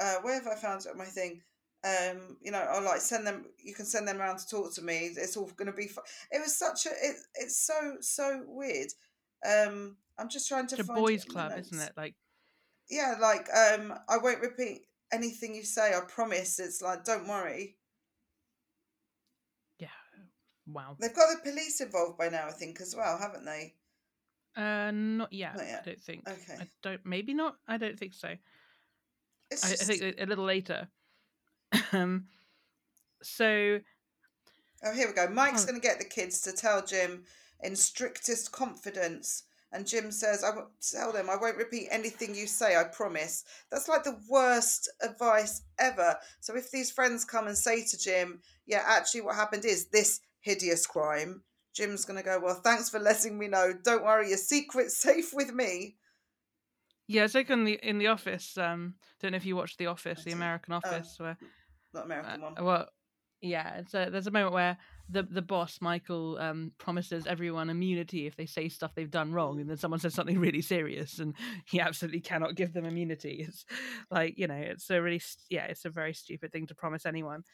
uh, 0.00 0.16
"Where 0.22 0.34
have 0.34 0.46
I 0.46 0.54
found 0.54 0.86
my 0.96 1.04
thing?" 1.04 1.42
Um, 1.84 2.38
you 2.40 2.50
know, 2.50 2.60
I 2.60 2.80
like 2.80 3.00
send 3.00 3.26
them. 3.26 3.44
You 3.62 3.74
can 3.74 3.84
send 3.84 4.08
them 4.08 4.20
around 4.20 4.38
to 4.38 4.48
talk 4.48 4.74
to 4.74 4.82
me. 4.82 5.10
It's 5.16 5.36
all 5.36 5.50
going 5.56 5.70
to 5.70 5.76
be. 5.76 5.90
It 6.30 6.40
was 6.40 6.56
such 6.56 6.86
a. 6.86 6.90
It, 6.90 7.16
it's 7.34 7.58
so 7.58 7.96
so 8.00 8.42
weird. 8.46 8.88
Um, 9.46 9.96
I'm 10.18 10.30
just 10.30 10.48
trying 10.48 10.66
to 10.68 10.76
It's 10.76 10.84
a 10.84 10.86
find 10.86 10.98
it 10.98 11.02
boys' 11.02 11.24
club, 11.26 11.52
isn't 11.58 11.78
it? 11.78 11.92
Like 11.94 12.14
yeah, 12.88 13.16
like 13.20 13.48
um, 13.54 13.94
I 14.08 14.18
won't 14.18 14.40
repeat 14.40 14.82
anything 15.12 15.54
you 15.54 15.62
say. 15.62 15.94
I 15.94 16.00
promise. 16.08 16.58
It's 16.58 16.82
like, 16.82 17.04
don't 17.04 17.28
worry. 17.28 17.76
Wow. 20.66 20.96
They've 20.98 21.14
got 21.14 21.26
the 21.34 21.50
police 21.50 21.80
involved 21.80 22.16
by 22.18 22.28
now, 22.28 22.46
I 22.48 22.52
think, 22.52 22.80
as 22.80 22.94
well, 22.96 23.18
haven't 23.18 23.44
they? 23.44 23.74
Uh, 24.56 24.90
not 24.92 25.32
yet. 25.32 25.56
Not 25.56 25.66
yet. 25.66 25.82
I 25.82 25.86
don't 25.90 26.00
think. 26.00 26.28
Okay. 26.28 26.56
I 26.60 26.68
don't. 26.82 27.04
Maybe 27.04 27.34
not. 27.34 27.56
I 27.66 27.76
don't 27.76 27.98
think 27.98 28.14
so. 28.14 28.34
It's 29.50 29.64
I, 29.64 29.72
I 29.72 29.76
think 29.76 30.02
a 30.18 30.24
a 30.24 30.26
little 30.26 30.44
later. 30.44 30.88
um, 31.92 32.26
so 33.22 33.80
oh, 34.84 34.92
here 34.94 35.08
we 35.08 35.12
go. 35.12 35.28
Mike's 35.28 35.64
Oh. 35.64 35.66
going 35.66 35.80
to 35.80 35.86
get 35.86 35.98
the 35.98 36.04
kids 36.04 36.40
to 36.42 36.52
tell 36.52 36.84
Jim 36.84 37.24
in 37.62 37.74
strictest 37.76 38.52
confidence. 38.52 39.42
And 39.72 39.84
Jim 39.86 40.12
says, 40.12 40.44
"I 40.44 40.50
won't 40.54 40.68
tell 40.80 41.12
them. 41.12 41.28
I 41.28 41.34
won't 41.36 41.56
repeat 41.56 41.88
anything 41.90 42.32
you 42.34 42.46
say. 42.46 42.76
I 42.76 42.84
promise." 42.84 43.44
That's 43.72 43.88
like 43.88 44.04
the 44.04 44.20
worst 44.28 44.88
advice 45.02 45.62
ever. 45.80 46.16
So 46.40 46.56
if 46.56 46.70
these 46.70 46.92
friends 46.92 47.24
come 47.24 47.48
and 47.48 47.58
say 47.58 47.84
to 47.84 47.98
Jim, 47.98 48.40
"Yeah, 48.66 48.84
actually, 48.86 49.22
what 49.22 49.34
happened 49.34 49.64
is 49.64 49.86
this 49.86 50.20
hideous 50.44 50.86
crime," 50.86 51.42
Jim's 51.74 52.04
going 52.04 52.18
to 52.18 52.24
go, 52.24 52.38
"Well, 52.38 52.60
thanks 52.62 52.90
for 52.90 53.00
letting 53.00 53.38
me 53.38 53.48
know. 53.48 53.72
Don't 53.82 54.04
worry, 54.04 54.28
your 54.28 54.38
secret's 54.38 54.96
safe 54.96 55.32
with 55.34 55.52
me." 55.52 55.96
yeah, 57.06 57.24
it's 57.24 57.34
like 57.34 57.50
in 57.50 57.64
the 57.64 57.78
in 57.82 57.98
the 57.98 58.06
office. 58.08 58.56
Um, 58.56 58.94
don't 59.20 59.32
know 59.32 59.36
if 59.36 59.46
you 59.46 59.56
watched 59.56 59.78
The 59.78 59.86
Office, 59.86 60.24
the. 60.24 60.32
American 60.32 60.74
Office, 60.74 61.16
where 61.18 61.36
Not 61.92 62.06
American 62.06 62.42
uh, 62.42 62.50
one. 62.50 62.64
well, 62.64 62.88
yeah, 63.40 63.76
it's 63.76 63.94
a, 63.94 64.08
there's 64.10 64.26
a 64.26 64.30
moment 64.30 64.54
where 64.54 64.78
the 65.10 65.22
the 65.22 65.42
boss 65.42 65.78
Michael 65.82 66.38
um 66.38 66.72
promises 66.78 67.26
everyone 67.26 67.68
immunity 67.68 68.26
if 68.26 68.36
they 68.36 68.46
say 68.46 68.70
stuff 68.70 68.94
they've 68.94 69.10
done 69.10 69.32
wrong, 69.32 69.60
and 69.60 69.68
then 69.68 69.76
someone 69.76 70.00
says 70.00 70.14
something 70.14 70.38
really 70.38 70.62
serious, 70.62 71.18
and 71.18 71.34
he 71.66 71.78
absolutely 71.78 72.20
cannot 72.20 72.54
give 72.54 72.72
them 72.72 72.86
immunity. 72.86 73.44
It's 73.46 73.66
like 74.10 74.38
you 74.38 74.46
know, 74.46 74.54
it's 74.54 74.88
a 74.88 75.02
really 75.02 75.20
yeah, 75.50 75.64
it's 75.64 75.84
a 75.84 75.90
very 75.90 76.14
stupid 76.14 76.52
thing 76.52 76.66
to 76.68 76.74
promise 76.74 77.04
anyone. 77.04 77.44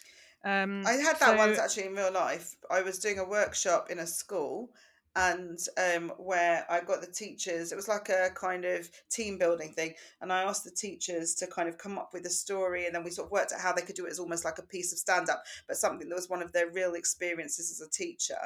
Um, 0.45 0.85
I 0.87 0.93
had 0.93 1.19
that 1.21 1.37
once 1.37 1.59
actually 1.59 1.87
in 1.87 1.95
real 1.95 2.13
life. 2.13 2.57
I 2.71 2.83
was 2.83 2.99
doing 2.99 3.19
a 3.19 3.25
workshop 3.25 3.91
in 3.91 3.99
a 3.99 4.07
school 4.07 4.71
and 5.17 5.59
um 5.77 6.13
where 6.19 6.65
I 6.71 6.81
got 6.81 7.01
the 7.01 7.07
teachers 7.09 7.73
it 7.73 7.77
was 7.77 7.89
like 7.89 8.09
a 8.11 8.31
kind 8.35 8.65
of 8.65 8.89
team 9.11 9.39
building 9.39 9.73
thing 9.73 9.95
and 10.21 10.33
I 10.33 10.43
asked 10.43 10.63
the 10.63 10.71
teachers 10.71 11.35
to 11.37 11.49
kind 11.49 11.69
of 11.69 11.79
come 11.79 11.99
up 11.99 12.11
with 12.13 12.27
a 12.27 12.31
story 12.31 12.87
and 12.87 12.95
then 12.95 13.03
we 13.03 13.11
sort 13.11 13.27
of 13.27 13.33
worked 13.33 13.53
out 13.53 13.61
how 13.61 13.73
they 13.73 13.83
could 13.83 13.97
do 13.97 14.07
it 14.07 14.13
as 14.13 14.21
almost 14.21 14.45
like 14.45 14.59
a 14.59 14.63
piece 14.63 14.93
of 14.93 14.99
stand 14.99 15.29
up 15.29 15.43
but 15.67 15.77
something 15.77 16.09
that 16.09 16.15
was 16.15 16.31
one 16.31 16.43
of 16.43 16.53
their 16.53 16.71
real 16.71 16.95
experiences 16.95 17.71
as 17.73 17.85
a 17.85 17.91
teacher 17.91 18.39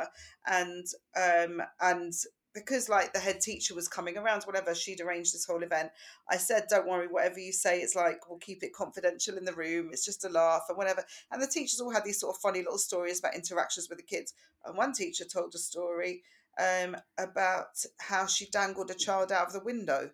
and 0.46 0.86
um 1.16 1.60
and 1.82 2.14
because 2.54 2.88
like 2.88 3.12
the 3.12 3.18
head 3.18 3.40
teacher 3.40 3.74
was 3.74 3.88
coming 3.88 4.16
around 4.16 4.44
whatever 4.44 4.74
she'd 4.74 5.00
arranged 5.00 5.34
this 5.34 5.44
whole 5.44 5.62
event 5.62 5.90
I 6.30 6.36
said 6.36 6.64
don't 6.70 6.88
worry 6.88 7.08
whatever 7.08 7.40
you 7.40 7.52
say 7.52 7.80
it's 7.80 7.96
like 7.96 8.28
we'll 8.28 8.38
keep 8.38 8.62
it 8.62 8.72
confidential 8.72 9.36
in 9.36 9.44
the 9.44 9.52
room 9.52 9.90
it's 9.92 10.04
just 10.04 10.24
a 10.24 10.28
laugh 10.28 10.64
and 10.68 10.78
whatever 10.78 11.04
and 11.30 11.42
the 11.42 11.46
teachers 11.46 11.80
all 11.80 11.92
had 11.92 12.04
these 12.04 12.20
sort 12.20 12.36
of 12.36 12.40
funny 12.40 12.60
little 12.60 12.78
stories 12.78 13.18
about 13.18 13.34
interactions 13.34 13.88
with 13.88 13.98
the 13.98 14.04
kids. 14.04 14.34
And 14.64 14.76
one 14.76 14.92
teacher 14.92 15.24
told 15.24 15.54
a 15.54 15.58
story 15.58 16.22
um, 16.58 16.96
about 17.18 17.84
how 17.98 18.26
she 18.26 18.46
dangled 18.46 18.90
a 18.90 18.94
child 18.94 19.32
out 19.32 19.46
of 19.46 19.52
the 19.52 19.60
window. 19.60 20.10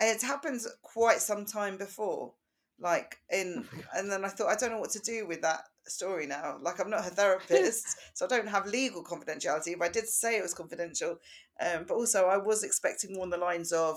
And 0.00 0.10
It's 0.10 0.22
happened 0.22 0.60
quite 0.82 1.18
some 1.18 1.44
time 1.46 1.76
before. 1.76 2.34
Like 2.78 3.16
in, 3.30 3.66
and 3.94 4.10
then 4.10 4.24
I 4.24 4.28
thought 4.28 4.48
I 4.48 4.56
don't 4.56 4.70
know 4.70 4.80
what 4.80 4.90
to 4.90 4.98
do 4.98 5.26
with 5.26 5.40
that 5.40 5.62
story 5.90 6.26
now. 6.26 6.58
Like 6.60 6.80
I'm 6.80 6.90
not 6.90 7.04
her 7.04 7.10
therapist, 7.20 7.96
so 8.14 8.26
I 8.26 8.28
don't 8.28 8.48
have 8.48 8.66
legal 8.66 9.02
confidentiality. 9.04 9.78
But 9.78 9.88
I 9.88 9.92
did 9.92 10.08
say 10.08 10.36
it 10.38 10.42
was 10.42 10.54
confidential. 10.54 11.18
Um, 11.60 11.84
but 11.88 11.94
also 11.94 12.26
I 12.26 12.36
was 12.36 12.62
expecting 12.62 13.14
more 13.14 13.22
on 13.24 13.30
the 13.30 13.36
lines 13.36 13.72
of, 13.72 13.96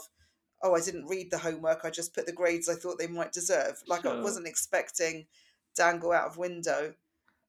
oh, 0.63 0.75
I 0.75 0.81
didn't 0.81 1.07
read 1.07 1.31
the 1.31 1.37
homework. 1.37 1.81
I 1.83 1.89
just 1.89 2.13
put 2.13 2.25
the 2.25 2.31
grades 2.31 2.69
I 2.69 2.75
thought 2.75 2.99
they 2.99 3.07
might 3.07 3.31
deserve. 3.31 3.81
Like 3.87 4.05
I 4.05 4.21
wasn't 4.21 4.47
expecting 4.47 5.25
dangle 5.75 6.11
out 6.11 6.27
of 6.27 6.37
window. 6.37 6.93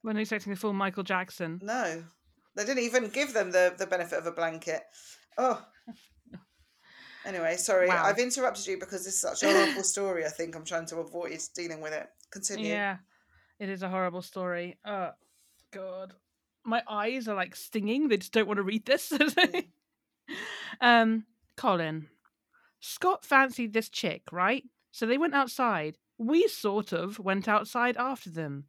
When 0.02 0.16
expecting 0.16 0.52
the 0.52 0.58
full 0.58 0.72
Michael 0.72 1.02
Jackson. 1.02 1.60
No, 1.62 2.04
they 2.56 2.64
didn't 2.64 2.82
even 2.84 3.08
give 3.08 3.34
them 3.34 3.50
the, 3.50 3.74
the 3.78 3.86
benefit 3.86 4.18
of 4.18 4.26
a 4.26 4.32
blanket. 4.32 4.82
Oh. 5.36 5.62
Anyway, 7.24 7.56
sorry, 7.56 7.88
Wow. 7.88 8.04
I've 8.04 8.18
interrupted 8.18 8.66
you 8.66 8.78
because 8.78 9.04
this 9.04 9.14
is 9.14 9.20
such 9.20 9.42
a 9.42 9.52
horrible 9.52 9.82
story. 9.82 10.24
I 10.24 10.30
think 10.30 10.56
I'm 10.56 10.64
trying 10.64 10.86
to 10.86 10.98
avoid 10.98 11.38
dealing 11.54 11.80
with 11.82 11.92
it. 11.92 12.06
Continue. 12.30 12.68
Yeah. 12.68 12.96
It 13.60 13.68
is 13.68 13.82
a 13.82 13.90
horrible 13.90 14.22
story. 14.22 14.78
Oh 14.86 15.10
god. 15.70 16.14
My 16.64 16.82
eyes 16.88 17.28
are 17.28 17.36
like 17.36 17.54
stinging. 17.54 18.08
They 18.08 18.16
just 18.16 18.32
don't 18.32 18.48
want 18.48 18.56
to 18.56 18.62
read 18.62 18.86
this. 18.86 19.12
um, 20.80 21.26
Colin. 21.56 22.08
Scott 22.80 23.24
fancied 23.24 23.74
this 23.74 23.90
chick, 23.90 24.22
right? 24.32 24.64
So 24.92 25.04
they 25.04 25.18
went 25.18 25.34
outside. 25.34 25.98
We 26.16 26.48
sort 26.48 26.92
of 26.92 27.18
went 27.18 27.48
outside 27.48 27.98
after 27.98 28.30
them. 28.30 28.64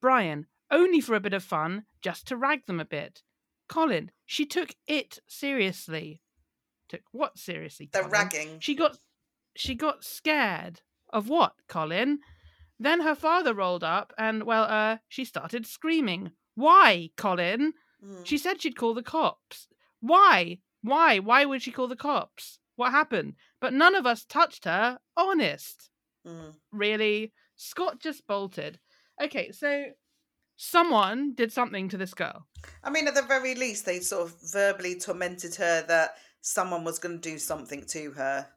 Brian, 0.00 0.46
only 0.70 1.00
for 1.00 1.14
a 1.14 1.20
bit 1.20 1.34
of 1.34 1.44
fun, 1.44 1.84
just 2.00 2.26
to 2.28 2.36
rag 2.36 2.64
them 2.66 2.80
a 2.80 2.84
bit. 2.84 3.22
Colin, 3.68 4.10
she 4.24 4.46
took 4.46 4.74
it 4.86 5.18
seriously. 5.26 6.22
Took 6.88 7.02
what 7.12 7.38
seriously? 7.38 7.90
The 7.92 8.00
Colin? 8.00 8.10
ragging. 8.10 8.60
She 8.60 8.74
got 8.74 8.98
she 9.54 9.74
got 9.74 10.02
scared. 10.02 10.80
Of 11.10 11.28
what, 11.28 11.54
Colin? 11.68 12.20
Then 12.78 13.00
her 13.00 13.14
father 13.14 13.54
rolled 13.54 13.84
up 13.84 14.12
and 14.18 14.44
well, 14.44 14.64
uh, 14.64 14.98
she 15.08 15.24
started 15.24 15.66
screaming. 15.66 16.32
Why, 16.54 17.10
Colin? 17.16 17.72
Mm. 18.04 18.24
She 18.26 18.38
said 18.38 18.60
she'd 18.60 18.76
call 18.76 18.94
the 18.94 19.02
cops. 19.02 19.68
Why? 20.00 20.58
Why? 20.82 21.18
Why 21.18 21.44
would 21.44 21.62
she 21.62 21.72
call 21.72 21.88
the 21.88 21.96
cops? 21.96 22.58
What 22.76 22.90
happened? 22.90 23.34
But 23.60 23.72
none 23.72 23.94
of 23.94 24.06
us 24.06 24.24
touched 24.24 24.64
her. 24.64 24.98
Honest. 25.16 25.90
Mm. 26.26 26.54
Really? 26.72 27.32
Scott 27.56 28.00
just 28.00 28.26
bolted. 28.26 28.80
Okay, 29.22 29.52
so 29.52 29.84
someone 30.56 31.34
did 31.34 31.52
something 31.52 31.88
to 31.88 31.96
this 31.96 32.14
girl. 32.14 32.46
I 32.82 32.90
mean, 32.90 33.06
at 33.06 33.14
the 33.14 33.22
very 33.22 33.54
least, 33.54 33.86
they 33.86 34.00
sort 34.00 34.28
of 34.28 34.34
verbally 34.52 34.98
tormented 34.98 35.54
her 35.56 35.82
that 35.82 36.16
someone 36.40 36.84
was 36.84 36.98
going 36.98 37.20
to 37.20 37.30
do 37.30 37.38
something 37.38 37.84
to 37.88 38.10
her. 38.12 38.48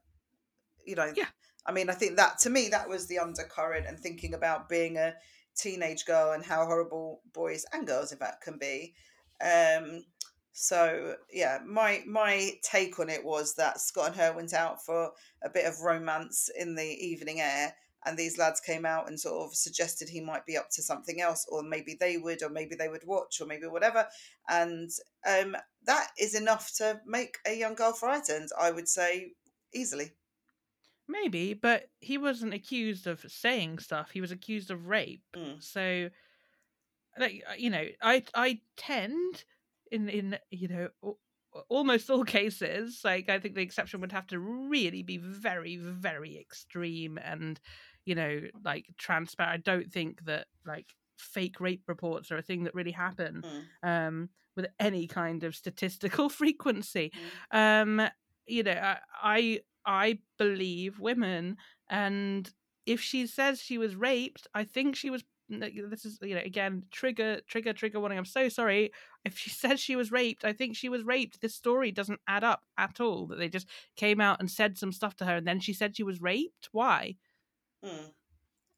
You 0.86 0.96
know. 0.96 1.14
Yeah. 1.16 1.28
I 1.68 1.74
mean, 1.74 1.90
I 1.90 1.94
think 1.94 2.16
that 2.16 2.40
to 2.40 2.50
me 2.50 2.70
that 2.70 2.88
was 2.88 3.08
the 3.08 3.20
undercurrent, 3.20 3.88
and 3.88 4.00
thinking 4.00 4.34
about 4.34 4.70
being 4.70 4.98
a 4.98 5.16
teenage 5.56 6.06
girl 6.06 6.32
and 6.32 6.46
how 6.46 6.66
horrible 6.66 7.22
boys 7.34 7.66
and 7.74 7.86
girls, 7.86 8.12
in 8.12 8.18
fact, 8.18 8.44
can 8.44 8.58
be. 8.58 8.94
Um, 9.42 10.06
so 10.54 11.16
yeah, 11.32 11.60
my 11.66 12.02
my 12.08 12.52
take 12.64 12.98
on 13.00 13.10
it 13.10 13.24
was 13.24 13.56
that 13.56 13.80
Scott 13.80 14.08
and 14.08 14.16
her 14.16 14.34
went 14.34 14.54
out 14.54 14.84
for 14.84 15.12
a 15.44 15.50
bit 15.50 15.66
of 15.66 15.82
romance 15.82 16.50
in 16.58 16.74
the 16.76 16.84
evening 16.84 17.42
air, 17.42 17.76
and 18.06 18.18
these 18.18 18.38
lads 18.38 18.60
came 18.60 18.86
out 18.86 19.08
and 19.08 19.20
sort 19.20 19.46
of 19.46 19.56
suggested 19.56 20.10
he 20.10 20.22
might 20.22 20.46
be 20.46 20.58
up 20.58 20.70
to 20.72 20.82
something 20.82 21.22
else, 21.22 21.46
or 21.50 21.62
maybe 21.64 21.96
they 22.00 22.18
would, 22.18 22.42
or 22.42 22.50
maybe 22.50 22.76
they 22.76 22.88
would 22.88 23.06
watch, 23.06 23.42
or 23.42 23.46
maybe 23.46 23.68
whatever, 23.68 24.08
and 24.50 24.90
um, 25.28 25.56
that 25.86 26.08
is 26.18 26.34
enough 26.34 26.72
to 26.78 27.02
make 27.06 27.38
a 27.46 27.54
young 27.54 27.76
girl 27.76 27.94
frightened. 27.94 28.50
I 28.60 28.72
would 28.72 28.88
say 28.88 29.34
easily. 29.76 30.14
Maybe, 31.08 31.54
but 31.54 31.90
he 32.02 32.18
wasn't 32.18 32.54
accused 32.54 33.08
of 33.08 33.22
saying 33.32 33.80
stuff. 33.80 34.12
He 34.12 34.22
was 34.22 34.32
accused 34.32 34.72
of 34.72 34.88
rape. 34.88 35.24
Mm. 35.36 35.62
So, 35.62 36.10
like 37.18 37.44
uh, 37.50 37.54
you 37.54 37.70
know, 37.70 37.86
I 38.02 38.24
I 38.36 38.62
tend 38.76 39.44
in 39.92 40.10
in 40.10 40.38
you 40.52 40.68
know 40.68 40.90
almost 41.70 42.10
all 42.10 42.24
cases, 42.40 43.02
like 43.04 43.30
I 43.30 43.40
think 43.40 43.56
the 43.56 43.62
exception 43.62 44.02
would 44.02 44.12
have 44.12 44.28
to 44.28 44.40
really 44.40 45.04
be 45.04 45.18
very 45.18 45.78
very 45.78 46.38
extreme 46.38 47.18
and 47.18 47.60
you 48.06 48.16
know 48.16 48.42
like 48.64 48.88
transparent. 48.98 49.54
I 49.54 49.58
don't 49.72 49.92
think 49.92 50.26
that 50.26 50.48
like 50.66 50.94
fake 51.18 51.60
rape 51.60 51.84
reports 51.88 52.32
are 52.32 52.38
a 52.38 52.44
thing 52.44 52.64
that 52.64 52.76
really 52.76 52.92
happen 52.92 53.44
Mm. 53.44 53.70
um 53.82 54.30
with 54.56 54.68
any 54.80 55.08
kind 55.08 55.44
of 55.44 55.56
statistical 55.56 56.30
frequency 56.42 57.12
Mm. 57.16 57.40
um 57.52 58.08
you 58.46 58.62
know 58.62 58.72
I, 58.74 59.00
I 59.24 59.62
i 59.88 60.20
believe 60.38 61.00
women 61.00 61.58
and 61.90 62.52
if 62.86 63.02
she 63.02 63.26
says 63.26 63.60
she 63.60 63.78
was 63.78 63.96
raped 63.96 64.48
i 64.54 64.64
think 64.64 64.96
she 64.96 65.10
was 65.10 65.24
this 65.50 66.06
is 66.06 66.20
you 66.22 66.36
know 66.36 66.42
again 66.44 66.84
trigger 66.92 67.40
trigger 67.48 67.74
trigger 67.74 68.00
warning 68.00 68.18
i'm 68.18 68.26
so 68.26 68.50
sorry. 68.50 68.92
If 69.24 69.38
she 69.38 69.50
says 69.62 69.80
she 69.80 69.96
was 69.96 70.12
raped 70.12 70.44
i 70.46 70.54
think 70.54 70.76
she 70.76 70.90
was 70.90 71.04
raped. 71.04 71.42
This 71.42 71.56
story 71.56 71.92
doesn't 71.92 72.20
add 72.28 72.44
up 72.44 72.64
at 72.78 73.00
all 73.00 73.28
that 73.28 73.38
they 73.38 73.50
just 73.50 73.68
came 73.96 74.20
out 74.20 74.40
and 74.40 74.52
said 74.52 74.78
some 74.78 74.92
stuff 74.92 75.16
to 75.18 75.26
her 75.26 75.38
and 75.38 75.48
then 75.48 75.60
she 75.60 75.74
said 75.74 75.96
she 75.96 76.04
was 76.04 76.22
raped? 76.22 76.70
Why? 76.72 77.16
Mm. 77.86 78.12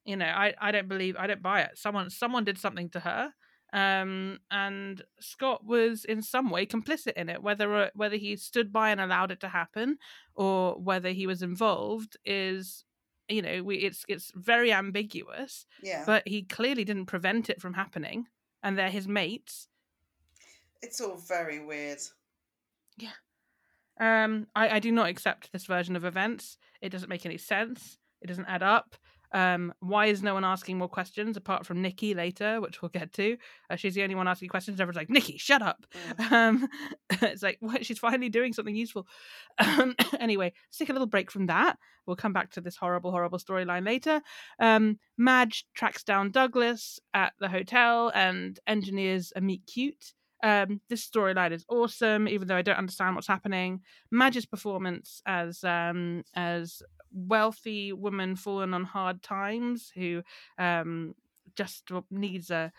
you 0.04 0.18
know 0.18 0.26
i 0.26 0.54
i 0.60 0.72
don't 0.72 0.90
believe 0.90 1.16
i 1.18 1.26
don't 1.26 1.42
buy 1.42 1.62
it. 1.62 1.78
Someone 1.78 2.10
someone 2.10 2.44
did 2.44 2.58
something 2.58 2.90
to 2.90 3.00
her 3.00 3.34
um 3.74 4.40
and 4.50 5.04
scott 5.20 5.64
was 5.64 6.04
in 6.06 6.22
some 6.24 6.50
way 6.50 6.66
complicit 6.66 7.14
in 7.14 7.30
it 7.30 7.44
whether 7.44 7.76
uh, 7.76 7.90
whether 7.94 8.16
he 8.16 8.36
stood 8.36 8.72
by 8.74 8.90
and 8.90 9.00
allowed 9.00 9.32
it 9.32 9.40
to 9.40 9.48
happen 9.48 9.98
or 10.36 10.74
whether 10.80 11.10
he 11.10 11.28
was 11.28 11.42
involved 11.44 12.18
is 12.26 12.84
you 13.28 13.42
know 13.44 13.62
we 13.62 13.78
it's 13.78 14.04
it's 14.08 14.32
very 14.36 14.74
ambiguous 14.74 15.66
Yeah. 15.84 16.04
but 16.06 16.28
he 16.28 16.42
clearly 16.44 16.84
didn't 16.84 17.06
prevent 17.06 17.50
it 17.50 17.62
from 17.62 17.74
happening 17.76 18.26
and 18.64 18.76
they're 18.78 18.90
his 18.90 19.08
mates 19.08 19.68
it's 20.82 21.02
all 21.02 21.18
very 21.18 21.60
weird. 21.64 22.00
Yeah. 22.98 23.12
Um 24.00 24.48
i 24.56 24.78
i 24.78 24.80
do 24.80 24.92
not 24.92 25.10
accept 25.10 25.52
this 25.52 25.66
version 25.66 25.96
of 25.96 26.06
events 26.06 26.58
it 26.82 26.90
doesn't 26.90 27.10
make 27.10 27.26
any 27.26 27.38
sense 27.38 28.00
it 28.22 28.28
doesn't 28.28 28.46
add 28.48 28.64
up 28.64 28.96
um 29.32 29.74
why 29.80 30.08
is 30.08 30.24
no 30.24 30.34
one 30.34 30.44
asking 30.44 30.78
more 30.78 30.90
questions 30.90 31.38
apart 31.38 31.66
from 31.66 31.82
nikki 31.82 32.14
later 32.14 32.60
which 32.62 32.82
we'll 32.82 32.90
get 32.90 33.14
to? 33.14 33.38
Uh, 33.70 33.76
she's 33.76 33.94
the 33.94 34.04
only 34.04 34.16
one 34.16 34.28
asking 34.28 34.50
questions. 34.50 34.80
Everyone's 34.80 34.98
like 34.98 35.10
nikki 35.10 35.38
shut 35.38 35.62
up. 35.62 35.86
Mm. 36.18 36.32
um 36.32 36.68
it's 37.22 37.44
like 37.44 37.58
what? 37.60 37.86
She's 37.86 38.00
finally 38.00 38.30
doing 38.30 38.54
something 38.54 38.76
useful. 38.76 39.08
Um 39.60 39.96
anyway 40.20 40.54
let's 40.68 40.78
take 40.78 40.90
a 40.90 40.94
little 40.94 41.08
break 41.08 41.32
from 41.32 41.48
that. 41.48 41.78
We'll 42.06 42.16
come 42.16 42.34
back 42.34 42.52
to 42.52 42.62
this 42.62 42.76
horrible 42.76 43.12
horrible 43.12 43.40
storyline 43.40 43.86
later. 43.86 44.22
Um 44.60 45.00
madge 45.18 45.66
tracks 45.76 46.04
down 46.04 46.32
douglas 46.32 47.00
at 47.14 47.34
the 47.40 47.50
hotel 47.50 48.12
and 48.16 48.60
engineers 48.68 49.32
a 49.36 49.42
meet 49.42 49.66
cute. 49.68 50.14
Um 50.44 50.82
this 50.90 51.08
storyline 51.08 51.52
is 51.52 51.66
awesome 51.70 52.28
even 52.28 52.48
though 52.48 52.56
i 52.56 52.62
don't 52.62 52.78
understand 52.78 53.16
what's 53.16 53.28
happening. 53.28 53.82
Madge's 54.12 54.46
performance 54.46 55.22
as 55.26 55.64
um 55.64 56.24
as 56.36 56.82
wealthy 57.14 57.94
woman 57.94 58.36
fallen 58.36 58.74
on 58.74 58.84
hard 58.84 59.22
times 59.24 59.92
who 59.96 60.22
um 60.58 61.16
just 61.56 61.90
needs 62.12 62.52
a 62.52 62.72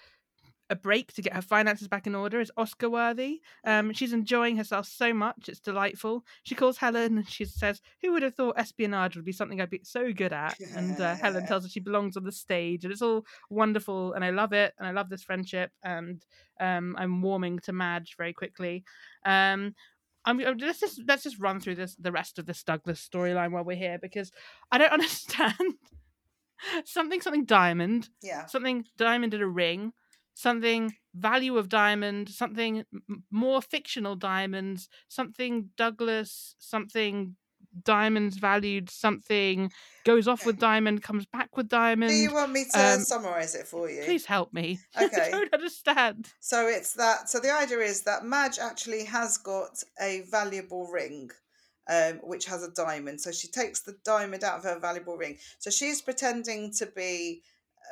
a 0.70 0.76
break 0.76 1.12
to 1.12 1.20
get 1.22 1.32
her 1.34 1.42
finances 1.42 1.88
back 1.88 2.06
in 2.06 2.14
order 2.14 2.40
is 2.40 2.52
Oscar 2.56 2.88
worthy. 2.88 3.40
Um, 3.64 3.92
she's 3.92 4.12
enjoying 4.12 4.56
herself 4.56 4.86
so 4.86 5.12
much; 5.12 5.48
it's 5.48 5.58
delightful. 5.60 6.24
She 6.44 6.54
calls 6.54 6.78
Helen 6.78 7.18
and 7.18 7.28
she 7.28 7.44
says, 7.44 7.82
"Who 8.02 8.12
would 8.12 8.22
have 8.22 8.34
thought 8.36 8.58
espionage 8.58 9.16
would 9.16 9.24
be 9.24 9.32
something 9.32 9.60
I'd 9.60 9.68
be 9.70 9.80
so 9.82 10.12
good 10.12 10.32
at?" 10.32 10.58
And 10.72 11.00
uh, 11.00 11.16
Helen 11.16 11.44
tells 11.46 11.64
her 11.64 11.68
she 11.68 11.80
belongs 11.80 12.16
on 12.16 12.24
the 12.24 12.32
stage, 12.32 12.84
and 12.84 12.92
it's 12.92 13.02
all 13.02 13.26
wonderful, 13.50 14.12
and 14.12 14.24
I 14.24 14.30
love 14.30 14.52
it, 14.52 14.74
and 14.78 14.86
I 14.86 14.92
love 14.92 15.08
this 15.08 15.24
friendship, 15.24 15.72
and 15.82 16.24
um, 16.60 16.94
I'm 16.98 17.20
warming 17.20 17.58
to 17.60 17.72
Madge 17.72 18.14
very 18.16 18.32
quickly. 18.32 18.84
Um, 19.24 19.74
I'm- 20.38 20.58
let's 20.58 20.80
just 20.80 21.00
let's 21.08 21.22
just 21.24 21.38
run 21.40 21.58
through 21.60 21.74
this 21.76 21.96
the 21.96 22.12
rest 22.12 22.38
of 22.38 22.46
this 22.46 22.62
Douglas 22.62 23.06
storyline 23.06 23.50
while 23.50 23.64
we're 23.64 23.76
here 23.76 23.98
because 24.00 24.30
I 24.70 24.78
don't 24.78 24.92
understand. 24.98 25.74
Something 26.84 27.20
something 27.22 27.46
diamond. 27.46 28.10
Yeah. 28.22 28.46
something 28.46 28.84
diamond 28.98 29.32
in 29.32 29.40
a 29.40 29.48
ring, 29.48 29.92
something 30.34 30.94
value 31.14 31.56
of 31.56 31.68
diamond, 31.70 32.28
something 32.28 32.84
m- 32.92 33.24
more 33.30 33.62
fictional 33.62 34.14
diamonds, 34.14 34.88
something 35.08 35.70
Douglas, 35.76 36.54
something 36.58 37.36
diamonds 37.84 38.36
valued, 38.36 38.90
something 38.90 39.70
goes 40.04 40.26
off 40.28 40.46
with 40.46 40.58
diamond, 40.58 41.02
comes 41.02 41.26
back 41.26 41.56
with 41.56 41.68
diamond. 41.68 42.10
Do 42.10 42.16
you 42.16 42.32
want 42.32 42.52
me 42.52 42.64
to 42.72 42.94
um, 42.94 43.00
summarize 43.00 43.54
it 43.54 43.66
for 43.66 43.90
you? 43.90 44.02
Please 44.04 44.24
help 44.26 44.52
me. 44.52 44.78
Okay. 45.00 45.28
I 45.28 45.30
don't 45.30 45.52
understand. 45.54 46.28
So 46.40 46.66
it's 46.66 46.94
that. 46.94 47.28
So 47.30 47.40
the 47.40 47.52
idea 47.52 47.78
is 47.78 48.02
that 48.02 48.24
Madge 48.24 48.58
actually 48.58 49.04
has 49.04 49.38
got 49.38 49.82
a 50.00 50.22
valuable 50.30 50.86
ring, 50.86 51.30
um, 51.88 52.14
which 52.22 52.46
has 52.46 52.62
a 52.62 52.70
diamond. 52.70 53.20
So 53.20 53.32
she 53.32 53.48
takes 53.48 53.80
the 53.80 53.96
diamond 54.04 54.44
out 54.44 54.58
of 54.58 54.64
her 54.64 54.78
valuable 54.78 55.16
ring. 55.16 55.38
So 55.58 55.70
she's 55.70 56.02
pretending 56.02 56.72
to 56.74 56.86
be. 56.86 57.42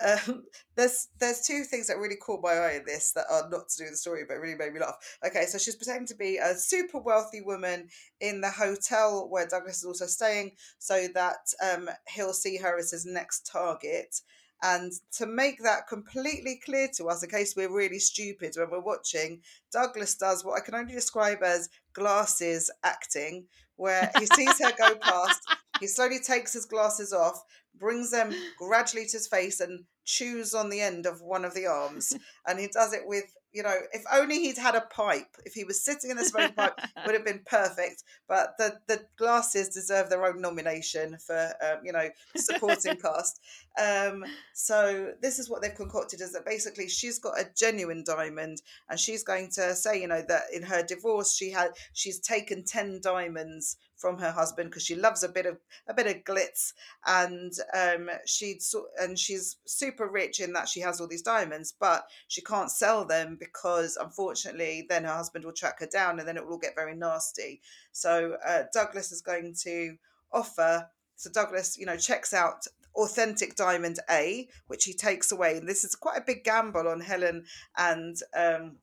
Um, 0.04 0.44
there's 0.76 1.08
there's 1.18 1.42
two 1.46 1.64
things 1.64 1.88
that 1.88 1.98
really 1.98 2.16
caught 2.16 2.42
my 2.42 2.52
eye 2.52 2.74
in 2.74 2.84
this 2.86 3.12
that 3.12 3.26
are 3.30 3.48
not 3.50 3.68
to 3.68 3.78
do 3.78 3.84
with 3.84 3.92
the 3.92 3.96
story, 3.96 4.22
but 4.28 4.38
really 4.38 4.56
made 4.56 4.72
me 4.72 4.80
laugh. 4.80 4.96
Okay, 5.26 5.44
so 5.46 5.58
she's 5.58 5.76
pretending 5.76 6.06
to 6.06 6.14
be 6.14 6.36
a 6.36 6.54
super 6.54 6.98
wealthy 6.98 7.40
woman 7.40 7.88
in 8.20 8.40
the 8.40 8.50
hotel 8.50 9.28
where 9.28 9.46
Douglas 9.46 9.78
is 9.78 9.84
also 9.84 10.06
staying, 10.06 10.52
so 10.78 11.08
that 11.14 11.52
um, 11.64 11.90
he'll 12.08 12.32
see 12.32 12.56
her 12.58 12.78
as 12.78 12.90
his 12.90 13.06
next 13.06 13.50
target. 13.50 14.20
And 14.60 14.92
to 15.12 15.26
make 15.26 15.62
that 15.62 15.86
completely 15.88 16.60
clear 16.64 16.88
to 16.96 17.06
us, 17.06 17.22
in 17.22 17.30
case 17.30 17.54
we're 17.56 17.72
really 17.72 18.00
stupid 18.00 18.54
when 18.56 18.70
we're 18.70 18.80
watching, 18.80 19.40
Douglas 19.72 20.16
does 20.16 20.44
what 20.44 20.60
I 20.60 20.64
can 20.64 20.74
only 20.74 20.94
describe 20.94 21.44
as 21.44 21.68
glasses 21.92 22.68
acting, 22.82 23.46
where 23.76 24.10
he 24.18 24.26
sees 24.26 24.58
her 24.58 24.72
go 24.76 24.96
past, 24.96 25.40
he 25.78 25.86
slowly 25.86 26.18
takes 26.18 26.54
his 26.54 26.66
glasses 26.66 27.12
off, 27.12 27.40
brings 27.78 28.10
them 28.10 28.32
gradually 28.58 29.06
to 29.06 29.16
his 29.16 29.26
face, 29.26 29.60
and 29.60 29.84
chews 30.04 30.54
on 30.54 30.70
the 30.70 30.80
end 30.80 31.06
of 31.06 31.20
one 31.20 31.44
of 31.44 31.54
the 31.54 31.66
arms. 31.66 32.12
And 32.46 32.58
he 32.58 32.68
does 32.68 32.92
it 32.92 33.02
with, 33.04 33.24
you 33.58 33.64
know, 33.64 33.74
if 33.92 34.04
only 34.12 34.38
he'd 34.38 34.56
had 34.56 34.76
a 34.76 34.82
pipe. 34.82 35.36
If 35.44 35.52
he 35.52 35.64
was 35.64 35.84
sitting 35.84 36.12
in 36.12 36.18
a 36.18 36.24
smoking 36.24 36.54
pipe, 36.54 36.78
would 37.04 37.16
have 37.16 37.24
been 37.24 37.42
perfect. 37.44 38.04
But 38.28 38.54
the 38.56 38.78
the 38.86 39.04
glasses 39.16 39.68
deserve 39.68 40.08
their 40.08 40.24
own 40.24 40.40
nomination 40.40 41.18
for 41.18 41.52
um, 41.60 41.80
you 41.84 41.90
know 41.92 42.08
supporting 42.36 42.96
cast. 43.02 43.40
Um, 43.76 44.24
so 44.54 45.12
this 45.20 45.40
is 45.40 45.50
what 45.50 45.60
they've 45.60 45.74
concocted: 45.74 46.20
is 46.20 46.32
that 46.34 46.46
basically 46.46 46.88
she's 46.88 47.18
got 47.18 47.36
a 47.36 47.50
genuine 47.56 48.04
diamond, 48.06 48.62
and 48.88 49.00
she's 49.00 49.24
going 49.24 49.50
to 49.54 49.74
say, 49.74 50.00
you 50.00 50.06
know, 50.06 50.22
that 50.28 50.42
in 50.54 50.62
her 50.62 50.84
divorce 50.84 51.34
she 51.34 51.50
had 51.50 51.72
she's 51.94 52.20
taken 52.20 52.62
ten 52.62 53.00
diamonds 53.02 53.76
from 53.98 54.18
her 54.18 54.30
husband 54.30 54.70
because 54.70 54.84
she 54.84 54.94
loves 54.94 55.22
a 55.22 55.28
bit 55.28 55.44
of 55.44 55.58
a 55.88 55.94
bit 55.94 56.06
of 56.06 56.24
glitz 56.24 56.72
and 57.06 57.52
um 57.74 58.08
she'd 58.24 58.60
and 59.00 59.18
she's 59.18 59.56
super 59.66 60.08
rich 60.08 60.40
in 60.40 60.52
that 60.52 60.68
she 60.68 60.80
has 60.80 61.00
all 61.00 61.08
these 61.08 61.22
diamonds 61.22 61.74
but 61.78 62.04
she 62.28 62.40
can't 62.40 62.70
sell 62.70 63.04
them 63.04 63.36
because 63.52 63.96
unfortunately 64.00 64.86
then 64.88 65.04
her 65.04 65.14
husband 65.14 65.44
will 65.44 65.52
track 65.52 65.80
her 65.80 65.86
down 65.86 66.18
and 66.18 66.28
then 66.28 66.36
it 66.36 66.44
will 66.44 66.52
all 66.52 66.58
get 66.58 66.74
very 66.74 66.94
nasty 66.94 67.60
so 67.92 68.36
uh, 68.46 68.62
douglas 68.72 69.12
is 69.12 69.20
going 69.20 69.54
to 69.62 69.96
offer 70.32 70.88
so 71.16 71.30
douglas 71.30 71.76
you 71.78 71.86
know 71.86 71.96
checks 71.96 72.32
out 72.32 72.66
authentic 72.96 73.54
diamond 73.54 73.98
a 74.10 74.48
which 74.66 74.84
he 74.84 74.92
takes 74.92 75.30
away 75.30 75.56
and 75.56 75.68
this 75.68 75.84
is 75.84 75.94
quite 75.94 76.18
a 76.18 76.24
big 76.26 76.44
gamble 76.44 76.88
on 76.88 77.00
helen 77.00 77.44
and 77.76 78.16
um 78.36 78.76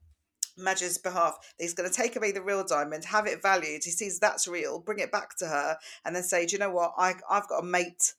Madge's 0.57 0.97
behalf 0.97 1.37
he's 1.59 1.73
going 1.73 1.89
to 1.89 1.95
take 1.95 2.15
away 2.15 2.31
the 2.31 2.41
real 2.41 2.63
diamond, 2.63 3.05
have 3.05 3.27
it 3.27 3.41
valued. 3.41 3.83
He 3.83 3.91
sees 3.91 4.19
that's 4.19 4.47
real, 4.47 4.79
bring 4.79 4.99
it 4.99 5.11
back 5.11 5.35
to 5.37 5.47
her, 5.47 5.77
and 6.05 6.15
then 6.15 6.23
say, 6.23 6.45
Do 6.45 6.53
you 6.53 6.59
know 6.59 6.71
what? 6.71 6.93
I, 6.97 7.15
I've 7.29 7.47
got 7.47 7.63
a 7.63 7.65
mate. 7.65 8.13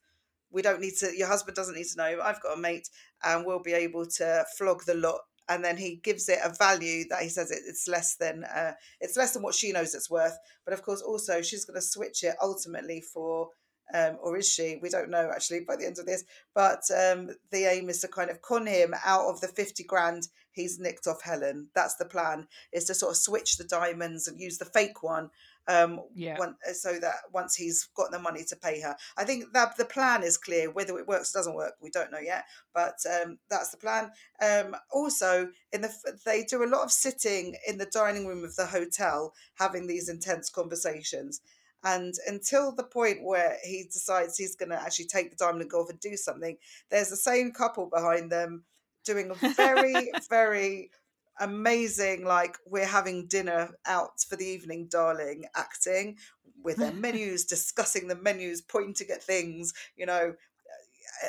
We 0.51 0.63
don't 0.63 0.81
need 0.81 0.97
to, 0.99 1.17
your 1.17 1.29
husband 1.29 1.57
doesn't 1.57 1.75
need 1.75 1.87
to 1.87 1.97
know. 1.97 2.21
I've 2.23 2.43
got 2.43 2.57
a 2.57 2.61
mate, 2.61 2.89
and 3.25 3.45
we'll 3.45 3.63
be 3.63 3.73
able 3.73 4.07
to 4.07 4.45
flog 4.57 4.85
the 4.85 4.95
lot. 4.95 5.21
And 5.49 5.65
then 5.65 5.77
he 5.77 5.97
gives 6.03 6.29
it 6.29 6.39
a 6.43 6.55
value 6.55 7.05
that 7.09 7.23
he 7.23 7.29
says 7.29 7.51
it, 7.51 7.61
it's 7.67 7.87
less 7.87 8.17
than 8.17 8.45
uh, 8.45 8.73
it's 9.01 9.17
less 9.17 9.33
than 9.33 9.43
what 9.43 9.55
she 9.55 9.73
knows 9.73 9.95
it's 9.95 10.11
worth. 10.11 10.37
But 10.65 10.75
of 10.75 10.83
course, 10.83 11.03
also 11.03 11.43
she's 11.43 11.65
going 11.65 11.81
to 11.81 11.87
switch 11.87 12.25
it 12.25 12.35
ultimately 12.43 13.01
for 13.01 13.51
um, 13.95 14.19
or 14.21 14.37
is 14.37 14.49
she? 14.49 14.79
We 14.83 14.89
don't 14.89 15.11
know 15.11 15.31
actually 15.33 15.61
by 15.61 15.77
the 15.77 15.87
end 15.87 15.99
of 15.99 16.07
this. 16.07 16.25
But 16.55 16.83
um, 16.91 17.31
the 17.53 17.71
aim 17.71 17.89
is 17.89 18.01
to 18.01 18.09
kind 18.09 18.31
of 18.31 18.43
con 18.43 18.67
him 18.67 18.95
out 19.05 19.27
of 19.27 19.41
the 19.41 19.49
50 19.49 19.85
grand 19.85 20.29
he's 20.57 20.81
nicked 20.81 21.07
off 21.07 21.23
Helen. 21.23 21.69
That's 21.75 21.97
the 21.97 22.07
plan, 22.07 22.49
is 22.73 22.85
to 22.87 22.95
sort 22.95 23.13
of 23.13 23.19
switch 23.19 23.59
the 23.59 23.65
diamonds 23.65 24.27
and 24.27 24.41
use 24.41 24.59
the 24.59 24.65
fake 24.65 25.03
one. 25.03 25.31
Um, 25.69 26.01
yeah. 26.15 26.39
One, 26.39 26.57
uh, 26.69 26.73
so 26.73 26.99
that 27.01 27.15
once 27.33 27.55
he's 27.55 27.89
got 27.97 28.11
the 28.11 28.19
money 28.19 28.45
to 28.45 28.57
pay 28.57 28.81
her, 28.81 28.97
I 29.17 29.25
think 29.25 29.53
that 29.53 29.77
the 29.77 29.85
plan 29.85 30.23
is 30.23 30.39
clear. 30.39 30.71
Whether 30.71 30.99
it 30.99 31.09
works 31.09 31.35
or 31.35 31.39
doesn't 31.39 31.57
work, 31.57 31.75
we 31.81 31.91
don't 31.91 32.13
know 32.13 32.21
yet. 32.21 32.45
But 32.75 32.97
um, 33.11 33.39
that's 33.51 33.71
the 33.71 33.77
plan. 33.77 34.11
Um, 34.41 34.77
also, 34.93 35.49
in 35.73 35.81
the 35.81 35.93
they 36.25 36.45
do 36.45 36.63
a 36.63 36.71
lot 36.71 36.85
of 36.85 36.93
sitting 36.93 37.57
in 37.67 37.79
the 37.79 37.87
dining 37.87 38.27
room 38.27 38.45
of 38.45 38.55
the 38.57 38.67
hotel, 38.67 39.33
having 39.55 39.87
these 39.87 40.09
intense 40.09 40.51
conversations. 40.51 41.41
And 41.85 42.15
until 42.27 42.75
the 42.75 42.85
point 42.85 43.23
where 43.23 43.59
he 43.63 43.85
decides 43.85 44.37
he's 44.37 44.57
going 44.57 44.71
to 44.71 44.81
actually 44.81 45.07
take 45.07 45.31
the 45.31 45.37
diamond 45.37 45.63
and 45.63 45.71
go 45.71 45.83
off 45.83 45.91
and 45.91 46.01
do 46.01 46.17
something, 46.17 46.57
there's 46.91 47.11
the 47.11 47.17
same 47.17 47.53
couple 47.53 47.87
behind 47.87 48.33
them 48.33 48.65
doing 49.05 49.31
a 49.31 49.35
very, 49.55 50.11
very 50.29 50.91
amazing, 51.41 52.25
like, 52.25 52.59
we're 52.67 52.87
having 52.87 53.27
dinner 53.27 53.71
out 53.87 54.21
for 54.29 54.37
the 54.37 54.47
evening, 54.47 54.89
darling, 54.91 55.45
acting 55.55 56.17
with 56.63 56.77
their 56.77 56.93
menus, 57.07 57.45
discussing 57.45 58.09
the 58.09 58.17
menus, 58.17 58.61
pointing 58.61 59.09
at 59.11 59.23
things, 59.23 59.73
you 59.97 60.07
know. 60.07 60.35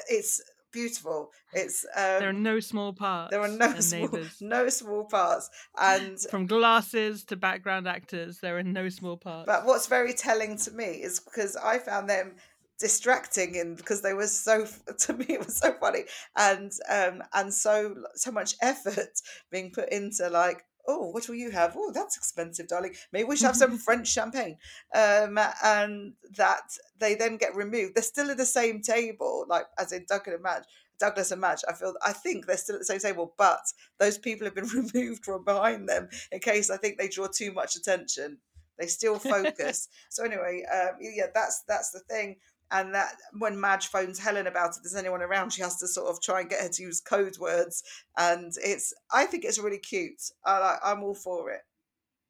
It's 0.09 0.41
beautiful. 0.71 1.31
It's 1.53 1.85
um, 1.95 2.19
there 2.19 2.29
are 2.29 2.33
no 2.33 2.59
small 2.59 2.93
parts. 2.93 3.31
There 3.31 3.41
are 3.41 3.47
no 3.47 3.79
small, 3.79 4.09
no 4.41 4.69
small 4.69 5.05
parts, 5.05 5.49
and 5.79 6.19
from 6.29 6.45
glasses 6.45 7.23
to 7.25 7.35
background 7.35 7.87
actors, 7.87 8.39
there 8.39 8.57
are 8.57 8.63
no 8.63 8.89
small 8.89 9.17
parts. 9.17 9.47
But 9.47 9.65
what's 9.65 9.87
very 9.87 10.13
telling 10.13 10.57
to 10.59 10.71
me 10.71 10.85
is 10.85 11.19
because 11.19 11.55
I 11.55 11.79
found 11.79 12.09
them 12.09 12.35
distracting 12.80 13.57
and 13.57 13.78
because 13.78 14.01
they 14.01 14.13
were 14.13 14.28
so 14.28 14.65
to 14.99 15.13
me 15.13 15.25
it 15.30 15.45
was 15.45 15.57
so 15.57 15.73
funny 15.80 16.03
and 16.38 16.71
um 16.89 17.23
and 17.34 17.53
so 17.53 17.95
so 18.15 18.32
much 18.32 18.55
effort 18.61 19.09
being 19.51 19.71
put 19.71 19.89
into 19.89 20.30
like 20.30 20.63
oh, 20.89 21.09
what 21.09 21.28
will 21.28 21.36
you 21.36 21.51
have? 21.51 21.73
Oh, 21.75 21.91
that's 21.91 22.15
expensive, 22.15 22.69
darling. 22.69 22.93
Maybe 23.11 23.25
we 23.25 23.36
should 23.36 23.47
have 23.47 23.57
some 23.57 23.78
French 23.78 24.07
champagne. 24.07 24.57
Um, 24.95 25.38
and 25.61 26.13
that 26.38 26.61
they 26.97 27.13
then 27.13 27.36
get 27.36 27.57
removed. 27.57 27.93
They're 27.93 28.03
still 28.03 28.32
at 28.32 28.38
the 28.38 28.45
same 28.45 28.82
table, 28.82 29.45
like 29.49 29.65
as 29.78 29.91
in 29.91 30.05
Duncan 30.07 30.36
and 30.36 30.43
Madge 30.43 30.63
Douglas 30.99 31.32
and 31.32 31.41
Madge, 31.41 31.63
I 31.67 31.73
feel 31.73 31.93
I 32.03 32.13
think 32.13 32.45
they're 32.45 32.57
still 32.57 32.75
at 32.75 32.82
the 32.82 32.86
same 32.86 32.99
table, 32.99 33.34
but 33.38 33.61
those 33.99 34.17
people 34.17 34.45
have 34.45 34.55
been 34.55 34.67
removed 34.93 35.23
from 35.23 35.43
behind 35.43 35.88
them 35.88 36.09
in 36.32 36.39
case 36.39 36.69
I 36.69 36.78
think 36.78 36.97
they 36.97 37.07
draw 37.07 37.28
too 37.28 37.51
much 37.53 37.75
attention. 37.75 38.38
They 38.80 38.88
still 38.88 39.17
focus. 39.19 39.89
so 40.09 40.23
anyway, 40.23 40.63
um, 40.71 40.97
yeah, 41.01 41.28
that's 41.34 41.63
that's 41.67 41.91
the 41.91 41.99
thing 41.99 42.38
and 42.72 42.93
that 42.93 43.13
when 43.38 43.59
Madge 43.59 43.88
phones 43.88 44.20
Helen 44.20 44.47
about 44.47 44.72
it, 44.72 44.80
there's 44.84 44.95
anyone 44.95 45.22
around, 45.22 45.51
she 45.53 45.61
has 45.61 45.78
to 45.80 45.88
sort 45.88 46.09
of 46.09 46.22
try 46.22 46.41
and 46.41 46.49
get 46.49 46.61
her 46.61 46.70
to 46.70 46.84
use 46.84 46.99
code 47.01 47.38
words, 47.39 47.84
and 48.18 48.51
it's 48.63 48.93
I 49.11 49.26
think 49.26 49.45
it's 49.45 49.59
really 49.59 49.80
cute. 49.80 50.22
I 50.45 50.59
like 50.59 50.80
I'm 50.84 51.03
all 51.03 51.15
for 51.15 51.51
it. 51.51 51.61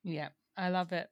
Yeah, 0.03 0.29
I 0.55 0.69
love 0.69 0.91
it. 0.91 1.09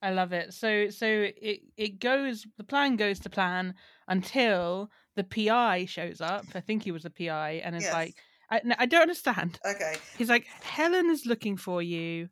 I 0.00 0.12
love 0.12 0.32
it. 0.32 0.54
So 0.54 0.90
so 0.90 1.06
it 1.06 1.60
it 1.76 1.98
goes 1.98 2.46
the 2.56 2.64
plan 2.64 2.96
goes 2.96 3.18
to 3.20 3.30
plan 3.30 3.74
until 4.06 4.90
the 5.16 5.24
PI 5.24 5.86
shows 5.86 6.20
up. 6.20 6.44
I 6.54 6.60
think 6.60 6.84
he 6.84 6.92
was 6.92 7.04
a 7.04 7.10
PI, 7.10 7.62
and 7.64 7.74
it's 7.74 7.84
yes. 7.84 7.94
like 7.94 8.14
I 8.50 8.60
I 8.78 8.86
don't 8.86 9.02
understand. 9.02 9.58
Okay. 9.66 9.96
He's 10.16 10.28
like 10.28 10.46
Helen 10.62 11.10
is 11.10 11.26
looking 11.26 11.56
for 11.56 11.82
you. 11.82 12.28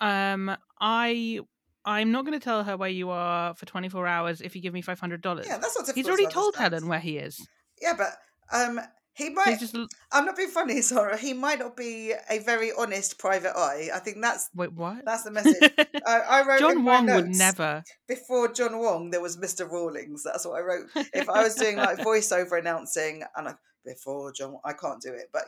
Um, 0.00 0.56
I 0.80 1.40
I'm 1.84 2.12
not 2.12 2.24
going 2.26 2.38
to 2.38 2.44
tell 2.44 2.64
her 2.64 2.76
where 2.76 2.88
you 2.88 3.10
are 3.10 3.54
for 3.54 3.66
24 3.66 4.06
hours 4.06 4.40
if 4.40 4.54
you 4.54 4.62
give 4.62 4.74
me 4.74 4.82
$500. 4.82 5.46
Yeah, 5.46 5.58
that's 5.58 5.78
not 5.78 5.94
He's 5.94 6.06
already 6.06 6.26
told 6.26 6.56
Helen 6.56 6.88
where 6.88 6.98
he 6.98 7.18
is. 7.18 7.46
Yeah, 7.80 7.94
but 7.96 8.10
um, 8.52 8.80
he 9.18 9.30
might. 9.30 9.58
Just... 9.58 9.76
I'm 10.12 10.26
not 10.26 10.36
being 10.36 10.48
funny, 10.48 10.80
Sara. 10.82 11.16
He 11.16 11.32
might 11.32 11.58
not 11.58 11.76
be 11.76 12.14
a 12.30 12.38
very 12.38 12.70
honest 12.78 13.18
private 13.18 13.56
eye. 13.56 13.90
I 13.92 13.98
think 13.98 14.18
that's. 14.22 14.48
Wait, 14.54 14.72
what? 14.72 15.04
That's 15.04 15.24
the 15.24 15.32
message. 15.32 15.72
I, 16.06 16.20
I, 16.28 16.46
wrote. 16.46 16.60
John 16.60 16.84
Wong 16.84 17.06
would 17.06 17.28
never. 17.28 17.82
Before 18.06 18.52
John 18.52 18.78
Wong, 18.78 19.10
there 19.10 19.20
was 19.20 19.36
Mr. 19.36 19.68
Rawlings. 19.68 20.22
That's 20.22 20.46
what 20.46 20.58
I 20.58 20.60
wrote. 20.60 20.86
If 21.12 21.28
I 21.28 21.42
was 21.42 21.56
doing 21.56 21.76
like 21.76 21.98
voiceover 21.98 22.60
announcing, 22.60 23.24
and 23.36 23.48
I, 23.48 23.54
before 23.84 24.32
John, 24.32 24.58
I 24.64 24.72
can't 24.72 25.02
do 25.02 25.12
it, 25.12 25.30
but 25.32 25.44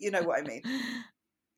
you 0.00 0.10
know 0.10 0.22
what 0.22 0.38
I 0.38 0.42
mean. 0.42 0.62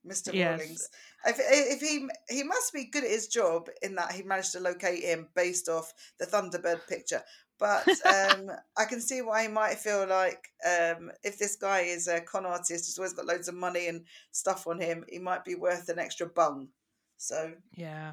Mr. 0.09 0.33
Yes. 0.33 0.61
Rawlings. 0.61 0.89
If, 1.27 1.37
if 1.39 1.81
he 1.81 2.09
he 2.29 2.43
must 2.43 2.73
be 2.73 2.85
good 2.85 3.05
at 3.05 3.11
his 3.11 3.29
job 3.29 3.69
in 3.83 3.95
that 3.97 4.13
he 4.13 4.23
managed 4.23 4.53
to 4.53 4.61
locate 4.61 5.03
him 5.03 5.29
based 5.35 5.69
off 5.69 5.93
the 6.19 6.27
Thunderbird 6.27 6.87
picture. 6.89 7.23
But 7.59 7.89
um, 8.07 8.51
I 8.79 8.85
can 8.85 9.01
see 9.01 9.21
why 9.21 9.43
he 9.43 9.49
might 9.49 9.79
feel 9.79 10.07
like 10.07 10.49
um, 10.65 11.11
if 11.25 11.39
this 11.39 11.57
guy 11.57 11.81
is 11.81 12.07
a 12.09 12.21
con 12.21 12.47
artist, 12.47 12.87
he's 12.87 12.99
always 12.99 13.13
got 13.13 13.27
loads 13.27 13.49
of 13.49 13.55
money 13.55 13.89
and 13.89 14.05
stuff 14.31 14.67
on 14.67 14.81
him, 14.81 15.05
he 15.09 15.19
might 15.19 15.45
be 15.45 15.55
worth 15.55 15.89
an 15.89 15.99
extra 15.99 16.27
bung. 16.27 16.69
So 17.17 17.53
yeah, 17.75 18.13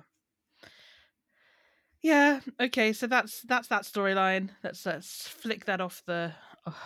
yeah. 2.02 2.40
Okay, 2.60 2.92
so 2.94 3.08
that's 3.08 3.42
that's 3.44 3.68
that 3.68 3.84
storyline. 3.84 4.50
Let's 4.64 4.86
let's 4.86 5.28
flick 5.28 5.66
that 5.66 5.82
off 5.82 6.02
the 6.06 6.34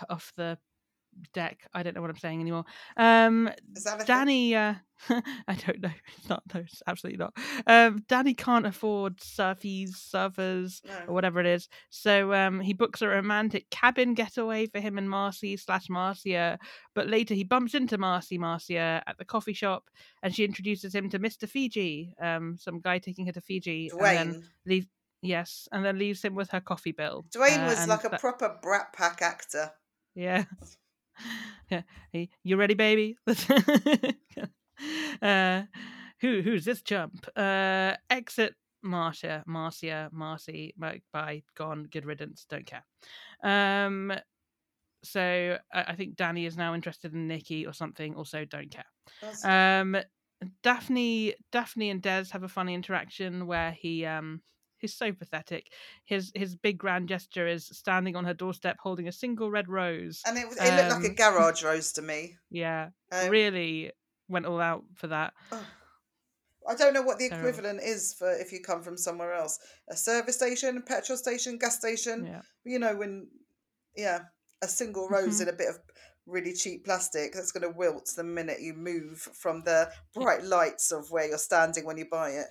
off 0.09 0.33
the 0.35 0.57
deck. 1.33 1.67
I 1.73 1.83
don't 1.83 1.95
know 1.95 2.01
what 2.01 2.09
I'm 2.09 2.17
saying 2.17 2.41
anymore. 2.41 2.65
Um, 2.97 3.49
Danny, 4.05 4.55
uh, 4.55 4.75
I 5.09 5.55
don't 5.55 5.81
know. 5.81 5.91
It's 6.17 6.29
not. 6.29 6.43
No, 6.53 6.61
it's 6.61 6.81
absolutely 6.87 7.17
not. 7.17 7.33
Um, 7.67 8.03
Danny 8.07 8.33
can't 8.33 8.65
afford 8.65 9.17
surfies, 9.17 9.91
surfers, 9.91 10.85
no. 10.85 10.93
or 11.07 11.13
whatever 11.13 11.39
it 11.39 11.45
is. 11.45 11.69
So 11.89 12.33
um, 12.33 12.59
he 12.59 12.73
books 12.73 13.01
a 13.01 13.07
romantic 13.07 13.69
cabin 13.69 14.13
getaway 14.13 14.67
for 14.67 14.79
him 14.79 14.97
and 14.97 15.09
Marcy 15.09 15.57
slash 15.57 15.89
Marcia. 15.89 16.59
But 16.95 17.07
later 17.07 17.33
he 17.33 17.43
bumps 17.43 17.73
into 17.73 17.97
Marcy 17.97 18.37
Marcia 18.37 19.03
at 19.05 19.17
the 19.17 19.25
coffee 19.25 19.53
shop, 19.53 19.89
and 20.23 20.33
she 20.33 20.43
introduces 20.43 20.93
him 20.93 21.09
to 21.09 21.19
Mister 21.19 21.47
Fiji, 21.47 22.15
um, 22.21 22.57
some 22.59 22.79
guy 22.79 22.99
taking 22.99 23.25
her 23.27 23.33
to 23.33 23.41
Fiji, 23.41 23.91
Dwayne. 23.93 24.21
and 24.21 24.33
then 24.33 24.43
leave. 24.65 24.87
Yes, 25.21 25.67
and 25.73 25.83
then 25.83 25.99
leaves 25.99 26.23
him 26.23 26.33
with 26.33 26.49
her 26.51 26.61
coffee 26.61 26.93
bill. 26.93 27.25
Dwayne 27.35 27.65
uh, 27.65 27.67
was 27.67 27.87
like 27.87 28.05
a 28.05 28.09
that... 28.09 28.21
proper 28.21 28.57
Brat 28.61 28.93
Pack 28.93 29.21
actor. 29.21 29.71
Yeah. 30.15 30.45
yeah. 31.69 31.81
Hey, 32.11 32.29
you 32.43 32.57
ready, 32.57 32.73
baby? 32.73 33.17
uh, 35.21 35.63
who 36.21 36.41
who's 36.41 36.65
this 36.65 36.81
chump? 36.81 37.27
Uh, 37.35 37.95
exit 38.09 38.55
Marcia, 38.81 39.43
Marcia, 39.45 40.09
Marcy, 40.11 40.73
bye, 40.77 41.43
gone, 41.55 41.87
good 41.91 42.05
riddance, 42.05 42.45
don't 42.49 42.65
care. 42.65 42.85
Um, 43.43 44.13
so 45.03 45.57
I, 45.73 45.83
I 45.83 45.95
think 45.95 46.15
Danny 46.15 46.45
is 46.45 46.57
now 46.57 46.73
interested 46.73 47.13
in 47.13 47.27
Nikki 47.27 47.65
or 47.65 47.73
something. 47.73 48.15
Also, 48.15 48.45
don't 48.45 48.71
care. 48.71 48.85
Um, 49.43 49.97
Daphne, 50.63 51.35
Daphne 51.51 51.89
and 51.89 52.01
Des 52.01 52.25
have 52.31 52.43
a 52.43 52.47
funny 52.47 52.73
interaction 52.73 53.45
where 53.47 53.71
he 53.71 54.05
um 54.05 54.41
He's 54.79 54.93
so 54.93 55.11
pathetic. 55.11 55.71
His 56.05 56.31
his 56.35 56.55
big 56.55 56.77
grand 56.77 57.09
gesture 57.09 57.47
is 57.47 57.67
standing 57.67 58.15
on 58.15 58.25
her 58.25 58.33
doorstep 58.33 58.77
holding 58.79 59.07
a 59.07 59.11
single 59.11 59.51
red 59.51 59.67
rose. 59.69 60.21
And 60.25 60.37
it, 60.37 60.47
it 60.59 60.69
um, 60.69 60.77
looked 60.77 60.91
like 60.91 61.03
a 61.03 61.09
um, 61.09 61.15
garage 61.33 61.63
rose 61.63 61.91
to 61.93 62.01
me. 62.01 62.37
Yeah. 62.49 62.89
Um, 63.11 63.29
really, 63.29 63.91
went 64.27 64.45
all 64.45 64.61
out 64.61 64.83
for 64.95 65.07
that. 65.07 65.33
Oh. 65.51 65.65
I 66.67 66.75
don't 66.75 66.93
know 66.93 67.01
what 67.01 67.17
the 67.17 67.25
equivalent 67.25 67.81
is 67.81 68.13
for 68.13 68.31
if 68.31 68.51
you 68.51 68.59
come 68.61 68.83
from 68.83 68.95
somewhere 68.95 69.33
else. 69.33 69.59
A 69.89 69.95
service 69.95 70.35
station, 70.35 70.77
a 70.77 70.81
petrol 70.81 71.17
station, 71.17 71.57
gas 71.57 71.77
station. 71.79 72.25
Yeah. 72.25 72.41
You 72.63 72.77
know, 72.77 72.95
when, 72.95 73.27
yeah, 73.95 74.19
a 74.61 74.67
single 74.67 75.09
rose 75.09 75.39
Mhm. 75.39 75.43
in 75.43 75.49
a 75.49 75.53
bit 75.53 75.69
of 75.69 75.79
really 76.27 76.53
cheap 76.53 76.85
plastic 76.85 77.33
that's 77.33 77.51
going 77.51 77.63
to 77.63 77.75
wilt 77.75 78.11
the 78.15 78.23
minute 78.23 78.61
you 78.61 78.73
move 78.73 79.19
from 79.19 79.63
the 79.63 79.91
bright 80.13 80.43
lights 80.43 80.91
of 80.91 81.09
where 81.09 81.27
you're 81.27 81.39
standing 81.39 81.85
when 81.85 81.97
you 81.97 82.05
buy 82.05 82.31
it. 82.31 82.47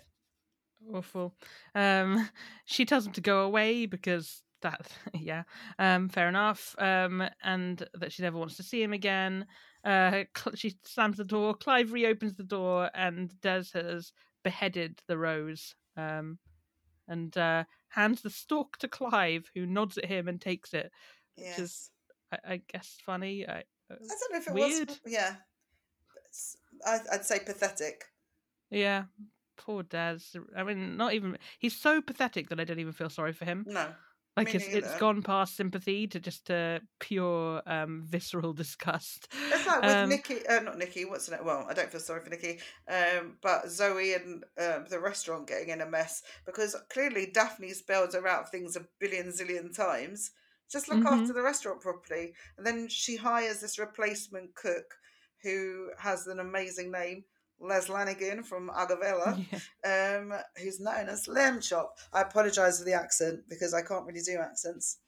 Awful. 0.92 1.34
Um, 1.74 2.28
she 2.64 2.84
tells 2.84 3.06
him 3.06 3.12
to 3.14 3.20
go 3.20 3.42
away 3.42 3.86
because 3.86 4.42
that, 4.62 4.90
yeah, 5.14 5.44
um, 5.78 6.09
fair 6.09 6.28
enough. 6.28 6.74
Um, 6.78 7.24
and 7.42 7.86
that 7.94 8.12
she 8.12 8.22
never 8.22 8.38
wants 8.38 8.56
to 8.56 8.62
see 8.62 8.82
him 8.82 8.92
again. 8.92 9.46
Uh, 9.84 10.24
she 10.55 10.76
slams 10.84 11.16
the 11.16 11.24
door. 11.24 11.55
Clive 11.55 11.92
reopens 11.92 12.36
the 12.36 12.42
door, 12.42 12.90
and 12.94 13.32
Des 13.40 13.64
has 13.74 14.12
beheaded 14.44 15.00
the 15.06 15.18
rose. 15.18 15.74
Um, 15.96 16.38
and 17.09 17.36
uh, 17.38 17.64
hands 17.88 18.20
the 18.20 18.30
stalk 18.30 18.76
to 18.78 18.88
Clive, 18.88 19.50
who 19.55 19.66
nods 19.66 19.96
at 19.96 20.05
him 20.05 20.28
and 20.28 20.40
takes 20.40 20.74
it. 20.74 20.92
Yes. 21.36 21.59
is 21.59 21.90
I, 22.32 22.38
I 22.55 22.62
guess 22.70 22.98
funny. 23.05 23.46
I, 23.48 23.62
uh, 23.90 23.94
I 23.94 23.96
don't 23.96 24.32
know 24.32 24.38
if 24.38 24.48
it 24.48 24.55
weird. 24.55 24.88
was. 24.88 25.00
Yeah. 25.06 25.34
I'd 26.86 27.24
say 27.24 27.40
pathetic. 27.40 28.05
yeah, 28.70 29.05
poor 29.59 29.82
Des. 29.82 30.18
I 30.56 30.62
mean, 30.64 30.97
not 30.97 31.12
even. 31.14 31.39
He's 31.59 31.76
so 31.76 32.01
pathetic 32.02 32.48
that 32.48 32.60
I 32.60 32.64
don't 32.64 32.78
even 32.78 32.93
feel 32.93 33.10
sorry 33.10 33.32
for 33.32 33.44
him. 33.44 33.66
No. 33.66 33.94
like 34.36 34.55
it's, 34.55 34.68
it's 34.68 34.94
gone 34.94 35.22
past 35.22 35.56
sympathy 35.56 36.06
to 36.09 36.20
just 36.20 36.51
uh, 36.51 36.80
pure 37.01 37.62
um 37.66 38.02
visceral 38.06 38.52
disgust 38.62 39.28
It's 39.51 39.66
like 39.66 39.85
with 39.85 40.02
Um, 40.02 40.02
Nikki, 40.02 40.47
uh, 40.47 40.60
not 40.60 40.76
Nikki, 40.76 41.05
what's 41.06 41.26
her 41.28 41.36
name? 41.36 41.44
Well, 41.47 41.66
I 41.68 41.72
don't 41.74 41.90
feel 41.90 42.01
sorry 42.01 42.20
for 42.22 42.28
Nikki, 42.28 42.60
um, 42.86 43.39
but 43.40 43.68
Zoe 43.70 44.12
and 44.14 44.44
um 44.59 44.85
the 44.90 45.01
restaurant 45.01 45.47
getting 45.48 45.70
in 45.70 45.80
a 45.80 45.86
mess 45.86 46.22
because 46.44 46.76
clearly 46.90 47.30
Daphne 47.30 47.72
spelled 47.72 48.12
her 48.12 48.26
out 48.28 48.51
things 48.51 48.76
a 48.76 48.86
billion 48.98 49.28
zillion 49.28 49.74
times. 49.74 50.32
Just 50.70 50.89
look 50.89 51.05
Mhm. 51.05 51.06
after 51.06 51.32
the 51.32 51.43
restaurant 51.43 51.80
properly. 51.80 52.35
And 52.59 52.66
then 52.66 52.89
she 52.89 53.16
hires 53.16 53.60
this 53.60 53.78
replacement 53.78 54.55
cook 54.55 54.98
who 55.43 55.93
has 55.98 56.26
an 56.26 56.40
amazing 56.40 56.90
name, 56.90 57.24
Les 57.60 57.89
Lanigan 57.89 58.43
from 58.43 58.70
Agavella, 58.70 59.44
yeah. 59.85 60.18
um, 60.20 60.32
who's 60.62 60.80
known 60.80 61.09
as 61.09 61.26
Lamb 61.28 61.60
Chop. 61.60 61.97
I 62.12 62.22
apologise 62.22 62.78
for 62.78 62.85
the 62.85 62.93
accent 62.94 63.40
because 63.48 63.74
I 63.74 63.82
can't 63.82 64.06
really 64.06 64.20
do 64.22 64.39
accents. 64.39 64.98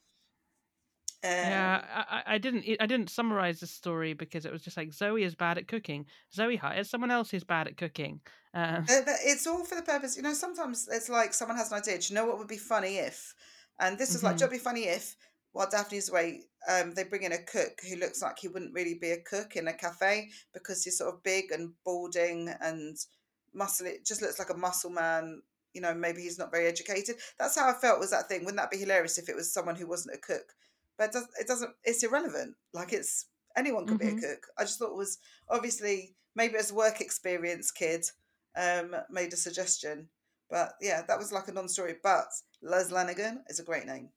Um, 1.23 1.31
yeah 1.31 1.83
I, 2.09 2.23
I- 2.27 2.39
didn't 2.39 2.65
i 2.81 2.87
didn't 2.87 3.11
summarize 3.11 3.61
the 3.61 3.67
story 3.67 4.15
because 4.15 4.47
it 4.47 4.53
was 4.53 4.63
just 4.63 4.79
like 4.79 4.91
zoe 4.91 5.23
is 5.23 5.35
bad 5.35 5.59
at 5.59 5.69
cooking 5.69 6.07
zoe 6.33 6.57
hires 6.57 6.89
someone 6.89 7.11
else 7.11 7.31
who's 7.31 7.45
bad 7.45 7.67
at 7.67 7.77
cooking 7.77 8.23
Uh, 8.55 8.81
It's 8.89 9.47
all 9.47 9.63
for 9.67 9.75
the 9.75 9.83
purpose. 9.83 10.17
You 10.17 10.23
know, 10.23 10.33
sometimes 10.33 10.89
it's 10.91 11.11
like 11.11 11.35
someone 11.35 11.59
has 11.59 11.71
an 11.71 11.79
idea. 11.79 11.99
Do 11.99 12.07
you 12.09 12.15
know 12.15 12.25
what 12.27 12.39
would 12.39 12.49
be 12.49 12.57
funny 12.57 12.97
if? 12.97 13.35
And 13.79 13.99
this 13.99 14.15
is 14.15 14.23
like, 14.23 14.39
do 14.39 14.45
you 14.45 14.47
know 14.47 14.53
be 14.53 14.59
funny 14.59 14.85
if, 14.85 15.15
while 15.53 15.69
Daphne's 15.71 16.09
away, 16.11 16.43
um, 16.69 16.93
they 16.95 17.05
bring 17.05 17.23
in 17.25 17.33
a 17.33 17.43
cook 17.43 17.81
who 17.89 17.97
looks 17.97 18.23
like 18.23 18.39
he 18.39 18.49
wouldn't 18.49 18.75
really 18.75 18.95
be 18.95 19.11
a 19.11 19.21
cook 19.23 19.57
in 19.57 19.69
a 19.69 19.73
cafe 19.73 20.31
because 20.53 20.85
he's 20.85 20.99
sort 20.99 21.15
of 21.15 21.23
big 21.23 21.51
and 21.51 21.73
balding 21.85 22.49
and 22.61 22.97
muscle. 23.53 23.87
It 23.87 24.05
just 24.05 24.23
looks 24.23 24.39
like 24.39 24.51
a 24.51 24.57
muscle 24.57 24.91
man. 24.91 25.43
You 25.73 25.81
know, 25.81 25.95
maybe 25.95 26.23
he's 26.23 26.39
not 26.39 26.51
very 26.51 26.67
educated. 26.67 27.17
That's 27.39 27.59
how 27.59 27.69
I 27.69 27.75
felt 27.75 28.01
was 28.01 28.11
that 28.11 28.29
thing. 28.29 28.41
Wouldn't 28.41 28.57
that 28.57 28.71
be 28.71 28.79
hilarious 28.79 29.19
if 29.19 29.29
it 29.29 29.37
was 29.37 29.53
someone 29.53 29.77
who 29.77 29.87
wasn't 29.87 30.17
a 30.17 30.19
cook? 30.19 30.55
But 30.99 31.11
it, 31.11 31.13
does, 31.13 31.29
it 31.41 31.47
doesn't. 31.47 31.71
It's 31.85 32.03
irrelevant. 32.03 32.57
Like 32.75 32.93
it's 32.93 33.27
anyone 33.57 33.87
could 33.87 33.99
Mhm. 33.99 34.21
be 34.21 34.27
a 34.27 34.29
cook. 34.29 34.47
I 34.59 34.65
just 34.65 34.79
thought 34.79 34.91
it 34.91 34.97
was 34.97 35.19
obviously 35.49 36.15
maybe 36.35 36.57
as 36.57 36.71
a 36.71 36.75
work 36.75 37.01
experience 37.01 37.71
kid 37.71 38.05
um, 38.57 38.95
made 39.11 39.33
a 39.33 39.37
suggestion. 39.37 40.09
But 40.51 40.75
yeah, 40.81 41.03
that 41.07 41.19
was 41.19 41.33
like 41.33 41.49
a 41.49 41.53
non-story. 41.53 41.97
But 42.03 42.27
Les 42.63 42.91
Lanigan 42.91 43.45
is 43.49 43.61
a 43.61 43.65
great 43.65 43.87
name. 43.87 44.11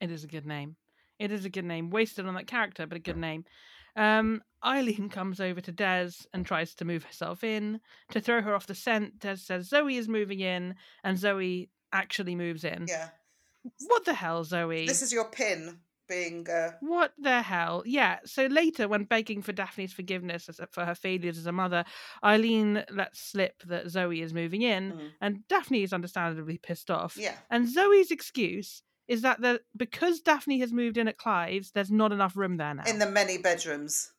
It 0.00 0.10
is 0.10 0.24
a 0.24 0.28
good 0.28 0.46
name 0.46 0.76
it 1.18 1.32
is 1.32 1.44
a 1.44 1.50
good 1.50 1.64
name 1.64 1.90
wasted 1.90 2.26
on 2.26 2.34
that 2.34 2.46
character 2.46 2.86
but 2.86 2.96
a 2.96 3.00
good 3.00 3.16
name 3.16 3.44
um, 3.96 4.42
eileen 4.64 5.08
comes 5.08 5.40
over 5.40 5.60
to 5.60 5.72
des 5.72 6.10
and 6.34 6.44
tries 6.44 6.74
to 6.74 6.84
move 6.84 7.04
herself 7.04 7.42
in 7.42 7.80
to 8.10 8.20
throw 8.20 8.42
her 8.42 8.54
off 8.54 8.66
the 8.66 8.74
scent 8.74 9.18
des 9.18 9.36
says 9.36 9.68
zoe 9.68 9.96
is 9.96 10.08
moving 10.08 10.40
in 10.40 10.74
and 11.02 11.18
zoe 11.18 11.70
actually 11.92 12.34
moves 12.34 12.64
in 12.64 12.84
Yeah, 12.88 13.08
what 13.86 14.04
the 14.04 14.14
hell 14.14 14.44
zoe 14.44 14.86
this 14.86 15.02
is 15.02 15.12
your 15.12 15.30
pin 15.30 15.78
being. 16.08 16.48
Uh, 16.48 16.70
What 16.80 17.12
the 17.18 17.42
hell? 17.42 17.82
Yeah. 17.84 18.18
So 18.24 18.46
later, 18.46 18.86
when 18.86 19.04
begging 19.04 19.42
for 19.42 19.52
Daphne's 19.52 19.92
forgiveness 19.92 20.48
for 20.70 20.84
her 20.84 20.94
failures 20.94 21.36
as 21.36 21.46
a 21.46 21.52
mother, 21.52 21.84
Eileen 22.22 22.84
lets 22.92 23.20
slip 23.20 23.60
that 23.64 23.90
Zoe 23.90 24.22
is 24.22 24.32
moving 24.32 24.62
in, 24.62 24.92
mm, 24.92 25.10
and 25.20 25.46
Daphne 25.48 25.82
is 25.82 25.92
understandably 25.92 26.58
pissed 26.58 26.92
off. 26.92 27.16
yeah, 27.16 27.34
And 27.50 27.68
Zoe's 27.68 28.12
excuse 28.12 28.82
is 29.08 29.22
that 29.22 29.40
the, 29.40 29.60
because 29.76 30.20
Daphne 30.20 30.58
has 30.60 30.72
moved 30.72 30.96
in 30.98 31.08
at 31.08 31.16
Clive's, 31.18 31.70
there's 31.72 31.90
not 31.90 32.12
enough 32.12 32.36
room 32.36 32.56
there 32.56 32.74
now. 32.74 32.84
in 32.86 32.98
the 32.98 33.10
many 33.10 33.38
bedrooms. 33.38 34.12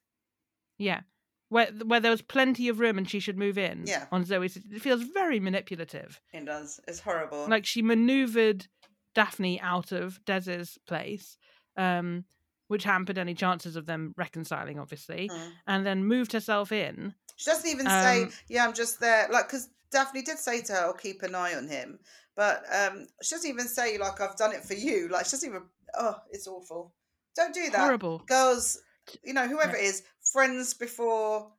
yeah. 0.77 1.01
Where, 1.49 1.67
where 1.85 2.01
there 2.01 2.11
was 2.11 2.21
plenty 2.21 2.67
of 2.67 2.81
room 2.81 2.97
and 2.97 3.09
she 3.09 3.21
should 3.21 3.37
move 3.37 3.57
in 3.57 3.85
Yeah. 3.87 4.07
on 4.11 4.25
Zoe's. 4.25 4.57
It 4.57 4.81
feels 4.81 5.01
very 5.03 5.39
manipulative. 5.39 6.19
It 6.33 6.43
does. 6.45 6.81
It's 6.89 6.99
horrible. 6.99 7.47
Like 7.47 7.65
she 7.65 7.81
maneuvered 7.81 8.67
Daphne 9.15 9.61
out 9.61 9.93
of 9.93 10.19
Des's 10.25 10.77
place, 10.87 11.37
um, 11.77 12.25
which 12.67 12.83
hampered 12.83 13.17
any 13.17 13.33
chances 13.33 13.77
of 13.77 13.85
them 13.85 14.13
reconciling, 14.17 14.77
obviously, 14.77 15.29
Mm. 15.29 15.51
and 15.67 15.85
then 15.85 16.03
moved 16.03 16.33
herself 16.33 16.73
in. 16.73 17.13
She 17.37 17.49
doesn't 17.49 17.69
even 17.69 17.85
say, 17.85 18.23
Um, 18.23 18.31
"Yeah, 18.49 18.65
I'm 18.65 18.73
just 18.73 18.99
there." 18.99 19.29
Like, 19.31 19.47
because 19.47 19.69
Daphne 19.91 20.21
did 20.23 20.39
say 20.39 20.61
to 20.61 20.73
her, 20.73 20.79
"I'll 20.79 20.93
keep 20.93 21.23
an 21.23 21.35
eye 21.35 21.55
on 21.55 21.67
him," 21.67 21.99
but 22.35 22.63
um, 22.73 23.07
she 23.21 23.35
doesn't 23.35 23.49
even 23.49 23.67
say, 23.67 23.97
"Like, 23.97 24.19
I've 24.19 24.35
done 24.35 24.53
it 24.53 24.63
for 24.65 24.73
you." 24.73 25.07
Like, 25.07 25.25
she 25.25 25.31
doesn't 25.31 25.49
even. 25.49 25.63
Oh, 25.97 26.15
it's 26.31 26.47
awful. 26.47 26.93
Don't 27.35 27.53
do 27.53 27.69
that, 27.69 27.79
Horrible. 27.79 28.23
girls. 28.27 28.79
You 29.23 29.33
know, 29.33 29.47
whoever 29.47 29.75
it 29.77 29.83
is, 29.83 30.03
friends 30.33 30.73
before 30.73 31.51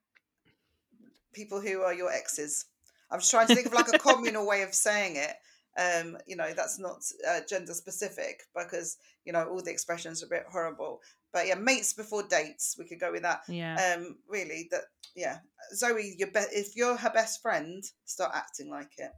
people 1.33 1.61
who 1.61 1.81
are 1.83 1.95
your 1.95 2.13
exes. 2.13 2.67
I'm 3.11 3.21
just 3.21 3.31
trying 3.31 3.47
to 3.47 3.55
think 3.55 3.69
of 3.69 3.73
like 3.73 3.89
a 3.89 3.99
communal 3.99 4.47
way 4.53 4.63
of 4.63 4.75
saying 4.75 5.17
it. 5.17 5.35
Um, 5.79 6.19
you 6.27 6.35
know, 6.37 6.53
that's 6.55 6.79
not 6.79 7.03
uh, 7.29 7.41
gender 7.49 7.73
specific 7.73 8.43
because 8.55 8.97
you 9.25 9.33
know 9.33 9.45
all 9.49 9.63
the 9.63 9.71
expressions 9.71 10.23
are 10.23 10.27
a 10.27 10.31
bit 10.31 10.45
horrible. 10.51 11.01
But 11.33 11.47
yeah, 11.47 11.55
mates 11.55 11.93
before 11.93 12.25
dates. 12.27 12.77
We 12.79 12.87
could 12.87 13.01
go 13.01 13.13
with 13.13 13.23
that 13.23 13.43
Yeah. 13.49 13.95
um 13.97 14.17
really 14.29 14.69
that 14.73 14.83
yeah 15.15 15.39
zoe 15.75 16.15
your 16.19 16.29
be- 16.31 16.41
if 16.53 16.75
you're 16.77 16.97
her 16.97 17.11
best 17.11 17.41
friend 17.43 17.83
start 18.05 18.33
acting 18.35 18.71
like 18.71 18.93
it 18.99 19.13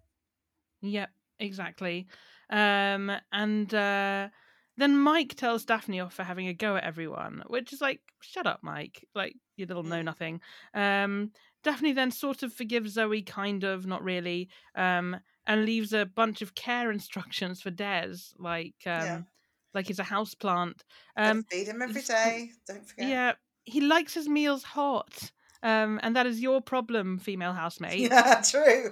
Yep, 0.83 1.11
exactly. 1.39 2.07
Um, 2.49 3.13
and 3.33 3.73
uh, 3.75 4.29
then 4.77 4.99
Mike 4.99 5.35
tells 5.35 5.65
Daphne 5.65 6.01
off 6.01 6.15
for 6.15 6.25
having 6.25 6.49
a 6.49 6.55
go 6.55 6.77
at 6.77 6.85
everyone, 6.85 7.43
which 7.49 7.73
is 7.73 7.81
like, 7.81 8.01
shut 8.23 8.47
up, 8.47 8.61
Mike. 8.63 9.07
Like, 9.15 9.37
you 9.57 9.67
little 9.67 9.83
know 9.83 10.01
Mm. 10.01 10.05
nothing. 10.05 10.41
Um, 10.75 11.33
Daphne 11.63 11.93
then 11.93 12.11
sort 12.11 12.43
of 12.43 12.53
forgives 12.55 12.93
Zoe, 12.95 13.23
kind 13.23 13.63
of, 13.65 13.87
not 13.87 14.03
really, 14.03 14.49
um, 14.75 15.21
and 15.47 15.65
leaves 15.65 15.93
a 15.93 16.07
bunch 16.07 16.43
of 16.43 16.55
care 16.55 16.91
instructions 16.91 17.61
for 17.63 17.71
Des, 17.71 18.17
like, 18.39 18.87
um, 18.87 19.09
Yeah. 19.13 19.25
like 19.75 19.87
he's 19.87 19.99
a 19.99 20.05
houseplant. 20.05 20.83
Gotta 21.23 21.39
Um, 21.39 21.45
feed 21.51 21.67
him 21.67 21.81
every 21.81 22.03
day. 22.03 22.53
don't 22.67 22.87
forget 22.87 23.17
yeah, 23.17 23.35
he 23.65 23.81
likes 23.81 24.15
his 24.15 24.29
meals 24.29 24.63
hot. 24.65 25.33
Um, 25.63 26.01
and 26.03 26.17
that 26.17 26.27
is 26.27 26.41
your 26.41 26.61
problem, 26.63 27.19
female 27.19 27.53
housemate. 27.53 28.15
yeah 28.15 28.41
true 28.49 28.91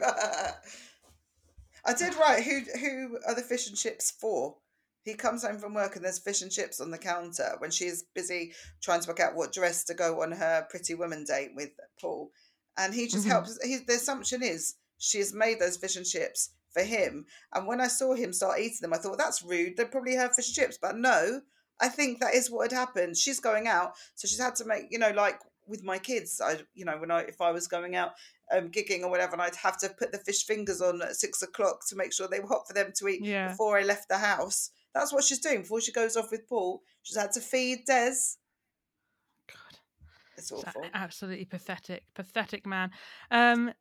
i 1.84 1.94
did 1.94 2.14
write 2.14 2.44
who 2.44 2.60
who 2.78 3.18
are 3.26 3.34
the 3.34 3.42
fish 3.42 3.68
and 3.68 3.76
chips 3.76 4.10
for 4.10 4.58
he 5.02 5.14
comes 5.14 5.42
home 5.42 5.58
from 5.58 5.74
work 5.74 5.96
and 5.96 6.04
there's 6.04 6.18
fish 6.18 6.42
and 6.42 6.52
chips 6.52 6.80
on 6.80 6.90
the 6.90 6.98
counter 6.98 7.54
when 7.58 7.70
she 7.70 7.84
is 7.86 8.04
busy 8.14 8.52
trying 8.80 9.00
to 9.00 9.08
work 9.08 9.20
out 9.20 9.34
what 9.34 9.52
dress 9.52 9.84
to 9.84 9.94
go 9.94 10.22
on 10.22 10.32
her 10.32 10.66
pretty 10.70 10.94
woman 10.94 11.24
date 11.24 11.52
with 11.54 11.70
paul 12.00 12.30
and 12.76 12.94
he 12.94 13.08
just 13.08 13.26
Mhm. 13.26 13.28
helps 13.28 13.58
he, 13.64 13.78
the 13.78 13.94
assumption 13.94 14.42
is 14.42 14.74
she's 14.98 15.32
made 15.34 15.58
those 15.60 15.76
fish 15.76 15.96
and 15.96 16.06
chips 16.06 16.50
for 16.72 16.82
him 16.82 17.24
and 17.54 17.66
when 17.66 17.80
i 17.80 17.86
saw 17.86 18.14
him 18.14 18.32
start 18.32 18.58
eating 18.58 18.78
them 18.82 18.92
i 18.92 18.98
thought 18.98 19.16
that's 19.18 19.42
rude 19.42 19.76
They're 19.76 19.86
probably 19.86 20.14
have 20.14 20.34
fish 20.34 20.48
and 20.48 20.54
chips 20.56 20.78
but 20.80 20.96
no 20.96 21.40
i 21.80 21.88
think 21.88 22.20
that 22.20 22.34
is 22.34 22.50
what 22.50 22.70
had 22.70 22.78
happened 22.78 23.16
she's 23.16 23.40
going 23.40 23.66
out 23.68 23.92
so 24.14 24.28
she's 24.28 24.40
had 24.40 24.54
to 24.56 24.64
make 24.66 24.84
you 24.90 24.98
know 24.98 25.10
like 25.10 25.38
with 25.66 25.82
my 25.82 25.98
kids 25.98 26.40
i 26.44 26.58
you 26.74 26.84
know 26.84 26.98
when 26.98 27.10
i 27.10 27.20
if 27.22 27.40
i 27.40 27.50
was 27.50 27.66
going 27.68 27.96
out 27.96 28.10
um, 28.50 28.70
gigging 28.70 29.02
or 29.02 29.10
whatever, 29.10 29.34
and 29.34 29.42
I'd 29.42 29.54
have 29.56 29.76
to 29.80 29.90
put 29.90 30.10
the 30.10 30.16
fish 30.16 30.46
fingers 30.46 30.80
on 30.80 31.02
at 31.02 31.16
six 31.16 31.42
o'clock 31.42 31.86
to 31.88 31.96
make 31.96 32.14
sure 32.14 32.26
they 32.28 32.40
were 32.40 32.48
hot 32.48 32.66
for 32.66 32.72
them 32.72 32.92
to 32.96 33.08
eat 33.08 33.22
Yeah. 33.22 33.48
before 33.48 33.78
I 33.78 33.82
left 33.82 34.08
the 34.08 34.16
house. 34.16 34.70
That's 34.94 35.12
what 35.12 35.24
she's 35.24 35.40
doing 35.40 35.60
before 35.60 35.82
she 35.82 35.92
goes 35.92 36.16
off 36.16 36.30
with 36.30 36.48
Paul. 36.48 36.80
She's 37.02 37.18
had 37.18 37.30
to 37.32 37.42
feed 37.42 37.80
Des. 37.86 38.14
God. 39.46 39.78
It's 40.38 40.50
It's 40.50 40.64
awful. 40.64 40.86
absolutely 40.94 41.44
pathetic, 41.44 42.04
pathetic 42.14 42.64
man. 42.66 42.90
Um, 43.30 43.72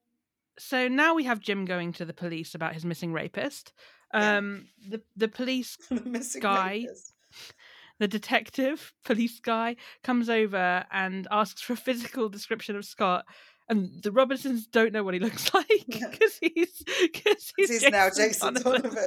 so 0.59 0.87
now 0.87 1.13
we 1.13 1.23
have 1.25 1.39
Jim 1.39 1.65
going 1.65 1.93
to 1.93 2.05
the 2.05 2.13
police 2.13 2.55
about 2.55 2.73
his 2.73 2.85
missing 2.85 3.13
rapist. 3.13 3.73
Yeah. 4.13 4.37
Um, 4.37 4.67
the 4.89 5.01
the 5.15 5.27
police, 5.27 5.77
The 5.89 6.01
missing 6.01 6.41
Guy. 6.41 6.85
rapist. 6.87 7.13
the 7.99 8.07
detective, 8.07 8.93
police 9.05 9.39
guy 9.39 9.75
comes 10.03 10.29
over 10.29 10.85
and 10.91 11.27
asks 11.31 11.61
for 11.61 11.73
a 11.73 11.77
physical 11.77 12.29
description 12.29 12.75
of 12.75 12.85
Scott. 12.85 13.25
and 13.69 14.01
the 14.03 14.11
Robinsons 14.11 14.67
don't 14.67 14.93
know 14.93 15.03
what 15.03 15.13
he 15.13 15.19
looks 15.19 15.53
like 15.53 15.67
because 15.87 16.37
he's 16.41 16.83
because 17.01 17.51
he's, 17.57 17.69
he's 17.81 17.91
now 17.91 18.09
Jason 18.15 18.53
Donovan. 18.53 18.81
Donovan. 18.81 19.05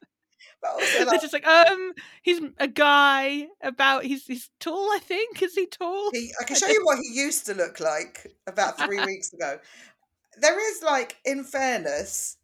But 0.62 0.72
also, 0.72 0.98
like, 0.98 1.08
They're 1.08 1.18
just 1.20 1.32
like, 1.32 1.46
um, 1.46 1.92
he's 2.22 2.38
a 2.58 2.68
guy 2.68 3.46
about 3.62 4.04
he's 4.04 4.26
he's 4.26 4.50
tall. 4.60 4.90
I 4.92 4.98
think 5.02 5.40
is 5.42 5.54
he 5.54 5.66
tall? 5.66 6.10
He, 6.12 6.30
I 6.38 6.44
can 6.44 6.54
show 6.56 6.66
you 6.68 6.82
what 6.84 6.98
he 6.98 7.18
used 7.18 7.46
to 7.46 7.54
look 7.54 7.80
like 7.80 8.26
about 8.46 8.78
three 8.78 9.02
weeks 9.02 9.32
ago. 9.32 9.58
There 10.38 10.70
is 10.70 10.82
like, 10.82 11.16
in 11.24 11.44
fairness, 11.44 12.36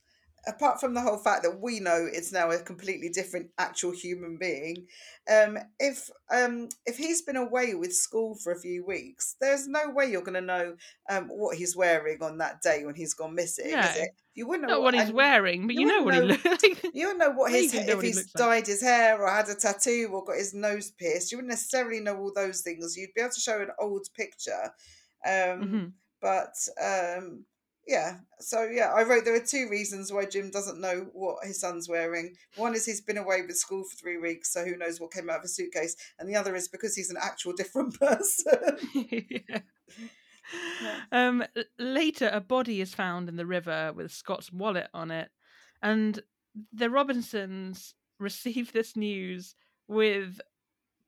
apart 0.47 0.81
from 0.81 0.95
the 0.95 1.01
whole 1.01 1.19
fact 1.19 1.43
that 1.43 1.61
we 1.61 1.81
know 1.81 2.07
it's 2.11 2.33
now 2.33 2.51
a 2.51 2.59
completely 2.59 3.09
different 3.09 3.51
actual 3.59 3.91
human 3.91 4.37
being, 4.39 4.87
um, 5.31 5.59
if 5.79 6.09
um, 6.33 6.69
if 6.87 6.97
he's 6.97 7.23
been 7.23 7.37
away 7.37 7.75
with 7.75 7.95
school 7.95 8.37
for 8.37 8.53
a 8.53 8.61
few 8.61 8.85
weeks, 8.87 9.37
there's 9.41 9.67
no 9.67 9.91
way 9.91 10.11
you're 10.11 10.23
going 10.23 10.35
to 10.35 10.41
know 10.41 10.77
um, 11.11 11.29
what 11.29 11.57
he's 11.57 11.77
wearing 11.77 12.23
on 12.23 12.39
that 12.39 12.63
day 12.63 12.85
when 12.85 12.95
he's 12.95 13.15
gone 13.15 13.35
missing. 13.35 13.73
No. 13.73 13.81
Is 13.81 13.97
it? 13.97 14.11
You 14.35 14.47
wouldn't 14.47 14.69
know 14.69 14.81
what, 14.81 14.95
what 14.95 15.03
he's 15.03 15.13
wearing, 15.13 15.67
but 15.67 15.77
you, 15.77 15.81
you 15.81 15.87
know 15.87 16.03
what 16.03 16.15
know, 16.15 16.21
he 16.21 16.27
looks 16.29 16.45
like. 16.45 16.87
You 16.95 17.07
don't 17.07 17.19
know 17.19 17.31
what 17.31 17.51
his 17.51 17.73
if 17.73 18.03
he's 18.03 18.19
he 18.19 18.31
dyed 18.37 18.49
like. 18.49 18.67
his 18.67 18.83
hair 18.83 19.21
or 19.21 19.31
had 19.31 19.49
a 19.49 19.55
tattoo 19.55 20.11
or 20.13 20.25
got 20.25 20.37
his 20.37 20.53
nose 20.53 20.91
pierced. 20.91 21.33
You 21.33 21.39
wouldn't 21.39 21.53
necessarily 21.53 22.01
know 22.01 22.19
all 22.19 22.33
those 22.35 22.61
things. 22.61 22.97
You'd 22.97 23.15
be 23.15 23.23
able 23.23 23.33
to 23.33 23.41
show 23.41 23.63
an 23.63 23.71
old 23.81 24.07
picture, 24.15 24.65
um, 25.25 25.33
mm-hmm. 25.33 25.87
but 26.21 26.55
um, 26.79 27.47
yeah. 27.87 28.19
So 28.41 28.65
yeah, 28.65 28.93
I 28.95 29.03
wrote 29.05 29.25
there 29.25 29.35
are 29.35 29.41
two 29.41 29.69
reasons 29.71 30.13
why 30.13 30.25
Jim 30.27 30.51
doesn't 30.51 30.81
know 30.81 31.09
what 31.13 31.45
his 31.45 31.61
son's 31.61 31.89
wearing. 31.89 32.35
One 32.57 32.75
is 32.75 32.85
he's 32.85 33.01
been 33.01 33.19
away 33.19 33.43
with 33.43 33.57
school 33.57 33.85
for 33.85 33.97
three 33.97 34.19
weeks, 34.19 34.53
so 34.53 34.65
who 34.65 34.77
knows 34.77 35.01
what 35.01 35.13
came 35.13 35.31
out 35.31 35.37
of 35.37 35.43
his 35.43 35.55
suitcase, 35.55 35.97
and 36.19 36.29
the 36.29 36.37
other 36.37 36.55
is 36.55 36.69
because 36.69 36.95
he's 36.95 37.11
an 37.11 37.19
actual 37.21 37.53
different 37.53 37.95
person. 38.01 38.79
yeah. 39.31 39.61
Um, 41.11 41.45
later, 41.79 42.31
a 42.33 42.41
body 42.41 42.81
is 42.81 42.95
found 42.95 43.29
in 43.29 43.37
the 43.37 43.47
river 43.47 43.93
with 43.95 44.13
Scott's 44.13 44.53
wallet 44.53 44.89
on 44.93 45.11
it, 45.11 45.31
and 45.83 46.21
the 46.73 46.91
Robinsons 46.91 47.95
receive 48.19 48.73
this 48.73 48.97
news 48.97 49.55
with 49.89 50.41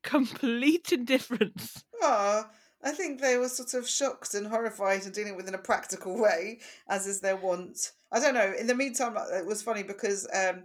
complete 0.02 0.92
indifference. 0.92 1.84
Ah, 2.02 2.48
I 2.82 2.92
think 2.92 3.20
they 3.20 3.36
were 3.36 3.48
sort 3.48 3.74
of 3.74 3.88
shocked 3.88 4.34
and 4.34 4.46
horrified 4.46 5.04
and 5.04 5.12
dealing 5.12 5.36
with 5.36 5.46
it 5.46 5.48
in 5.48 5.54
a 5.54 5.58
practical 5.58 6.18
way, 6.18 6.60
as 6.88 7.06
is 7.06 7.20
their 7.20 7.36
wont. 7.36 7.92
I 8.12 8.20
don't 8.20 8.34
know. 8.34 8.52
In 8.58 8.66
the 8.66 8.74
meantime, 8.74 9.16
it 9.32 9.46
was 9.46 9.62
funny 9.62 9.82
because 9.82 10.28
um, 10.32 10.64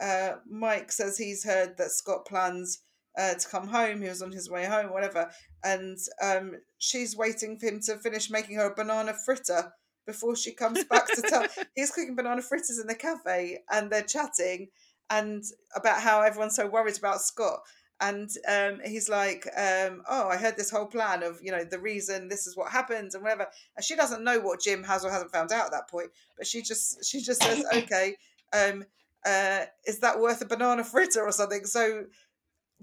uh, 0.00 0.32
Mike 0.48 0.92
says 0.92 1.16
he's 1.16 1.44
heard 1.44 1.76
that 1.78 1.90
Scott 1.90 2.26
plans 2.26 2.82
uh, 3.18 3.34
to 3.34 3.48
come 3.48 3.68
home. 3.68 4.02
He 4.02 4.08
was 4.08 4.22
on 4.22 4.32
his 4.32 4.50
way 4.50 4.66
home, 4.66 4.92
whatever. 4.92 5.30
And 5.64 5.98
um, 6.22 6.56
she's 6.78 7.16
waiting 7.16 7.58
for 7.58 7.66
him 7.66 7.80
to 7.86 7.96
finish 7.96 8.30
making 8.30 8.56
her 8.56 8.70
a 8.70 8.74
banana 8.74 9.14
fritter 9.24 9.72
before 10.06 10.36
she 10.36 10.52
comes 10.52 10.84
back 10.84 11.06
to 11.08 11.22
tell. 11.22 11.46
He's 11.74 11.90
cooking 11.90 12.14
banana 12.14 12.42
fritters 12.42 12.78
in 12.78 12.86
the 12.86 12.94
cafe 12.94 13.58
and 13.70 13.90
they're 13.90 14.02
chatting 14.02 14.68
and 15.10 15.42
about 15.74 16.00
how 16.00 16.22
everyone's 16.22 16.56
so 16.56 16.66
worried 16.66 16.98
about 16.98 17.20
Scott 17.20 17.60
and 18.00 18.30
um, 18.48 18.80
he's 18.84 19.08
like, 19.08 19.46
um, 19.56 20.02
"Oh, 20.08 20.28
I 20.28 20.36
heard 20.36 20.56
this 20.56 20.70
whole 20.70 20.86
plan 20.86 21.22
of 21.22 21.40
you 21.42 21.50
know 21.50 21.64
the 21.64 21.78
reason 21.78 22.28
this 22.28 22.46
is 22.46 22.56
what 22.56 22.70
happens 22.70 23.14
and 23.14 23.22
whatever." 23.22 23.46
And 23.76 23.84
she 23.84 23.96
doesn't 23.96 24.24
know 24.24 24.38
what 24.40 24.60
Jim 24.60 24.84
has 24.84 25.04
or 25.04 25.10
hasn't 25.10 25.32
found 25.32 25.52
out 25.52 25.66
at 25.66 25.72
that 25.72 25.88
point, 25.88 26.10
but 26.36 26.46
she 26.46 26.62
just 26.62 27.04
she 27.04 27.20
just 27.20 27.42
says, 27.42 27.64
"Okay, 27.74 28.16
um, 28.52 28.84
uh, 29.24 29.64
is 29.86 30.00
that 30.00 30.20
worth 30.20 30.42
a 30.42 30.46
banana 30.46 30.84
fritter 30.84 31.22
or 31.22 31.32
something?" 31.32 31.64
So 31.64 32.04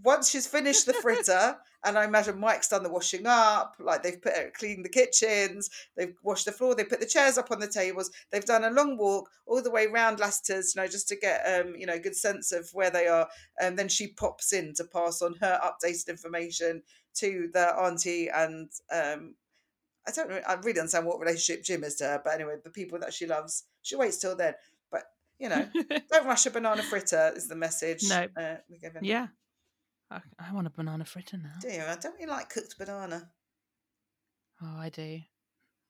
once 0.02 0.30
she's 0.30 0.48
finished 0.48 0.86
the 0.86 0.94
fritter, 0.94 1.58
and 1.86 1.98
I 1.98 2.06
imagine 2.06 2.40
Mike's 2.40 2.70
done 2.70 2.84
the 2.84 2.90
washing 2.90 3.26
up, 3.26 3.76
like 3.80 4.04
they've 4.04 4.22
put 4.22 4.34
cleaned 4.54 4.86
the 4.86 4.90
kitchens, 4.90 5.70
they've 5.96 6.16
washed 6.24 6.46
the 6.46 6.52
floor, 6.52 6.76
they 6.76 6.84
put 6.84 7.00
the 7.00 7.06
chairs 7.06 7.38
up 7.38 7.52
on 7.52 7.60
the 7.60 7.68
tables, 7.68 8.10
they've 8.32 8.46
done 8.46 8.64
a 8.64 8.72
long 8.72 8.98
walk 8.98 9.30
all 9.46 9.62
the 9.62 9.72
way 9.72 9.88
round 9.88 10.20
Lassiter's, 10.20 10.74
you 10.76 10.82
know, 10.82 10.88
just 10.88 11.08
to 11.10 11.16
get 11.16 11.42
um, 11.46 11.76
you 11.76 11.86
know, 11.86 11.94
a 11.94 12.00
good 12.00 12.16
sense 12.16 12.52
of 12.52 12.70
where 12.74 12.90
they 12.90 13.08
are. 13.08 13.28
And 13.60 13.78
then 13.78 13.90
she 13.90 14.08
pops 14.08 14.54
in 14.54 14.74
to 14.76 14.86
pass 14.86 15.22
on 15.22 15.36
her 15.42 15.60
updated 15.64 16.08
information 16.08 16.82
to 17.16 17.50
the 17.54 17.76
auntie 17.76 18.30
and 18.30 18.70
um 18.92 19.36
I 20.06 20.12
don't 20.12 20.30
know, 20.30 20.42
I 20.46 20.56
really 20.56 20.80
understand 20.80 21.06
what 21.06 21.20
relationship 21.20 21.64
Jim 21.64 21.84
is 21.84 21.96
to 21.96 22.04
her, 22.06 22.22
but 22.24 22.34
anyway, 22.34 22.56
the 22.62 22.70
people 22.70 23.00
that 23.00 23.14
she 23.14 23.26
loves, 23.26 23.64
she 23.84 23.96
waits 23.96 24.18
till 24.18 24.36
then. 24.36 24.54
But 24.92 25.04
you 25.40 25.48
know, 25.48 25.66
don't 26.12 26.26
rush 26.26 26.46
a 26.46 26.52
banana 26.52 26.84
fritter 26.84 27.32
is 27.36 27.48
the 27.48 27.56
message. 27.56 28.10
No, 28.10 28.28
uh, 28.36 28.56
Yeah, 29.02 29.28
I, 30.14 30.22
I 30.50 30.54
want 30.54 30.68
a 30.68 30.70
banana 30.70 31.06
fritter 31.06 31.38
now. 31.38 31.56
Do 31.62 31.70
you? 31.70 31.82
I 31.82 31.96
don't 31.96 32.14
really 32.14 32.28
like 32.28 32.50
cooked 32.50 32.78
banana. 32.78 33.30
Oh, 34.62 34.78
I 34.78 34.90
do. 34.90 35.22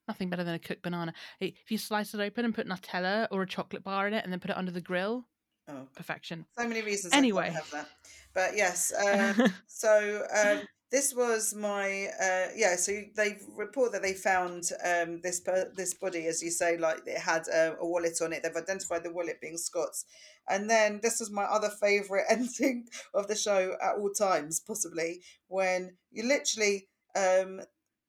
Nothing 0.07 0.29
better 0.29 0.43
than 0.43 0.55
a 0.55 0.59
cooked 0.59 0.81
banana. 0.81 1.13
If 1.39 1.69
you 1.69 1.77
slice 1.77 2.13
it 2.13 2.19
open 2.19 2.45
and 2.45 2.55
put 2.55 2.67
Nutella 2.67 3.27
or 3.31 3.41
a 3.41 3.47
chocolate 3.47 3.83
bar 3.83 4.07
in 4.07 4.13
it, 4.13 4.23
and 4.23 4.31
then 4.31 4.39
put 4.39 4.51
it 4.51 4.57
under 4.57 4.71
the 4.71 4.81
grill, 4.81 5.25
oh, 5.67 5.87
perfection. 5.95 6.45
So 6.57 6.67
many 6.67 6.81
reasons. 6.81 7.13
Anyway, 7.13 7.49
have 7.49 7.69
that. 7.71 7.89
But 8.33 8.55
yes, 8.55 8.93
um, 9.39 9.53
so 9.67 10.25
um, 10.33 10.61
this 10.93 11.11
was 11.15 11.55
my 11.55 12.05
uh, 12.21 12.49
yeah. 12.55 12.75
So 12.75 13.01
they 13.15 13.37
report 13.57 13.91
that 13.93 14.03
they 14.03 14.13
found 14.13 14.69
um, 14.85 15.21
this 15.21 15.41
this 15.75 15.95
body, 15.95 16.27
as 16.27 16.43
you 16.43 16.51
say, 16.51 16.77
like 16.77 16.99
it 17.07 17.17
had 17.17 17.47
a, 17.47 17.75
a 17.81 17.85
wallet 17.85 18.21
on 18.21 18.31
it. 18.31 18.43
They've 18.43 18.55
identified 18.55 19.03
the 19.03 19.11
wallet 19.11 19.41
being 19.41 19.57
Scott's, 19.57 20.05
and 20.47 20.69
then 20.69 20.99
this 21.01 21.19
was 21.19 21.31
my 21.31 21.45
other 21.45 21.71
favorite 21.81 22.25
ending 22.29 22.85
of 23.15 23.27
the 23.27 23.35
show 23.35 23.75
at 23.81 23.95
all 23.95 24.11
times, 24.11 24.59
possibly 24.59 25.21
when 25.47 25.97
you 26.11 26.27
literally 26.27 26.87
um, 27.15 27.61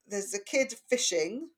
there's 0.06 0.34
a 0.34 0.44
kid 0.44 0.74
fishing 0.90 1.48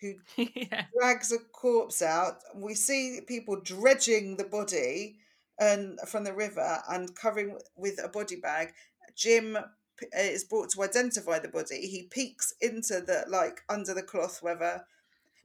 who 0.00 0.14
yeah. 0.36 0.86
drags 0.98 1.30
a 1.30 1.38
corpse 1.38 2.02
out. 2.02 2.38
We 2.56 2.74
see 2.74 3.20
people 3.24 3.60
dredging 3.62 4.36
the 4.36 4.44
body 4.44 5.18
and 5.60 6.00
from 6.08 6.24
the 6.24 6.34
river 6.34 6.82
and 6.88 7.14
covering 7.14 7.56
with 7.76 8.00
a 8.02 8.08
body 8.08 8.36
bag. 8.36 8.72
Jim 9.16 9.56
Uh, 10.02 10.20
is 10.20 10.44
brought 10.44 10.70
to 10.70 10.82
identify 10.82 11.38
the 11.38 11.48
body. 11.48 11.86
He 11.86 12.04
peeks 12.10 12.54
into 12.60 13.00
the 13.00 13.24
like 13.28 13.60
under 13.68 13.94
the 13.94 14.02
cloth, 14.02 14.42
whether 14.42 14.84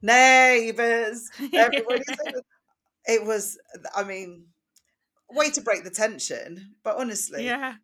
neighbors, 0.02 1.30
it 3.06 3.24
was 3.24 3.58
i 3.94 4.04
mean 4.04 4.44
way 5.30 5.50
to 5.50 5.60
break 5.60 5.84
the 5.84 5.90
tension 5.90 6.74
but 6.82 6.96
honestly 6.96 7.44
yeah 7.44 7.74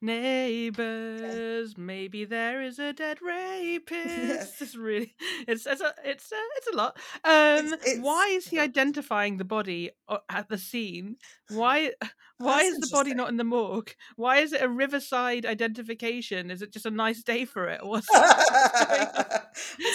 neighbors 0.00 1.74
maybe 1.76 2.24
there 2.24 2.62
is 2.62 2.78
a 2.78 2.92
dead 2.92 3.18
rapist. 3.20 4.06
It's 4.06 4.58
just 4.58 4.76
really 4.76 5.14
it's 5.46 5.66
it's 5.66 5.80
a 5.80 5.94
it's 6.04 6.32
a, 6.32 6.36
it's 6.56 6.68
a 6.72 6.76
lot. 6.76 6.96
Um 7.24 7.72
it's, 7.72 7.86
it's, 7.86 8.00
why 8.00 8.28
is 8.28 8.48
he 8.48 8.58
identifying 8.58 9.36
the 9.36 9.44
body 9.44 9.90
at 10.28 10.48
the 10.48 10.58
scene? 10.58 11.16
Why 11.50 11.92
why 12.38 12.62
is 12.62 12.78
the 12.78 12.88
body 12.92 13.14
not 13.14 13.28
in 13.28 13.36
the 13.36 13.44
morgue? 13.44 13.94
Why 14.16 14.38
is 14.38 14.52
it 14.52 14.62
a 14.62 14.68
riverside 14.68 15.44
identification? 15.44 16.50
Is 16.50 16.62
it 16.62 16.72
just 16.72 16.86
a 16.86 16.90
nice 16.90 17.22
day 17.22 17.44
for 17.44 17.68
it? 17.68 17.80
What's 17.84 18.08
I 18.14 19.42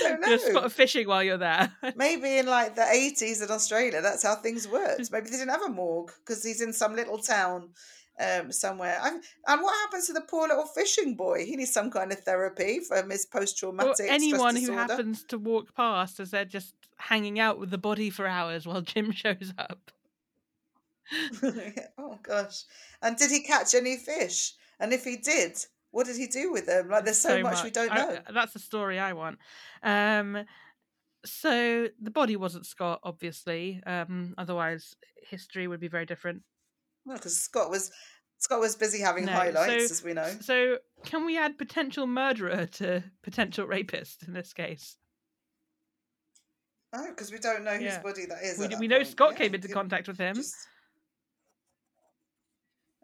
don't 0.01 0.21
know. 0.21 0.27
just 0.27 0.51
got 0.51 0.71
fishing 0.71 1.07
while 1.07 1.23
you're 1.23 1.37
there. 1.37 1.71
Maybe 1.95 2.37
in 2.37 2.47
like 2.47 2.75
the 2.75 2.81
80s 2.81 3.41
in 3.43 3.49
australia 3.49 4.01
that's 4.01 4.23
how 4.23 4.35
things 4.35 4.67
worked. 4.67 5.11
Maybe 5.11 5.29
they 5.29 5.37
didn't 5.37 5.51
have 5.51 5.63
a 5.63 5.69
morgue 5.69 6.11
because 6.19 6.43
he's 6.43 6.61
in 6.61 6.73
some 6.73 6.95
little 6.95 7.17
town 7.17 7.69
um, 8.23 8.51
somewhere. 8.51 8.99
I'm, 9.01 9.21
and 9.47 9.61
what 9.61 9.73
happens 9.81 10.07
to 10.07 10.13
the 10.13 10.21
poor 10.21 10.47
little 10.47 10.65
fishing 10.65 11.15
boy? 11.15 11.45
He 11.45 11.55
needs 11.55 11.73
some 11.73 11.91
kind 11.91 12.11
of 12.11 12.19
therapy 12.19 12.79
from 12.79 13.09
his 13.09 13.25
post 13.25 13.57
traumatic. 13.57 14.07
anyone 14.09 14.55
who 14.55 14.71
happens 14.71 15.23
to 15.25 15.37
walk 15.37 15.75
past 15.75 16.19
as 16.19 16.31
they're 16.31 16.45
just 16.45 16.75
hanging 16.97 17.39
out 17.39 17.59
with 17.59 17.69
the 17.69 17.77
body 17.77 18.09
for 18.09 18.27
hours 18.27 18.65
while 18.65 18.81
Jim 18.81 19.11
shows 19.11 19.53
up. 19.57 19.91
oh 21.97 22.17
gosh! 22.23 22.63
And 23.01 23.17
did 23.17 23.29
he 23.29 23.41
catch 23.41 23.75
any 23.75 23.97
fish? 23.97 24.53
And 24.79 24.93
if 24.93 25.03
he 25.03 25.17
did, 25.17 25.57
what 25.91 26.07
did 26.07 26.17
he 26.17 26.27
do 26.27 26.51
with 26.51 26.65
them? 26.65 26.89
Like, 26.89 27.05
there's 27.05 27.19
so, 27.19 27.29
so 27.29 27.43
much, 27.43 27.53
much, 27.55 27.63
we 27.63 27.71
don't 27.71 27.93
know. 27.93 28.19
I, 28.27 28.31
that's 28.31 28.53
the 28.53 28.59
story 28.59 28.99
I 28.99 29.13
want. 29.13 29.37
Um, 29.83 30.45
so 31.25 31.87
the 32.01 32.11
body 32.11 32.35
wasn't 32.35 32.65
Scott, 32.65 32.99
obviously. 33.03 33.81
Um, 33.85 34.33
otherwise, 34.37 34.95
history 35.29 35.67
would 35.67 35.79
be 35.79 35.87
very 35.87 36.05
different. 36.05 36.41
Well, 37.05 37.17
because 37.17 37.39
Scott 37.39 37.69
was 37.69 37.91
Scott 38.43 38.59
was 38.59 38.75
busy 38.75 38.99
having 38.99 39.23
no, 39.23 39.31
highlights, 39.31 39.87
so, 39.87 39.93
as 39.93 40.03
we 40.03 40.11
know. 40.11 40.29
So, 40.41 40.77
can 41.05 41.25
we 41.25 41.37
add 41.37 41.57
potential 41.57 42.05
murderer 42.05 42.65
to 42.73 43.01
potential 43.21 43.65
rapist 43.65 44.23
in 44.27 44.33
this 44.33 44.51
case? 44.51 44.97
Oh, 46.93 47.07
because 47.07 47.31
we 47.31 47.37
don't 47.37 47.63
know 47.63 47.71
yeah. 47.71 47.95
whose 47.95 48.03
body 48.03 48.25
that 48.25 48.43
is. 48.43 48.59
We, 48.59 48.75
we 48.75 48.87
know 48.89 48.97
point. 48.97 49.07
Scott 49.07 49.31
yeah, 49.31 49.37
came 49.37 49.55
into 49.55 49.69
contact 49.69 50.09
with 50.09 50.17
him. 50.17 50.35
Just, 50.35 50.57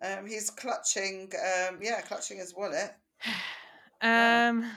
um, 0.04 0.28
he's 0.28 0.50
clutching, 0.50 1.32
um, 1.34 1.80
yeah, 1.82 2.02
clutching 2.02 2.40
his 2.40 2.54
wallet. 2.54 2.94
um, 4.02 4.70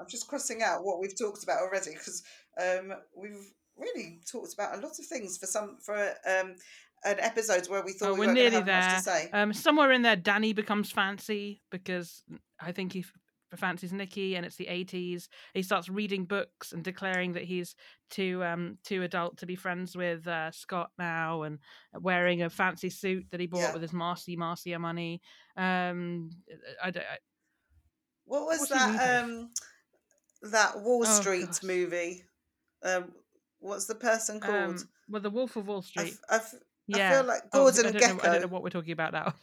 I'm 0.00 0.08
just 0.08 0.26
crossing 0.26 0.60
out 0.60 0.82
what 0.82 0.98
we've 0.98 1.16
talked 1.16 1.44
about 1.44 1.60
already 1.60 1.92
because 1.92 2.24
um, 2.60 2.94
we've 3.16 3.52
really 3.76 4.18
talked 4.28 4.54
about 4.54 4.76
a 4.76 4.80
lot 4.80 4.98
of 4.98 5.06
things 5.06 5.38
for 5.38 5.46
some 5.46 5.76
for 5.80 6.14
um 6.28 6.56
an 7.04 7.16
episode 7.20 7.68
where 7.68 7.82
we 7.82 7.92
thought 7.92 8.10
oh, 8.10 8.14
we 8.14 8.26
are 8.26 8.32
nearly 8.32 8.60
there. 8.60 9.00
Um, 9.32 9.52
somewhere 9.52 9.92
in 9.92 10.02
there, 10.02 10.16
Danny 10.16 10.52
becomes 10.52 10.90
fancy 10.90 11.62
because 11.70 12.22
I 12.60 12.72
think 12.72 12.92
he 12.92 13.04
fancies 13.56 13.92
Nikki, 13.92 14.36
and 14.36 14.44
it's 14.44 14.56
the 14.56 14.68
eighties. 14.68 15.28
He 15.54 15.62
starts 15.62 15.88
reading 15.88 16.24
books 16.24 16.72
and 16.72 16.82
declaring 16.82 17.32
that 17.32 17.44
he's 17.44 17.74
too 18.10 18.42
um 18.44 18.78
too 18.84 19.02
adult 19.02 19.38
to 19.38 19.46
be 19.46 19.56
friends 19.56 19.96
with 19.96 20.26
uh, 20.26 20.50
Scott 20.50 20.90
now, 20.98 21.42
and 21.42 21.58
wearing 21.94 22.42
a 22.42 22.50
fancy 22.50 22.90
suit 22.90 23.26
that 23.30 23.40
he 23.40 23.46
bought 23.46 23.60
yeah. 23.60 23.72
with 23.72 23.82
his 23.82 23.92
Marcy 23.92 24.36
Marcia 24.36 24.78
money. 24.78 25.20
Um, 25.56 26.30
I 26.82 26.90
don't. 26.90 27.04
I, 27.04 27.18
what 28.24 28.46
was 28.46 28.60
what 28.60 28.70
that? 28.70 29.22
Um, 29.24 29.50
that 30.42 30.80
Wall 30.80 31.04
oh, 31.06 31.20
Street 31.20 31.46
gosh. 31.46 31.62
movie. 31.62 32.24
Um, 32.82 33.12
what's 33.58 33.86
the 33.86 33.94
person 33.94 34.40
called? 34.40 34.54
Um, 34.54 34.88
well, 35.08 35.22
the 35.22 35.30
Wolf 35.30 35.56
of 35.56 35.66
Wall 35.66 35.82
Street. 35.82 36.16
I, 36.30 36.34
f- 36.34 36.42
I, 36.52 36.56
f- 36.56 36.62
yeah. 36.88 37.10
I 37.10 37.14
feel 37.14 37.24
like 37.24 37.50
Gordon 37.50 37.86
oh, 37.86 37.88
I 37.88 37.92
Gekko. 37.92 38.16
Know, 38.16 38.20
I 38.22 38.32
don't 38.32 38.40
know 38.42 38.48
what 38.48 38.62
we're 38.62 38.70
talking 38.70 38.92
about 38.92 39.12
now. 39.12 39.34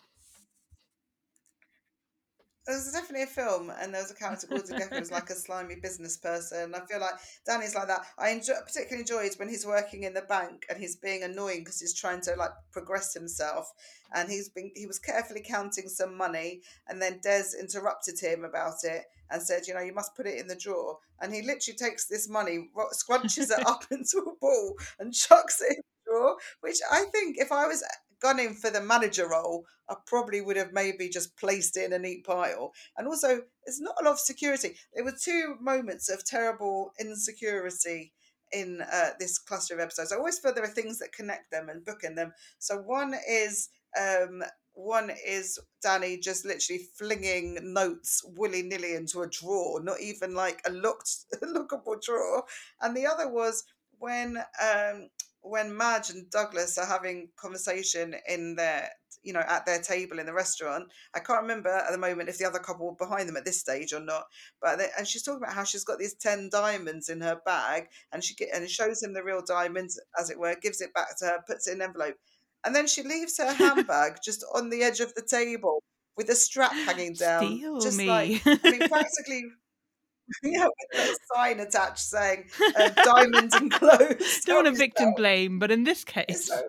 There's 2.66 2.92
definitely 2.92 3.24
a 3.24 3.28
film, 3.28 3.72
and 3.80 3.94
there 3.94 4.02
was 4.02 4.10
a 4.10 4.16
character 4.16 4.48
called 4.48 4.64
Gekko 4.64 5.00
was 5.00 5.12
like 5.12 5.30
a 5.30 5.36
slimy 5.36 5.76
business 5.76 6.18
person. 6.18 6.74
I 6.74 6.80
feel 6.88 7.00
like 7.00 7.14
Danny's 7.46 7.76
like 7.76 7.88
that. 7.88 8.08
I 8.18 8.30
enjoy, 8.30 8.56
particularly 8.66 9.02
enjoyed 9.02 9.38
when 9.38 9.50
he's 9.50 9.68
working 9.68 10.02
in 10.02 10.16
the 10.16 10.24
bank 10.24 10.66
and 10.68 10.80
he's 10.80 10.96
being 10.96 11.22
annoying 11.22 11.60
because 11.60 11.80
he's 11.80 11.94
trying 11.94 12.22
to 12.22 12.34
like 12.36 12.50
progress 12.72 13.14
himself, 13.14 13.72
and 14.16 14.30
he's 14.30 14.50
been 14.50 14.72
he 14.76 14.88
was 14.88 14.98
carefully 14.98 15.44
counting 15.48 15.88
some 15.88 16.18
money, 16.18 16.62
and 16.88 17.00
then 17.00 17.20
Des 17.22 17.56
interrupted 17.60 18.20
him 18.20 18.44
about 18.44 18.84
it 18.84 19.04
and 19.30 19.44
said, 19.44 19.68
you 19.68 19.76
know, 19.76 19.82
you 19.82 19.94
must 19.94 20.16
put 20.16 20.26
it 20.26 20.40
in 20.40 20.48
the 20.48 20.56
drawer, 20.56 20.98
and 21.22 21.32
he 21.32 21.44
literally 21.44 21.78
takes 21.78 22.08
this 22.08 22.28
money, 22.28 22.70
scrunches 22.94 23.52
it 23.52 23.68
up 23.68 23.86
into 23.92 24.18
a 24.18 24.36
ball, 24.42 24.74
and 25.00 25.14
chucks 25.14 25.62
it 25.62 25.86
in. 26.16 26.38
Which 26.62 26.78
I 26.92 27.06
think, 27.06 27.38
if 27.38 27.52
I 27.52 27.68
was 27.68 27.84
gone 28.22 28.40
in 28.40 28.54
for 28.54 28.70
the 28.70 28.82
manager 28.82 29.28
role, 29.30 29.66
I 29.90 29.96
probably 30.06 30.42
would 30.42 30.58
have 30.58 30.74
maybe 30.74 31.10
just 31.10 31.38
placed 31.38 31.78
it 31.78 31.86
in 31.86 31.94
a 31.94 32.00
neat 32.00 32.26
pile. 32.26 32.74
And 32.98 33.08
also, 33.08 33.42
there's 33.66 33.82
not 33.82 33.96
a 34.00 34.04
lot 34.04 34.14
of 34.14 34.20
security. 34.20 34.76
There 34.94 35.04
were 35.04 35.14
two 35.20 35.56
moments 35.60 36.10
of 36.10 36.26
terrible 36.26 36.94
insecurity 37.00 38.14
in 38.52 38.82
uh, 38.82 39.10
this 39.20 39.38
cluster 39.38 39.74
of 39.74 39.80
episodes. 39.80 40.12
I 40.12 40.18
always 40.18 40.40
feel 40.40 40.54
there 40.54 40.64
are 40.64 40.68
things 40.68 41.00
that 41.00 41.12
connect 41.12 41.52
them 41.52 41.70
and 41.70 41.86
bookend 41.86 42.16
them. 42.16 42.34
So 42.60 42.78
one 42.78 43.16
is 43.28 43.70
um, 44.00 44.44
one 44.74 45.12
is 45.26 45.58
Danny 45.82 46.18
just 46.18 46.46
literally 46.46 46.84
flinging 46.98 47.74
notes 47.74 48.24
willy 48.36 48.62
nilly 48.62 48.94
into 48.94 49.22
a 49.22 49.30
drawer, 49.30 49.82
not 49.82 50.02
even 50.02 50.36
like 50.36 50.62
a 50.66 50.72
looked 50.72 51.10
lookable 51.42 52.02
drawer, 52.06 52.44
and 52.82 52.96
the 52.96 53.08
other 53.08 53.30
was 53.30 53.64
when 54.00 54.38
um, 54.62 55.10
when 55.46 55.76
Madge 55.76 56.10
and 56.10 56.30
Douglas 56.30 56.78
are 56.78 56.86
having 56.86 57.30
conversation 57.38 58.16
in 58.28 58.56
their, 58.56 58.90
you 59.22 59.32
know, 59.32 59.44
at 59.48 59.66
their 59.66 59.80
table 59.80 60.20
in 60.20 60.26
the 60.26 60.34
restaurant. 60.34 60.86
I 61.14 61.20
can't 61.20 61.44
remember 61.44 61.70
at 61.70 61.92
the 61.92 61.98
moment 61.98 62.30
if 62.30 62.38
the 62.38 62.46
other 62.46 62.60
couple 62.60 62.88
were 62.88 62.96
behind 62.96 63.30
them 63.30 63.38
at 63.38 63.46
this 63.46 63.60
stage 63.60 63.94
or 63.94 64.00
not. 64.00 64.26
But 64.62 64.78
they, 64.80 64.88
and 64.98 65.08
she's 65.08 65.24
talking 65.24 65.42
about 65.44 65.54
how 65.56 65.64
she's 65.64 65.84
got 65.84 66.00
these 66.00 66.16
ten 66.16 66.50
diamonds 66.52 67.10
in 67.10 67.22
her 67.22 67.40
bag, 67.46 67.88
and 68.12 68.24
she 68.24 68.36
get, 68.36 68.50
and 68.54 68.70
shows 68.70 69.04
him 69.04 69.14
the 69.14 69.24
real 69.24 69.42
diamonds, 69.42 70.00
as 70.20 70.30
it 70.30 70.40
were, 70.40 70.56
gives 70.62 70.82
it 70.82 70.94
back 70.94 71.18
to 71.20 71.26
her, 71.26 71.40
puts 71.48 71.68
it 71.68 71.74
in 71.74 71.82
an 71.82 71.88
envelope, 71.90 72.16
and 72.66 72.76
then 72.76 72.88
she 72.88 73.04
leaves 73.04 73.38
her 73.38 73.54
handbag 73.54 74.18
just 74.24 74.44
on 74.54 74.70
the 74.70 74.82
edge 74.82 75.00
of 75.00 75.14
the 75.14 75.22
table 75.22 75.84
with 76.18 76.30
a 76.30 76.36
strap 76.36 76.72
hanging 76.72 77.14
down, 77.14 77.46
Steal 77.46 77.80
just 77.80 77.98
me. 77.98 78.08
like 78.08 78.42
I 78.46 78.72
mean, 78.72 78.80
practically 78.90 79.44
yeah, 80.44 80.68
with 80.94 81.18
a 81.18 81.36
sign 81.36 81.60
attached 81.60 82.00
saying 82.00 82.46
uh, 82.80 82.90
diamonds 82.90 83.56
and 83.56 83.72
clothes. 83.72 84.42
Don't 84.46 84.64
want 84.64 84.68
to 84.68 84.80
victim 84.80 85.14
blame, 85.16 85.60
but 85.60 85.72
in 85.72 85.84
this 85.84 86.04
case. 86.04 86.26
It's, 86.30 86.48
so 86.48 86.62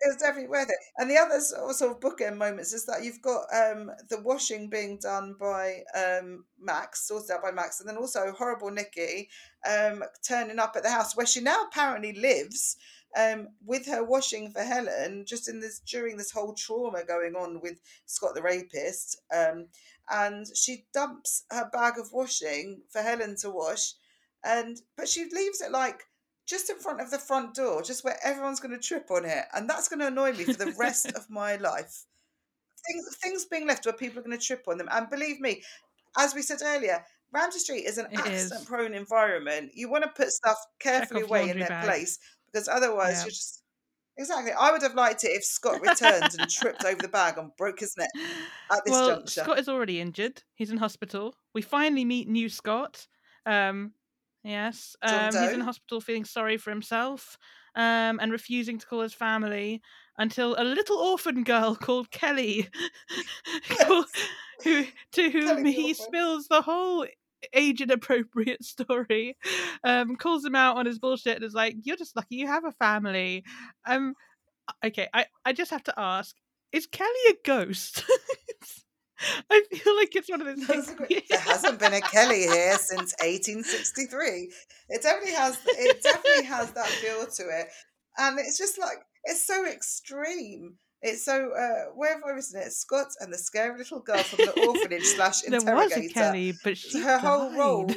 it's 0.00 0.22
definitely 0.22 0.48
worth 0.48 0.68
it. 0.68 0.76
And 0.96 1.10
the 1.10 1.16
other 1.16 1.40
sort 1.40 1.90
of 1.90 2.00
bookend 2.00 2.36
moments 2.36 2.72
is 2.72 2.86
that 2.86 3.02
you've 3.02 3.22
got 3.22 3.42
um, 3.52 3.90
the 4.08 4.20
washing 4.22 4.68
being 4.68 4.98
done 5.02 5.34
by 5.38 5.82
um, 5.94 6.44
Max, 6.60 7.06
sorted 7.06 7.30
out 7.32 7.42
by 7.42 7.50
Max, 7.50 7.80
and 7.80 7.88
then 7.88 7.96
also 7.96 8.32
horrible 8.32 8.70
Nikki 8.70 9.28
um, 9.68 10.04
turning 10.26 10.58
up 10.58 10.74
at 10.76 10.82
the 10.82 10.90
house 10.90 11.16
where 11.16 11.26
she 11.26 11.40
now 11.40 11.64
apparently 11.64 12.12
lives. 12.12 12.76
Um, 13.18 13.48
with 13.64 13.86
her 13.86 14.04
washing 14.04 14.50
for 14.50 14.60
Helen, 14.60 15.24
just 15.26 15.48
in 15.48 15.60
this 15.60 15.80
during 15.80 16.18
this 16.18 16.30
whole 16.30 16.52
trauma 16.52 17.04
going 17.06 17.36
on 17.36 17.62
with 17.62 17.80
Scott 18.04 18.34
the 18.34 18.42
rapist, 18.42 19.18
um, 19.34 19.68
and 20.10 20.46
she 20.54 20.86
dumps 20.92 21.44
her 21.50 21.68
bag 21.72 21.98
of 21.98 22.12
washing 22.12 22.82
for 22.90 23.02
Helen 23.02 23.36
to 23.40 23.50
wash, 23.50 23.94
and 24.44 24.80
but 24.96 25.08
she 25.08 25.24
leaves 25.24 25.60
it 25.60 25.70
like 25.70 26.02
just 26.46 26.70
in 26.70 26.78
front 26.78 27.00
of 27.00 27.10
the 27.10 27.18
front 27.18 27.54
door, 27.54 27.82
just 27.82 28.04
where 28.04 28.18
everyone's 28.24 28.60
going 28.60 28.74
to 28.74 28.78
trip 28.78 29.10
on 29.10 29.24
it, 29.24 29.44
and 29.54 29.68
that's 29.68 29.88
going 29.88 30.00
to 30.00 30.06
annoy 30.06 30.32
me 30.32 30.44
for 30.44 30.64
the 30.64 30.74
rest 30.78 31.12
of 31.12 31.28
my 31.28 31.56
life. 31.56 32.04
Things 32.86 33.16
things 33.22 33.44
being 33.44 33.66
left 33.66 33.84
where 33.84 33.92
people 33.92 34.20
are 34.20 34.22
going 34.22 34.38
to 34.38 34.44
trip 34.44 34.64
on 34.68 34.78
them, 34.78 34.88
and 34.90 35.10
believe 35.10 35.40
me, 35.40 35.62
as 36.16 36.34
we 36.34 36.42
said 36.42 36.60
earlier, 36.62 37.04
Ramsay 37.32 37.58
Street 37.58 37.84
is 37.84 37.98
an 37.98 38.06
accident-prone 38.14 38.94
environment. 38.94 39.72
You 39.74 39.90
want 39.90 40.04
to 40.04 40.10
put 40.10 40.30
stuff 40.30 40.58
carefully 40.78 41.22
away 41.22 41.50
in 41.50 41.58
their 41.58 41.68
bag. 41.68 41.84
place 41.84 42.18
because 42.46 42.68
otherwise 42.68 43.18
yeah. 43.18 43.22
you're 43.24 43.30
just 43.30 43.62
Exactly. 44.18 44.52
I 44.52 44.72
would 44.72 44.82
have 44.82 44.94
liked 44.94 45.22
it 45.22 45.28
if 45.28 45.44
Scott 45.44 45.80
returned 45.80 46.34
and 46.38 46.50
tripped 46.50 46.84
over 46.84 47.00
the 47.00 47.08
bag 47.08 47.38
and 47.38 47.54
broke 47.56 47.78
his 47.80 47.96
neck 47.96 48.10
at 48.70 48.84
this 48.84 48.92
well, 48.92 49.08
juncture. 49.10 49.42
Scott 49.42 49.58
is 49.60 49.68
already 49.68 50.00
injured. 50.00 50.42
He's 50.54 50.70
in 50.70 50.76
hospital. 50.76 51.36
We 51.54 51.62
finally 51.62 52.04
meet 52.04 52.28
new 52.28 52.48
Scott. 52.48 53.06
Um, 53.46 53.92
yes. 54.42 54.96
Um, 55.02 55.26
he's 55.26 55.52
in 55.52 55.60
hospital 55.60 56.00
feeling 56.00 56.24
sorry 56.24 56.56
for 56.56 56.70
himself 56.70 57.38
um, 57.76 58.18
and 58.20 58.32
refusing 58.32 58.78
to 58.78 58.86
call 58.86 59.02
his 59.02 59.14
family 59.14 59.80
until 60.18 60.56
a 60.58 60.64
little 60.64 60.98
orphan 60.98 61.44
girl 61.44 61.74
called 61.80 62.10
Kelly, 62.10 62.68
yes. 63.70 64.06
who, 64.64 64.84
to 65.12 65.30
whom 65.30 65.58
Kelly 65.58 65.72
he 65.72 65.94
spills 65.94 66.48
the 66.48 66.60
whole 66.60 67.06
age 67.52 67.80
inappropriate 67.80 68.64
story 68.64 69.36
um 69.84 70.16
calls 70.16 70.44
him 70.44 70.54
out 70.54 70.76
on 70.76 70.86
his 70.86 70.98
bullshit 70.98 71.36
and 71.36 71.44
is 71.44 71.54
like 71.54 71.76
you're 71.82 71.96
just 71.96 72.16
lucky 72.16 72.36
you 72.36 72.46
have 72.46 72.64
a 72.64 72.72
family 72.72 73.44
um 73.86 74.14
okay 74.84 75.08
i 75.14 75.26
i 75.44 75.52
just 75.52 75.70
have 75.70 75.84
to 75.84 75.94
ask 75.96 76.34
is 76.72 76.86
kelly 76.86 77.10
a 77.30 77.34
ghost 77.44 78.04
I 79.50 79.62
feel 79.72 79.96
like 79.96 80.14
it's 80.14 80.30
one 80.30 80.40
of 80.40 80.46
those 80.46 80.64
things. 80.64 80.94
There 81.28 81.40
hasn't 81.40 81.78
been 81.80 81.94
a 81.94 82.00
Kelly 82.00 82.42
here 82.42 82.78
since 82.78 83.14
1863. 83.20 84.52
It 84.90 85.02
definitely 85.02 85.32
has. 85.32 85.58
It 85.66 86.02
definitely 86.02 86.44
has 86.44 86.70
that 86.72 86.86
feel 86.86 87.26
to 87.26 87.42
it, 87.42 87.68
and 88.16 88.38
it's 88.38 88.58
just 88.58 88.78
like 88.78 88.98
it's 89.24 89.44
so 89.44 89.66
extreme. 89.66 90.76
It's 91.00 91.24
so 91.24 91.52
uh, 91.52 91.92
where 91.94 92.14
have 92.14 92.22
I 92.26 92.30
written 92.30 92.60
it? 92.60 92.72
Scott 92.72 93.08
and 93.20 93.32
the 93.32 93.38
scary 93.38 93.78
little 93.78 94.00
girl 94.00 94.18
from 94.18 94.46
the 94.46 94.66
orphanage 94.66 95.04
slash 95.04 95.44
interrogator. 95.44 95.88
There 95.88 96.02
was 96.02 96.10
a 96.10 96.12
Kelly, 96.12 96.54
but 96.64 96.76
she 96.76 97.00
her 97.00 97.18
died. 97.18 97.20
whole 97.20 97.52
role. 97.56 97.90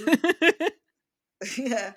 yeah, 1.57 1.93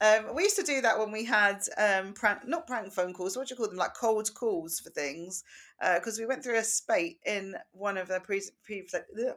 um, 0.00 0.34
we 0.34 0.42
used 0.42 0.56
to 0.56 0.62
do 0.62 0.82
that 0.82 0.98
when 0.98 1.10
we 1.10 1.24
had 1.24 1.60
um, 1.78 2.12
prank, 2.12 2.46
not 2.46 2.66
prank 2.66 2.92
phone 2.92 3.14
calls. 3.14 3.36
What 3.36 3.48
do 3.48 3.52
you 3.52 3.56
call 3.56 3.68
them? 3.68 3.78
Like 3.78 3.94
cold 3.94 4.32
calls 4.34 4.78
for 4.78 4.90
things, 4.90 5.42
because 5.80 6.18
uh, 6.18 6.22
we 6.22 6.26
went 6.26 6.42
through 6.42 6.58
a 6.58 6.64
spate 6.64 7.18
in 7.26 7.54
one 7.72 7.96
of 7.98 8.08
the 8.08 8.20
pre- 8.20 8.50
pre- 8.64 8.86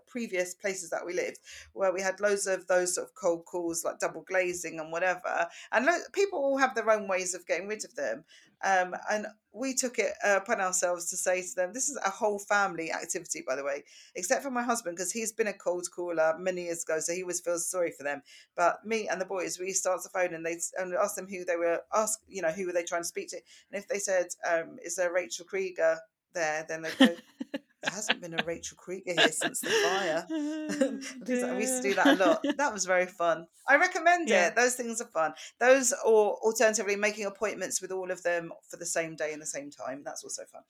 previous 0.08 0.54
places 0.54 0.90
that 0.90 1.06
we 1.06 1.14
lived, 1.14 1.40
where 1.74 1.94
we 1.94 2.02
had 2.02 2.20
loads 2.20 2.48
of 2.48 2.66
those 2.68 2.96
sort 2.96 3.08
of 3.08 3.16
cold 3.16 3.46
calls, 3.46 3.84
like 3.84 4.00
double 4.00 4.22
glazing 4.22 4.80
and 4.80 4.92
whatever. 4.92 5.48
And 5.72 5.86
lo- 5.86 5.98
people 6.14 6.40
all 6.40 6.58
have 6.58 6.76
their 6.76 6.90
own 6.90 7.08
ways 7.08 7.34
of 7.34 7.46
getting 7.46 7.68
rid 7.68 7.84
of 7.84 7.96
them. 7.96 8.24
Um, 8.62 8.94
and 9.10 9.26
we 9.54 9.74
took 9.74 10.00
it 10.00 10.12
uh, 10.26 10.38
upon 10.38 10.60
ourselves 10.60 11.10
to 11.10 11.18
say 11.18 11.42
to 11.42 11.56
them, 11.56 11.72
this 11.74 11.90
is 11.90 11.98
a 12.06 12.10
whole 12.10 12.40
family 12.40 12.92
activity, 12.92 13.42
by 13.48 13.56
the 13.56 13.64
way, 13.64 13.84
except 14.16 14.44
for 14.44 14.52
my 14.52 14.64
husband, 14.64 14.98
because 14.98 15.12
he's 15.12 15.32
been 15.32 15.48
a 15.48 15.54
cold 15.54 15.88
caller 15.96 16.36
many 16.38 16.66
years 16.66 16.84
ago, 16.84 17.00
so 17.00 17.14
he 17.14 17.22
always 17.22 17.40
feels 17.40 17.70
sorry 17.70 17.92
for 17.92 18.04
them. 18.04 18.22
But 18.56 18.86
me 18.86 19.08
and 19.08 19.20
the 19.20 19.26
boys, 19.26 19.58
we 19.60 19.68
answer 19.68 19.98
the 20.04 20.10
phone 20.10 20.34
and 20.34 20.46
they 20.46 20.58
and 20.78 20.94
ask 20.94 21.16
them 21.16 21.28
who 21.28 21.46
they 21.46 21.56
were 21.56 21.82
ask, 21.94 22.20
you 22.28 22.42
know, 22.42 22.52
who 22.52 22.66
were 22.66 22.74
they 22.74 22.84
trying 22.84 23.02
to 23.02 23.08
speak 23.08 23.30
to, 23.30 23.38
and 23.72 23.82
if 23.82 23.88
they 23.88 24.00
said, 24.00 24.28
um, 24.50 24.78
"Is 24.84 24.96
there 24.96 25.14
Rachel 25.14 25.46
Creeger 25.46 25.98
there?" 26.34 26.66
Then 26.68 26.84
they 26.84 26.92
go, 26.98 27.16
there 27.82 27.92
hasn't 27.94 28.22
been 28.22 28.38
a 28.38 28.44
Rachel 28.44 28.78
Creeger 28.78 29.18
here 29.18 29.32
since 29.32 29.62
the 29.62 29.70
fire. 29.70 30.26
we 31.56 31.62
used 31.62 31.82
to 31.82 31.90
do 31.90 31.96
that 31.96 32.20
a 32.20 32.26
lot. 32.26 32.46
That 32.58 32.74
was 32.74 32.86
very 32.86 33.06
fun. 33.06 33.48
I 33.68 33.76
recommend 33.78 34.28
yeah. 34.28 34.48
it. 34.48 34.56
Those 34.56 34.76
things 34.76 35.00
are 35.00 35.08
fun. 35.08 35.34
Those, 35.60 35.94
or 36.06 36.38
alternatively, 36.44 36.98
making 36.98 37.26
appointments 37.26 37.82
with 37.82 37.92
all 37.92 38.12
of 38.12 38.22
them 38.24 38.52
for 38.68 38.78
the 38.78 38.86
same 38.86 39.16
day 39.16 39.32
and 39.32 39.42
the 39.42 39.46
same 39.46 39.72
time. 39.72 40.02
That's 40.04 40.24
also 40.24 40.44
fun. 40.46 40.64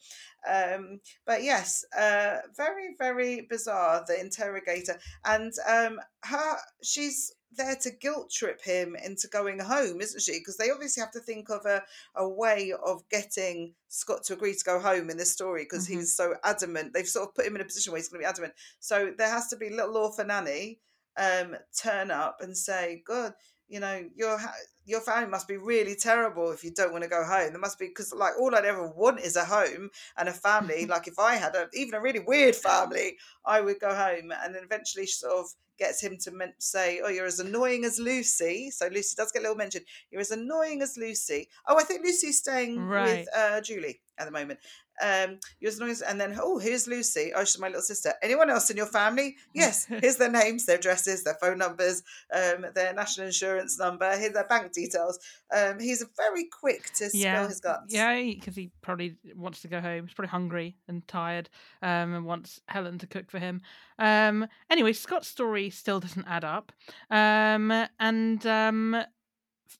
Um, 0.47 0.99
but 1.25 1.41
yes, 1.41 1.83
uh, 1.97 2.37
very, 2.55 2.95
very 2.99 3.47
bizarre. 3.49 4.03
The 4.07 4.19
interrogator 4.19 4.99
and 5.25 5.51
um, 5.67 5.99
her, 6.25 6.57
she's 6.83 7.33
there 7.55 7.75
to 7.81 7.91
guilt 7.91 8.31
trip 8.31 8.61
him 8.61 8.95
into 9.03 9.27
going 9.27 9.59
home, 9.59 10.01
isn't 10.01 10.21
she? 10.21 10.39
Because 10.39 10.57
they 10.57 10.69
obviously 10.69 11.01
have 11.01 11.11
to 11.11 11.19
think 11.19 11.49
of 11.49 11.65
a, 11.65 11.81
a 12.15 12.27
way 12.27 12.73
of 12.85 13.07
getting 13.09 13.73
Scott 13.87 14.23
to 14.25 14.33
agree 14.33 14.53
to 14.53 14.63
go 14.63 14.79
home 14.79 15.09
in 15.09 15.17
this 15.17 15.31
story 15.31 15.63
because 15.63 15.87
mm-hmm. 15.87 15.99
he's 15.99 16.15
so 16.15 16.35
adamant. 16.43 16.93
They've 16.93 17.07
sort 17.07 17.29
of 17.29 17.35
put 17.35 17.45
him 17.45 17.55
in 17.55 17.61
a 17.61 17.65
position 17.65 17.91
where 17.91 17.99
he's 17.99 18.09
going 18.09 18.21
to 18.21 18.25
be 18.25 18.29
adamant. 18.29 18.53
So 18.79 19.13
there 19.17 19.29
has 19.29 19.47
to 19.49 19.57
be 19.57 19.69
little 19.69 19.97
orphan 19.97 20.31
Annie 20.31 20.79
um, 21.17 21.55
turn 21.77 22.11
up 22.11 22.37
and 22.41 22.57
say, 22.57 23.03
God, 23.05 23.33
you 23.69 23.79
know, 23.79 24.03
your 24.15 24.39
your 24.85 25.01
family 25.01 25.29
must 25.29 25.47
be 25.47 25.57
really 25.57 25.95
terrible 25.95 26.51
if 26.51 26.63
you 26.63 26.71
don't 26.71 26.91
want 26.91 27.03
to 27.03 27.09
go 27.09 27.23
home. 27.23 27.51
There 27.51 27.59
must 27.59 27.77
be 27.77 27.87
because 27.87 28.11
like 28.11 28.33
all 28.39 28.55
I'd 28.55 28.65
ever 28.65 28.89
want 28.89 29.19
is 29.19 29.35
a 29.35 29.45
home 29.45 29.91
and 30.17 30.27
a 30.27 30.33
family. 30.33 30.85
like 30.87 31.07
if 31.07 31.19
I 31.19 31.35
had 31.35 31.55
a 31.55 31.67
even 31.73 31.93
a 31.93 32.01
really 32.01 32.19
weird 32.19 32.55
family, 32.55 33.17
I 33.45 33.61
would 33.61 33.79
go 33.79 33.93
home. 33.93 34.33
And 34.43 34.55
then 34.55 34.63
eventually, 34.63 35.05
sort 35.05 35.33
of 35.33 35.45
gets 35.77 36.01
him 36.01 36.17
to 36.17 36.31
say, 36.57 37.01
"Oh, 37.03 37.09
you're 37.09 37.27
as 37.27 37.39
annoying 37.39 37.85
as 37.85 37.99
Lucy." 37.99 38.71
So 38.71 38.87
Lucy 38.87 39.15
does 39.15 39.31
get 39.31 39.39
a 39.39 39.43
little 39.43 39.55
mention. 39.55 39.83
You're 40.09 40.21
as 40.21 40.31
annoying 40.31 40.81
as 40.81 40.97
Lucy. 40.97 41.47
Oh, 41.67 41.77
I 41.77 41.83
think 41.83 42.03
Lucy's 42.03 42.39
staying 42.39 42.79
right. 42.79 43.19
with 43.19 43.27
uh, 43.35 43.61
Julie 43.61 44.01
at 44.17 44.25
the 44.25 44.31
moment. 44.31 44.59
Um, 45.01 45.39
you're 45.59 45.69
as 45.69 45.79
as, 45.81 46.01
and 46.01 46.19
then 46.19 46.37
oh, 46.41 46.57
here's 46.57 46.87
Lucy. 46.87 47.31
Oh, 47.35 47.43
she's 47.43 47.59
my 47.59 47.67
little 47.67 47.81
sister. 47.81 48.13
Anyone 48.21 48.49
else 48.49 48.69
in 48.69 48.77
your 48.77 48.85
family? 48.85 49.35
Yes. 49.53 49.85
Here's 49.89 50.17
their 50.17 50.31
names, 50.31 50.65
their 50.65 50.77
addresses, 50.77 51.23
their 51.23 51.35
phone 51.35 51.57
numbers, 51.57 52.03
um, 52.33 52.65
their 52.73 52.93
national 52.93 53.27
insurance 53.27 53.79
number. 53.79 54.09
Here's 54.17 54.33
their 54.33 54.47
bank 54.47 54.73
details. 54.73 55.19
Um, 55.55 55.79
he's 55.79 56.03
very 56.17 56.45
quick 56.45 56.85
to 56.95 57.09
spill 57.09 57.21
yeah. 57.21 57.47
his 57.47 57.59
guts. 57.59 57.93
Yeah, 57.93 58.21
because 58.21 58.55
he 58.55 58.71
probably 58.81 59.15
wants 59.35 59.61
to 59.61 59.67
go 59.67 59.81
home. 59.81 60.05
He's 60.05 60.13
probably 60.13 60.29
hungry 60.29 60.75
and 60.87 61.07
tired, 61.07 61.49
um, 61.81 62.13
and 62.13 62.25
wants 62.25 62.61
Helen 62.67 62.97
to 62.99 63.07
cook 63.07 63.31
for 63.31 63.39
him. 63.39 63.61
Um, 63.97 64.47
anyway, 64.69 64.93
Scott's 64.93 65.27
story 65.27 65.69
still 65.69 65.99
doesn't 65.99 66.27
add 66.27 66.43
up, 66.43 66.71
um, 67.09 67.71
and 67.99 68.45
um, 68.45 69.03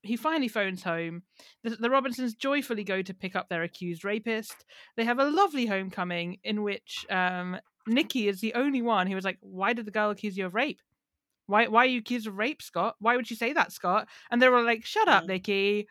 he 0.04 0.16
finally 0.16 0.48
phones 0.48 0.84
home. 0.84 1.24
The, 1.64 1.72
the, 1.72 1.90
Robinsons 1.90 2.36
joyfully 2.36 2.84
go 2.84 3.02
to 3.02 3.14
pick 3.14 3.36
up 3.36 3.50
their 3.50 3.64
accused 3.64 4.04
rapist. 4.04 4.66
They 4.98 5.06
have 5.06 5.20
a 5.20 5.30
lovely 5.30 5.66
homecoming 5.66 6.38
in 6.44 6.64
which 6.64 7.06
um, 7.10 7.58
Nikki 7.88 8.28
is 8.28 8.42
the 8.42 8.54
only 8.54 8.82
one 8.82 9.08
who 9.08 9.16
was 9.16 9.26
like, 9.26 9.38
"Why 9.42 9.74
did 9.74 9.86
the 9.86 9.92
girl 9.92 10.10
accuse 10.10 10.38
you 10.38 10.46
of 10.46 10.56
rape? 10.56 10.82
Why 11.48 11.68
why 11.68 11.84
are 11.84 11.88
you 11.88 12.00
accused 12.00 12.28
of 12.28 12.38
rape, 12.38 12.62
Scott? 12.62 12.96
Why 13.00 13.16
would 13.16 13.30
you 13.30 13.36
say 13.36 13.54
that, 13.54 13.72
Scott?" 13.72 14.08
And 14.32 14.42
they 14.42 14.50
were 14.50 14.62
like, 14.62 14.86
"Shut 14.86 15.08
up, 15.08 15.24
mm. 15.24 15.28
Nikki." 15.28 15.88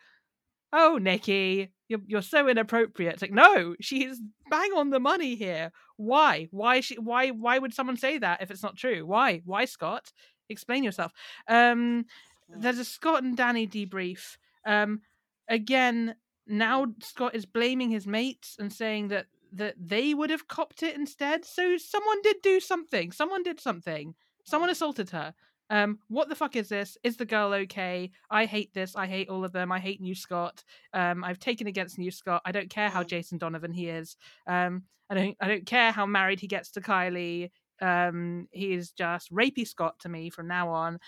Oh, 0.71 0.99
Nikki, 1.01 1.71
you're 1.89 2.01
you're 2.07 2.23
so 2.23 2.49
inappropriate. 2.49 3.15
It's 3.15 3.23
like, 3.23 3.33
no, 3.33 3.75
she's 3.81 4.21
bang 4.51 4.71
on 4.77 4.91
the 4.91 5.01
money 5.01 5.35
here. 5.35 5.73
Why? 5.97 6.49
Why 6.51 6.81
she? 6.81 6.97
Why? 6.97 7.31
Why 7.31 7.59
would 7.59 7.75
someone 7.75 7.97
say 7.97 8.19
that 8.19 8.43
if 8.43 8.51
it's 8.51 8.63
not 8.63 8.77
true? 8.77 9.07
Why? 9.07 9.41
Why, 9.45 9.65
Scott? 9.65 10.13
Explain 10.51 10.85
yourself. 10.85 11.13
Um, 11.49 12.05
there's 12.49 12.79
a 12.79 12.85
Scott 12.85 13.23
and 13.23 13.37
Danny 13.37 13.67
debrief. 13.67 14.37
Um, 14.65 15.01
again, 15.49 16.17
now 16.47 16.87
Scott 17.03 17.35
is 17.35 17.47
blaming 17.47 17.91
his 17.91 18.07
mates 18.07 18.57
and 18.59 18.73
saying 18.73 19.09
that 19.09 19.27
that 19.53 19.75
they 19.79 20.13
would 20.13 20.31
have 20.31 20.47
copped 20.49 20.83
it 20.83 20.95
instead. 20.95 21.45
So 21.45 21.79
someone 21.79 22.21
did 22.23 22.37
do 22.43 22.61
something. 22.61 23.13
Someone 23.13 23.43
did 23.43 23.61
something. 23.61 24.15
Someone 24.45 24.69
assaulted 24.69 25.11
her. 25.11 25.35
Um, 25.71 25.99
what 26.09 26.29
the 26.29 26.35
fuck 26.35 26.57
is 26.57 26.69
this? 26.69 26.97
Is 27.03 27.17
the 27.17 27.27
girl 27.27 27.53
okay? 27.53 28.11
I 28.31 28.47
hate 28.47 28.73
this. 28.73 28.97
I 28.97 29.07
hate 29.07 29.29
all 29.29 29.45
of 29.45 29.53
them. 29.53 29.71
I 29.71 29.79
hate 29.79 30.01
New 30.01 30.15
Scott. 30.15 30.65
Um, 30.95 31.25
I've 31.25 31.39
taken 31.39 31.67
against 31.67 31.99
New 31.99 32.11
Scott. 32.11 32.43
I 32.45 32.53
don't 32.53 32.71
care 32.71 32.89
how 32.89 33.03
Jason 33.03 33.39
Donovan 33.39 33.73
he 33.73 33.89
is. 33.89 34.17
Um, 34.47 34.85
I 35.11 35.15
don't. 35.15 35.37
I 35.41 35.49
don't 35.49 35.67
care 35.67 35.93
how 35.93 36.07
married 36.07 36.41
he 36.41 36.47
gets 36.47 36.71
to 36.73 36.81
Kylie. 36.81 37.51
Um, 37.81 38.49
he 38.51 38.73
is 38.73 38.91
just 38.93 39.33
rapey 39.33 39.67
Scott 39.67 39.99
to 40.01 40.09
me 40.09 40.31
from 40.31 40.49
now 40.49 40.71
on. 40.71 40.99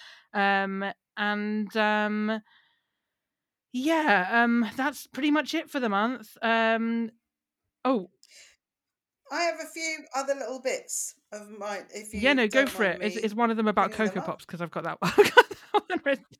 And 1.21 1.77
um, 1.77 2.41
yeah, 3.75 4.43
um, 4.43 4.67
that's 4.75 5.07
pretty 5.07 5.31
much 5.31 5.53
it 5.53 5.69
for 5.69 5.79
the 5.79 5.91
month. 5.91 6.37
Um, 6.41 7.11
oh, 7.85 8.09
I 9.31 9.43
have 9.43 9.57
a 9.63 9.67
few 9.67 9.99
other 10.17 10.35
little 10.35 10.61
bits 10.61 11.15
of 11.31 11.49
mine. 11.51 11.85
If 11.95 12.15
you 12.15 12.21
yeah, 12.21 12.33
no, 12.33 12.49
go 12.49 12.65
for 12.65 12.85
it. 12.85 13.03
Is, 13.03 13.19
is 13.19 13.35
one 13.35 13.51
of 13.51 13.59
them 13.59 13.69
about 13.69 13.93
Coco 13.93 14.23
Pops? 14.23 14.47
Because 14.47 14.63
I've 14.63 14.71
got 14.71 14.85
that 14.85 15.01
one. 15.01 16.17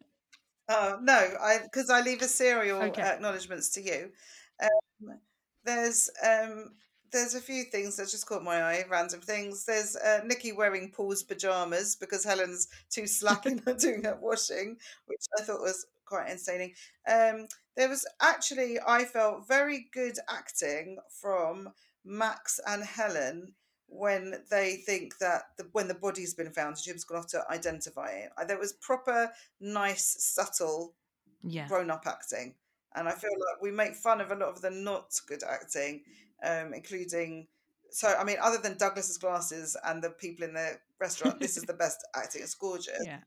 Oh 0.73 0.99
no, 1.03 1.13
I 1.41 1.59
because 1.65 1.91
I 1.91 2.01
leave 2.01 2.23
a 2.23 2.29
cereal 2.29 2.81
okay. 2.83 3.03
acknowledgements 3.03 3.71
to 3.71 3.83
you. 3.83 4.11
Um, 4.63 5.19
there's 5.65 6.11
um, 6.23 6.75
there's 7.13 7.35
a 7.35 7.41
few 7.41 7.65
things 7.65 7.97
that 7.97 8.09
just 8.09 8.27
caught 8.27 8.43
my 8.43 8.63
eye, 8.63 8.85
random 8.89 9.21
things. 9.21 9.65
There's 9.65 9.97
uh, 9.97 10.21
Nikki 10.25 10.53
wearing 10.53 10.91
Paul's 10.91 11.23
pajamas 11.23 11.97
because 11.97 12.25
Helen's 12.25 12.69
too 12.91 13.07
slack 13.07 13.47
in 13.47 13.63
doing 13.79 14.05
her 14.05 14.19
washing, 14.21 14.77
which 15.07 15.25
I 15.39 15.43
thought 15.43 15.61
was 15.61 15.87
quite 16.05 16.29
entertaining. 16.29 16.75
Um, 17.09 17.47
there 17.77 17.89
was 17.89 18.07
actually, 18.21 18.79
I 18.87 19.05
felt 19.05 19.47
very 19.49 19.87
good 19.93 20.19
acting 20.29 20.99
from 21.21 21.71
Max 22.05 22.61
and 22.67 22.83
Helen 22.83 23.55
when 23.87 24.35
they 24.51 24.77
think 24.77 25.19
that 25.19 25.43
the, 25.59 25.67
when 25.73 25.89
the 25.89 25.95
body's 25.95 26.35
been 26.35 26.53
found, 26.53 26.77
Jim's 26.83 27.05
gone 27.05 27.19
off 27.19 27.27
to 27.29 27.45
identify 27.51 28.11
it. 28.11 28.31
There 28.47 28.59
was 28.59 28.73
proper, 28.75 29.33
nice, 29.61 30.17
subtle, 30.19 30.95
yeah. 31.43 31.67
grown-up 31.67 32.05
acting, 32.07 32.55
and 32.95 33.09
I 33.09 33.13
feel 33.13 33.31
like 33.31 33.63
we 33.63 33.71
make 33.71 33.95
fun 33.95 34.21
of 34.21 34.31
a 34.31 34.35
lot 34.35 34.49
of 34.49 34.61
the 34.61 34.71
not 34.71 35.13
good 35.29 35.43
acting 35.43 36.03
um, 36.43 36.75
including. 36.75 37.47
So, 37.91 38.15
I 38.19 38.25
mean, 38.25 38.37
other 38.41 38.59
than 38.59 38.79
Douglas's 38.79 39.19
glasses 39.19 39.77
and 39.85 40.03
the 40.03 40.11
people 40.11 40.45
in 40.45 40.55
the 40.55 40.79
restaurant, 41.01 41.41
this 41.41 41.57
is 41.57 41.65
the 41.65 41.73
best 41.85 42.07
acting. 42.15 42.43
It's 42.43 42.55
gorgeous. 42.55 43.05
Yeah. 43.05 43.21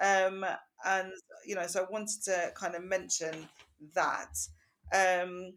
Um, 0.00 0.44
and 0.84 1.12
you 1.44 1.54
know, 1.54 1.66
so 1.66 1.82
I 1.82 1.90
wanted 1.90 2.22
to 2.24 2.52
kind 2.54 2.74
of 2.74 2.84
mention 2.84 3.48
that. 3.94 4.36
Um, 4.94 5.54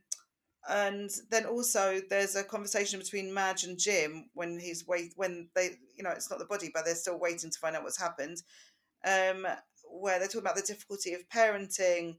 and 0.70 1.10
then 1.30 1.46
also 1.46 2.00
there's 2.10 2.36
a 2.36 2.44
conversation 2.44 3.00
between 3.00 3.34
Madge 3.34 3.66
and 3.66 3.78
Jim 3.78 4.30
when 4.34 4.60
he's 4.60 4.88
wait 4.88 5.12
when 5.18 5.50
they 5.56 5.72
you 5.98 6.04
know 6.04 6.12
it's 6.12 6.30
not 6.30 6.40
the 6.40 6.46
body 6.46 6.72
but 6.74 6.86
they're 6.86 6.96
still 6.96 7.20
waiting 7.20 7.52
to 7.52 7.60
find 7.60 7.76
out 7.76 7.84
what's 7.84 8.00
happened 8.00 8.42
um 9.04 9.46
where 9.92 10.20
they're 10.20 10.30
talking 10.30 10.40
about 10.40 10.56
the 10.56 10.62
difficulty 10.62 11.14
of 11.14 11.28
parenting 11.28 12.16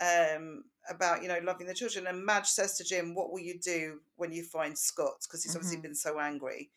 um, 0.00 0.64
about 0.88 1.22
you 1.22 1.28
know 1.28 1.38
loving 1.42 1.66
the 1.66 1.74
children. 1.74 2.06
And 2.06 2.24
Madge 2.24 2.46
says 2.46 2.76
to 2.78 2.84
Jim, 2.84 3.14
"What 3.14 3.30
will 3.30 3.40
you 3.40 3.58
do 3.58 4.00
when 4.16 4.32
you 4.32 4.44
find 4.44 4.76
Scott?" 4.76 5.22
Because 5.22 5.42
he's 5.42 5.52
mm-hmm. 5.52 5.58
obviously 5.58 5.80
been 5.80 5.94
so 5.94 6.18
angry, 6.18 6.70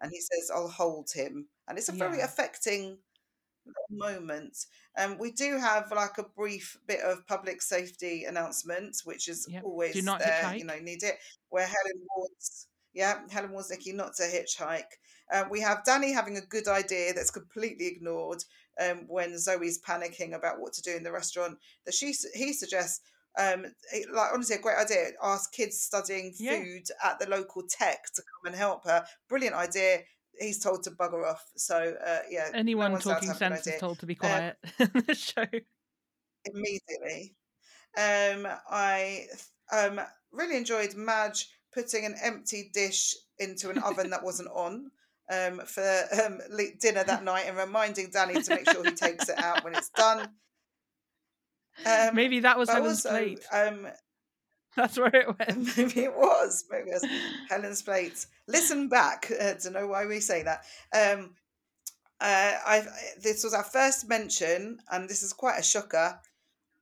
and 0.00 0.10
he 0.10 0.20
says, 0.20 0.50
"I'll 0.54 0.68
hold 0.68 1.10
him." 1.12 1.46
And 1.68 1.78
it's 1.78 1.88
a 1.88 1.92
very 1.92 2.20
affecting 2.20 2.98
moment. 3.90 4.66
Um, 4.98 5.18
we 5.18 5.32
do 5.32 5.58
have 5.58 5.90
like 5.90 6.18
a 6.18 6.24
brief 6.36 6.76
bit 6.86 7.00
of 7.00 7.26
public 7.26 7.62
safety 7.62 8.24
announcement, 8.24 8.96
which 9.04 9.28
is 9.28 9.46
yep. 9.48 9.64
always 9.64 9.94
there. 9.94 10.18
Hitchhike. 10.18 10.58
You 10.58 10.64
know, 10.64 10.78
need 10.78 11.02
it. 11.02 11.16
Where 11.48 11.66
Helen 11.66 12.06
warns, 12.14 12.68
yeah, 12.92 13.20
Helen 13.30 13.52
warns 13.52 13.70
Nikki 13.70 13.92
not 13.92 14.14
to 14.16 14.22
hitchhike. 14.24 14.98
Uh, 15.32 15.44
we 15.50 15.60
have 15.60 15.84
Danny 15.84 16.12
having 16.12 16.36
a 16.36 16.42
good 16.42 16.68
idea 16.68 17.14
that's 17.14 17.30
completely 17.30 17.86
ignored 17.86 18.44
um, 18.80 19.04
when 19.06 19.38
Zoe's 19.38 19.80
panicking 19.80 20.34
about 20.34 20.60
what 20.60 20.72
to 20.74 20.82
do 20.82 20.96
in 20.96 21.02
the 21.02 21.12
restaurant. 21.12 21.58
That 21.86 21.94
she 21.94 22.14
he 22.34 22.52
suggests 22.52 23.00
um 23.38 23.64
like 24.12 24.32
honestly 24.32 24.56
a 24.56 24.60
great 24.60 24.78
idea 24.78 25.08
ask 25.22 25.52
kids 25.52 25.80
studying 25.80 26.32
food 26.32 26.38
yeah. 26.88 27.10
at 27.10 27.18
the 27.18 27.28
local 27.28 27.62
tech 27.68 28.04
to 28.14 28.22
come 28.22 28.52
and 28.52 28.54
help 28.54 28.84
her. 28.84 29.04
Brilliant 29.28 29.56
idea. 29.56 29.98
He's 30.38 30.62
told 30.62 30.84
to 30.84 30.90
bugger 30.90 31.28
off. 31.28 31.44
So 31.56 31.94
uh 32.06 32.18
yeah 32.30 32.50
anyone 32.54 32.92
no 32.92 32.98
talking 32.98 33.32
sense 33.32 33.66
is 33.66 33.80
told 33.80 33.98
to 34.00 34.06
be 34.06 34.14
um, 34.14 34.18
quiet 34.18 34.56
um, 34.78 34.90
in 34.94 35.04
the 35.06 35.14
show. 35.14 35.44
immediately. 36.44 37.34
Um 37.96 38.46
i 38.70 39.26
um 39.72 40.00
really 40.32 40.56
enjoyed 40.56 40.94
madge 40.94 41.48
putting 41.72 42.06
an 42.06 42.14
empty 42.22 42.70
dish 42.72 43.14
into 43.38 43.68
an 43.70 43.78
oven 43.78 44.10
that 44.10 44.22
wasn't 44.22 44.48
on 44.54 44.90
um, 45.32 45.60
for 45.60 46.02
um, 46.24 46.40
dinner 46.80 47.04
that 47.04 47.24
night 47.24 47.44
and 47.46 47.56
reminding 47.56 48.10
Danny 48.10 48.42
to 48.42 48.54
make 48.54 48.70
sure 48.70 48.84
he 48.84 48.92
takes 48.92 49.28
it 49.28 49.38
out 49.38 49.64
when 49.64 49.74
it's 49.74 49.90
done. 49.90 50.28
Um, 51.84 52.14
maybe 52.14 52.40
that 52.40 52.58
was 52.58 52.68
Helen's 52.68 53.04
also, 53.04 53.10
plate. 53.10 53.44
Um, 53.52 53.88
That's 54.76 54.98
where 54.98 55.14
it 55.14 55.28
went. 55.38 55.76
Maybe 55.76 56.00
it 56.00 56.16
was. 56.16 56.64
Maybe 56.68 56.90
it 56.90 57.00
was 57.00 57.10
Helen's 57.48 57.82
plate. 57.82 58.26
Listen 58.48 58.88
back 58.88 59.30
uh, 59.40 59.54
to 59.54 59.70
know 59.70 59.86
why 59.86 60.06
we 60.06 60.18
say 60.18 60.42
that. 60.42 60.64
Um, 60.92 61.34
uh, 62.20 62.52
I 62.66 62.84
this 63.22 63.44
was 63.44 63.54
our 63.54 63.62
first 63.62 64.08
mention, 64.08 64.78
and 64.90 65.08
this 65.08 65.22
is 65.22 65.32
quite 65.32 65.60
a 65.60 65.62
shocker, 65.62 66.18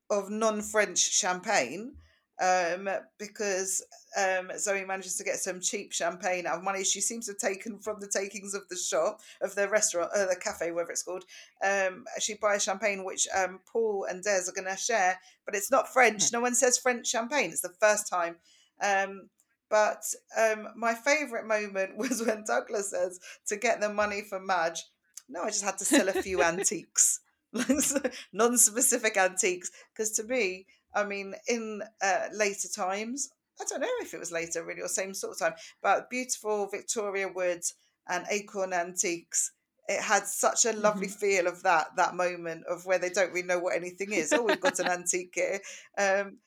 of 0.08 0.30
non-French 0.30 0.98
champagne 0.98 1.96
um, 2.42 2.88
because 3.18 3.84
um, 4.18 4.50
Zoe 4.58 4.84
manages 4.84 5.16
to 5.16 5.24
get 5.24 5.36
some 5.36 5.60
cheap 5.60 5.92
champagne 5.92 6.46
out 6.46 6.58
of 6.58 6.64
money 6.64 6.82
she 6.82 7.00
seems 7.00 7.26
to 7.26 7.32
have 7.32 7.38
taken 7.38 7.78
from 7.78 8.00
the 8.00 8.08
takings 8.08 8.52
of 8.52 8.68
the 8.68 8.76
shop, 8.76 9.20
of 9.40 9.54
the 9.54 9.68
restaurant, 9.68 10.10
uh, 10.14 10.26
the 10.26 10.36
cafe, 10.36 10.72
whatever 10.72 10.90
it's 10.90 11.04
called. 11.04 11.24
Um, 11.64 12.04
she 12.18 12.34
buys 12.34 12.64
champagne 12.64 13.04
which 13.04 13.28
um, 13.34 13.60
Paul 13.72 14.06
and 14.10 14.24
Des 14.24 14.48
are 14.48 14.54
going 14.54 14.68
to 14.68 14.76
share, 14.76 15.20
but 15.46 15.54
it's 15.54 15.70
not 15.70 15.92
French. 15.92 16.32
No 16.32 16.40
one 16.40 16.56
says 16.56 16.76
French 16.76 17.06
champagne. 17.06 17.50
It's 17.50 17.60
the 17.60 17.74
first 17.80 18.10
time. 18.10 18.36
Um, 18.82 19.30
but 19.70 20.02
um, 20.36 20.68
my 20.76 20.94
favourite 20.94 21.46
moment 21.46 21.96
was 21.96 22.24
when 22.26 22.44
Douglas 22.44 22.90
says 22.90 23.20
to 23.46 23.56
get 23.56 23.80
the 23.80 23.88
money 23.88 24.22
for 24.28 24.40
Madge, 24.40 24.84
no, 25.28 25.44
I 25.44 25.48
just 25.48 25.64
had 25.64 25.78
to 25.78 25.84
sell 25.84 26.08
a 26.08 26.12
few 26.12 26.42
antiques, 26.42 27.20
non 28.32 28.58
specific 28.58 29.16
antiques. 29.16 29.70
Because 29.94 30.10
to 30.16 30.24
me, 30.24 30.66
I 30.94 31.04
mean, 31.04 31.34
in 31.48 31.82
uh, 32.02 32.28
later 32.32 32.68
times, 32.68 33.30
I 33.60 33.64
don't 33.64 33.80
know 33.80 33.88
if 34.00 34.14
it 34.14 34.20
was 34.20 34.32
later 34.32 34.64
really 34.64 34.82
or 34.82 34.88
same 34.88 35.14
sort 35.14 35.34
of 35.34 35.38
time, 35.38 35.54
but 35.82 36.10
beautiful 36.10 36.66
Victoria 36.68 37.28
wood 37.28 37.62
and 38.08 38.26
acorn 38.30 38.72
antiques 38.72 39.52
it 39.88 40.00
had 40.00 40.26
such 40.26 40.64
a 40.64 40.72
lovely 40.72 41.08
Mhm. 41.08 41.18
feel 41.18 41.46
of 41.48 41.62
that 41.64 41.88
that 41.96 42.14
moment 42.14 42.64
of 42.66 42.86
where 42.86 42.98
they 42.98 43.10
don't 43.10 43.32
really 43.32 43.46
know 43.46 43.58
what 43.58 43.74
anything 43.74 44.12
is. 44.12 44.32
Oh, 44.32 44.42
we've 44.42 44.60
got 44.60 44.78
an 44.78 44.88
antique 44.88 45.32
here. 45.34 45.60
Um, 45.98 46.38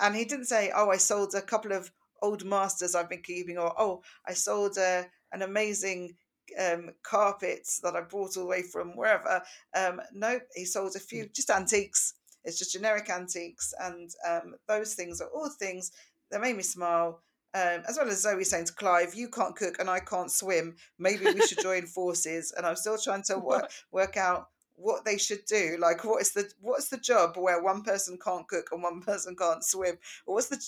and 0.00 0.14
he 0.14 0.24
didn't 0.24 0.44
say, 0.46 0.70
"Oh, 0.74 0.90
I 0.90 0.98
sold 0.98 1.34
a 1.34 1.42
couple 1.42 1.72
of 1.72 1.90
old 2.20 2.44
masters 2.44 2.94
I've 2.94 3.08
been 3.08 3.22
keeping," 3.22 3.58
or 3.58 3.74
"Oh, 3.80 4.02
I 4.26 4.34
sold 4.34 4.76
a, 4.76 5.10
an 5.32 5.42
amazing 5.42 6.16
um, 6.58 6.90
carpets 7.02 7.80
that 7.80 7.96
I 7.96 8.02
brought 8.02 8.36
all 8.36 8.42
the 8.44 8.46
way 8.46 8.62
from 8.62 8.94
wherever." 8.96 9.42
Um, 9.74 10.02
no, 10.12 10.40
he 10.54 10.64
sold 10.66 10.94
a 10.96 11.00
few 11.00 11.28
just 11.28 11.50
antiques. 11.50 12.14
It's 12.44 12.58
just 12.58 12.72
generic 12.72 13.08
antiques, 13.10 13.72
and 13.80 14.10
um, 14.28 14.54
those 14.68 14.94
things 14.94 15.20
are 15.20 15.28
all 15.28 15.48
things 15.48 15.92
that 16.30 16.40
made 16.40 16.56
me 16.56 16.62
smile. 16.62 17.22
Um, 17.54 17.82
as 17.86 17.98
well 17.98 18.08
as 18.08 18.22
Zoe 18.22 18.44
saying 18.44 18.66
to 18.66 18.72
Clive, 18.72 19.14
"You 19.14 19.28
can't 19.28 19.54
cook 19.54 19.76
and 19.78 19.90
I 19.90 20.00
can't 20.00 20.30
swim. 20.30 20.76
Maybe 20.98 21.26
we 21.26 21.46
should 21.46 21.60
join 21.60 21.86
forces." 21.86 22.52
And 22.56 22.64
I'm 22.66 22.76
still 22.76 22.96
trying 22.98 23.22
to 23.24 23.38
work 23.38 23.70
work 23.92 24.16
out 24.16 24.48
what 24.74 25.04
they 25.04 25.18
should 25.18 25.44
do. 25.46 25.76
Like, 25.78 26.04
what 26.04 26.22
is 26.22 26.32
the 26.32 26.50
what's 26.60 26.88
the 26.88 26.98
job 26.98 27.36
where 27.36 27.62
one 27.62 27.82
person 27.82 28.18
can't 28.22 28.48
cook 28.48 28.68
and 28.72 28.82
one 28.82 29.00
person 29.02 29.36
can't 29.36 29.64
swim? 29.64 29.98
Or 30.26 30.34
what's 30.34 30.48
the 30.48 30.64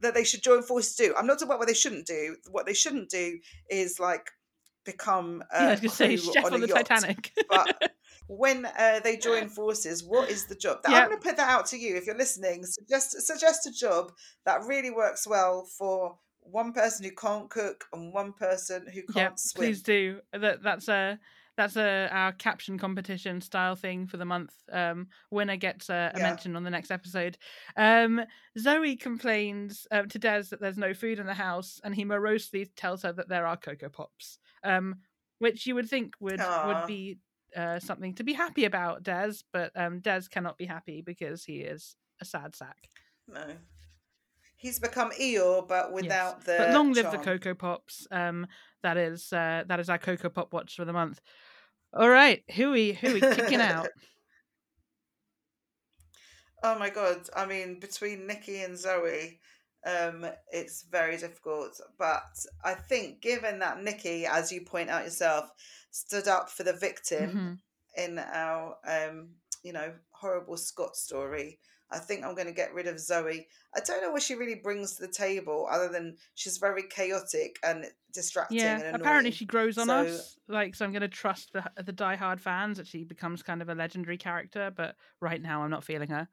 that 0.00 0.14
they 0.14 0.24
should 0.24 0.42
join 0.42 0.62
forces 0.62 0.96
do? 0.96 1.14
I'm 1.16 1.26
not 1.26 1.34
talking 1.34 1.48
about 1.48 1.58
what 1.58 1.68
they 1.68 1.74
shouldn't 1.74 2.06
do. 2.06 2.36
What 2.50 2.66
they 2.66 2.74
shouldn't 2.74 3.10
do 3.10 3.38
is 3.68 4.00
like 4.00 4.30
become 4.84 5.42
yeah, 5.52 5.58
I 5.60 5.64
a 5.64 5.70
was 5.70 5.80
gonna 5.80 5.90
say 5.90 6.16
chef 6.16 6.44
on, 6.44 6.54
on, 6.54 6.62
a 6.62 6.66
the 6.66 6.68
yacht. 6.68 6.86
Titanic. 6.86 7.32
But 7.48 7.89
when 8.30 8.64
uh, 8.64 9.00
they 9.02 9.16
join 9.16 9.48
forces, 9.48 10.04
what 10.04 10.30
is 10.30 10.46
the 10.46 10.54
job? 10.54 10.78
That- 10.82 10.92
Yeah. 10.92 11.00
I'm 11.02 11.08
going 11.08 11.20
to 11.20 11.26
put 11.26 11.36
that 11.36 11.50
out 11.50 11.66
to 11.66 11.76
you 11.76 11.96
if 11.96 12.06
you're 12.06 12.16
listening. 12.16 12.64
Suggest 12.64 13.20
suggest 13.26 13.66
a 13.66 13.72
job 13.72 14.12
that 14.46 14.64
really 14.66 14.90
works 14.90 15.26
well 15.26 15.64
for 15.76 16.16
one 16.40 16.72
person 16.72 17.04
who 17.04 17.10
can't 17.10 17.50
cook 17.50 17.84
and 17.92 18.14
one 18.14 18.32
person 18.32 18.86
who 18.86 19.02
can't 19.02 19.16
yeah, 19.16 19.30
swim. 19.34 19.66
please 19.66 19.82
do. 19.82 20.20
That 20.32 20.62
that's 20.62 20.88
a 20.88 21.18
that's 21.56 21.76
a 21.76 22.08
our 22.12 22.30
caption 22.32 22.78
competition 22.78 23.40
style 23.40 23.74
thing 23.74 24.06
for 24.06 24.16
the 24.16 24.24
month. 24.24 24.54
Um, 24.70 25.08
winner 25.32 25.56
gets 25.56 25.90
a, 25.90 26.12
a 26.14 26.18
Yeah. 26.18 26.22
mention 26.22 26.54
on 26.54 26.62
the 26.62 26.70
next 26.70 26.92
episode. 26.92 27.36
Um, 27.76 28.20
Zoe 28.56 28.94
complains 28.96 29.88
um, 29.90 30.08
to 30.08 30.18
Des 30.20 30.44
that 30.50 30.60
there's 30.60 30.78
no 30.78 30.94
food 30.94 31.18
in 31.18 31.26
the 31.26 31.34
house, 31.34 31.80
and 31.82 31.96
he 31.96 32.04
morosely 32.04 32.66
tells 32.76 33.02
her 33.02 33.12
that 33.12 33.28
there 33.28 33.46
are 33.46 33.56
Coco 33.56 33.88
Pops. 33.88 34.38
Um, 34.62 35.00
which 35.40 35.66
you 35.66 35.74
would 35.74 35.88
think 35.88 36.14
would 36.20 36.40
Aw. 36.40 36.66
would 36.68 36.86
be 36.86 37.18
uh, 37.56 37.78
something 37.80 38.14
to 38.14 38.24
be 38.24 38.32
happy 38.32 38.64
about, 38.64 39.02
Des, 39.02 39.34
but 39.52 39.72
um, 39.74 40.00
Des 40.00 40.22
cannot 40.30 40.58
be 40.58 40.66
happy 40.66 41.02
because 41.02 41.44
he 41.44 41.58
is 41.58 41.96
a 42.20 42.24
sad 42.24 42.54
sack. 42.54 42.88
No. 43.28 43.44
He's 44.56 44.78
become 44.78 45.10
Eeyore, 45.12 45.66
but 45.66 45.92
without 45.92 46.44
the. 46.44 46.56
but 46.58 46.74
long 46.74 46.92
live 46.92 47.10
the 47.10 47.18
Coco 47.18 47.54
Pops 47.54 48.06
um 48.10 48.46
that 48.82 48.98
is 48.98 49.32
uh 49.32 49.64
that 49.66 49.80
is 49.80 49.88
our 49.88 49.96
Coco 49.96 50.28
Pop 50.28 50.52
watch 50.52 50.76
for 50.76 50.84
the 50.84 50.92
month 50.92 51.18
all 51.94 52.10
right 52.10 52.42
who 52.56 52.70
we 52.70 52.92
who 52.92 53.14
we 53.14 53.20
kicking 53.20 53.60
out 53.60 53.88
Oh 56.62 56.78
my 56.78 56.90
god! 56.90 57.28
I 57.34 57.46
mean, 57.46 57.80
between 57.80 58.26
Nikki 58.26 58.62
and 58.62 58.78
Zoe, 58.78 59.40
um, 59.86 60.26
it's 60.52 60.82
very 60.84 61.16
difficult. 61.16 61.80
But 61.98 62.22
I 62.64 62.74
think, 62.74 63.20
given 63.20 63.58
that 63.60 63.82
Nikki, 63.82 64.26
as 64.26 64.50
you 64.52 64.60
point 64.62 64.90
out 64.90 65.04
yourself, 65.04 65.50
stood 65.90 66.28
up 66.28 66.50
for 66.50 66.62
the 66.62 66.72
victim 66.74 67.60
Mhm. 67.96 68.04
in 68.04 68.18
our, 68.18 68.76
um, 68.86 69.30
you 69.62 69.72
know, 69.72 69.94
horrible 70.10 70.56
Scott 70.56 70.96
story, 70.96 71.58
I 71.92 71.98
think 71.98 72.24
I'm 72.24 72.34
going 72.36 72.46
to 72.46 72.52
get 72.52 72.72
rid 72.72 72.86
of 72.86 73.00
Zoe. 73.00 73.48
I 73.74 73.80
don't 73.80 74.00
know 74.00 74.12
what 74.12 74.22
she 74.22 74.34
really 74.36 74.54
brings 74.54 74.94
to 74.96 75.02
the 75.06 75.12
table, 75.12 75.66
other 75.68 75.88
than 75.88 76.16
she's 76.36 76.58
very 76.58 76.84
chaotic 76.84 77.56
and 77.64 77.86
distracting. 78.12 78.58
yeah 78.58 78.80
and 78.80 78.96
apparently 78.96 79.30
she 79.30 79.44
grows 79.44 79.78
on 79.78 79.86
So- 79.86 79.94
us 79.98 80.36
like 80.48 80.74
so 80.74 80.84
i'm 80.84 80.90
going 80.90 81.00
to 81.02 81.06
trust 81.06 81.52
the 81.52 81.62
the 81.80 81.92
diehard 81.92 82.40
fans 82.40 82.76
that 82.78 82.88
she 82.88 83.04
becomes 83.04 83.40
kind 83.40 83.62
of 83.62 83.68
a 83.68 83.74
legendary 83.76 84.16
character 84.18 84.72
but 84.76 84.96
right 85.20 85.40
now 85.40 85.62
i'm 85.62 85.70
not 85.70 85.84
feeling 85.84 86.08
her 86.08 86.26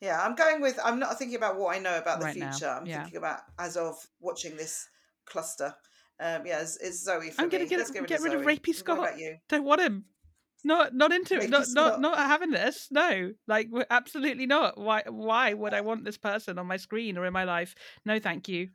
Yeah, 0.00 0.20
I'm 0.22 0.34
going 0.34 0.60
with. 0.60 0.78
I'm 0.84 0.98
not 0.98 1.18
thinking 1.18 1.36
about 1.36 1.58
what 1.58 1.76
I 1.76 1.78
know 1.78 1.96
about 1.98 2.18
the 2.20 2.26
Right 2.26 2.36
now, 2.36 2.50
future. 2.50 2.68
I'm 2.68 2.86
yeah. 2.86 3.02
thinking 3.02 3.18
about 3.18 3.40
as 3.58 3.76
of 3.76 3.96
watching 4.20 4.56
this 4.56 4.88
cluster. 5.26 5.74
Um, 6.20 6.46
yeah, 6.46 6.60
it's, 6.60 6.76
it's 6.76 7.02
Zoe 7.04 7.30
for 7.30 7.42
I'm 7.42 7.48
gonna 7.48 7.64
me. 7.64 7.68
get- 7.70 7.78
rid, 7.90 8.06
get 8.06 8.18
of, 8.18 8.24
rid 8.24 8.34
of. 8.34 8.42
Rapey 8.42 8.74
Scott. 8.74 9.10
don't 9.48 9.64
want 9.64 9.80
him 9.80 10.04
not 10.64 10.94
not 10.94 11.12
into 11.12 11.34
it 11.34 11.38
Maybe 11.40 11.50
not 11.50 11.62
it's 11.62 11.72
not 11.74 12.00
not- 12.00 12.16
not 12.16 12.18
having 12.28 12.50
this 12.52 12.86
no 12.92 13.32
like 13.48 13.68
absolutely 13.90 14.46
not 14.46 14.78
why 14.78 15.02
why 15.08 15.52
would 15.52 15.74
i 15.74 15.80
want 15.80 16.04
this 16.04 16.16
person 16.18 16.56
on 16.56 16.68
my 16.68 16.76
screen 16.76 17.18
or 17.18 17.26
in 17.26 17.32
my 17.32 17.42
life 17.42 17.74
no 18.06 18.20
thank 18.20 18.48
you 18.48 18.68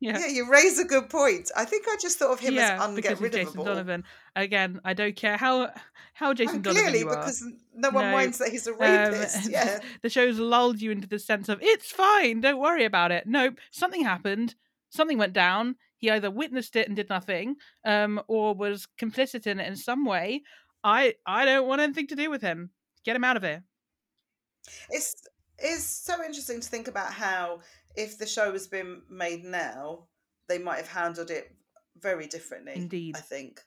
yeah 0.00 0.18
Yeah, 0.18 0.26
you 0.26 0.50
raise 0.50 0.78
a 0.78 0.84
good 0.84 1.08
point. 1.10 1.50
I 1.56 1.64
think 1.64 1.86
I 1.88 1.96
just 2.00 2.18
thought 2.18 2.32
of 2.32 2.40
him 2.40 2.54
yeah, 2.54 2.74
as 2.74 2.90
unget 2.90 3.20
rid 3.20 3.32
Jason 3.32 3.60
of 3.60 3.66
Donovan. 3.66 4.04
Again, 4.34 4.80
I 4.84 4.94
don't 4.94 5.16
care 5.16 5.36
how 5.36 5.70
how 6.14 6.32
Jason 6.34 6.56
And 6.56 6.64
Donovan 6.64 6.84
clearly, 6.84 7.04
because 7.04 7.42
no 7.74 7.90
one 7.90 8.06
No. 8.06 8.12
minds 8.12 8.38
that 8.38 8.48
he's 8.48 8.66
a 8.66 8.72
Um, 8.72 8.78
rapist. 8.80 9.48
yeah, 9.50 9.80
the 10.02 10.08
show's 10.10 10.38
lulled 10.38 10.80
you 10.80 10.90
into 10.90 11.06
the 11.08 11.18
sense 11.18 11.48
of 11.48 11.58
it's 11.62 11.90
fine, 11.90 12.40
don't 12.40 12.58
worry 12.60 12.84
about 12.84 13.12
it. 13.12 13.26
Nope, 13.26 13.58
something 13.70 14.02
happened, 14.04 14.54
something 14.90 15.18
went 15.18 15.32
down. 15.32 15.76
He 15.98 16.10
either 16.10 16.30
witnessed 16.30 16.76
it 16.76 16.86
and 16.88 16.94
did 16.96 17.08
nothing, 17.08 17.56
um, 17.84 18.20
or 18.28 18.54
was 18.54 18.86
complicit 18.98 19.46
in 19.46 19.58
it 19.60 19.66
in 19.66 19.76
some 19.76 20.04
way. 20.04 20.42
I 20.84 21.14
I 21.26 21.44
don't 21.46 21.66
want 21.66 21.80
anything 21.80 22.06
to 22.08 22.16
do 22.16 22.30
with 22.30 22.42
him. 22.42 22.70
Get 23.04 23.16
him 23.16 23.24
out 23.24 23.36
of 23.38 23.42
here. 23.42 23.64
it's 24.90 25.14
it's 25.58 25.84
so 25.84 26.22
interesting 26.22 26.60
to 26.60 26.68
think 26.68 26.86
about 26.88 27.12
how 27.12 27.60
if 27.96 28.18
the 28.18 28.26
show 28.26 28.52
has 28.52 28.66
been 28.66 29.02
made 29.10 29.44
now, 29.44 30.04
they 30.48 30.58
might 30.58 30.76
have 30.76 30.88
handled 30.88 31.30
it 31.30 31.52
very 32.00 32.26
differently. 32.26 32.74
Indeed. 32.76 33.16
I 33.16 33.20
think. 33.20 33.60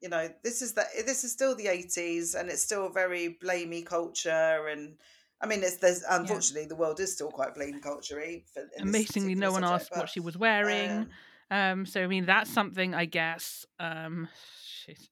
You 0.00 0.08
know, 0.08 0.28
this 0.44 0.62
is 0.62 0.74
that 0.74 0.86
this 1.06 1.24
is 1.24 1.32
still 1.32 1.56
the 1.56 1.66
eighties, 1.66 2.34
and 2.34 2.48
it's 2.48 2.62
still 2.62 2.86
a 2.86 2.92
very 2.92 3.36
blamey 3.42 3.84
culture, 3.84 4.68
and 4.70 4.96
I 5.40 5.46
mean, 5.46 5.62
it's 5.62 5.76
there's 5.78 6.04
unfortunately 6.08 6.66
the 6.66 6.76
world 6.76 7.00
is 7.00 7.12
still 7.14 7.30
quite 7.30 7.54
blame 7.54 7.80
culture-y. 7.80 8.42
For, 8.52 8.60
in 8.60 8.68
this 8.68 8.80
Amazingly, 8.82 9.34
no 9.34 9.52
one 9.52 9.62
subject, 9.62 9.82
asked 9.82 9.96
what 9.96 10.08
she 10.08 10.20
was 10.20 10.36
wearing. 10.36 10.90
um, 10.90 11.10
Um, 11.50 11.86
so 11.86 12.02
I 12.02 12.06
mean 12.06 12.26
that's 12.26 12.50
something 12.50 12.94
I 12.94 13.06
guess. 13.06 13.66
Um, 13.80 14.28
shit. 14.66 15.08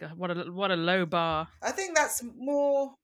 God, 0.00 0.16
what 0.16 0.30
a 0.30 0.50
what 0.50 0.70
a 0.70 0.76
low 0.76 1.06
bar. 1.06 1.48
I 1.62 1.70
think 1.72 1.94
that's 1.94 2.22
more. 2.36 2.94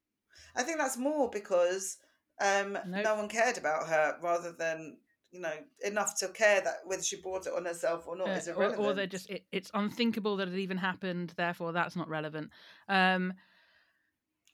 I 0.56 0.62
think 0.62 0.78
that's 0.78 0.97
more 0.97 1.30
because 1.30 1.98
um, 2.41 2.73
Nope. 2.87 3.05
no 3.05 3.15
one 3.17 3.29
cared 3.29 3.59
about 3.59 3.89
her, 3.89 4.17
rather 4.23 4.53
than 4.53 4.97
you 5.31 5.41
know 5.41 5.53
enough 5.85 6.19
to 6.19 6.29
care 6.29 6.61
that 6.61 6.79
whether 6.85 7.03
she 7.03 7.21
brought 7.21 7.47
it 7.47 7.53
on 7.55 7.65
herself 7.65 8.09
or 8.09 8.17
not 8.17 8.29
Uh, 8.29 8.33
is 8.33 8.49
or, 8.49 8.55
irrelevant. 8.55 8.81
or 8.85 8.93
they're 8.95 9.07
just 9.07 9.31
it, 9.31 9.45
it's 9.53 9.71
unthinkable 9.75 10.37
that 10.37 10.49
it 10.49 10.59
even 10.59 10.77
happened 10.77 11.33
therefore 11.37 11.73
that's 11.73 11.95
not 11.95 12.09
relevant 12.09 12.51
um 12.89 13.33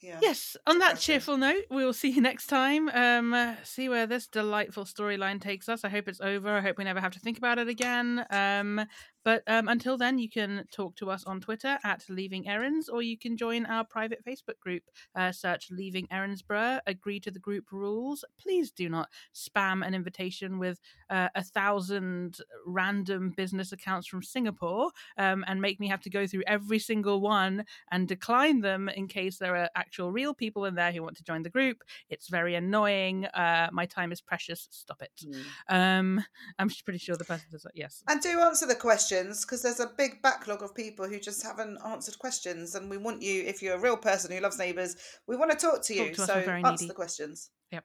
yeah. 0.03 0.19
yes 0.21 0.55
on 0.67 0.79
that 0.79 0.99
cheerful 0.99 1.39
note 1.39 1.65
we 1.71 1.83
will 1.83 1.95
see 1.95 2.11
you 2.11 2.21
next 2.21 2.49
time 2.49 2.91
um 2.91 3.33
uh, 3.33 3.55
see 3.65 3.89
where 3.89 4.07
this 4.07 4.27
delightful 4.27 4.85
storyline 4.85 5.41
takes 5.41 5.67
us 5.67 5.83
i 5.83 5.89
hope 5.89 6.09
it's 6.09 6.21
over 6.21 6.59
i 6.59 6.61
hope 6.61 6.77
we 6.77 6.85
never 6.85 7.01
have 7.01 7.13
to 7.13 7.21
think 7.21 7.39
about 7.39 7.59
it 7.59 7.69
again 7.69 8.27
um 8.31 8.85
but 9.27 9.43
um, 9.49 9.67
until 9.69 9.99
then 9.99 10.19
you 10.19 10.31
can 10.31 10.65
talk 10.73 10.97
to 10.97 11.11
us 11.11 11.25
on 11.25 11.41
twitter 11.41 11.79
at 11.85 12.05
leaving 12.09 12.45
Erins 12.45 12.89
or 12.91 13.03
you 13.03 13.19
can 13.19 13.37
join 13.37 13.67
our 13.67 13.85
private 13.85 14.25
facebook 14.25 14.59
group 14.61 14.85
uh, 15.15 15.33
search 15.33 15.69
leaving 15.71 16.07
Erinsborough 16.07 16.81
agree 16.87 17.21
to 17.21 17.31
the 17.31 17.41
group 17.41 17.67
rules 17.73 18.25
please 18.41 18.71
do 18.71 18.89
not 18.89 19.09
spam 19.35 19.87
an 19.87 19.95
invitation 19.95 20.59
with 20.59 20.81
uh, 21.11 21.29
a 21.35 21.43
thousand 21.43 22.39
random 22.65 23.35
business 23.37 23.73
accounts 23.73 24.07
from 24.07 24.23
singapore 24.23 24.91
um, 25.19 25.45
and 25.49 25.61
make 25.61 25.81
me 25.81 25.89
have 25.89 26.01
to 26.01 26.11
go 26.11 26.27
through 26.27 26.45
every 26.47 26.79
single 26.79 27.21
one 27.21 27.65
and 27.91 28.07
decline 28.09 28.61
them 28.61 28.89
in 28.89 29.09
case 29.09 29.39
there 29.39 29.57
are 29.57 29.71
actual 29.75 30.13
real 30.13 30.35
people 30.35 30.65
in 30.65 30.75
there 30.75 30.93
who 30.93 31.03
want 31.03 31.17
to 31.17 31.25
join 31.25 31.43
the 31.43 31.51
group. 31.51 31.83
It's 32.09 32.29
very 32.29 32.55
annoying. 32.55 33.27
Uh, 33.27 33.69
my 33.73 33.87
time 33.87 34.13
is 34.13 34.21
precious. 34.21 34.69
Stop 34.71 35.03
it. 35.03 35.25
Mm. 35.27 35.45
Um, 35.69 36.25
I'm 36.59 36.71
pretty 36.85 36.99
sure 36.99 37.17
the 37.17 37.25
person 37.25 37.47
does 37.51 37.63
that. 37.63 37.73
Yes. 37.75 38.03
And 38.09 38.21
do 38.21 38.41
answer 38.41 38.67
the 38.67 38.75
questions 39.17 39.45
because 39.45 39.63
there's 39.63 39.81
a 39.81 39.91
big 39.97 40.23
backlog 40.23 40.63
of 40.63 40.75
people 40.75 41.07
who 41.07 41.19
just 41.19 41.43
haven't 41.43 41.79
answered 41.85 42.19
questions, 42.19 42.75
and 42.75 42.91
we 42.91 42.97
want 42.97 43.23
you, 43.23 43.43
if 43.45 43.63
you're 43.63 43.77
a 43.77 43.81
real 43.81 43.97
person 43.97 44.33
who 44.33 44.41
loves 44.41 44.59
neighbours, 44.59 44.97
we 45.27 45.37
want 45.37 45.51
to 45.51 45.57
talk 45.57 45.83
to 45.85 45.95
you. 45.95 46.13
to 46.15 46.27
so 46.27 46.35
answer 46.35 46.71
needy. 46.71 46.89
the 46.89 46.95
questions. 46.95 47.51
Yep. 47.73 47.85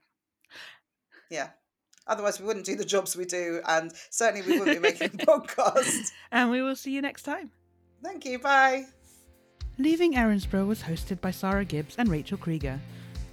Yeah. 1.30 1.48
Otherwise, 2.06 2.40
we 2.40 2.46
wouldn't 2.46 2.66
do 2.66 2.74
the 2.74 2.84
jobs 2.84 3.16
we 3.16 3.24
do, 3.24 3.60
and 3.68 3.92
certainly 4.10 4.46
we 4.46 4.58
wouldn't 4.58 4.76
be 4.76 4.82
making 4.82 5.08
a 5.08 5.10
podcast. 5.26 6.10
And 6.30 6.50
we 6.50 6.62
will 6.62 6.76
see 6.76 6.92
you 6.92 7.00
next 7.00 7.22
time. 7.22 7.50
Thank 8.02 8.24
you. 8.24 8.38
Bye. 8.38 8.86
Leaving 9.78 10.14
Erinsborough 10.14 10.66
was 10.66 10.82
hosted 10.82 11.20
by 11.20 11.30
Sara 11.30 11.64
Gibbs 11.64 11.94
and 11.98 12.08
Rachel 12.08 12.36
Creeger. 12.36 12.78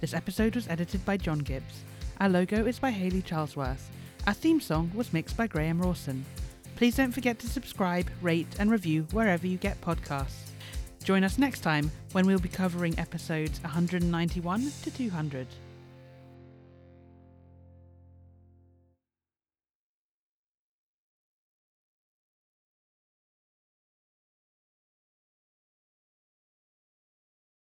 This 0.00 0.14
episode 0.14 0.54
was 0.54 0.68
edited 0.68 1.04
by 1.04 1.16
John 1.16 1.40
Gibbs. 1.40 1.82
Our 2.20 2.28
logo 2.28 2.66
is 2.66 2.78
by 2.78 2.90
Haley 2.90 3.22
Charlesworth. 3.22 3.88
Our 4.26 4.32
theme 4.32 4.60
song 4.60 4.90
was 4.94 5.12
mixed 5.12 5.36
by 5.36 5.46
Graham 5.46 5.82
Rawson. 5.82 6.24
Please 6.80 6.96
don't 6.96 7.12
forget 7.12 7.38
to 7.40 7.46
subscribe, 7.46 8.08
rate, 8.22 8.46
and 8.58 8.70
review 8.70 9.06
wherever 9.12 9.46
you 9.46 9.58
get 9.58 9.78
podcasts. 9.82 10.52
Join 11.04 11.24
us 11.24 11.36
next 11.36 11.60
time 11.60 11.90
when 12.12 12.26
we'll 12.26 12.38
be 12.38 12.48
covering 12.48 12.98
episodes 12.98 13.62
191 13.62 14.72
to 14.84 14.90
200. 14.90 15.46